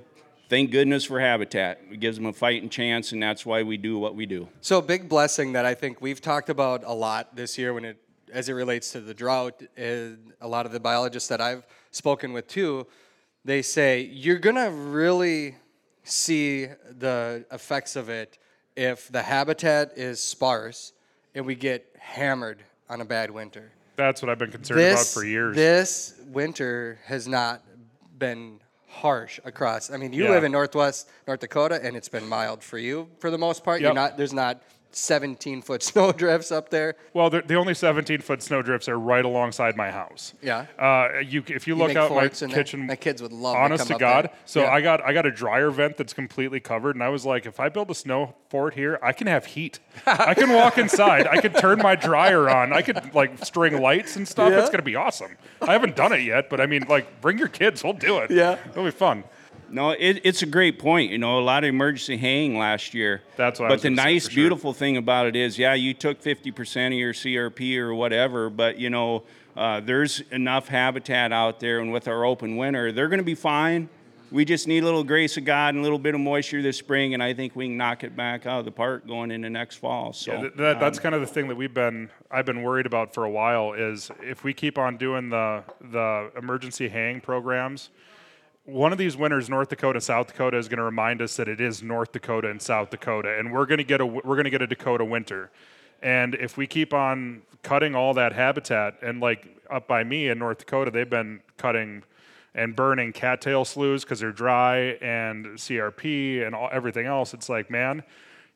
thank 0.48 0.70
goodness 0.70 1.06
for 1.06 1.18
habitat. 1.18 1.80
It 1.90 2.00
gives 2.00 2.18
them 2.18 2.26
a 2.26 2.32
fighting 2.32 2.68
chance, 2.68 3.12
and 3.12 3.22
that's 3.22 3.46
why 3.46 3.62
we 3.62 3.76
do 3.76 3.98
what 3.98 4.14
we 4.14 4.26
do. 4.26 4.48
So 4.60 4.80
big 4.80 5.08
blessing 5.08 5.52
that 5.52 5.64
I 5.64 5.74
think 5.74 6.00
we've 6.00 6.20
talked 6.20 6.50
about 6.50 6.84
a 6.84 6.92
lot 6.92 7.34
this 7.34 7.58
year 7.58 7.72
when 7.74 7.84
it 7.84 7.96
as 8.32 8.48
it 8.48 8.52
relates 8.52 8.92
to 8.92 9.00
the 9.00 9.12
drought 9.12 9.60
is 9.76 10.16
a 10.40 10.46
lot 10.46 10.64
of 10.64 10.70
the 10.70 10.78
biologists 10.78 11.28
that 11.28 11.40
I've 11.40 11.66
spoken 11.90 12.32
with 12.32 12.46
too, 12.46 12.86
they 13.44 13.60
say 13.60 14.02
you're 14.02 14.38
gonna 14.38 14.70
really 14.70 15.56
see 16.04 16.66
the 16.98 17.44
effects 17.52 17.96
of 17.96 18.08
it 18.08 18.38
if 18.76 19.08
the 19.08 19.22
habitat 19.22 19.92
is 19.96 20.20
sparse 20.20 20.92
and 21.34 21.44
we 21.46 21.54
get 21.54 21.86
hammered 21.98 22.62
on 22.88 23.00
a 23.00 23.04
bad 23.04 23.30
winter. 23.30 23.70
That's 23.96 24.22
what 24.22 24.30
I've 24.30 24.38
been 24.38 24.50
concerned 24.50 24.80
about 24.80 25.06
for 25.06 25.24
years. 25.24 25.54
This 25.54 26.14
winter 26.26 26.98
has 27.04 27.28
not 27.28 27.62
been 28.18 28.60
harsh 28.88 29.38
across. 29.44 29.90
I 29.90 29.96
mean, 29.98 30.12
you 30.12 30.24
Yeah. 30.24 30.30
live 30.30 30.44
in 30.44 30.52
Northwest 30.52 31.08
North 31.26 31.40
Dakota, 31.40 31.80
and 31.82 31.96
it's 31.96 32.08
been 32.08 32.26
mild 32.28 32.62
for 32.64 32.78
you 32.78 33.08
for 33.18 33.30
the 33.30 33.38
most 33.38 33.62
part. 33.62 33.80
You're 33.80 33.94
not. 33.94 34.16
There's 34.16 34.32
not 34.32 34.62
17 34.92 35.62
foot 35.62 35.82
snow 35.90 36.12
drifts 36.12 36.50
up 36.52 36.70
there. 36.70 36.96
Well, 37.14 37.30
the, 37.30 37.42
the 37.42 37.54
only 37.54 37.74
17 37.74 38.20
foot 38.20 38.42
snow 38.42 38.62
drifts 38.62 38.88
are 38.88 38.98
right 38.98 39.24
alongside 39.24 39.76
my 39.76 39.90
house. 39.90 40.34
Yeah. 40.42 40.66
Uh, 40.78 41.20
you, 41.24 41.42
if 41.46 41.66
you 41.66 41.74
You 41.74 41.82
look 41.82 41.96
out 41.96 42.10
my 42.12 42.28
kitchen, 42.28 42.86
My 42.86 42.96
kids 42.96 43.22
would 43.22 43.32
love 43.32 43.54
to 43.54 43.60
Honest 43.60 43.86
to 43.88 43.94
up 43.94 44.00
God, 44.00 44.24
there. 44.26 44.32
so 44.44 44.62
Yeah. 44.62 44.72
I 44.72 44.80
got 44.80 45.00
I 45.04 45.12
got 45.12 45.26
a 45.26 45.30
dryer 45.30 45.70
vent 45.70 45.96
that's 45.96 46.12
completely 46.12 46.60
covered, 46.60 46.96
and 46.96 47.02
I 47.02 47.08
was 47.08 47.24
like, 47.24 47.46
if 47.46 47.60
I 47.60 47.68
build 47.68 47.90
a 47.90 47.94
snow 47.94 48.34
fort 48.48 48.74
here, 48.74 48.98
I 49.02 49.12
can 49.12 49.26
have 49.26 49.46
heat. 49.46 49.78
I 50.06 50.34
can 50.34 50.52
walk 50.52 50.78
inside. 50.78 51.26
I 51.26 51.40
could 51.40 51.54
turn 51.56 51.78
my 51.78 51.94
dryer 51.96 52.48
on. 52.50 52.72
I 52.72 52.82
could 52.82 53.14
like 53.14 53.44
string 53.44 53.80
lights 53.80 54.16
and 54.16 54.26
stuff. 54.26 54.52
It's 54.52 54.70
gonna 54.70 54.82
be 54.82 54.96
awesome. 54.96 55.36
I 55.62 55.72
haven't 55.72 55.96
done 55.96 56.12
it 56.12 56.22
yet, 56.22 56.48
but 56.50 56.60
I 56.60 56.66
mean, 56.66 56.84
like, 56.88 57.20
bring 57.20 57.38
your 57.38 57.48
kids. 57.48 57.84
We'll 57.84 57.92
do 57.92 58.18
it. 58.18 58.30
Yeah. 58.30 58.58
it'll 58.70 58.84
be 58.84 58.90
fun. 58.90 59.24
No, 59.70 59.90
it, 59.90 60.20
it's 60.24 60.42
a 60.42 60.46
great 60.46 60.78
point. 60.78 61.10
You 61.10 61.18
know, 61.18 61.38
a 61.38 61.40
lot 61.40 61.64
of 61.64 61.68
emergency 61.68 62.16
haying 62.16 62.58
last 62.58 62.94
year. 62.94 63.22
That's 63.36 63.60
what 63.60 63.66
I 63.66 63.74
But 63.74 63.82
the 63.82 63.90
nice, 63.90 64.28
sure. 64.28 64.34
beautiful 64.34 64.72
thing 64.72 64.96
about 64.96 65.26
it 65.26 65.36
is, 65.36 65.58
yeah, 65.58 65.74
you 65.74 65.94
took 65.94 66.20
50% 66.20 66.88
of 66.88 66.92
your 66.94 67.12
CRP 67.12 67.76
or 67.78 67.94
whatever, 67.94 68.50
but 68.50 68.78
you 68.78 68.90
know, 68.90 69.22
uh, 69.56 69.80
there's 69.80 70.20
enough 70.30 70.68
habitat 70.68 71.32
out 71.32 71.60
there, 71.60 71.80
and 71.80 71.92
with 71.92 72.08
our 72.08 72.24
open 72.24 72.56
winter, 72.56 72.92
they're 72.92 73.08
going 73.08 73.18
to 73.18 73.24
be 73.24 73.34
fine. 73.34 73.88
We 74.30 74.44
just 74.44 74.68
need 74.68 74.84
a 74.84 74.86
little 74.86 75.02
grace 75.02 75.36
of 75.36 75.44
God 75.44 75.74
and 75.74 75.80
a 75.80 75.82
little 75.82 75.98
bit 75.98 76.14
of 76.14 76.20
moisture 76.20 76.62
this 76.62 76.78
spring, 76.78 77.14
and 77.14 77.22
I 77.22 77.34
think 77.34 77.56
we 77.56 77.66
can 77.66 77.76
knock 77.76 78.04
it 78.04 78.14
back 78.14 78.46
out 78.46 78.60
of 78.60 78.64
the 78.64 78.70
park 78.70 79.04
going 79.06 79.32
into 79.32 79.50
next 79.50 79.76
fall. 79.76 80.12
So 80.12 80.32
Yeah, 80.32 80.48
that, 80.56 80.80
that's 80.80 80.98
um, 80.98 81.02
kind 81.02 81.14
of 81.16 81.20
the 81.20 81.26
thing 81.26 81.48
that 81.48 81.56
we've 81.56 81.74
been 81.74 82.10
I've 82.30 82.46
been 82.46 82.62
worried 82.62 82.86
about 82.86 83.12
for 83.12 83.24
a 83.24 83.30
while 83.30 83.72
is 83.72 84.08
if 84.22 84.44
we 84.44 84.54
keep 84.54 84.78
on 84.78 84.96
doing 84.96 85.30
the 85.30 85.64
the 85.80 86.30
emergency 86.36 86.88
haying 86.88 87.22
programs, 87.22 87.90
one 88.64 88.92
of 88.92 88.98
these 88.98 89.16
winters, 89.16 89.48
North 89.48 89.68
Dakota, 89.68 90.00
South 90.00 90.28
Dakota 90.28 90.56
is 90.56 90.68
going 90.68 90.78
to 90.78 90.84
remind 90.84 91.22
us 91.22 91.36
that 91.36 91.48
it 91.48 91.60
is 91.60 91.82
North 91.82 92.12
Dakota 92.12 92.50
and 92.50 92.60
South 92.60 92.90
Dakota, 92.90 93.38
and 93.38 93.52
we're 93.52 93.66
going 93.66 93.78
to 93.78 93.84
get 93.84 94.00
a 94.00 94.06
we're 94.06 94.22
going 94.22 94.44
to 94.44 94.50
get 94.50 94.62
a 94.62 94.66
Dakota 94.66 95.04
winter, 95.04 95.50
and 96.02 96.34
if 96.34 96.56
we 96.56 96.66
keep 96.66 96.92
on 96.92 97.42
cutting 97.62 97.94
all 97.94 98.14
that 98.14 98.32
habitat, 98.32 98.96
and 99.02 99.20
like 99.20 99.58
up 99.70 99.86
by 99.86 100.04
me 100.04 100.28
in 100.28 100.38
North 100.38 100.58
Dakota, 100.58 100.90
they've 100.90 101.08
been 101.08 101.40
cutting 101.56 102.02
and 102.54 102.74
burning 102.74 103.12
cattail 103.12 103.64
sloughs 103.64 104.04
because 104.04 104.20
they're 104.20 104.32
dry 104.32 104.98
and 105.00 105.46
CRP 105.46 106.44
and 106.44 106.54
all, 106.54 106.68
everything 106.72 107.06
else. 107.06 107.32
It's 107.32 107.48
like, 107.48 107.70
man, 107.70 108.02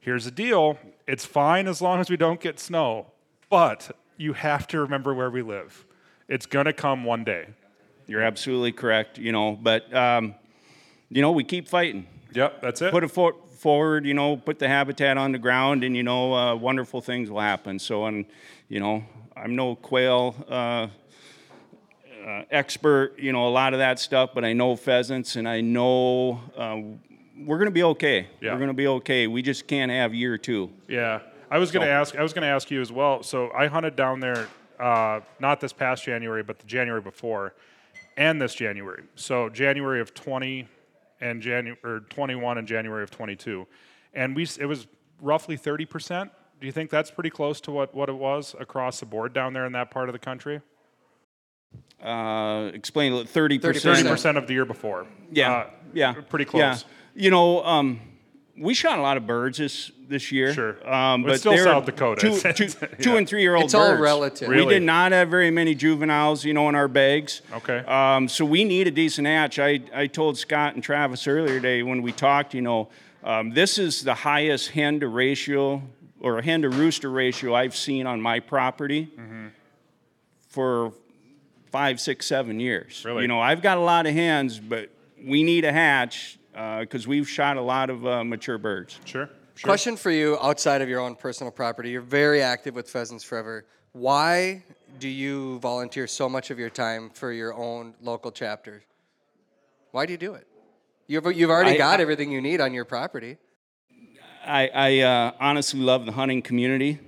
here's 0.00 0.24
the 0.24 0.30
deal. 0.30 0.78
It's 1.06 1.24
fine 1.24 1.68
as 1.68 1.80
long 1.80 2.00
as 2.00 2.10
we 2.10 2.16
don't 2.16 2.40
get 2.40 2.58
snow, 2.58 3.06
but 3.48 3.96
you 4.16 4.32
have 4.32 4.66
to 4.68 4.80
remember 4.80 5.14
where 5.14 5.30
we 5.30 5.42
live. 5.42 5.86
It's 6.28 6.46
going 6.46 6.66
to 6.66 6.72
come 6.72 7.04
one 7.04 7.24
day. 7.24 7.48
You're 8.06 8.22
absolutely 8.22 8.72
correct. 8.72 9.18
You 9.18 9.32
know, 9.32 9.58
but 9.60 9.92
um, 9.94 10.34
you 11.10 11.22
know, 11.22 11.32
we 11.32 11.44
keep 11.44 11.68
fighting. 11.68 12.06
Yep, 12.32 12.60
that's 12.62 12.82
it. 12.82 12.90
Put 12.90 13.04
a 13.04 13.08
foot 13.08 13.36
forward. 13.58 14.04
You 14.06 14.14
know, 14.14 14.36
put 14.36 14.58
the 14.58 14.68
habitat 14.68 15.16
on 15.16 15.32
the 15.32 15.38
ground, 15.38 15.84
and 15.84 15.96
you 15.96 16.02
know, 16.02 16.34
uh, 16.34 16.54
wonderful 16.54 17.00
things 17.00 17.30
will 17.30 17.40
happen. 17.40 17.78
So, 17.78 18.06
and 18.06 18.24
you 18.68 18.80
know, 18.80 19.04
I'm 19.36 19.54
no 19.56 19.74
quail. 19.76 20.34
Uh, 20.48 20.88
uh, 22.26 22.42
expert, 22.50 23.18
you 23.18 23.32
know, 23.32 23.46
a 23.46 23.50
lot 23.50 23.74
of 23.74 23.78
that 23.80 23.98
stuff, 23.98 24.30
but 24.34 24.46
I 24.46 24.54
know 24.54 24.76
pheasants 24.76 25.36
and 25.36 25.46
I 25.46 25.60
know 25.60 26.40
uh, 26.56 26.78
we're 27.38 27.58
going 27.58 27.66
to 27.66 27.70
be 27.70 27.82
okay. 27.82 28.28
Yeah. 28.40 28.52
We're 28.52 28.58
going 28.60 28.68
to 28.68 28.72
be 28.74 28.86
okay. 28.86 29.26
We 29.26 29.42
just 29.42 29.66
can't 29.66 29.90
have 29.92 30.14
year 30.14 30.38
two. 30.38 30.70
Yeah, 30.88 31.20
I 31.50 31.58
was 31.58 31.70
going 31.70 31.82
to 31.86 31.92
So- 31.92 32.00
ask. 32.00 32.16
I 32.16 32.22
was 32.22 32.32
going 32.32 32.40
to 32.42 32.48
ask 32.48 32.70
you 32.70 32.80
as 32.80 32.90
well. 32.90 33.22
So 33.22 33.50
I 33.52 33.66
hunted 33.66 33.94
down 33.94 34.20
there, 34.20 34.48
uh, 34.80 35.20
not 35.38 35.60
this 35.60 35.74
past 35.74 36.04
January, 36.04 36.42
but 36.42 36.58
the 36.58 36.66
January 36.66 37.02
before, 37.02 37.52
and 38.16 38.40
this 38.40 38.54
January. 38.54 39.04
So 39.14 39.48
January 39.48 40.00
of 40.00 40.14
20 40.14 40.68
and 41.20 41.40
January 41.42 41.78
or 41.84 42.00
21 42.00 42.58
and 42.58 42.66
January 42.68 43.02
of 43.02 43.10
22, 43.10 43.66
and 44.12 44.34
we 44.36 44.46
it 44.60 44.66
was 44.66 44.86
roughly 45.20 45.56
30 45.56 45.86
percent. 45.86 46.30
Do 46.60 46.66
you 46.66 46.72
think 46.72 46.90
that's 46.90 47.10
pretty 47.10 47.30
close 47.30 47.60
to 47.62 47.70
what, 47.70 47.94
what 47.94 48.08
it 48.08 48.14
was 48.14 48.54
across 48.58 49.00
the 49.00 49.06
board 49.06 49.32
down 49.32 49.52
there 49.52 49.66
in 49.66 49.72
that 49.72 49.90
part 49.90 50.08
of 50.08 50.12
the 50.12 50.18
country? 50.18 50.60
Uh, 52.02 52.70
explain 52.74 53.12
30%. 53.12 53.60
Thirty 53.60 54.08
percent 54.08 54.36
of 54.38 54.46
the 54.46 54.52
year 54.52 54.64
before. 54.64 55.06
Yeah, 55.32 55.52
Uh, 55.52 55.70
yeah, 55.92 56.12
pretty 56.28 56.44
close. 56.44 56.60
Yeah. 56.60 56.76
You 57.14 57.30
know, 57.30 57.64
um, 57.64 58.00
we 58.56 58.72
shot 58.74 58.98
a 58.98 59.02
lot 59.02 59.16
of 59.16 59.26
birds 59.26 59.58
this 59.58 59.90
this 60.08 60.30
year. 60.30 60.52
Sure. 60.54 60.92
um, 60.92 61.22
It's 61.22 61.42
but 61.44 61.54
still 61.54 61.64
South 61.64 61.86
Dakota. 61.86 62.20
Two, 62.20 62.38
two, 62.52 62.64
it's- 62.64 62.76
two 63.02 63.16
and 63.18 63.28
three 63.28 63.40
year 63.42 63.54
old 63.54 63.64
It's 63.64 63.74
all 63.74 63.88
birds. 63.90 64.00
relative. 64.02 64.48
We 64.48 64.64
did 64.66 64.82
not 64.82 65.12
have 65.12 65.28
very 65.30 65.50
many 65.50 65.74
juveniles, 65.74 66.44
you 66.44 66.52
know, 66.54 66.68
in 66.68 66.74
our 66.74 66.86
bags. 66.88 67.40
Okay. 67.52 67.78
Um, 67.78 68.28
so 68.28 68.44
we 68.44 68.64
need 68.64 68.86
a 68.86 68.90
decent 68.90 69.26
hatch. 69.26 69.58
I 69.58 69.80
I 69.94 70.06
told 70.06 70.36
Scott 70.38 70.74
and 70.74 70.82
Travis 70.84 71.26
earlier 71.26 71.54
today 71.56 71.82
when 71.82 72.02
we 72.02 72.12
talked, 72.12 72.54
you 72.54 72.62
know, 72.62 72.88
um, 73.24 73.50
this 73.54 73.78
is 73.78 74.02
the 74.04 74.14
highest 74.14 74.70
hen 74.70 75.00
to 75.00 75.08
ratio 75.08 75.82
or 76.20 76.40
hen 76.42 76.62
to 76.62 76.68
rooster 76.70 77.10
ratio 77.10 77.54
I've 77.54 77.74
seen 77.76 78.06
on 78.06 78.20
my 78.20 78.40
property 78.40 79.08
Mm-hmm. 79.18 79.46
for 80.48 80.92
five, 81.72 82.00
six, 82.00 82.26
seven 82.26 82.60
years. 82.60 83.02
Really? 83.04 83.22
You 83.22 83.28
know, 83.28 83.40
I've 83.40 83.62
got 83.62 83.78
a 83.78 83.80
lot 83.80 84.06
of 84.06 84.14
hens, 84.14 84.60
but 84.60 84.90
we 85.24 85.42
need 85.42 85.64
a 85.64 85.72
hatch 85.72 86.38
because 86.54 87.06
we've 87.06 87.28
shot 87.28 87.56
a 87.56 87.60
lot 87.60 87.90
of 87.90 88.06
uh, 88.06 88.24
mature 88.24 88.58
birds. 88.58 88.98
Sure. 89.04 89.28
Sure. 89.56 89.68
Question 89.68 89.96
for 89.96 90.10
you 90.10 90.36
outside 90.42 90.82
of 90.82 90.88
your 90.88 90.98
own 90.98 91.14
personal 91.14 91.52
property. 91.52 91.90
You're 91.90 92.00
very 92.00 92.42
active 92.42 92.74
with 92.74 92.90
Pheasants 92.90 93.22
Forever. 93.22 93.64
Why 93.92 94.64
do 94.98 95.08
you 95.08 95.60
volunteer 95.60 96.08
so 96.08 96.28
much 96.28 96.50
of 96.50 96.58
your 96.58 96.70
time 96.70 97.10
for 97.10 97.30
your 97.30 97.54
own 97.54 97.94
local 98.02 98.32
chapter? 98.32 98.82
Why 99.92 100.06
do 100.06 100.12
you 100.12 100.18
do 100.18 100.34
it? 100.34 100.48
You've, 101.06 101.24
you've 101.36 101.50
already 101.50 101.72
I- 101.72 101.76
got 101.76 102.00
I- 102.00 102.02
everything 102.02 102.32
you 102.32 102.40
need 102.40 102.60
on 102.60 102.74
your 102.74 102.84
property. 102.84 103.36
I, 104.44 104.68
I 104.74 104.98
uh, 105.00 105.32
honestly 105.38 105.80
love 105.80 106.04
the 106.04 106.12
hunting 106.12 106.42
community. 106.42 106.98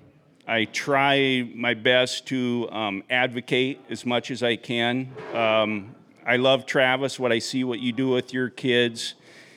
I 0.47 0.67
try 0.67 1.51
my 1.55 1.75
best 1.75 2.27
to 2.29 2.69
um, 2.71 3.03
advocate 3.11 3.81
as 3.91 4.07
much 4.07 4.31
as 4.31 4.45
I 4.45 4.55
can. 4.55 5.13
Um, 5.35 5.97
I 6.25 6.37
love 6.37 6.65
Travis, 6.65 7.19
what 7.19 7.33
I 7.33 7.41
see, 7.41 7.65
what 7.65 7.81
you 7.81 7.93
do 7.93 8.09
with 8.11 8.33
your 8.33 8.49
kids. 8.49 9.15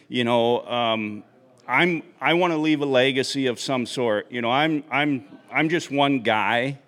You 0.10 0.24
know, 0.24 0.66
um, 0.66 1.24
I'm 1.68 2.01
I 2.20 2.34
want 2.34 2.51
to 2.51 2.57
leave 2.57 2.82
a 2.82 2.86
legacy 2.86 3.45
of 3.45 3.60
some 3.60 3.86
sort. 3.86 4.32
You 4.32 4.41
know, 4.41 4.49
I'm 4.49 4.84
I'm 4.89 5.24
I'm 5.51 5.70
just 5.70 5.91
one 5.91 6.22
guy, 6.22 6.80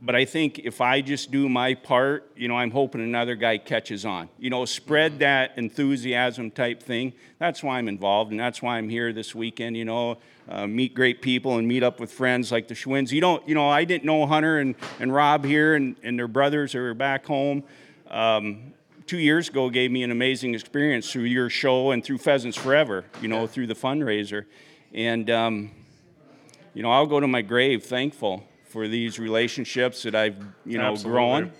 but 0.00 0.16
I 0.16 0.24
think 0.24 0.60
if 0.60 0.80
I 0.80 1.02
just 1.02 1.30
do 1.30 1.46
my 1.46 1.74
part, 1.74 2.32
you 2.36 2.48
know, 2.48 2.56
I'm 2.56 2.70
hoping 2.70 3.02
another 3.02 3.34
guy 3.34 3.58
catches 3.58 4.06
on. 4.06 4.30
You 4.38 4.48
know, 4.48 4.64
spread 4.64 5.18
that 5.18 5.58
enthusiasm 5.58 6.50
type 6.50 6.82
thing. 6.82 7.12
That's 7.38 7.62
why 7.62 7.76
I'm 7.76 7.86
involved, 7.86 8.30
and 8.30 8.40
that's 8.40 8.62
why 8.62 8.78
I'm 8.78 8.88
here 8.88 9.12
this 9.12 9.34
weekend. 9.34 9.76
You 9.76 9.84
know, 9.84 10.16
uh, 10.48 10.66
meet 10.66 10.94
great 10.94 11.20
people 11.20 11.58
and 11.58 11.68
meet 11.68 11.82
up 11.82 12.00
with 12.00 12.10
friends 12.10 12.50
like 12.50 12.66
the 12.66 12.74
Schwins. 12.74 13.12
You 13.12 13.20
don't, 13.20 13.46
you 13.46 13.54
know, 13.54 13.68
I 13.68 13.84
didn't 13.84 14.04
know 14.04 14.26
Hunter 14.26 14.58
and, 14.58 14.74
and 14.98 15.12
Rob 15.12 15.44
here 15.44 15.74
and, 15.74 15.96
and 16.02 16.18
their 16.18 16.28
brothers 16.28 16.74
are 16.74 16.94
back 16.94 17.26
home. 17.26 17.62
Um, 18.08 18.69
two 19.10 19.18
years 19.18 19.48
ago 19.48 19.68
gave 19.68 19.90
me 19.90 20.04
an 20.04 20.12
amazing 20.12 20.54
experience 20.54 21.10
through 21.10 21.24
your 21.24 21.50
show 21.50 21.90
and 21.90 22.04
through 22.04 22.16
Pheasants 22.16 22.56
Forever. 22.56 23.04
You 23.20 23.26
know, 23.26 23.48
through 23.48 23.66
the 23.66 23.74
fundraiser, 23.74 24.44
and 24.94 25.28
um, 25.28 25.72
you 26.74 26.84
know, 26.84 26.92
I'll 26.92 27.08
go 27.08 27.18
to 27.18 27.26
my 27.26 27.42
grave 27.42 27.82
thankful 27.82 28.44
for 28.68 28.86
these 28.86 29.18
relationships 29.18 30.04
that 30.04 30.14
I've, 30.14 30.36
you 30.64 30.78
know, 30.78 30.92
Absolutely. 30.92 31.10
grown 31.10 31.52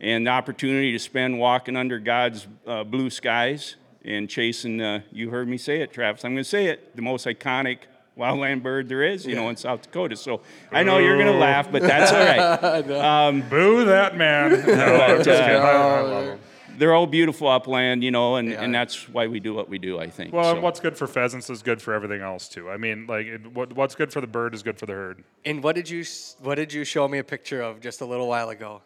and 0.00 0.28
the 0.28 0.30
opportunity 0.30 0.92
to 0.92 0.98
spend 1.00 1.40
walking 1.40 1.76
under 1.76 1.98
God's 1.98 2.46
uh, 2.68 2.84
blue 2.84 3.10
skies 3.10 3.74
and 4.04 4.30
chasing, 4.30 4.80
uh, 4.80 5.00
you 5.10 5.30
heard 5.30 5.48
me 5.48 5.58
say 5.58 5.80
it, 5.80 5.92
Travis, 5.92 6.24
I'm 6.24 6.34
going 6.34 6.44
to 6.44 6.48
say 6.48 6.66
it, 6.66 6.94
the 6.94 7.02
most 7.02 7.26
iconic 7.26 7.78
wildland 8.16 8.62
bird 8.62 8.88
there 8.88 9.02
is, 9.02 9.26
you 9.26 9.34
know, 9.34 9.48
in 9.48 9.56
South 9.56 9.82
Dakota. 9.82 10.14
So 10.14 10.40
I 10.70 10.84
know 10.84 10.98
you're 10.98 11.16
going 11.16 11.32
to 11.32 11.38
laugh, 11.38 11.72
but 11.72 11.82
that's 11.82 12.12
all 12.12 12.20
right. 12.20 12.90
Um, 13.28 13.42
Boo 13.48 13.86
that 13.86 14.16
man. 14.16 14.52
No, 14.66 15.00
I'm 15.00 15.24
just 15.24 16.42
kidding. 16.72 16.72
I, 16.72 16.72
I 16.72 16.72
love 16.72 16.72
him. 16.72 16.78
they're 16.78 16.94
all 16.94 17.06
beautiful 17.06 17.48
upland, 17.48 18.02
you 18.04 18.10
know, 18.10 18.36
and, 18.36 18.52
and 18.52 18.74
that's 18.74 19.08
why 19.08 19.26
we 19.26 19.40
do 19.40 19.54
what 19.54 19.68
we 19.68 19.78
do, 19.78 19.98
I 19.98 20.08
think. 20.08 20.32
Well, 20.32 20.54
So- 20.54 20.60
what's 20.60 20.80
good 20.80 20.96
for 20.96 21.06
pheasants 21.06 21.50
is 21.50 21.62
good 21.62 21.80
for 21.82 21.94
everything 21.94 22.20
else 22.22 22.48
too. 22.48 22.70
I 22.70 22.76
mean, 22.76 23.06
like 23.06 23.26
it, 23.26 23.46
what, 23.52 23.72
what's 23.74 23.94
good 23.94 24.12
for 24.12 24.20
the 24.20 24.26
bird 24.26 24.54
is 24.54 24.62
good 24.62 24.78
for 24.78 24.86
the 24.86 24.92
herd. 24.94 25.24
And 25.44 25.62
what 25.62 25.74
did 25.74 25.88
you 25.90 26.04
what 26.40 26.56
did 26.56 26.72
you 26.72 26.84
show 26.84 27.08
me 27.08 27.18
a 27.18 27.24
picture 27.24 27.60
of 27.62 27.80
just 27.80 28.00
a 28.00 28.04
little 28.06 28.28
while 28.28 28.48
ago? 28.50 28.82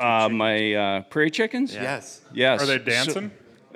uh, 0.00 0.28
my 0.28 0.74
uh, 0.74 1.00
prairie 1.02 1.30
chickens? 1.30 1.72
Yes. 1.74 2.20
Yes. 2.32 2.62
Are 2.62 2.66
they 2.66 2.78
So- 2.78 2.84
dancing? 2.84 3.30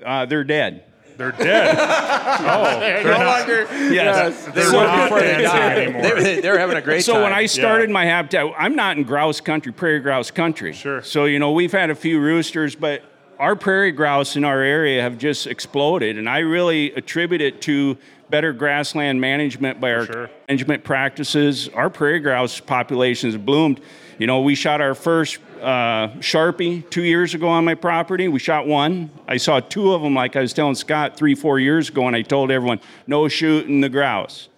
uh, 0.05 0.26
they're 0.26 0.45
dead. 0.45 0.85
They're 1.19 1.33
dead. 1.33 1.77
oh, 1.79 2.79
they're 2.79 3.03
no 3.05 3.11
not- 3.11 3.39
longer. 3.41 3.62
Yes. 3.93 4.45
They 4.47 4.53
They're 4.53 4.66
were 4.73 4.87
not 4.87 5.03
before 5.07 5.21
they 5.21 5.27
dancing 5.27 5.45
died. 5.45 5.79
anymore. 5.79 6.03
They, 6.03 6.12
were- 6.14 6.41
they 6.43 6.51
were 6.51 6.59
having 6.59 6.77
a 6.77 6.81
great 6.81 7.05
so 7.05 7.12
time. 7.14 7.21
So 7.21 7.25
when 7.25 7.33
I 7.33 7.47
started 7.47 7.91
my 7.91 8.05
habitat, 8.05 8.47
I'm 8.57 8.77
not 8.77 8.97
in 8.97 9.03
grouse 9.03 9.41
country, 9.41 9.73
prairie 9.73 9.99
grouse 9.99 10.31
country. 10.31 10.73
Sure. 10.73 11.03
So 11.03 11.25
you 11.25 11.41
know 11.41 11.51
we've 11.53 11.73
had 11.73 11.91
a 11.91 11.95
few 11.97 12.21
roosters, 12.21 12.77
but 12.77 13.03
our 13.41 13.57
prairie 13.57 13.91
grouse 13.93 14.37
in 14.37 14.45
our 14.45 14.61
area 14.62 15.03
have 15.03 15.19
just 15.19 15.49
exploded, 15.49 16.19
and 16.19 16.29
I 16.29 16.39
really 16.39 16.93
attribute 16.95 17.41
it 17.41 17.61
to 17.62 17.99
better 18.31 18.53
grassland 18.53 19.21
management 19.21 19.81
by 19.81 19.93
our 19.95 20.07
sure. 20.07 20.31
management 20.49 20.85
practices. 20.85 21.69
Our 21.71 21.91
prairie 21.91 22.21
grouse 22.21 22.61
population 22.61 23.31
has 23.31 23.37
bloomed. 23.41 23.81
You 24.19 24.27
know, 24.27 24.41
we 24.41 24.57
shot 24.57 24.81
our 24.81 24.95
first 24.95 25.39
uh, 25.61 26.09
sharpie 26.19 26.89
two 26.91 27.05
years 27.05 27.35
ago 27.35 27.49
on 27.49 27.64
my 27.64 27.75
property. 27.75 28.27
We 28.27 28.41
shot 28.41 28.66
one. 28.66 29.11
I 29.29 29.37
saw 29.37 29.61
two 29.61 29.93
of 29.93 30.03
them, 30.03 30.14
like 30.14 30.35
I 30.35 30.41
was 30.41 30.53
telling 30.53 30.75
Scott, 30.75 31.16
three, 31.16 31.37
four 31.37 31.61
years 31.61 31.89
ago, 31.89 32.07
and 32.07 32.16
I 32.16 32.23
told 32.23 32.51
everyone, 32.51 32.81
no 33.07 33.29
shooting 33.29 33.81
the 33.81 33.89
grouse 33.89 34.49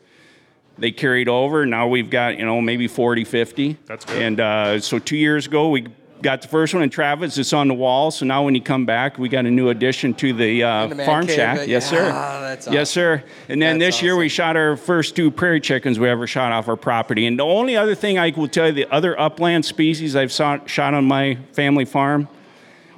they 0.78 0.90
carried 0.90 1.28
over. 1.28 1.66
Now 1.66 1.86
we've 1.86 2.08
got, 2.08 2.38
you 2.38 2.44
know, 2.44 2.60
maybe 2.60 2.88
40, 2.88 3.24
50. 3.24 3.76
That's 3.84 4.04
good. 4.06 4.22
And 4.22 4.40
uh, 4.40 4.80
so 4.80 4.98
two 4.98 5.16
years 5.16 5.46
ago, 5.46 5.68
we 5.68 5.86
got 6.22 6.42
the 6.42 6.48
first 6.48 6.74
one, 6.74 6.82
and 6.82 6.92
Travis, 6.92 7.38
it's 7.38 7.52
on 7.52 7.68
the 7.68 7.74
wall. 7.74 8.10
So 8.10 8.26
now 8.26 8.44
when 8.44 8.54
you 8.54 8.62
come 8.62 8.86
back, 8.86 9.18
we 9.18 9.28
got 9.28 9.46
a 9.46 9.50
new 9.50 9.68
addition 9.68 10.14
to 10.14 10.32
the, 10.32 10.62
uh, 10.62 10.86
the 10.88 11.04
farm 11.04 11.26
cave, 11.26 11.36
shack. 11.36 11.68
Yes, 11.68 11.88
sir. 11.88 12.06
yeah, 12.06 12.40
that's 12.40 12.68
Yes, 12.68 12.90
sir. 12.90 13.22
And 13.48 13.60
then 13.60 13.78
That's 13.78 13.96
this 13.96 14.02
year, 14.02 14.16
we 14.16 14.28
shot 14.28 14.56
our 14.56 14.76
first 14.76 15.16
two 15.16 15.30
prairie 15.30 15.60
chickens 15.60 15.98
we 15.98 16.08
ever 16.08 16.26
shot 16.26 16.52
off 16.52 16.68
our 16.68 16.76
property. 16.76 17.26
And 17.26 17.38
the 17.38 17.44
only 17.44 17.76
other 17.76 17.94
thing 17.94 18.18
I 18.18 18.30
will 18.30 18.48
tell 18.48 18.66
you, 18.66 18.72
the 18.72 18.92
other 18.92 19.18
upland 19.18 19.64
species 19.64 20.16
I've 20.16 20.32
shot, 20.32 20.68
shot 20.68 20.94
on 20.94 21.04
my 21.04 21.38
family 21.52 21.84
farm 21.84 22.28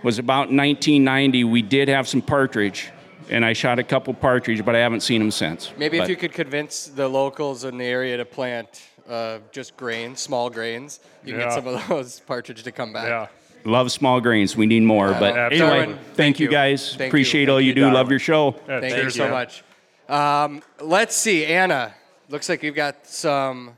was 0.02 0.18
about 0.18 0.50
1990. 0.50 1.44
We 1.44 1.62
did 1.62 1.88
have 1.88 2.08
some 2.08 2.22
partridge. 2.22 2.90
And 3.30 3.44
I 3.44 3.52
shot 3.52 3.78
a 3.78 3.84
couple 3.84 4.12
partridge, 4.12 4.64
but 4.64 4.74
I 4.74 4.80
haven't 4.80 5.00
seen 5.00 5.20
them 5.20 5.30
since. 5.30 5.72
Maybe 5.78 5.98
if 5.98 6.08
you 6.08 6.16
could 6.16 6.32
convince 6.32 6.86
the 6.88 7.08
locals 7.08 7.64
in 7.64 7.78
the 7.78 7.84
area 7.84 8.16
to 8.16 8.24
plant 8.24 8.82
uh, 9.08 9.38
just 9.52 9.76
grains, 9.76 10.20
small 10.20 10.50
grains, 10.50 11.00
you 11.24 11.32
can 11.32 11.40
Yeah. 11.40 11.46
get 11.46 11.54
some 11.54 11.66
of 11.66 11.88
those 11.88 12.20
partridge 12.20 12.62
to 12.62 12.72
come 12.72 12.92
back. 12.92 13.06
Yeah. 13.08 13.26
Love 13.64 13.92
small 13.92 14.20
grains. 14.20 14.56
We 14.56 14.66
need 14.66 14.82
more. 14.82 15.12
but 15.12 15.36
Absolutely. 15.36 15.56
anyway, 15.56 15.68
Darwin, 15.86 15.96
thank, 15.96 16.16
thank 16.16 16.40
you 16.40 16.46
you. 16.46 16.52
guys. 16.52 16.88
Thank 16.90 17.00
you. 17.00 17.06
Appreciate 17.06 17.48
all 17.48 17.60
you, 17.60 17.68
you, 17.68 17.74
do. 17.74 17.80
Darwin. 17.82 17.94
Love 17.94 18.10
your 18.10 18.18
show. 18.18 18.56
Yeah, 18.68 18.80
Thank 18.80 18.94
cheers, 18.94 19.16
you 19.16 19.24
so 19.24 19.30
much. 19.30 19.62
Um, 20.08 20.62
let's 20.80 21.14
see, 21.16 21.46
Anna. 21.46 21.94
Looks 22.28 22.48
like 22.48 22.62
you've 22.62 22.74
got 22.74 23.06
some, 23.06 23.76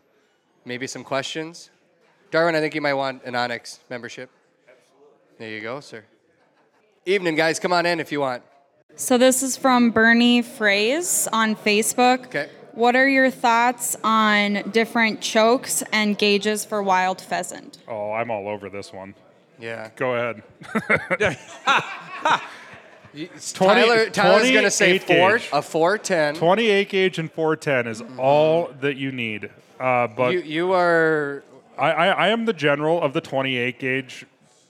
maybe 0.64 0.86
some 0.86 1.04
questions. 1.04 1.70
Darwin, 2.30 2.54
I 2.54 2.60
think 2.60 2.74
you 2.74 2.80
might 2.80 2.94
want 2.94 3.22
an 3.24 3.34
onX 3.34 3.78
membership. 3.90 4.30
There 5.38 5.50
you 5.50 5.60
go, 5.60 5.80
sir. 5.80 6.04
Evening, 7.04 7.34
guys. 7.34 7.58
Come 7.58 7.72
on 7.72 7.84
in 7.84 8.00
if 8.00 8.10
you 8.10 8.20
want. 8.20 8.42
So 8.96 9.18
this 9.18 9.42
is 9.42 9.56
from 9.56 9.90
Bernie 9.90 10.42
Fraze 10.42 11.28
on 11.32 11.56
Facebook. 11.56 12.26
Okay. 12.26 12.48
What 12.74 12.96
are 12.96 13.08
your 13.08 13.30
thoughts 13.30 13.96
on 14.02 14.70
different 14.72 15.20
chokes 15.20 15.82
and 15.92 16.18
gauges 16.18 16.64
for 16.64 16.82
wild 16.82 17.20
pheasant? 17.20 17.78
Oh, 17.86 18.12
I'm 18.12 18.30
all 18.30 18.48
over 18.48 18.68
this 18.68 18.92
one. 18.92 19.14
Yeah. 19.60 19.90
Go 19.96 20.14
ahead. 20.14 20.42
Tyler, 23.52 24.10
Tyler's 24.10 24.50
going 24.50 24.64
to 24.64 24.70
say 24.70 24.98
28 24.98 25.02
four, 25.02 25.38
gauge. 25.38 25.48
a 25.52 25.62
410. 25.62 26.34
28 26.34 26.88
gauge 26.88 27.18
and 27.18 27.30
410 27.30 27.86
is 27.86 28.02
all 28.18 28.72
that 28.80 28.96
you 28.96 29.12
need. 29.12 29.50
Uh, 29.78 30.08
but 30.08 30.32
You, 30.32 30.40
you 30.40 30.72
are 30.72 31.44
I, 31.78 31.90
I, 31.92 32.06
I 32.06 32.28
am 32.28 32.44
the 32.44 32.52
general 32.52 33.00
of 33.00 33.12
the 33.12 33.20
28 33.20 33.78
gauge 33.78 34.26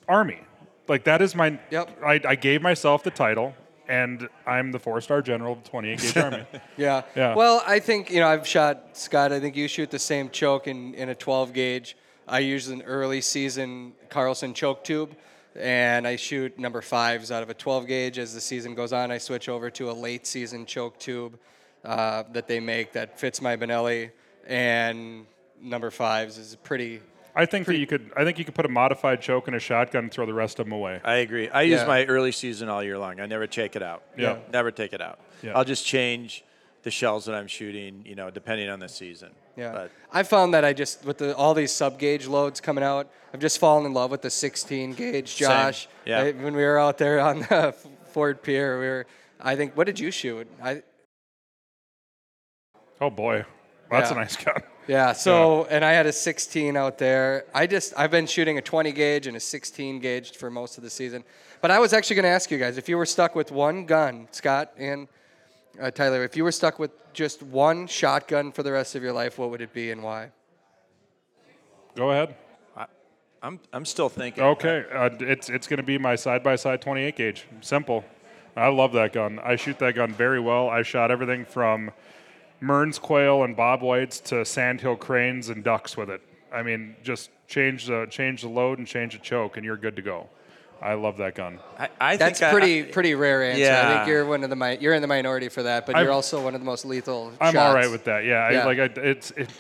army. 0.08 0.40
Like 0.88 1.04
that 1.04 1.22
is 1.22 1.34
my. 1.34 1.58
Yep. 1.70 2.02
I, 2.04 2.20
I 2.28 2.34
gave 2.34 2.60
myself 2.60 3.02
the 3.02 3.10
title, 3.10 3.54
and 3.88 4.28
I'm 4.46 4.72
the 4.72 4.78
four 4.78 5.00
star 5.00 5.22
general 5.22 5.52
of 5.54 5.62
the 5.62 5.70
28 5.70 6.00
gauge 6.00 6.16
army. 6.16 6.46
Yeah. 6.76 7.02
Yeah. 7.14 7.34
Well, 7.34 7.62
I 7.66 7.78
think, 7.78 8.10
you 8.10 8.20
know, 8.20 8.28
I've 8.28 8.46
shot, 8.46 8.96
Scott, 8.96 9.32
I 9.32 9.40
think 9.40 9.56
you 9.56 9.68
shoot 9.68 9.90
the 9.90 9.98
same 9.98 10.30
choke 10.30 10.66
in, 10.66 10.94
in 10.94 11.08
a 11.08 11.14
12 11.14 11.52
gauge. 11.52 11.96
I 12.26 12.38
use 12.40 12.68
an 12.68 12.82
early 12.82 13.20
season 13.20 13.92
Carlson 14.08 14.54
choke 14.54 14.82
tube, 14.82 15.14
and 15.54 16.06
I 16.06 16.16
shoot 16.16 16.58
number 16.58 16.80
fives 16.80 17.30
out 17.30 17.42
of 17.42 17.50
a 17.50 17.54
12 17.54 17.86
gauge. 17.86 18.18
As 18.18 18.32
the 18.34 18.40
season 18.40 18.74
goes 18.74 18.92
on, 18.92 19.10
I 19.10 19.18
switch 19.18 19.48
over 19.48 19.70
to 19.70 19.90
a 19.90 19.92
late 19.92 20.26
season 20.26 20.64
choke 20.64 20.98
tube 20.98 21.38
uh, 21.84 22.22
that 22.32 22.48
they 22.48 22.60
make 22.60 22.92
that 22.92 23.20
fits 23.20 23.42
my 23.42 23.56
Benelli, 23.56 24.10
and 24.46 25.26
number 25.60 25.90
fives 25.90 26.38
is 26.38 26.56
pretty. 26.62 27.00
I 27.36 27.46
think 27.46 27.66
that 27.66 27.76
you 27.76 27.86
could. 27.86 28.12
I 28.16 28.24
think 28.24 28.38
you 28.38 28.44
could 28.44 28.54
put 28.54 28.64
a 28.64 28.68
modified 28.68 29.20
choke 29.20 29.48
in 29.48 29.54
a 29.54 29.58
shotgun 29.58 30.04
and 30.04 30.12
throw 30.12 30.24
the 30.26 30.34
rest 30.34 30.60
of 30.60 30.66
them 30.66 30.72
away. 30.72 31.00
I 31.04 31.16
agree. 31.16 31.48
I 31.48 31.62
use 31.62 31.80
Yeah. 31.80 31.86
my 31.86 32.04
early 32.06 32.30
season 32.32 32.68
all 32.68 32.82
year 32.82 32.96
long. 32.98 33.18
I 33.20 33.26
never 33.26 33.46
take 33.46 33.74
it 33.76 33.82
out. 33.82 34.02
Yeah. 34.16 34.38
Never 34.52 34.70
take 34.70 34.92
it 34.92 35.00
out. 35.00 35.18
Yeah. 35.42 35.52
I'll 35.56 35.64
just 35.64 35.84
change 35.84 36.44
the 36.84 36.90
shells 36.90 37.24
that 37.24 37.34
I'm 37.34 37.46
shooting, 37.48 38.02
you 38.06 38.14
know, 38.14 38.30
depending 38.30 38.68
on 38.68 38.78
the 38.78 38.88
season. 38.88 39.30
Yeah. 39.56 39.72
But 39.72 39.90
I 40.12 40.22
found 40.22 40.54
that 40.54 40.64
I 40.64 40.72
just 40.74 41.04
with 41.04 41.18
the, 41.18 41.34
all 41.34 41.54
these 41.54 41.72
sub 41.72 41.98
gauge 41.98 42.26
loads 42.26 42.60
coming 42.60 42.84
out, 42.84 43.10
I've 43.32 43.40
just 43.40 43.58
fallen 43.58 43.84
in 43.86 43.94
love 43.94 44.10
with 44.10 44.22
the 44.22 44.30
16 44.30 44.92
gauge. 44.92 45.30
Same. 45.34 45.48
Josh, 45.48 45.88
Yeah. 46.04 46.20
I- 46.20 46.32
when 46.32 46.54
we 46.54 46.62
were 46.62 46.78
out 46.78 46.98
there 46.98 47.18
on 47.20 47.40
the 47.40 47.74
Fort 48.12 48.42
Pierre, 48.42 48.78
we 48.78 48.86
were. 48.86 49.06
I 49.40 49.56
think. 49.56 49.76
What 49.76 49.86
did 49.86 49.98
you 49.98 50.10
shoot? 50.12 50.46
I 50.62 50.82
Oh 53.00 53.10
boy, 53.10 53.44
that's 53.90 54.10
Yeah. 54.10 54.16
a 54.16 54.20
nice 54.20 54.36
gun. 54.36 54.62
Yeah. 54.86 55.12
So, 55.12 55.66
and 55.70 55.84
I 55.84 55.92
had 55.92 56.06
a 56.06 56.12
16 56.12 56.76
out 56.76 56.98
there. 56.98 57.46
I 57.54 57.66
just, 57.66 57.94
I've 57.96 58.10
been 58.10 58.26
shooting 58.26 58.58
a 58.58 58.62
20 58.62 58.92
gauge 58.92 59.26
and 59.26 59.36
a 59.36 59.40
16 59.40 60.00
gauge 60.00 60.36
for 60.36 60.50
most 60.50 60.76
of 60.76 60.84
the 60.84 60.90
season. 60.90 61.24
But 61.60 61.70
I 61.70 61.78
was 61.78 61.92
actually 61.92 62.16
going 62.16 62.24
to 62.24 62.30
ask 62.30 62.50
you 62.50 62.58
guys 62.58 62.76
if 62.76 62.88
you 62.88 62.96
were 62.96 63.06
stuck 63.06 63.34
with 63.34 63.50
one 63.50 63.86
gun, 63.86 64.28
Scott 64.30 64.72
and 64.76 65.08
uh, 65.80 65.90
Tyler, 65.90 66.22
if 66.24 66.36
you 66.36 66.44
were 66.44 66.52
stuck 66.52 66.78
with 66.78 66.90
just 67.12 67.42
one 67.42 67.86
shotgun 67.86 68.52
for 68.52 68.62
the 68.62 68.72
rest 68.72 68.94
of 68.94 69.02
your 69.02 69.12
life, 69.12 69.38
what 69.38 69.50
would 69.50 69.60
it 69.60 69.72
be 69.72 69.90
and 69.90 70.02
why? 70.02 70.30
Go 71.94 72.10
ahead. 72.10 72.36
I'm 73.44 73.60
I'm 73.74 73.84
still 73.84 74.08
thinking. 74.08 74.42
Okay, 74.42 74.86
uh, 74.90 75.10
it's 75.20 75.50
it's 75.50 75.66
going 75.66 75.76
to 75.76 75.82
be 75.82 75.98
my 75.98 76.16
side 76.16 76.42
by 76.42 76.56
side 76.56 76.80
28 76.80 77.14
gauge. 77.14 77.46
Simple. 77.60 78.02
I 78.56 78.68
love 78.68 78.92
that 78.92 79.12
gun. 79.12 79.38
I 79.44 79.56
shoot 79.56 79.78
that 79.80 79.96
gun 79.96 80.12
very 80.12 80.40
well. 80.40 80.70
I 80.70 80.82
shot 80.82 81.10
everything 81.10 81.44
from 81.44 81.90
Mearns 82.64 82.98
quail 82.98 83.42
and 83.44 83.54
bob 83.56 83.82
whites 83.82 84.20
to 84.20 84.44
sandhill 84.44 84.96
cranes 84.96 85.48
and 85.48 85.62
ducks 85.62 85.96
with 85.96 86.08
it. 86.10 86.20
I 86.52 86.62
mean, 86.62 86.96
just 87.02 87.30
change 87.46 87.86
the 87.86 88.06
change 88.10 88.42
the 88.42 88.48
load 88.48 88.78
and 88.78 88.86
change 88.86 89.12
the 89.12 89.18
choke, 89.18 89.56
and 89.56 89.64
you're 89.66 89.76
good 89.76 89.96
to 89.96 90.02
go. 90.02 90.28
I 90.80 90.94
love 90.94 91.16
that 91.18 91.34
gun. 91.34 91.60
I, 91.78 91.88
I 92.00 92.16
That's 92.16 92.40
think 92.40 92.52
pretty 92.52 92.80
I- 92.82 92.92
pretty 92.92 93.14
rare 93.14 93.42
answer. 93.42 93.62
I 93.62 93.66
Yeah. 93.66 93.96
think 93.98 94.08
you're 94.08 94.24
one 94.26 94.44
of 94.44 94.50
the 94.50 94.56
mi- 94.56 94.78
you're 94.80 94.94
in 94.94 95.02
the 95.02 95.08
minority 95.08 95.48
for 95.48 95.62
that, 95.62 95.86
but 95.86 95.94
I've- 95.96 96.04
you're 96.04 96.12
also 96.12 96.42
one 96.42 96.54
of 96.54 96.60
the 96.60 96.64
most 96.66 96.84
lethal. 96.84 97.32
I'm 97.40 97.52
shots. 97.54 97.56
all 97.56 97.74
right 97.74 97.90
with 97.90 98.04
that. 98.04 98.24
Yeah, 98.24 98.50
Yeah. 98.50 98.62
I, 98.62 98.64
like 98.64 98.78
I, 98.78 99.00
it's 99.00 99.30
it. 99.32 99.50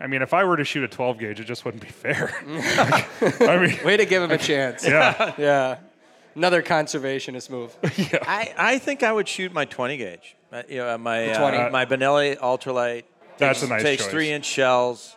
I 0.00 0.06
mean, 0.08 0.22
if 0.22 0.34
I 0.34 0.44
were 0.44 0.56
to 0.56 0.64
shoot 0.64 0.82
a 0.84 0.88
12 0.88 1.18
gauge, 1.18 1.40
it 1.40 1.44
just 1.44 1.64
wouldn't 1.64 1.82
be 1.82 1.88
fair. 1.88 2.32
I 3.40 3.58
mean, 3.66 3.78
Way 3.84 3.96
to 3.96 4.04
give 4.06 4.22
him 4.22 4.30
a 4.32 4.38
chance. 4.50 4.86
Yeah. 4.86 5.32
yeah. 5.38 5.76
Another 6.34 6.62
conservationist 6.62 7.48
move. 7.48 7.76
I, 8.26 8.52
I 8.58 8.78
think 8.78 9.02
I 9.04 9.12
would 9.12 9.28
shoot 9.28 9.52
my 9.52 9.64
20 9.66 9.96
gauge. 9.96 10.34
Uh, 10.54 10.62
you 10.68 10.78
know, 10.78 10.96
my 10.98 11.30
Uh, 11.32 11.70
my 11.70 11.84
Benelli 11.84 12.36
ultralight. 12.38 13.02
That's 13.38 13.58
takes, 13.60 13.70
a 13.70 13.74
nice 13.74 13.82
takes 13.82 14.02
choice. 14.04 14.10
three 14.12 14.30
inch 14.30 14.44
shells. 14.44 15.16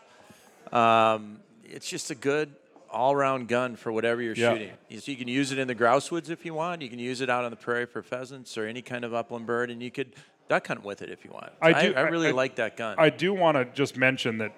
Um, 0.72 1.40
it's 1.64 1.88
just 1.88 2.10
a 2.10 2.16
good 2.16 2.56
all 2.90 3.16
round 3.16 3.48
gun 3.48 3.76
for 3.76 3.92
whatever 3.92 4.22
you're 4.22 4.34
Yeah. 4.34 4.54
shooting. 4.54 4.72
You, 4.90 5.00
so 5.00 5.12
you 5.12 5.18
can 5.18 5.28
use 5.28 5.52
it 5.52 5.60
in 5.60 5.68
the 5.68 5.76
grouse 5.76 6.10
woods 6.12 6.30
if 6.32 6.44
you 6.46 6.54
want. 6.56 6.82
You 6.82 6.90
can 6.90 6.98
use 7.00 7.22
it 7.22 7.30
out 7.30 7.44
on 7.46 7.52
the 7.52 7.58
prairie 7.58 7.86
for 7.86 8.02
pheasants 8.02 8.58
or 8.58 8.66
any 8.66 8.82
kind 8.82 9.06
of 9.06 9.14
upland 9.14 9.46
bird, 9.46 9.70
and 9.70 9.84
you 9.84 9.92
could 9.92 10.16
duck 10.50 10.68
hunt 10.68 10.84
with 10.84 11.02
it 11.04 11.10
if 11.12 11.24
you 11.24 11.32
want. 11.32 11.52
I 11.62 11.70
I, 11.74 11.82
do- 11.88 11.94
I, 11.96 12.02
really 12.02 12.30
I- 12.30 12.32
like 12.32 12.56
that 12.56 12.76
gun. 12.76 12.96
I 12.98 13.10
do 13.12 13.34
want 13.34 13.58
to 13.58 13.66
just 13.66 13.96
mention 13.98 14.40
that, 14.40 14.54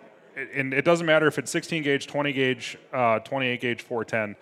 and 0.53 0.73
it 0.73 0.85
doesn't 0.85 1.05
matter 1.05 1.27
if 1.27 1.37
it's 1.37 1.51
16 1.51 1.83
gauge, 1.83 2.07
20 2.07 2.31
gauge, 2.31 2.77
uh, 2.93 3.19
28 3.19 3.59
gauge, 3.59 3.81
410. 3.81 4.35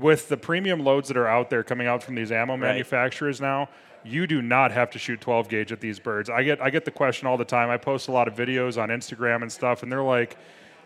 With 0.00 0.28
the 0.28 0.36
premium 0.36 0.80
loads 0.80 1.08
that 1.08 1.16
are 1.16 1.28
out 1.28 1.50
there 1.50 1.62
coming 1.62 1.86
out 1.86 2.02
from 2.02 2.14
these 2.14 2.32
ammo 2.32 2.56
manufacturers 2.56 3.40
now, 3.40 3.68
you 4.06 4.26
do 4.26 4.40
not 4.42 4.72
have 4.72 4.90
to 4.90 4.98
shoot 4.98 5.20
12 5.20 5.48
gauge 5.48 5.72
at 5.72 5.80
these 5.80 5.98
birds. 5.98 6.30
I 6.30 6.42
get 6.42 6.60
I 6.60 6.70
get 6.70 6.84
the 6.84 6.90
question 6.90 7.26
all 7.26 7.36
the 7.36 7.44
time. 7.44 7.70
I 7.70 7.76
post 7.76 8.08
a 8.08 8.12
lot 8.12 8.28
of 8.28 8.34
videos 8.34 8.80
on 8.80 8.88
Instagram 8.88 9.42
and 9.42 9.50
stuff, 9.50 9.82
and 9.82 9.90
they're 9.90 10.02
like, 10.02 10.36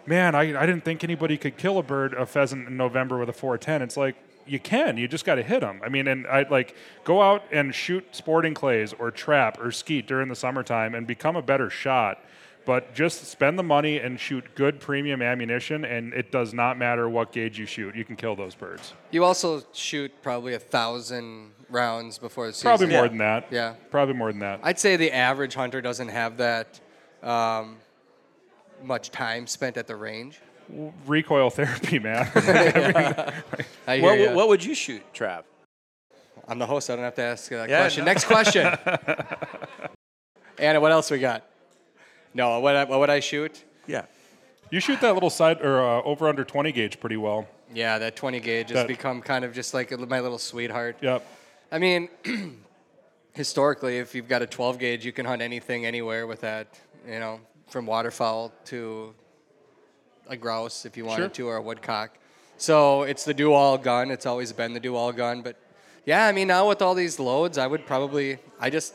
"Man, 0.07 0.35
I, 0.35 0.61
I 0.61 0.67
didn't 0.67 0.85
think 0.85 1.05
anybody 1.05 1.37
could 1.37 1.57
kill 1.57 1.79
a 1.79 1.83
bird, 1.83 2.15
a 2.15 2.27
pheasant 2.27 2.69
in 2.69 2.77
November 2.77 3.19
with 3.19 3.29
a 3.29 3.33
410." 3.33 3.83
It's 3.83 3.97
like 3.97 4.17
you 4.47 4.59
can. 4.59 4.97
You 4.97 5.07
just 5.07 5.25
got 5.25 5.37
to 5.37 5.43
hit 5.43 5.61
them. 5.61 5.81
I 5.85 5.89
mean, 5.89 6.09
and 6.09 6.27
I 6.27 6.47
like 6.51 6.75
go 7.05 7.23
out 7.23 7.45
and 7.53 7.75
shoot 7.75 8.05
sporting 8.13 8.55
clays 8.55 8.93
or 8.93 9.11
trap 9.11 9.61
or 9.61 9.71
skeet 9.71 10.07
during 10.07 10.29
the 10.29 10.37
summertime 10.37 10.95
and 10.95 11.07
become 11.07 11.37
a 11.37 11.43
better 11.43 11.71
shot. 11.71 12.25
But 12.67 12.95
just 12.95 13.25
spend 13.27 13.59
the 13.59 13.63
money 13.63 13.99
and 13.99 14.21
shoot 14.21 14.45
good 14.55 14.81
premium 14.81 15.23
ammunition, 15.23 15.85
and 15.85 16.13
it 16.13 16.31
does 16.31 16.53
not 16.53 16.79
matter 16.79 17.09
what 17.09 17.33
gauge 17.33 17.59
you 17.59 17.67
shoot. 17.67 17.97
You 17.97 18.05
can 18.05 18.17
kill 18.17 18.37
those 18.37 18.55
birds. 18.55 18.93
You 19.11 19.25
also 19.25 19.63
shoot 19.73 20.13
probably 20.23 20.55
a 20.55 20.59
thousand 20.59 21.53
rounds 21.71 22.19
before 22.19 22.47
the 22.47 22.53
season. 22.53 22.69
Probably 22.69 22.87
more 22.89 23.09
than 23.09 23.19
that. 23.19 23.47
Yeah. 23.51 23.75
Probably 23.91 24.15
more 24.15 24.31
than 24.31 24.41
that. 24.41 24.61
I'd 24.63 24.79
say 24.79 24.97
the 24.97 25.13
average 25.13 25.55
hunter 25.55 25.81
doesn't 25.81 26.09
have 26.09 26.37
that 26.37 26.81
um, 27.23 27.79
much 28.83 29.11
time 29.11 29.47
spent 29.47 29.77
at 29.77 29.87
the 29.87 29.97
range. 29.97 30.41
Recoil 31.07 31.51
therapy, 31.51 31.99
man. 31.99 32.31
I 33.87 33.97
hear 33.97 34.03
what, 34.03 34.19
ya. 34.19 34.35
what 34.35 34.49
would 34.49 34.65
you 34.65 34.75
shoot, 34.75 35.03
Trav? 35.13 35.43
I'm 36.47 36.59
the 36.59 36.67
host. 36.67 36.91
I 36.91 36.95
don't 36.97 37.05
have 37.05 37.15
to 37.17 37.23
ask 37.23 37.49
that 37.51 37.69
Yeah, 37.69 37.81
question. 37.81 38.05
no. 38.05 38.11
Next 38.11 38.25
question. 38.27 38.67
Anna, 40.59 40.81
what 40.81 40.93
else 40.93 41.11
we 41.11 41.19
got? 41.19 41.45
No, 42.35 42.61
what, 42.61 42.77
I- 42.77 42.85
what 42.85 43.01
would 43.01 43.11
I 43.11 43.21
shoot? 43.21 43.65
Yeah. 43.87 44.05
You 44.71 44.79
shoot 44.81 45.01
that 45.01 45.15
little 45.15 45.31
side 45.31 45.61
or 45.63 45.81
uh, 45.83 46.03
over 46.03 46.29
under 46.29 46.45
20 46.45 46.71
gauge 46.73 47.01
pretty 47.01 47.17
well. 47.17 47.49
Yeah, 47.75 47.99
that 47.99 48.15
20 48.17 48.41
gauge 48.41 48.69
has 48.71 48.77
That- 48.77 48.89
become 48.89 49.21
kind 49.21 49.45
of 49.45 49.53
just 49.53 49.75
like 49.75 49.91
my 49.99 50.21
little 50.21 50.39
sweetheart. 50.39 50.97
Yep. 51.01 51.27
I 51.73 51.79
mean, 51.79 52.09
historically, 53.33 53.99
if 53.99 54.15
you've 54.15 54.29
got 54.29 54.43
a 54.43 54.47
12 54.47 54.79
gauge, 54.79 55.05
you 55.05 55.13
can 55.13 55.27
hunt 55.27 55.43
anything 55.43 55.87
anywhere 55.87 56.27
with 56.27 56.41
that. 56.43 56.67
You 57.07 57.19
know, 57.19 57.41
from 57.69 57.87
waterfowl 57.87 58.53
to 58.67 59.15
a 60.29 60.37
grouse 60.37 60.85
if 60.85 60.97
you 60.97 61.05
wanted 61.05 61.23
Sure. 61.23 61.29
to, 61.31 61.49
or 61.49 61.57
a 61.57 61.63
woodcock. 61.63 62.17
So 62.59 63.03
it's 63.05 63.25
the 63.25 63.33
do-all 63.35 63.79
gun. 63.79 64.11
It's 64.11 64.27
always 64.27 64.53
been 64.53 64.75
the 64.75 64.81
do-all 64.81 65.13
gun. 65.13 65.41
But 65.43 65.57
yeah, 66.05 66.27
I 66.27 66.33
mean, 66.33 66.49
now 66.49 66.69
with 66.69 66.83
all 66.83 66.95
these 66.95 67.19
loads, 67.19 67.57
I 67.59 67.67
would 67.67 67.87
probably. 67.87 68.39
I 68.61 68.69
just. 68.71 68.95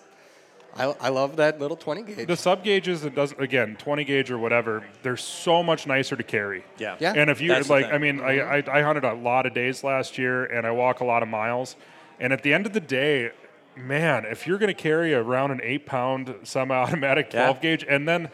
I, 0.77 0.93
I 0.99 1.09
love 1.09 1.37
that 1.37 1.59
little 1.59 1.77
20 1.77 2.01
gauge. 2.03 2.27
The 2.27 2.35
sub 2.35 2.63
gauges, 2.63 3.05
it 3.05 3.15
does 3.15 3.33
again, 3.37 3.77
20 3.77 4.03
gauge 4.03 4.29
or 4.29 4.37
whatever. 4.37 4.83
They're 5.03 5.15
so 5.17 5.63
much 5.63 5.87
nicer 5.87 6.15
to 6.15 6.23
carry. 6.23 6.65
Yeah. 6.77 6.97
Yeah. 6.99 7.13
And 7.15 7.29
if 7.29 7.39
you 7.39 7.49
That's 7.49 7.69
like. 7.69 7.85
I 7.85 7.97
mean, 7.97 8.19
I, 8.19 8.37
mm-hmm. 8.37 8.69
I 8.69 8.79
I 8.79 8.81
hunted 8.81 9.05
a 9.05 9.13
lot 9.13 9.45
of 9.45 9.53
days 9.53 9.83
last 9.83 10.17
year, 10.17 10.45
and 10.45 10.67
I 10.67 10.71
walk 10.71 10.99
a 10.99 11.05
lot 11.05 11.23
of 11.23 11.29
miles. 11.29 11.75
And 12.19 12.33
at 12.33 12.43
the 12.43 12.53
end 12.53 12.65
of 12.65 12.73
the 12.73 12.81
day, 12.81 13.31
man, 13.75 14.25
if 14.25 14.47
you're 14.47 14.57
going 14.57 14.73
to 14.73 14.81
carry 14.81 15.13
around 15.13 15.51
an 15.51 15.61
eight 15.63 15.85
pound 15.85 16.33
semi-automatic 16.43 17.33
Yeah. 17.33 17.43
12 17.43 17.61
gauge, 17.61 17.85
and 17.87 18.07
then 18.07 18.29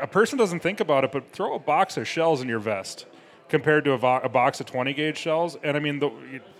a 0.00 0.06
person 0.06 0.38
doesn't 0.38 0.60
think 0.60 0.80
about 0.80 1.04
it, 1.04 1.12
but 1.12 1.30
throw 1.32 1.54
a 1.54 1.58
box 1.58 1.96
of 1.96 2.06
shells 2.06 2.40
in 2.40 2.48
your 2.48 2.60
vest 2.60 3.06
compared 3.48 3.84
to 3.84 3.92
a, 3.92 3.98
vo- 3.98 4.20
a 4.22 4.28
box 4.28 4.60
of 4.60 4.66
20 4.66 4.94
gauge 4.94 5.18
shells, 5.18 5.56
and 5.62 5.76
I 5.76 5.80
mean, 5.80 5.98
the, 5.98 6.10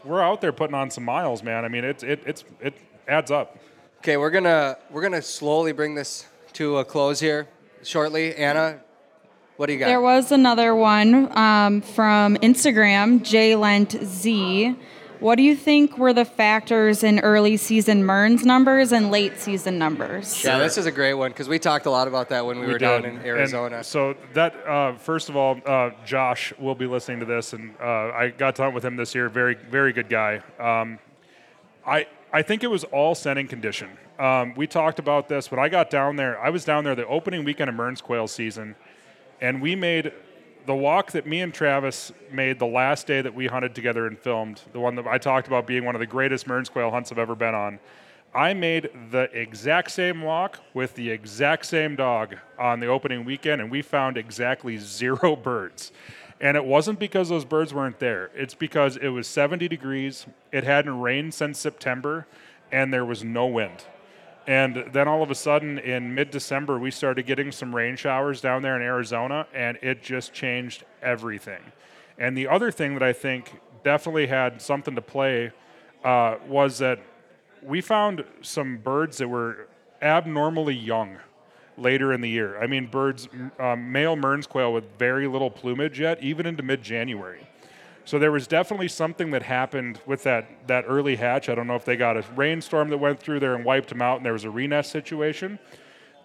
we're 0.05 0.21
out 0.21 0.41
there 0.41 0.53
putting 0.53 0.75
on 0.75 0.91
some 0.91 1.05
miles, 1.05 1.43
man. 1.43 1.65
I 1.65 1.69
mean, 1.69 1.85
it 1.85 2.03
it 2.03 2.23
it's 2.27 2.45
it 2.61 2.75
adds 3.07 3.31
up. 3.31 3.57
Okay, 4.01 4.17
we're 4.17 4.31
gonna 4.31 4.79
we're 4.91 5.03
gonna 5.03 5.21
slowly 5.21 5.73
bring 5.73 5.95
this 5.95 6.27
to 6.55 6.79
a 6.79 6.85
close 6.87 7.21
here 7.21 7.47
shortly. 7.83 8.35
Anna, 8.35 8.81
what 9.59 9.67
do 9.67 9.75
you 9.75 9.79
got? 9.79 9.89
There 9.89 10.01
was 10.01 10.33
another 10.33 10.75
one 10.75 11.37
um, 11.37 11.83
from 11.83 12.37
Instagram, 12.37 13.21
JLentZ. 13.21 14.75
What 15.19 15.35
do 15.37 15.43
you 15.43 15.55
think 15.55 15.99
were 15.99 16.15
the 16.15 16.25
factors 16.25 17.05
in 17.05 17.21
early 17.21 17.59
season 17.59 18.03
Mearns 18.07 18.47
numbers 18.47 18.91
and 18.93 19.11
late 19.11 19.39
season 19.39 19.77
numbers? 19.77 20.43
Yeah, 20.43 20.57
this 20.57 20.79
is 20.79 20.87
a 20.87 20.91
great 20.93 21.13
one 21.13 21.31
because 21.33 21.47
we 21.47 21.59
talked 21.59 21.85
a 21.85 21.91
lot 21.91 22.09
about 22.09 22.31
that 22.31 22.47
when 22.47 22.59
we, 22.59 22.69
were 22.69 22.79
down 22.79 23.03
did. 23.03 23.11
in 23.11 23.17
And 23.19 23.27
Arizona. 23.27 23.85
so 23.85 24.17
that 24.33 24.67
uh, 24.67 24.95
first 24.95 25.29
of 25.29 25.37
all, 25.37 25.61
uh, 25.67 25.91
Josh 26.07 26.55
will 26.59 26.75
be 26.75 26.87
listening 26.87 27.21
to 27.21 27.27
this, 27.27 27.53
and 27.53 27.75
uh, 27.79 27.85
I 27.85 28.33
got 28.35 28.57
to 28.57 28.63
hunt 28.63 28.75
with 28.75 28.83
him 28.83 28.97
this 28.97 29.15
year. 29.15 29.29
Very, 29.29 29.57
very 29.57 29.93
good 29.93 30.09
guy. 30.09 30.41
Um, 30.59 30.99
I 31.87 32.07
I 32.33 32.43
think 32.43 32.63
it 32.63 32.69
was 32.69 32.85
all 32.85 33.17
setting 33.17 33.49
condition. 33.49 33.89
Um, 34.19 34.55
we 34.55 34.69
talked 34.69 35.01
about 35.01 35.29
this 35.29 35.51
when 35.51 35.59
I 35.59 35.69
got 35.69 35.91
down 35.91 36.15
there. 36.15 36.39
I 36.39 36.51
was 36.51 36.65
down 36.65 36.85
there 36.85 36.95
the 36.95 37.07
opening 37.07 37.45
weekend 37.45 37.69
of 37.69 37.75
Mearns 37.75 38.01
quail 38.01 38.29
season, 38.29 38.77
and 39.41 39.61
we 39.61 39.75
made 39.75 40.13
the 40.67 40.75
walk 40.75 41.11
that 41.13 41.27
me 41.27 41.41
and 41.41 41.53
Travis 41.53 42.13
made 42.31 42.61
the 42.61 42.67
last 42.67 43.09
day 43.09 43.21
that 43.21 43.35
we 43.35 43.49
hunted 43.49 43.75
together 43.75 44.07
and 44.07 44.17
filmed. 44.17 44.63
The 44.73 44.79
one 44.79 44.95
that 44.95 45.09
I 45.09 45.19
talked 45.19 45.49
about 45.49 45.67
being 45.67 45.85
one 45.85 45.97
of 45.97 46.01
the 46.01 46.07
greatest 46.07 46.47
Mearns 46.47 46.69
quail 46.69 46.91
hunts 46.91 47.11
I've 47.11 47.19
ever 47.19 47.35
been 47.35 47.55
on. 47.55 47.81
I 48.33 48.55
made 48.55 48.91
the 49.11 49.23
exact 49.33 49.91
same 49.91 50.23
walk 50.23 50.61
with 50.73 50.95
the 50.95 51.11
exact 51.11 51.67
same 51.67 51.97
dog 51.97 52.37
on 52.61 52.79
the 52.79 52.87
opening 52.87 53.25
weekend, 53.25 53.61
and 53.61 53.73
we 53.73 53.83
found 53.83 54.17
exactly 54.17 54.77
zero 54.79 55.35
birds. 55.35 55.91
And 56.41 56.57
it 56.57 56.65
wasn't 56.65 56.99
because 56.99 57.29
those 57.29 57.45
birds 57.45 57.75
weren't 57.75 57.99
there. 57.99 58.31
It's 58.35 58.55
because 58.55 58.97
it 58.97 59.09
was 59.09 59.27
70 59.27 59.69
degrees, 59.69 60.27
it 60.53 60.65
hadn't 60.65 61.01
rained 61.01 61.35
since 61.35 61.59
September, 61.59 62.27
and 62.73 62.93
there 62.93 63.05
was 63.05 63.23
no 63.23 63.47
wind. 63.47 63.85
And 64.47 64.87
then 64.93 65.07
all 65.07 65.23
of 65.23 65.31
a 65.31 65.35
sudden, 65.35 65.79
in 65.79 66.15
mid 66.15 66.31
December, 66.31 66.79
we 66.79 66.91
started 66.91 67.27
getting 67.27 67.53
some 67.53 67.75
rain 67.75 67.95
showers 67.95 68.41
down 68.41 68.63
there 68.63 68.75
in 68.75 68.83
Arizona, 68.83 69.47
and 69.53 69.79
it 69.83 70.03
just 70.03 70.33
changed 70.33 70.85
everything. 71.03 71.61
And 72.19 72.37
the 72.37 72.49
other 72.49 72.71
thing 72.71 72.95
that 72.95 73.03
I 73.03 73.13
think 73.13 73.61
definitely 73.85 74.27
had 74.27 74.63
something 74.63 74.95
to 74.95 75.03
play 75.03 75.53
uh, 76.05 76.37
was 76.49 76.79
that 76.79 77.01
we 77.63 77.81
found 77.83 78.25
some 78.41 78.79
birds 78.79 79.19
that 79.19 79.29
were 79.29 79.69
abnormally 80.01 80.75
young 80.75 81.19
later 81.81 82.13
in 82.13 82.21
the 82.21 82.29
year. 82.29 82.61
I 82.61 82.67
mean, 82.67 82.87
birds, 82.87 83.29
um, 83.59 83.91
male 83.91 84.17
Mearns 84.17 84.47
quail 84.47 84.73
with 84.73 84.85
very 84.99 85.27
little 85.27 85.51
plumage 85.51 85.99
yet, 85.99 86.23
even 86.23 86.47
into 86.47 86.63
mid 86.63 86.83
January. 86.83 87.47
So 88.05 88.19
there 88.19 88.33
was 88.33 88.47
definitely 88.47 88.89
something 88.89 89.31
that 89.31 89.43
happened 89.43 90.01
with 90.07 90.23
that, 90.25 90.67
that 90.67 90.85
early 90.89 91.17
hatch. 91.17 91.49
I 91.49 91.55
don't 91.55 91.67
know 91.67 91.77
if 91.77 91.85
they 91.85 91.97
got 91.97 92.17
a 92.17 92.25
rainstorm 92.35 92.89
that 92.89 92.99
went 92.99 93.21
through 93.21 93.41
there 93.41 93.55
and 93.55 93.65
wiped 93.65 93.91
them 93.91 94.03
out 94.03 94.17
and 94.17 94.27
there 94.27 94.33
was 94.33 94.45
a 94.45 94.49
renest 94.49 94.87
situation. 94.87 95.59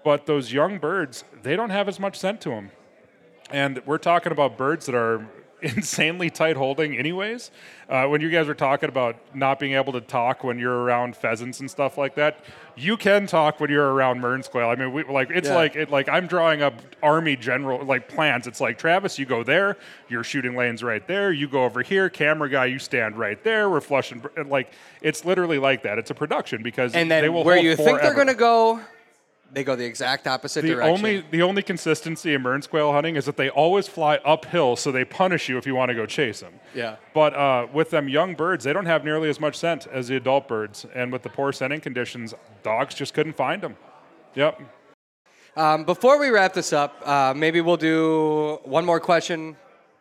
But 0.04 0.26
those 0.26 0.54
young 0.54 0.80
birds, 0.80 1.24
they 1.44 1.56
don't 1.56 1.70
have 1.70 1.88
as 1.88 2.00
much 2.00 2.18
scent 2.18 2.42
to 2.42 2.50
them. 2.50 2.72
And 3.52 3.82
we're 3.86 3.98
talking 3.98 4.32
about 4.32 4.58
birds 4.58 4.86
that 4.88 4.96
are 4.96 5.28
insanely 5.62 6.30
tight 6.30 6.56
holding, 6.58 6.98
anyways. 6.98 7.52
Uh, 7.88 8.08
when 8.08 8.20
you 8.20 8.30
guys 8.30 8.48
were 8.48 8.56
talking 8.56 8.90
about 8.90 9.16
not 9.36 9.60
being 9.60 9.74
able 9.74 9.94
to 9.94 10.02
talk 10.02 10.44
when 10.44 10.58
you're 10.58 10.84
around 10.84 11.16
pheasants 11.16 11.60
and 11.60 11.70
stuff 11.70 11.98
like 11.98 12.16
that, 12.16 12.40
you 12.76 12.98
can 12.98 13.26
talk 13.28 13.60
when 13.60 13.70
you're 13.70 13.94
around 13.94 14.20
Mearns 14.20 14.48
quail. 14.48 14.70
I 14.70 14.76
mean, 14.76 14.92
we, 14.92 15.04
like 15.04 15.30
it's 15.30 15.48
Yeah. 15.48 15.56
like 15.56 15.76
it, 15.76 15.90
like 15.92 16.10
I'm 16.10 16.28
drawing 16.28 16.62
up 16.62 16.74
army 17.04 17.36
general 17.36 17.84
like 17.86 18.08
plans. 18.10 18.48
It's 18.48 18.60
like 18.60 18.78
Travis, 18.78 19.18
you 19.20 19.26
go 19.26 19.44
there, 19.44 19.78
your 20.10 20.24
shooting 20.24 20.56
lane's 20.56 20.84
right 20.84 21.06
there. 21.08 21.32
You 21.32 21.48
go 21.48 21.64
over 21.64 21.82
here, 21.84 22.10
camera 22.10 22.50
guy, 22.50 22.66
you 22.66 22.80
stand 22.80 23.18
right 23.18 23.42
there. 23.44 23.70
We're 23.70 23.82
flushing 23.82 24.24
like 24.48 24.72
it's 25.02 25.24
literally 25.24 25.60
like 25.60 25.84
that. 25.84 25.98
It's 26.00 26.10
a 26.12 26.16
production 26.16 26.64
because 26.64 26.94
And 26.96 27.10
they 27.10 27.22
then 27.22 27.34
will 27.34 27.44
where 27.44 27.56
hold 27.56 27.66
you 27.66 27.76
think 27.76 28.02
they're 28.02 28.14
going 28.16 28.28
to 28.28 28.34
go, 28.34 28.82
they 29.56 29.64
go 29.64 29.76
the 29.78 29.86
exact 29.86 30.28
opposite 30.28 30.64
The 30.64 30.76
direction. 30.76 30.94
only 30.94 31.24
the 31.32 31.42
only 31.42 31.64
consistency 31.64 32.34
in 32.34 32.42
Mearns 32.42 32.68
quail 32.68 32.92
hunting 32.92 33.16
is 33.16 33.24
that 33.24 33.38
they 33.38 33.50
always 33.50 33.88
fly 33.88 34.18
uphill, 34.26 34.76
so 34.76 34.92
they 34.92 35.06
punish 35.06 35.48
you 35.48 35.58
if 35.58 35.66
you 35.66 35.74
want 35.74 35.90
to 35.90 35.96
go 35.96 36.06
chase 36.06 36.42
them. 36.42 36.56
Yeah. 36.74 36.98
But 37.14 37.34
uh, 37.34 37.68
with 37.72 37.90
them 37.90 38.10
young 38.10 38.36
birds, 38.36 38.66
they 38.66 38.74
don't 38.74 38.86
have 38.86 39.06
nearly 39.06 39.30
as 39.30 39.40
much 39.40 39.56
scent 39.56 39.88
as 39.88 40.10
the 40.10 40.18
adult 40.18 40.50
birds, 40.50 40.86
and 40.94 41.10
with 41.10 41.24
the 41.24 41.30
poor 41.30 41.54
scenting 41.54 41.80
conditions, 41.80 42.34
dogs 42.64 42.94
just 42.96 43.14
couldn't 43.14 43.38
find 43.38 43.62
them. 43.62 43.78
Yep. 44.36 44.60
Um, 45.56 45.86
before 45.86 46.20
we 46.20 46.32
wrap 46.32 46.54
this 46.54 46.74
up, 46.74 47.02
uh, 47.08 47.34
maybe 47.34 47.62
we'll 47.62 47.78
do 47.78 48.60
one 48.66 48.84
more 48.84 49.00
question, 49.00 49.56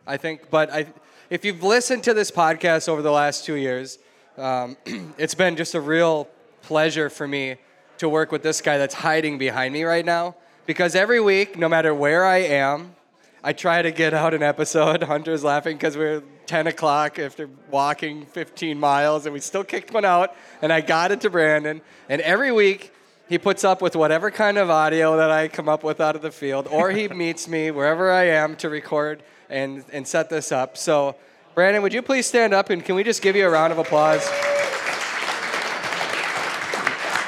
I 0.04 0.16
think. 0.16 0.50
But 0.50 0.72
I, 0.72 0.86
if 1.30 1.44
you've 1.44 1.62
listened 1.62 2.02
to 2.04 2.14
this 2.14 2.32
podcast 2.32 2.88
over 2.88 3.02
the 3.02 3.12
last 3.12 3.44
two 3.44 3.54
years, 3.54 4.00
um, 4.36 4.76
it's 5.16 5.36
been 5.36 5.54
just 5.54 5.76
a 5.76 5.80
real 5.80 6.28
pleasure 6.62 7.08
for 7.08 7.28
me 7.28 7.58
to 7.98 8.08
work 8.08 8.32
with 8.32 8.42
this 8.42 8.60
guy 8.60 8.78
that's 8.78 8.94
hiding 8.94 9.38
behind 9.38 9.72
me 9.72 9.84
right 9.84 10.04
now. 10.04 10.36
Because 10.66 10.94
every 10.94 11.20
week, 11.20 11.58
no 11.58 11.68
matter 11.68 11.94
where 11.94 12.24
I 12.24 12.38
am, 12.38 12.94
I 13.42 13.52
try 13.52 13.82
to 13.82 13.90
get 13.90 14.14
out 14.14 14.32
an 14.32 14.42
episode. 14.42 15.02
Hunter's 15.04 15.44
laughing 15.44 15.76
because 15.76 15.96
we're 15.96 16.22
10 16.46 16.66
o'clock 16.66 17.18
after 17.18 17.48
walking 17.70 18.26
15 18.26 18.78
miles, 18.78 19.26
and 19.26 19.32
we 19.32 19.40
still 19.40 19.64
kicked 19.64 19.92
one 19.92 20.04
out. 20.04 20.34
And 20.62 20.72
I 20.72 20.80
got 20.80 21.12
it 21.12 21.20
to 21.22 21.30
Brandon. 21.30 21.82
And 22.08 22.22
every 22.22 22.52
week, 22.52 22.92
he 23.28 23.38
puts 23.38 23.64
up 23.64 23.80
with 23.80 23.96
whatever 23.96 24.30
kind 24.30 24.58
of 24.58 24.70
audio 24.70 25.16
that 25.16 25.30
I 25.30 25.48
come 25.48 25.68
up 25.68 25.82
with 25.84 26.00
out 26.00 26.16
of 26.16 26.22
the 26.22 26.30
field, 26.30 26.66
or 26.70 26.90
he 26.90 27.08
meets 27.24 27.48
me 27.48 27.70
wherever 27.70 28.10
I 28.10 28.24
am 28.28 28.56
to 28.56 28.68
record 28.68 29.22
and, 29.48 29.84
and 29.92 30.06
set 30.06 30.30
this 30.30 30.52
up. 30.52 30.76
So, 30.76 31.16
Brandon, 31.54 31.82
would 31.82 31.92
you 31.92 32.02
please 32.02 32.26
stand 32.26 32.52
up 32.52 32.70
and 32.70 32.84
can 32.84 32.94
we 32.94 33.04
just 33.04 33.22
give 33.22 33.36
you 33.36 33.46
a 33.46 33.50
round 33.50 33.72
of 33.72 33.78
applause? 33.78 34.28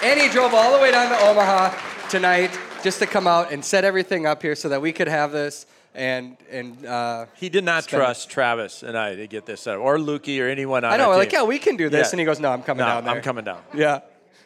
And 0.02 0.20
he 0.20 0.28
drove 0.28 0.55
all 0.55 0.73
the 0.77 0.78
way 0.82 0.90
down 0.90 1.09
to 1.10 1.27
Omaha 1.27 2.09
tonight 2.09 2.56
just 2.82 2.98
to 3.01 3.06
come 3.06 3.27
out 3.27 3.52
and 3.52 3.64
set 3.64 3.85
everything 3.85 4.27
up 4.27 4.43
here 4.43 4.55
so 4.55 4.68
that 4.68 4.81
we 4.82 4.93
could 4.93 5.09
have 5.09 5.32
this. 5.32 5.66
And 5.94 6.36
and 6.51 6.85
uh, 6.85 7.27
He 7.35 7.48
did 7.48 7.64
not 7.64 7.85
spend- 7.85 8.02
trust 8.02 8.28
Travis 8.31 8.82
and 8.82 8.97
I 8.98 9.14
to 9.14 9.27
get 9.27 9.47
this 9.47 9.62
set 9.62 9.77
up, 9.77 9.81
or 9.81 9.97
Lukey 9.97 10.40
or 10.44 10.48
anyone 10.48 10.85
on 10.85 10.93
I 10.93 10.97
know, 10.98 11.05
our 11.05 11.09
we're 11.10 11.16
like, 11.16 11.31
team. 11.31 11.40
yeah, 11.40 11.44
we 11.44 11.59
can 11.59 11.77
do 11.77 11.89
this. 11.89 12.09
Yeah. 12.09 12.10
And 12.12 12.20
he 12.20 12.27
goes, 12.27 12.39
no, 12.39 12.51
I'm 12.52 12.62
coming 12.62 12.85
No, 12.85 12.93
down 12.93 13.05
there. 13.05 13.14
I'm 13.14 13.23
coming 13.23 13.44
down. 13.44 13.62
Yeah. 13.74 14.01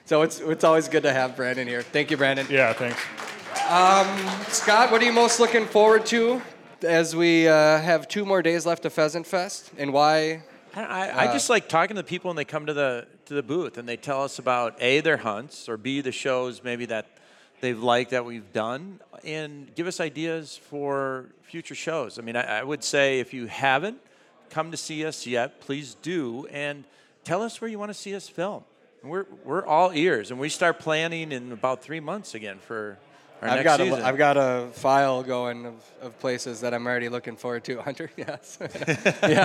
So 0.04 0.22
it's 0.22 0.38
it's 0.40 0.62
always 0.64 0.88
good 0.88 1.02
to 1.02 1.12
have 1.12 1.34
Brandon 1.36 1.66
here. 1.66 1.82
Thank 1.82 2.10
you, 2.12 2.16
Brandon. 2.16 2.46
Yeah. 2.48 2.72
Thanks. 2.72 3.00
Scott, 4.56 4.90
what 4.90 5.02
are 5.02 5.04
you 5.04 5.12
most 5.12 5.40
looking 5.40 5.66
forward 5.66 6.06
to 6.06 6.40
as 6.82 7.14
we 7.14 7.46
uh, 7.48 7.78
have 7.78 8.08
two 8.08 8.24
more 8.24 8.42
days 8.42 8.64
left 8.66 8.84
of 8.84 8.92
Pheasant 8.92 9.26
Fest, 9.26 9.70
and 9.76 9.92
why? 9.92 10.42
I, 10.74 10.82
I, 10.82 11.24
I 11.28 11.32
just 11.32 11.50
like 11.50 11.68
talking 11.68 11.96
to 11.96 12.02
the 12.02 12.06
people 12.06 12.28
when 12.28 12.36
they 12.36 12.44
come 12.44 12.66
to 12.66 12.72
the 12.72 13.06
to 13.26 13.34
the 13.34 13.42
booth 13.42 13.78
and 13.78 13.88
they 13.88 13.96
tell 13.96 14.22
us 14.22 14.38
about 14.38 14.80
a 14.80 15.00
their 15.00 15.16
hunts 15.16 15.68
or 15.68 15.76
b 15.76 16.00
the 16.00 16.12
shows 16.12 16.62
maybe 16.62 16.86
that 16.86 17.06
they've 17.60 17.82
liked 17.82 18.10
that 18.10 18.24
we've 18.24 18.52
done 18.52 19.00
and 19.24 19.74
give 19.74 19.86
us 19.86 20.00
ideas 20.00 20.56
for 20.56 21.26
future 21.42 21.74
shows. 21.74 22.18
I 22.18 22.22
mean, 22.22 22.36
I, 22.36 22.60
I 22.60 22.62
would 22.62 22.82
say 22.82 23.20
if 23.20 23.34
you 23.34 23.46
haven't 23.46 23.98
come 24.48 24.70
to 24.70 24.76
see 24.76 25.04
us 25.04 25.26
yet, 25.26 25.60
please 25.60 25.94
do 26.02 26.46
and 26.50 26.84
tell 27.24 27.42
us 27.42 27.60
where 27.60 27.68
you 27.68 27.78
want 27.78 27.90
to 27.90 27.94
see 27.94 28.14
us 28.14 28.28
film. 28.28 28.64
We're 29.02 29.26
we're 29.44 29.64
all 29.64 29.92
ears 29.92 30.30
and 30.30 30.38
we 30.38 30.48
start 30.48 30.78
planning 30.78 31.32
in 31.32 31.52
about 31.52 31.82
three 31.82 32.00
months 32.00 32.34
again 32.34 32.58
for 32.58 32.98
I've 33.42 33.56
next 33.56 33.64
got 33.64 33.80
season. 33.80 34.00
a, 34.02 34.04
I've 34.04 34.18
got 34.18 34.36
a 34.36 34.68
file 34.72 35.22
going 35.22 35.64
of, 35.66 35.74
of 36.02 36.18
places 36.20 36.60
that 36.60 36.74
I'm 36.74 36.86
already 36.86 37.08
looking 37.08 37.36
forward 37.36 37.64
to. 37.64 37.80
Hunter, 37.80 38.10
yes, 38.16 38.58
yeah. 39.22 39.44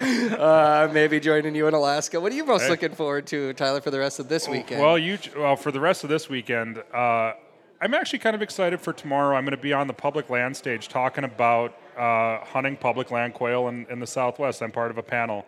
uh, 0.38 0.90
maybe 0.92 1.20
joining 1.20 1.54
you 1.54 1.66
in 1.68 1.74
Alaska. 1.74 2.20
What 2.20 2.32
are 2.32 2.34
you 2.34 2.44
most 2.44 2.62
Hey. 2.64 2.70
looking 2.70 2.94
forward 2.94 3.26
to, 3.28 3.52
Tyler, 3.54 3.80
for 3.80 3.90
the 3.90 3.98
rest 3.98 4.18
of 4.18 4.28
this 4.28 4.48
weekend? 4.48 4.80
Well, 4.80 4.98
you 4.98 5.18
well 5.36 5.56
for 5.56 5.70
the 5.70 5.80
rest 5.80 6.02
of 6.04 6.10
this 6.10 6.28
weekend, 6.28 6.82
uh, 6.92 7.32
I'm 7.80 7.94
actually 7.94 8.18
kind 8.18 8.34
of 8.34 8.42
excited 8.42 8.80
for 8.80 8.92
tomorrow. 8.92 9.36
I'm 9.36 9.44
going 9.44 9.56
to 9.56 9.62
be 9.62 9.72
on 9.72 9.86
the 9.86 9.92
public 9.94 10.28
land 10.30 10.56
stage 10.56 10.88
talking 10.88 11.24
about 11.24 11.76
uh, 11.96 12.44
hunting 12.44 12.76
public 12.76 13.10
land 13.10 13.34
quail 13.34 13.68
in, 13.68 13.86
in 13.88 14.00
the 14.00 14.06
Southwest. 14.06 14.62
I'm 14.62 14.72
part 14.72 14.90
of 14.90 14.98
a 14.98 15.02
panel, 15.02 15.46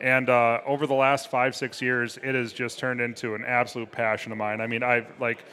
and 0.00 0.28
uh, 0.28 0.60
over 0.64 0.86
the 0.86 0.94
last 0.94 1.28
five 1.28 1.56
six 1.56 1.82
years, 1.82 2.18
it 2.22 2.34
has 2.36 2.52
just 2.52 2.78
turned 2.78 3.00
into 3.00 3.34
an 3.34 3.44
absolute 3.44 3.90
passion 3.90 4.30
of 4.30 4.38
mine. 4.38 4.60
I 4.60 4.66
mean, 4.68 4.82
I've 4.82 5.06
like. 5.18 5.44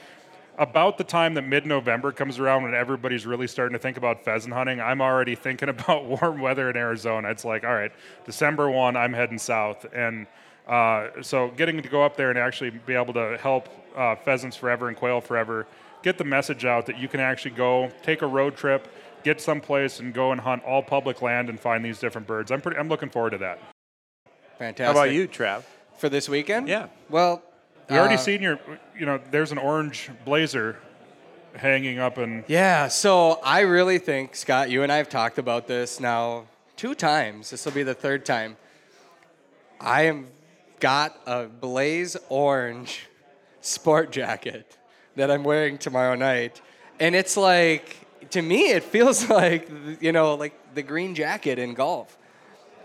About 0.60 0.98
the 0.98 1.06
time 1.06 1.34
that 1.36 1.44
mid-November 1.44 2.12
comes 2.12 2.38
around, 2.38 2.64
when 2.64 2.74
everybody's 2.76 3.26
really 3.26 3.48
starting 3.48 3.74
to 3.74 3.80
think 3.80 3.96
about 3.96 4.26
pheasant 4.26 4.54
hunting, 4.54 4.82
I'm 4.82 5.02
already 5.02 5.34
thinking 5.34 5.70
about 5.76 6.06
warm 6.06 6.42
weather 6.42 6.70
in 6.70 6.76
Arizona. 6.76 7.30
It's 7.30 7.46
like, 7.46 7.64
all 7.64 7.74
right, 7.74 7.92
December 8.26 8.70
one, 8.70 8.96
I'm 8.96 9.14
heading 9.14 9.38
south, 9.38 9.86
and 9.94 10.28
uh, 10.68 11.08
so 11.22 11.48
getting 11.58 11.82
to 11.82 11.90
go 11.90 12.04
up 12.04 12.16
there 12.16 12.30
and 12.30 12.38
actually 12.38 12.70
be 12.70 12.94
able 12.94 13.14
to 13.14 13.38
help 13.42 13.70
uh, 13.96 14.16
pheasants 14.16 14.56
forever 14.56 14.88
and 14.88 14.96
quail 14.96 15.22
forever 15.22 15.66
get 16.04 16.18
the 16.18 16.24
message 16.24 16.64
out 16.64 16.86
that 16.86 16.98
you 17.00 17.08
can 17.08 17.20
actually 17.20 17.52
go 17.52 17.92
take 18.04 18.22
a 18.22 18.28
road 18.28 18.56
trip, 18.56 18.88
get 19.24 19.42
someplace, 19.42 20.00
and 20.00 20.14
go 20.14 20.32
and 20.32 20.42
hunt 20.42 20.64
all 20.64 20.84
public 20.84 21.22
land 21.22 21.50
and 21.50 21.60
find 21.60 21.84
these 21.84 22.00
different 22.00 22.28
birds. 22.28 22.52
I'm 22.52 22.62
pretty. 22.62 22.78
I'm 22.78 22.90
looking 22.90 23.10
forward 23.10 23.32
to 23.32 23.38
that. 23.40 23.60
Fantastic. 24.58 24.86
How 24.86 24.92
about 24.92 25.14
you, 25.14 25.28
Trav? 25.28 25.64
for 26.00 26.10
this 26.10 26.28
weekend? 26.30 26.68
Yeah. 26.68 26.88
Well, 27.10 27.44
You 27.90 27.98
already 27.98 28.16
uh, 28.16 28.18
seen 28.18 28.42
your. 28.42 28.60
You 28.98 29.06
know, 29.06 29.20
there's 29.32 29.52
an 29.52 29.58
orange 29.58 30.10
blazer 30.26 30.78
hanging 31.56 32.00
up 32.00 32.18
and 32.18 32.44
Yeah, 32.48 32.88
so 32.88 33.40
I 33.44 33.62
really 33.62 33.98
think, 33.98 34.36
Scott, 34.36 34.70
you 34.70 34.84
and 34.84 34.92
I 34.92 34.98
have 34.98 35.10
talked 35.10 35.38
about 35.38 35.68
this 35.68 36.00
now 36.00 36.46
two 36.76 36.94
times. 36.94 37.50
This 37.50 37.66
will 37.66 37.72
be 37.72 37.84
the 37.84 37.94
third 37.94 38.26
time. 38.26 38.58
I 39.80 40.04
have 40.04 40.26
got 40.80 41.20
a 41.26 41.46
blaze 41.46 42.16
orange 42.30 43.08
sport 43.62 44.12
jacket 44.12 44.78
that 45.16 45.32
I'm 45.32 45.44
wearing 45.44 45.78
tomorrow 45.78 46.16
night. 46.16 46.62
And 47.00 47.16
it's 47.16 47.36
like, 47.36 47.98
to 48.32 48.42
me, 48.42 48.72
it 48.72 48.84
feels 48.84 49.30
like, 49.30 49.70
you 50.02 50.12
know, 50.12 50.36
like 50.36 50.76
the 50.76 50.84
green 50.84 51.16
jacket 51.16 51.60
in 51.60 51.74
golf. 51.74 52.18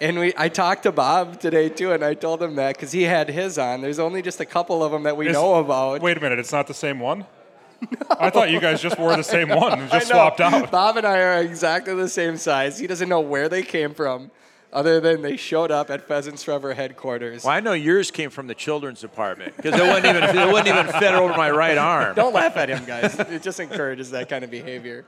And 0.01 0.19
we, 0.19 0.35
I 0.37 0.49
talked 0.49 0.83
to 0.85 0.93
Bob 0.93 1.41
today 1.41 1.69
too, 1.69 1.93
and 1.93 2.05
I 2.05 2.15
told 2.15 2.43
him 2.43 2.57
that 2.57 2.75
because 2.75 2.93
he 2.93 3.03
had 3.03 3.29
his 3.29 3.59
on. 3.59 3.81
There's 3.81 3.99
only 3.99 4.23
just 4.23 4.41
a 4.41 4.45
couple 4.47 4.83
of 4.83 4.93
them 4.93 5.05
that 5.05 5.17
we 5.17 5.29
Is- 5.29 5.33
know 5.35 5.55
about. 5.57 6.01
Wait 6.03 6.17
a 6.17 6.21
minute, 6.21 6.39
it's 6.39 6.53
not 6.53 6.67
the 6.67 6.75
same 6.75 6.99
one. 7.01 7.27
I 8.19 8.31
thought 8.31 8.51
you 8.51 8.61
guys 8.61 8.81
just 8.81 8.99
wore 8.99 9.15
the 9.17 9.23
same 9.25 9.49
one 9.51 9.73
and 9.81 9.83
I 9.93 9.99
just 9.99 10.09
know. 10.09 10.17
swapped 10.17 10.41
out. 10.41 10.71
Bob 10.71 10.97
and 10.97 11.07
I 11.07 11.19
are 11.21 11.41
exactly 11.43 11.95
the 11.95 12.09
same 12.09 12.37
size. 12.37 12.79
He 12.79 12.87
doesn't 12.87 13.09
know 13.09 13.21
where 13.21 13.49
they 13.49 13.63
came 13.63 13.93
from, 13.95 14.31
other 14.73 15.01
than 15.01 15.23
they 15.23 15.37
showed 15.37 15.71
up 15.71 15.91
at 15.91 16.09
Pheasants 16.09 16.43
Forever 16.43 16.73
headquarters. 16.75 17.45
Well, 17.45 17.53
I 17.53 17.61
know 17.61 17.73
yours 17.75 18.11
came 18.11 18.31
from 18.31 18.47
the 18.47 18.55
children's 18.55 19.01
department 19.01 19.57
because 19.57 19.79
it 19.79 19.83
wouldn't 19.83 20.07
even 20.07 20.25
it 20.25 20.47
wouldn't 20.53 20.69
even 20.69 20.87
fit 20.99 21.15
over 21.15 21.35
my 21.37 21.51
right 21.51 21.77
arm. 21.79 22.15
Don't 22.17 22.33
laugh 22.35 22.57
at 22.57 22.69
him, 22.71 22.85
guys. 22.85 23.19
It 23.19 23.43
just 23.43 23.61
encourages 23.61 24.11
that 24.13 24.29
kind 24.29 24.45
of 24.45 24.51
behavior. 24.51 25.05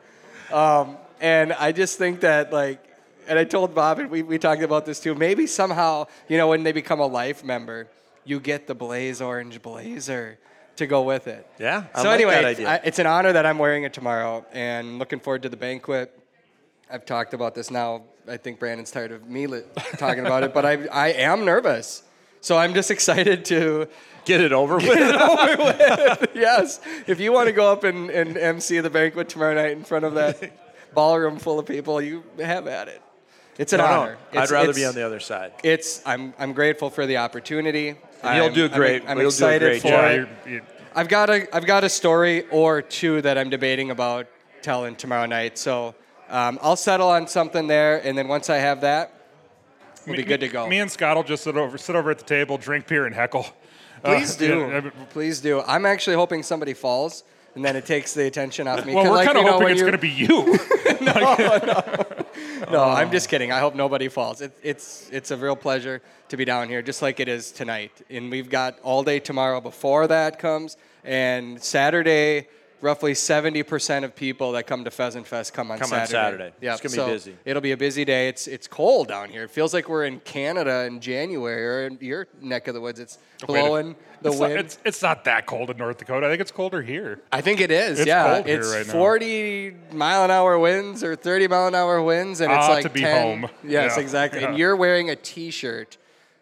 Um, 0.52 0.96
and 1.20 1.52
I 1.54 1.72
just 1.72 1.96
think 1.98 2.20
that, 2.20 2.52
like, 2.52 2.85
and 3.28 3.38
I 3.38 3.44
told 3.44 3.74
Bob, 3.74 3.98
and 3.98 4.10
we, 4.10 4.22
we 4.22 4.38
talked 4.38 4.62
about 4.62 4.86
this 4.86 5.00
too, 5.00 5.14
maybe 5.14 5.46
somehow, 5.46 6.06
you 6.28 6.36
know, 6.36 6.48
when 6.48 6.62
they 6.62 6.72
become 6.72 7.00
a 7.00 7.06
life 7.06 7.44
member, 7.44 7.88
you 8.24 8.40
get 8.40 8.66
the 8.66 8.74
blaze 8.74 9.20
orange 9.20 9.62
blazer 9.62 10.38
to 10.76 10.86
go 10.86 11.02
with 11.02 11.26
it. 11.26 11.46
Yeah, 11.58 11.84
I 11.94 12.02
so 12.02 12.08
like 12.08 12.14
anyway, 12.16 12.34
that 12.34 12.38
it's- 12.44 12.56
idea. 12.58 12.68
I- 12.68 12.80
it's 12.84 12.98
an 12.98 13.06
honor 13.06 13.32
that 13.32 13.46
I'm 13.46 13.58
wearing 13.58 13.84
it 13.84 13.92
tomorrow, 13.92 14.44
and 14.52 14.98
looking 14.98 15.20
forward 15.20 15.42
to 15.42 15.48
the 15.48 15.56
banquet. 15.56 16.12
I've 16.90 17.04
talked 17.04 17.34
about 17.34 17.54
this 17.54 17.70
now. 17.70 18.04
I 18.28 18.36
think 18.36 18.58
Brandon's 18.58 18.90
tired 18.90 19.12
of 19.12 19.28
me 19.28 19.46
li- 19.46 19.62
talking 19.98 20.24
about 20.26 20.42
it, 20.44 20.52
but 20.54 20.64
I, 20.64 20.86
I 20.86 21.08
am 21.08 21.44
nervous. 21.44 22.02
So 22.40 22.56
I'm 22.56 22.74
just 22.74 22.90
excited 22.90 23.44
to 23.46 23.88
Get 24.26 24.40
it 24.40 24.52
over 24.52 24.74
with. 24.76 24.86
yes. 26.34 26.80
If 27.06 27.20
you 27.20 27.32
want 27.32 27.46
to 27.46 27.52
go 27.52 27.70
up 27.70 27.84
and, 27.84 28.10
and 28.10 28.36
MC 28.36 28.80
the 28.80 28.90
banquet 28.90 29.28
tomorrow 29.28 29.54
night 29.54 29.70
in 29.70 29.84
front 29.84 30.04
of 30.04 30.14
that 30.14 30.92
ballroom 30.92 31.38
full 31.38 31.60
of 31.60 31.66
people, 31.66 32.02
you 32.02 32.24
have 32.40 32.66
at 32.66 32.88
it. 32.88 33.00
It's 33.58 33.72
an 33.72 33.78
No, 33.78 33.86
no, 33.86 33.92
honor. 33.92 34.18
I'd 34.32 34.36
It's- 34.36 34.50
rather 34.50 34.70
it's- 34.70 34.76
be 34.76 34.84
on 34.84 34.94
the 34.94 35.04
other 35.04 35.20
side. 35.20 35.52
It's 35.62 36.02
I'm 36.04 36.34
I'm 36.38 36.52
grateful 36.52 36.90
for 36.90 37.06
the 37.06 37.16
opportunity. 37.18 37.96
And 38.22 38.36
you'll 38.36 38.44
I'm- 38.46 38.54
do 38.54 38.62
I'm- 38.64 38.70
great. 38.72 39.02
I'm, 39.06 39.18
You'll 39.18 39.30
do 39.30 39.44
a 39.44 39.48
excited 39.48 39.60
great 39.66 39.82
for 39.82 39.88
job. 39.88 40.04
It. 40.10 40.28
you're, 40.46 40.54
you 40.54 40.62
I've 40.94 41.08
got 41.08 41.30
a 41.30 41.54
I've 41.54 41.66
got 41.66 41.84
a 41.84 41.88
story 41.88 42.46
or 42.50 42.82
two 42.82 43.20
that 43.22 43.36
I'm 43.38 43.50
debating 43.50 43.90
about 43.90 44.26
telling 44.62 44.96
tomorrow 44.96 45.26
night. 45.26 45.58
So 45.58 45.94
um, 46.28 46.58
I'll 46.62 46.76
settle 46.76 47.08
on 47.08 47.28
something 47.28 47.66
there, 47.66 47.98
and 48.04 48.16
then 48.18 48.26
once 48.28 48.50
I 48.50 48.56
have 48.56 48.80
that, 48.80 49.12
we'll 50.06 50.16
be 50.16 50.22
good 50.24 50.40
to 50.40 50.48
go. 50.48 50.66
Me 50.66 50.80
and 50.80 50.90
Scott 50.90 51.16
will 51.16 51.22
just 51.22 51.44
sit 51.44 51.56
over, 51.56 51.78
sit 51.78 51.94
over 51.94 52.10
at 52.10 52.18
the 52.18 52.24
table, 52.24 52.58
drink 52.58 52.86
beer, 52.88 53.06
and 53.06 53.14
heckle. 53.14 53.46
Uh, 54.04 54.14
Please 54.16 54.34
do. 54.36 54.58
yeah, 54.58 54.76
I 54.76 54.80
mean, 54.80 54.92
Please 55.10 55.40
do. 55.40 55.62
I'm 55.66 55.86
actually 55.86 56.16
hoping 56.16 56.42
somebody 56.42 56.74
falls 56.74 57.22
and 57.56 57.64
then 57.64 57.74
it 57.74 57.86
takes 57.86 58.14
the 58.14 58.26
attention 58.26 58.68
off 58.68 58.84
me. 58.84 58.94
Well, 58.94 59.04
we're 59.04 59.10
like, 59.10 59.26
kind 59.26 59.38
of 59.38 59.44
you 59.44 59.50
know, 59.50 59.58
hoping 59.58 59.70
it's 59.70 59.80
going 59.80 59.92
to 59.92 59.98
be 59.98 60.10
you. 60.10 60.58
No, 62.70 62.78
oh. 62.78 62.90
I'm 62.90 63.10
just 63.12 63.28
kidding. 63.28 63.52
I 63.52 63.60
hope 63.60 63.74
nobody 63.74 64.08
falls. 64.08 64.40
It, 64.40 64.52
it's 64.62 65.08
it's 65.12 65.30
a 65.30 65.36
real 65.36 65.54
pleasure 65.56 66.02
to 66.28 66.36
be 66.36 66.44
down 66.44 66.68
here, 66.68 66.82
just 66.82 67.00
like 67.00 67.20
it 67.20 67.28
is 67.28 67.52
tonight. 67.52 67.92
And 68.10 68.30
we've 68.30 68.50
got 68.50 68.78
all 68.80 69.02
day 69.02 69.20
tomorrow 69.20 69.60
before 69.60 70.06
that 70.08 70.38
comes, 70.38 70.76
and 71.04 71.62
Saturday. 71.62 72.48
Roughly 72.82 73.14
70% 73.14 74.04
of 74.04 74.14
people 74.14 74.52
that 74.52 74.66
come 74.66 74.84
to 74.84 74.90
Pheasant 74.90 75.26
Fest 75.26 75.54
come 75.54 75.70
on 75.70 75.78
Come 75.78 75.92
on 75.94 76.06
Saturday. 76.06 76.12
Saturday. 76.12 76.52
Yeah, 76.60 76.72
It's 76.74 76.82
gonna 76.82 76.92
be 76.92 76.96
so 76.96 77.06
busy. 77.06 77.36
It'll 77.46 77.62
be 77.62 77.72
a 77.72 77.76
busy 77.76 78.04
day. 78.04 78.28
It's 78.28 78.46
it's 78.46 78.68
cold 78.68 79.08
down 79.08 79.30
here. 79.30 79.44
It 79.44 79.50
feels 79.50 79.72
like 79.72 79.88
we're 79.88 80.04
in 80.04 80.20
Canada 80.20 80.84
in 80.84 81.00
January 81.00 81.66
or 81.66 81.86
in 81.86 81.98
your 82.02 82.26
neck 82.42 82.68
of 82.68 82.74
the 82.74 82.80
woods. 82.82 83.00
It's 83.00 83.16
blowing 83.46 83.96
the 84.20 84.28
it's 84.28 84.38
wind. 84.38 84.54
Not, 84.56 84.64
it's, 84.66 84.78
it's 84.84 85.02
not 85.02 85.24
that 85.24 85.46
cold 85.46 85.70
in 85.70 85.78
North 85.78 85.96
Dakota. 85.96 86.26
I 86.26 86.30
think 86.30 86.42
it's 86.42 86.50
colder 86.52 86.82
here. 86.82 87.18
I 87.32 87.40
think 87.40 87.60
it 87.60 87.70
is. 87.70 87.98
It's 88.00 88.06
yeah, 88.06 88.34
cold 88.34 88.46
here 88.46 88.58
it's 88.60 88.70
right 88.74 88.86
now. 88.86 88.92
40 88.92 89.76
mile 89.92 90.24
an 90.24 90.30
hour 90.30 90.58
winds 90.58 91.02
or 91.02 91.16
30 91.16 91.48
mile 91.48 91.68
an 91.68 91.74
hour 91.74 92.02
winds, 92.02 92.40
and 92.42 92.52
it's 92.52 92.66
Ah, 92.66 92.72
like 92.72 92.82
to 92.82 92.90
be 92.90 93.00
10 93.00 93.22
home. 93.22 93.50
Yes, 93.64 93.94
Yeah, 93.96 94.02
exactly. 94.02 94.44
And 94.44 94.52
yeah. 94.52 94.58
you're 94.58 94.76
wearing 94.76 95.08
a 95.08 95.16
T-shirt, 95.16 95.96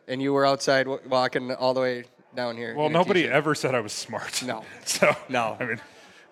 and 0.09 0.21
you 0.21 0.33
were 0.33 0.45
outside 0.45 0.85
w- 0.85 1.01
walking 1.09 1.53
all 1.53 1.75
the 1.75 1.81
way 1.81 2.05
down 2.35 2.57
here. 2.57 2.75
Well, 2.75 2.87
in 2.87 2.93
a 2.93 2.99
nobody 2.99 3.21
t-shirt. 3.23 3.35
ever 3.37 3.55
said 3.55 3.75
I 3.77 3.81
was 3.81 3.93
smart. 3.93 4.43
No. 4.43 4.65
So 4.85 5.15
No. 5.29 5.57
I 5.61 5.65
mean, 5.65 5.81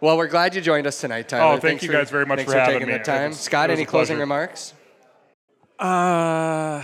Well, 0.03 0.17
we're 0.17 0.27
glad 0.27 0.55
you 0.57 0.61
joined 0.61 0.89
us 0.89 1.01
tonight, 1.01 1.29
Tyler. 1.29 1.45
Oh, 1.45 1.51
thank 1.53 1.63
Thanks 1.63 1.83
you 1.85 1.89
for- 1.91 1.93
guys 1.95 2.11
very 2.11 2.27
much 2.27 2.39
thanks 2.39 2.53
for 2.53 2.59
having 2.59 2.75
taking 2.81 2.89
me. 2.89 2.99
the 2.99 3.05
time. 3.05 3.29
Was- 3.31 3.39
Scott, 3.41 3.71
any 3.71 3.85
closing 3.85 4.17
pleasure. 4.17 4.21
remarks? 4.21 4.75
Uh, 5.79 6.83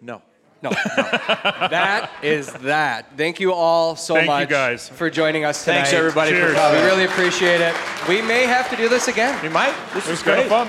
no. 0.00 0.22
No, 0.62 0.70
no. 0.70 0.70
that 0.96 2.10
is 2.22 2.50
that. 2.54 3.18
Thank 3.18 3.38
you 3.38 3.52
all 3.52 3.96
so 3.96 4.14
Thank 4.14 4.24
you, 4.24 4.30
much 4.30 4.48
guys. 4.48 4.88
for 4.88 5.10
joining 5.10 5.44
us 5.44 5.62
tonight. 5.62 5.76
Thanks, 5.82 5.92
everybody, 5.92 6.30
for 6.32 6.38
Cheers. 6.38 6.56
Uh, 6.56 6.78
we 6.80 6.86
really 6.86 7.04
appreciate 7.04 7.60
it. 7.60 7.74
We 8.08 8.22
may 8.22 8.46
have 8.46 8.70
to 8.70 8.76
do 8.76 8.88
this 8.88 9.08
again. 9.08 9.38
We 9.42 9.50
might. 9.50 9.74
This 9.92 10.06
it 10.06 10.10
was 10.10 10.20
was 10.20 10.22
kind 10.22 10.40
of 10.40 10.46
fun. 10.46 10.68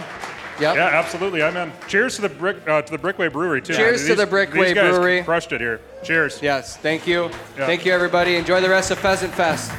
Yep. 0.59 0.75
Yeah, 0.75 0.87
absolutely. 0.87 1.43
I'm 1.43 1.55
in. 1.55 1.71
Cheers 1.87 2.17
to 2.17 2.23
the 2.23 2.29
brick 2.29 2.57
uh, 2.67 2.81
to 2.81 2.91
the 2.91 2.97
Brickway 2.97 3.29
Brewery 3.29 3.61
too. 3.61 3.73
Cheers 3.73 4.05
to 4.07 4.15
the 4.15 4.27
Brickway 4.27 4.67
these 4.67 4.73
guys 4.75 4.89
Brewery. 4.97 5.23
Crushed 5.23 5.53
it 5.53 5.61
here. 5.61 5.79
Cheers. 6.03 6.39
Yes, 6.41 6.75
thank 6.75 7.07
you. 7.07 7.29
Yeah. 7.57 7.65
Thank 7.65 7.85
you, 7.85 7.93
everybody. 7.93 8.35
Enjoy 8.35 8.59
the 8.59 8.69
rest 8.69 8.91
of 8.91 8.99
Pheasant 8.99 9.33
Fest. 9.33 9.71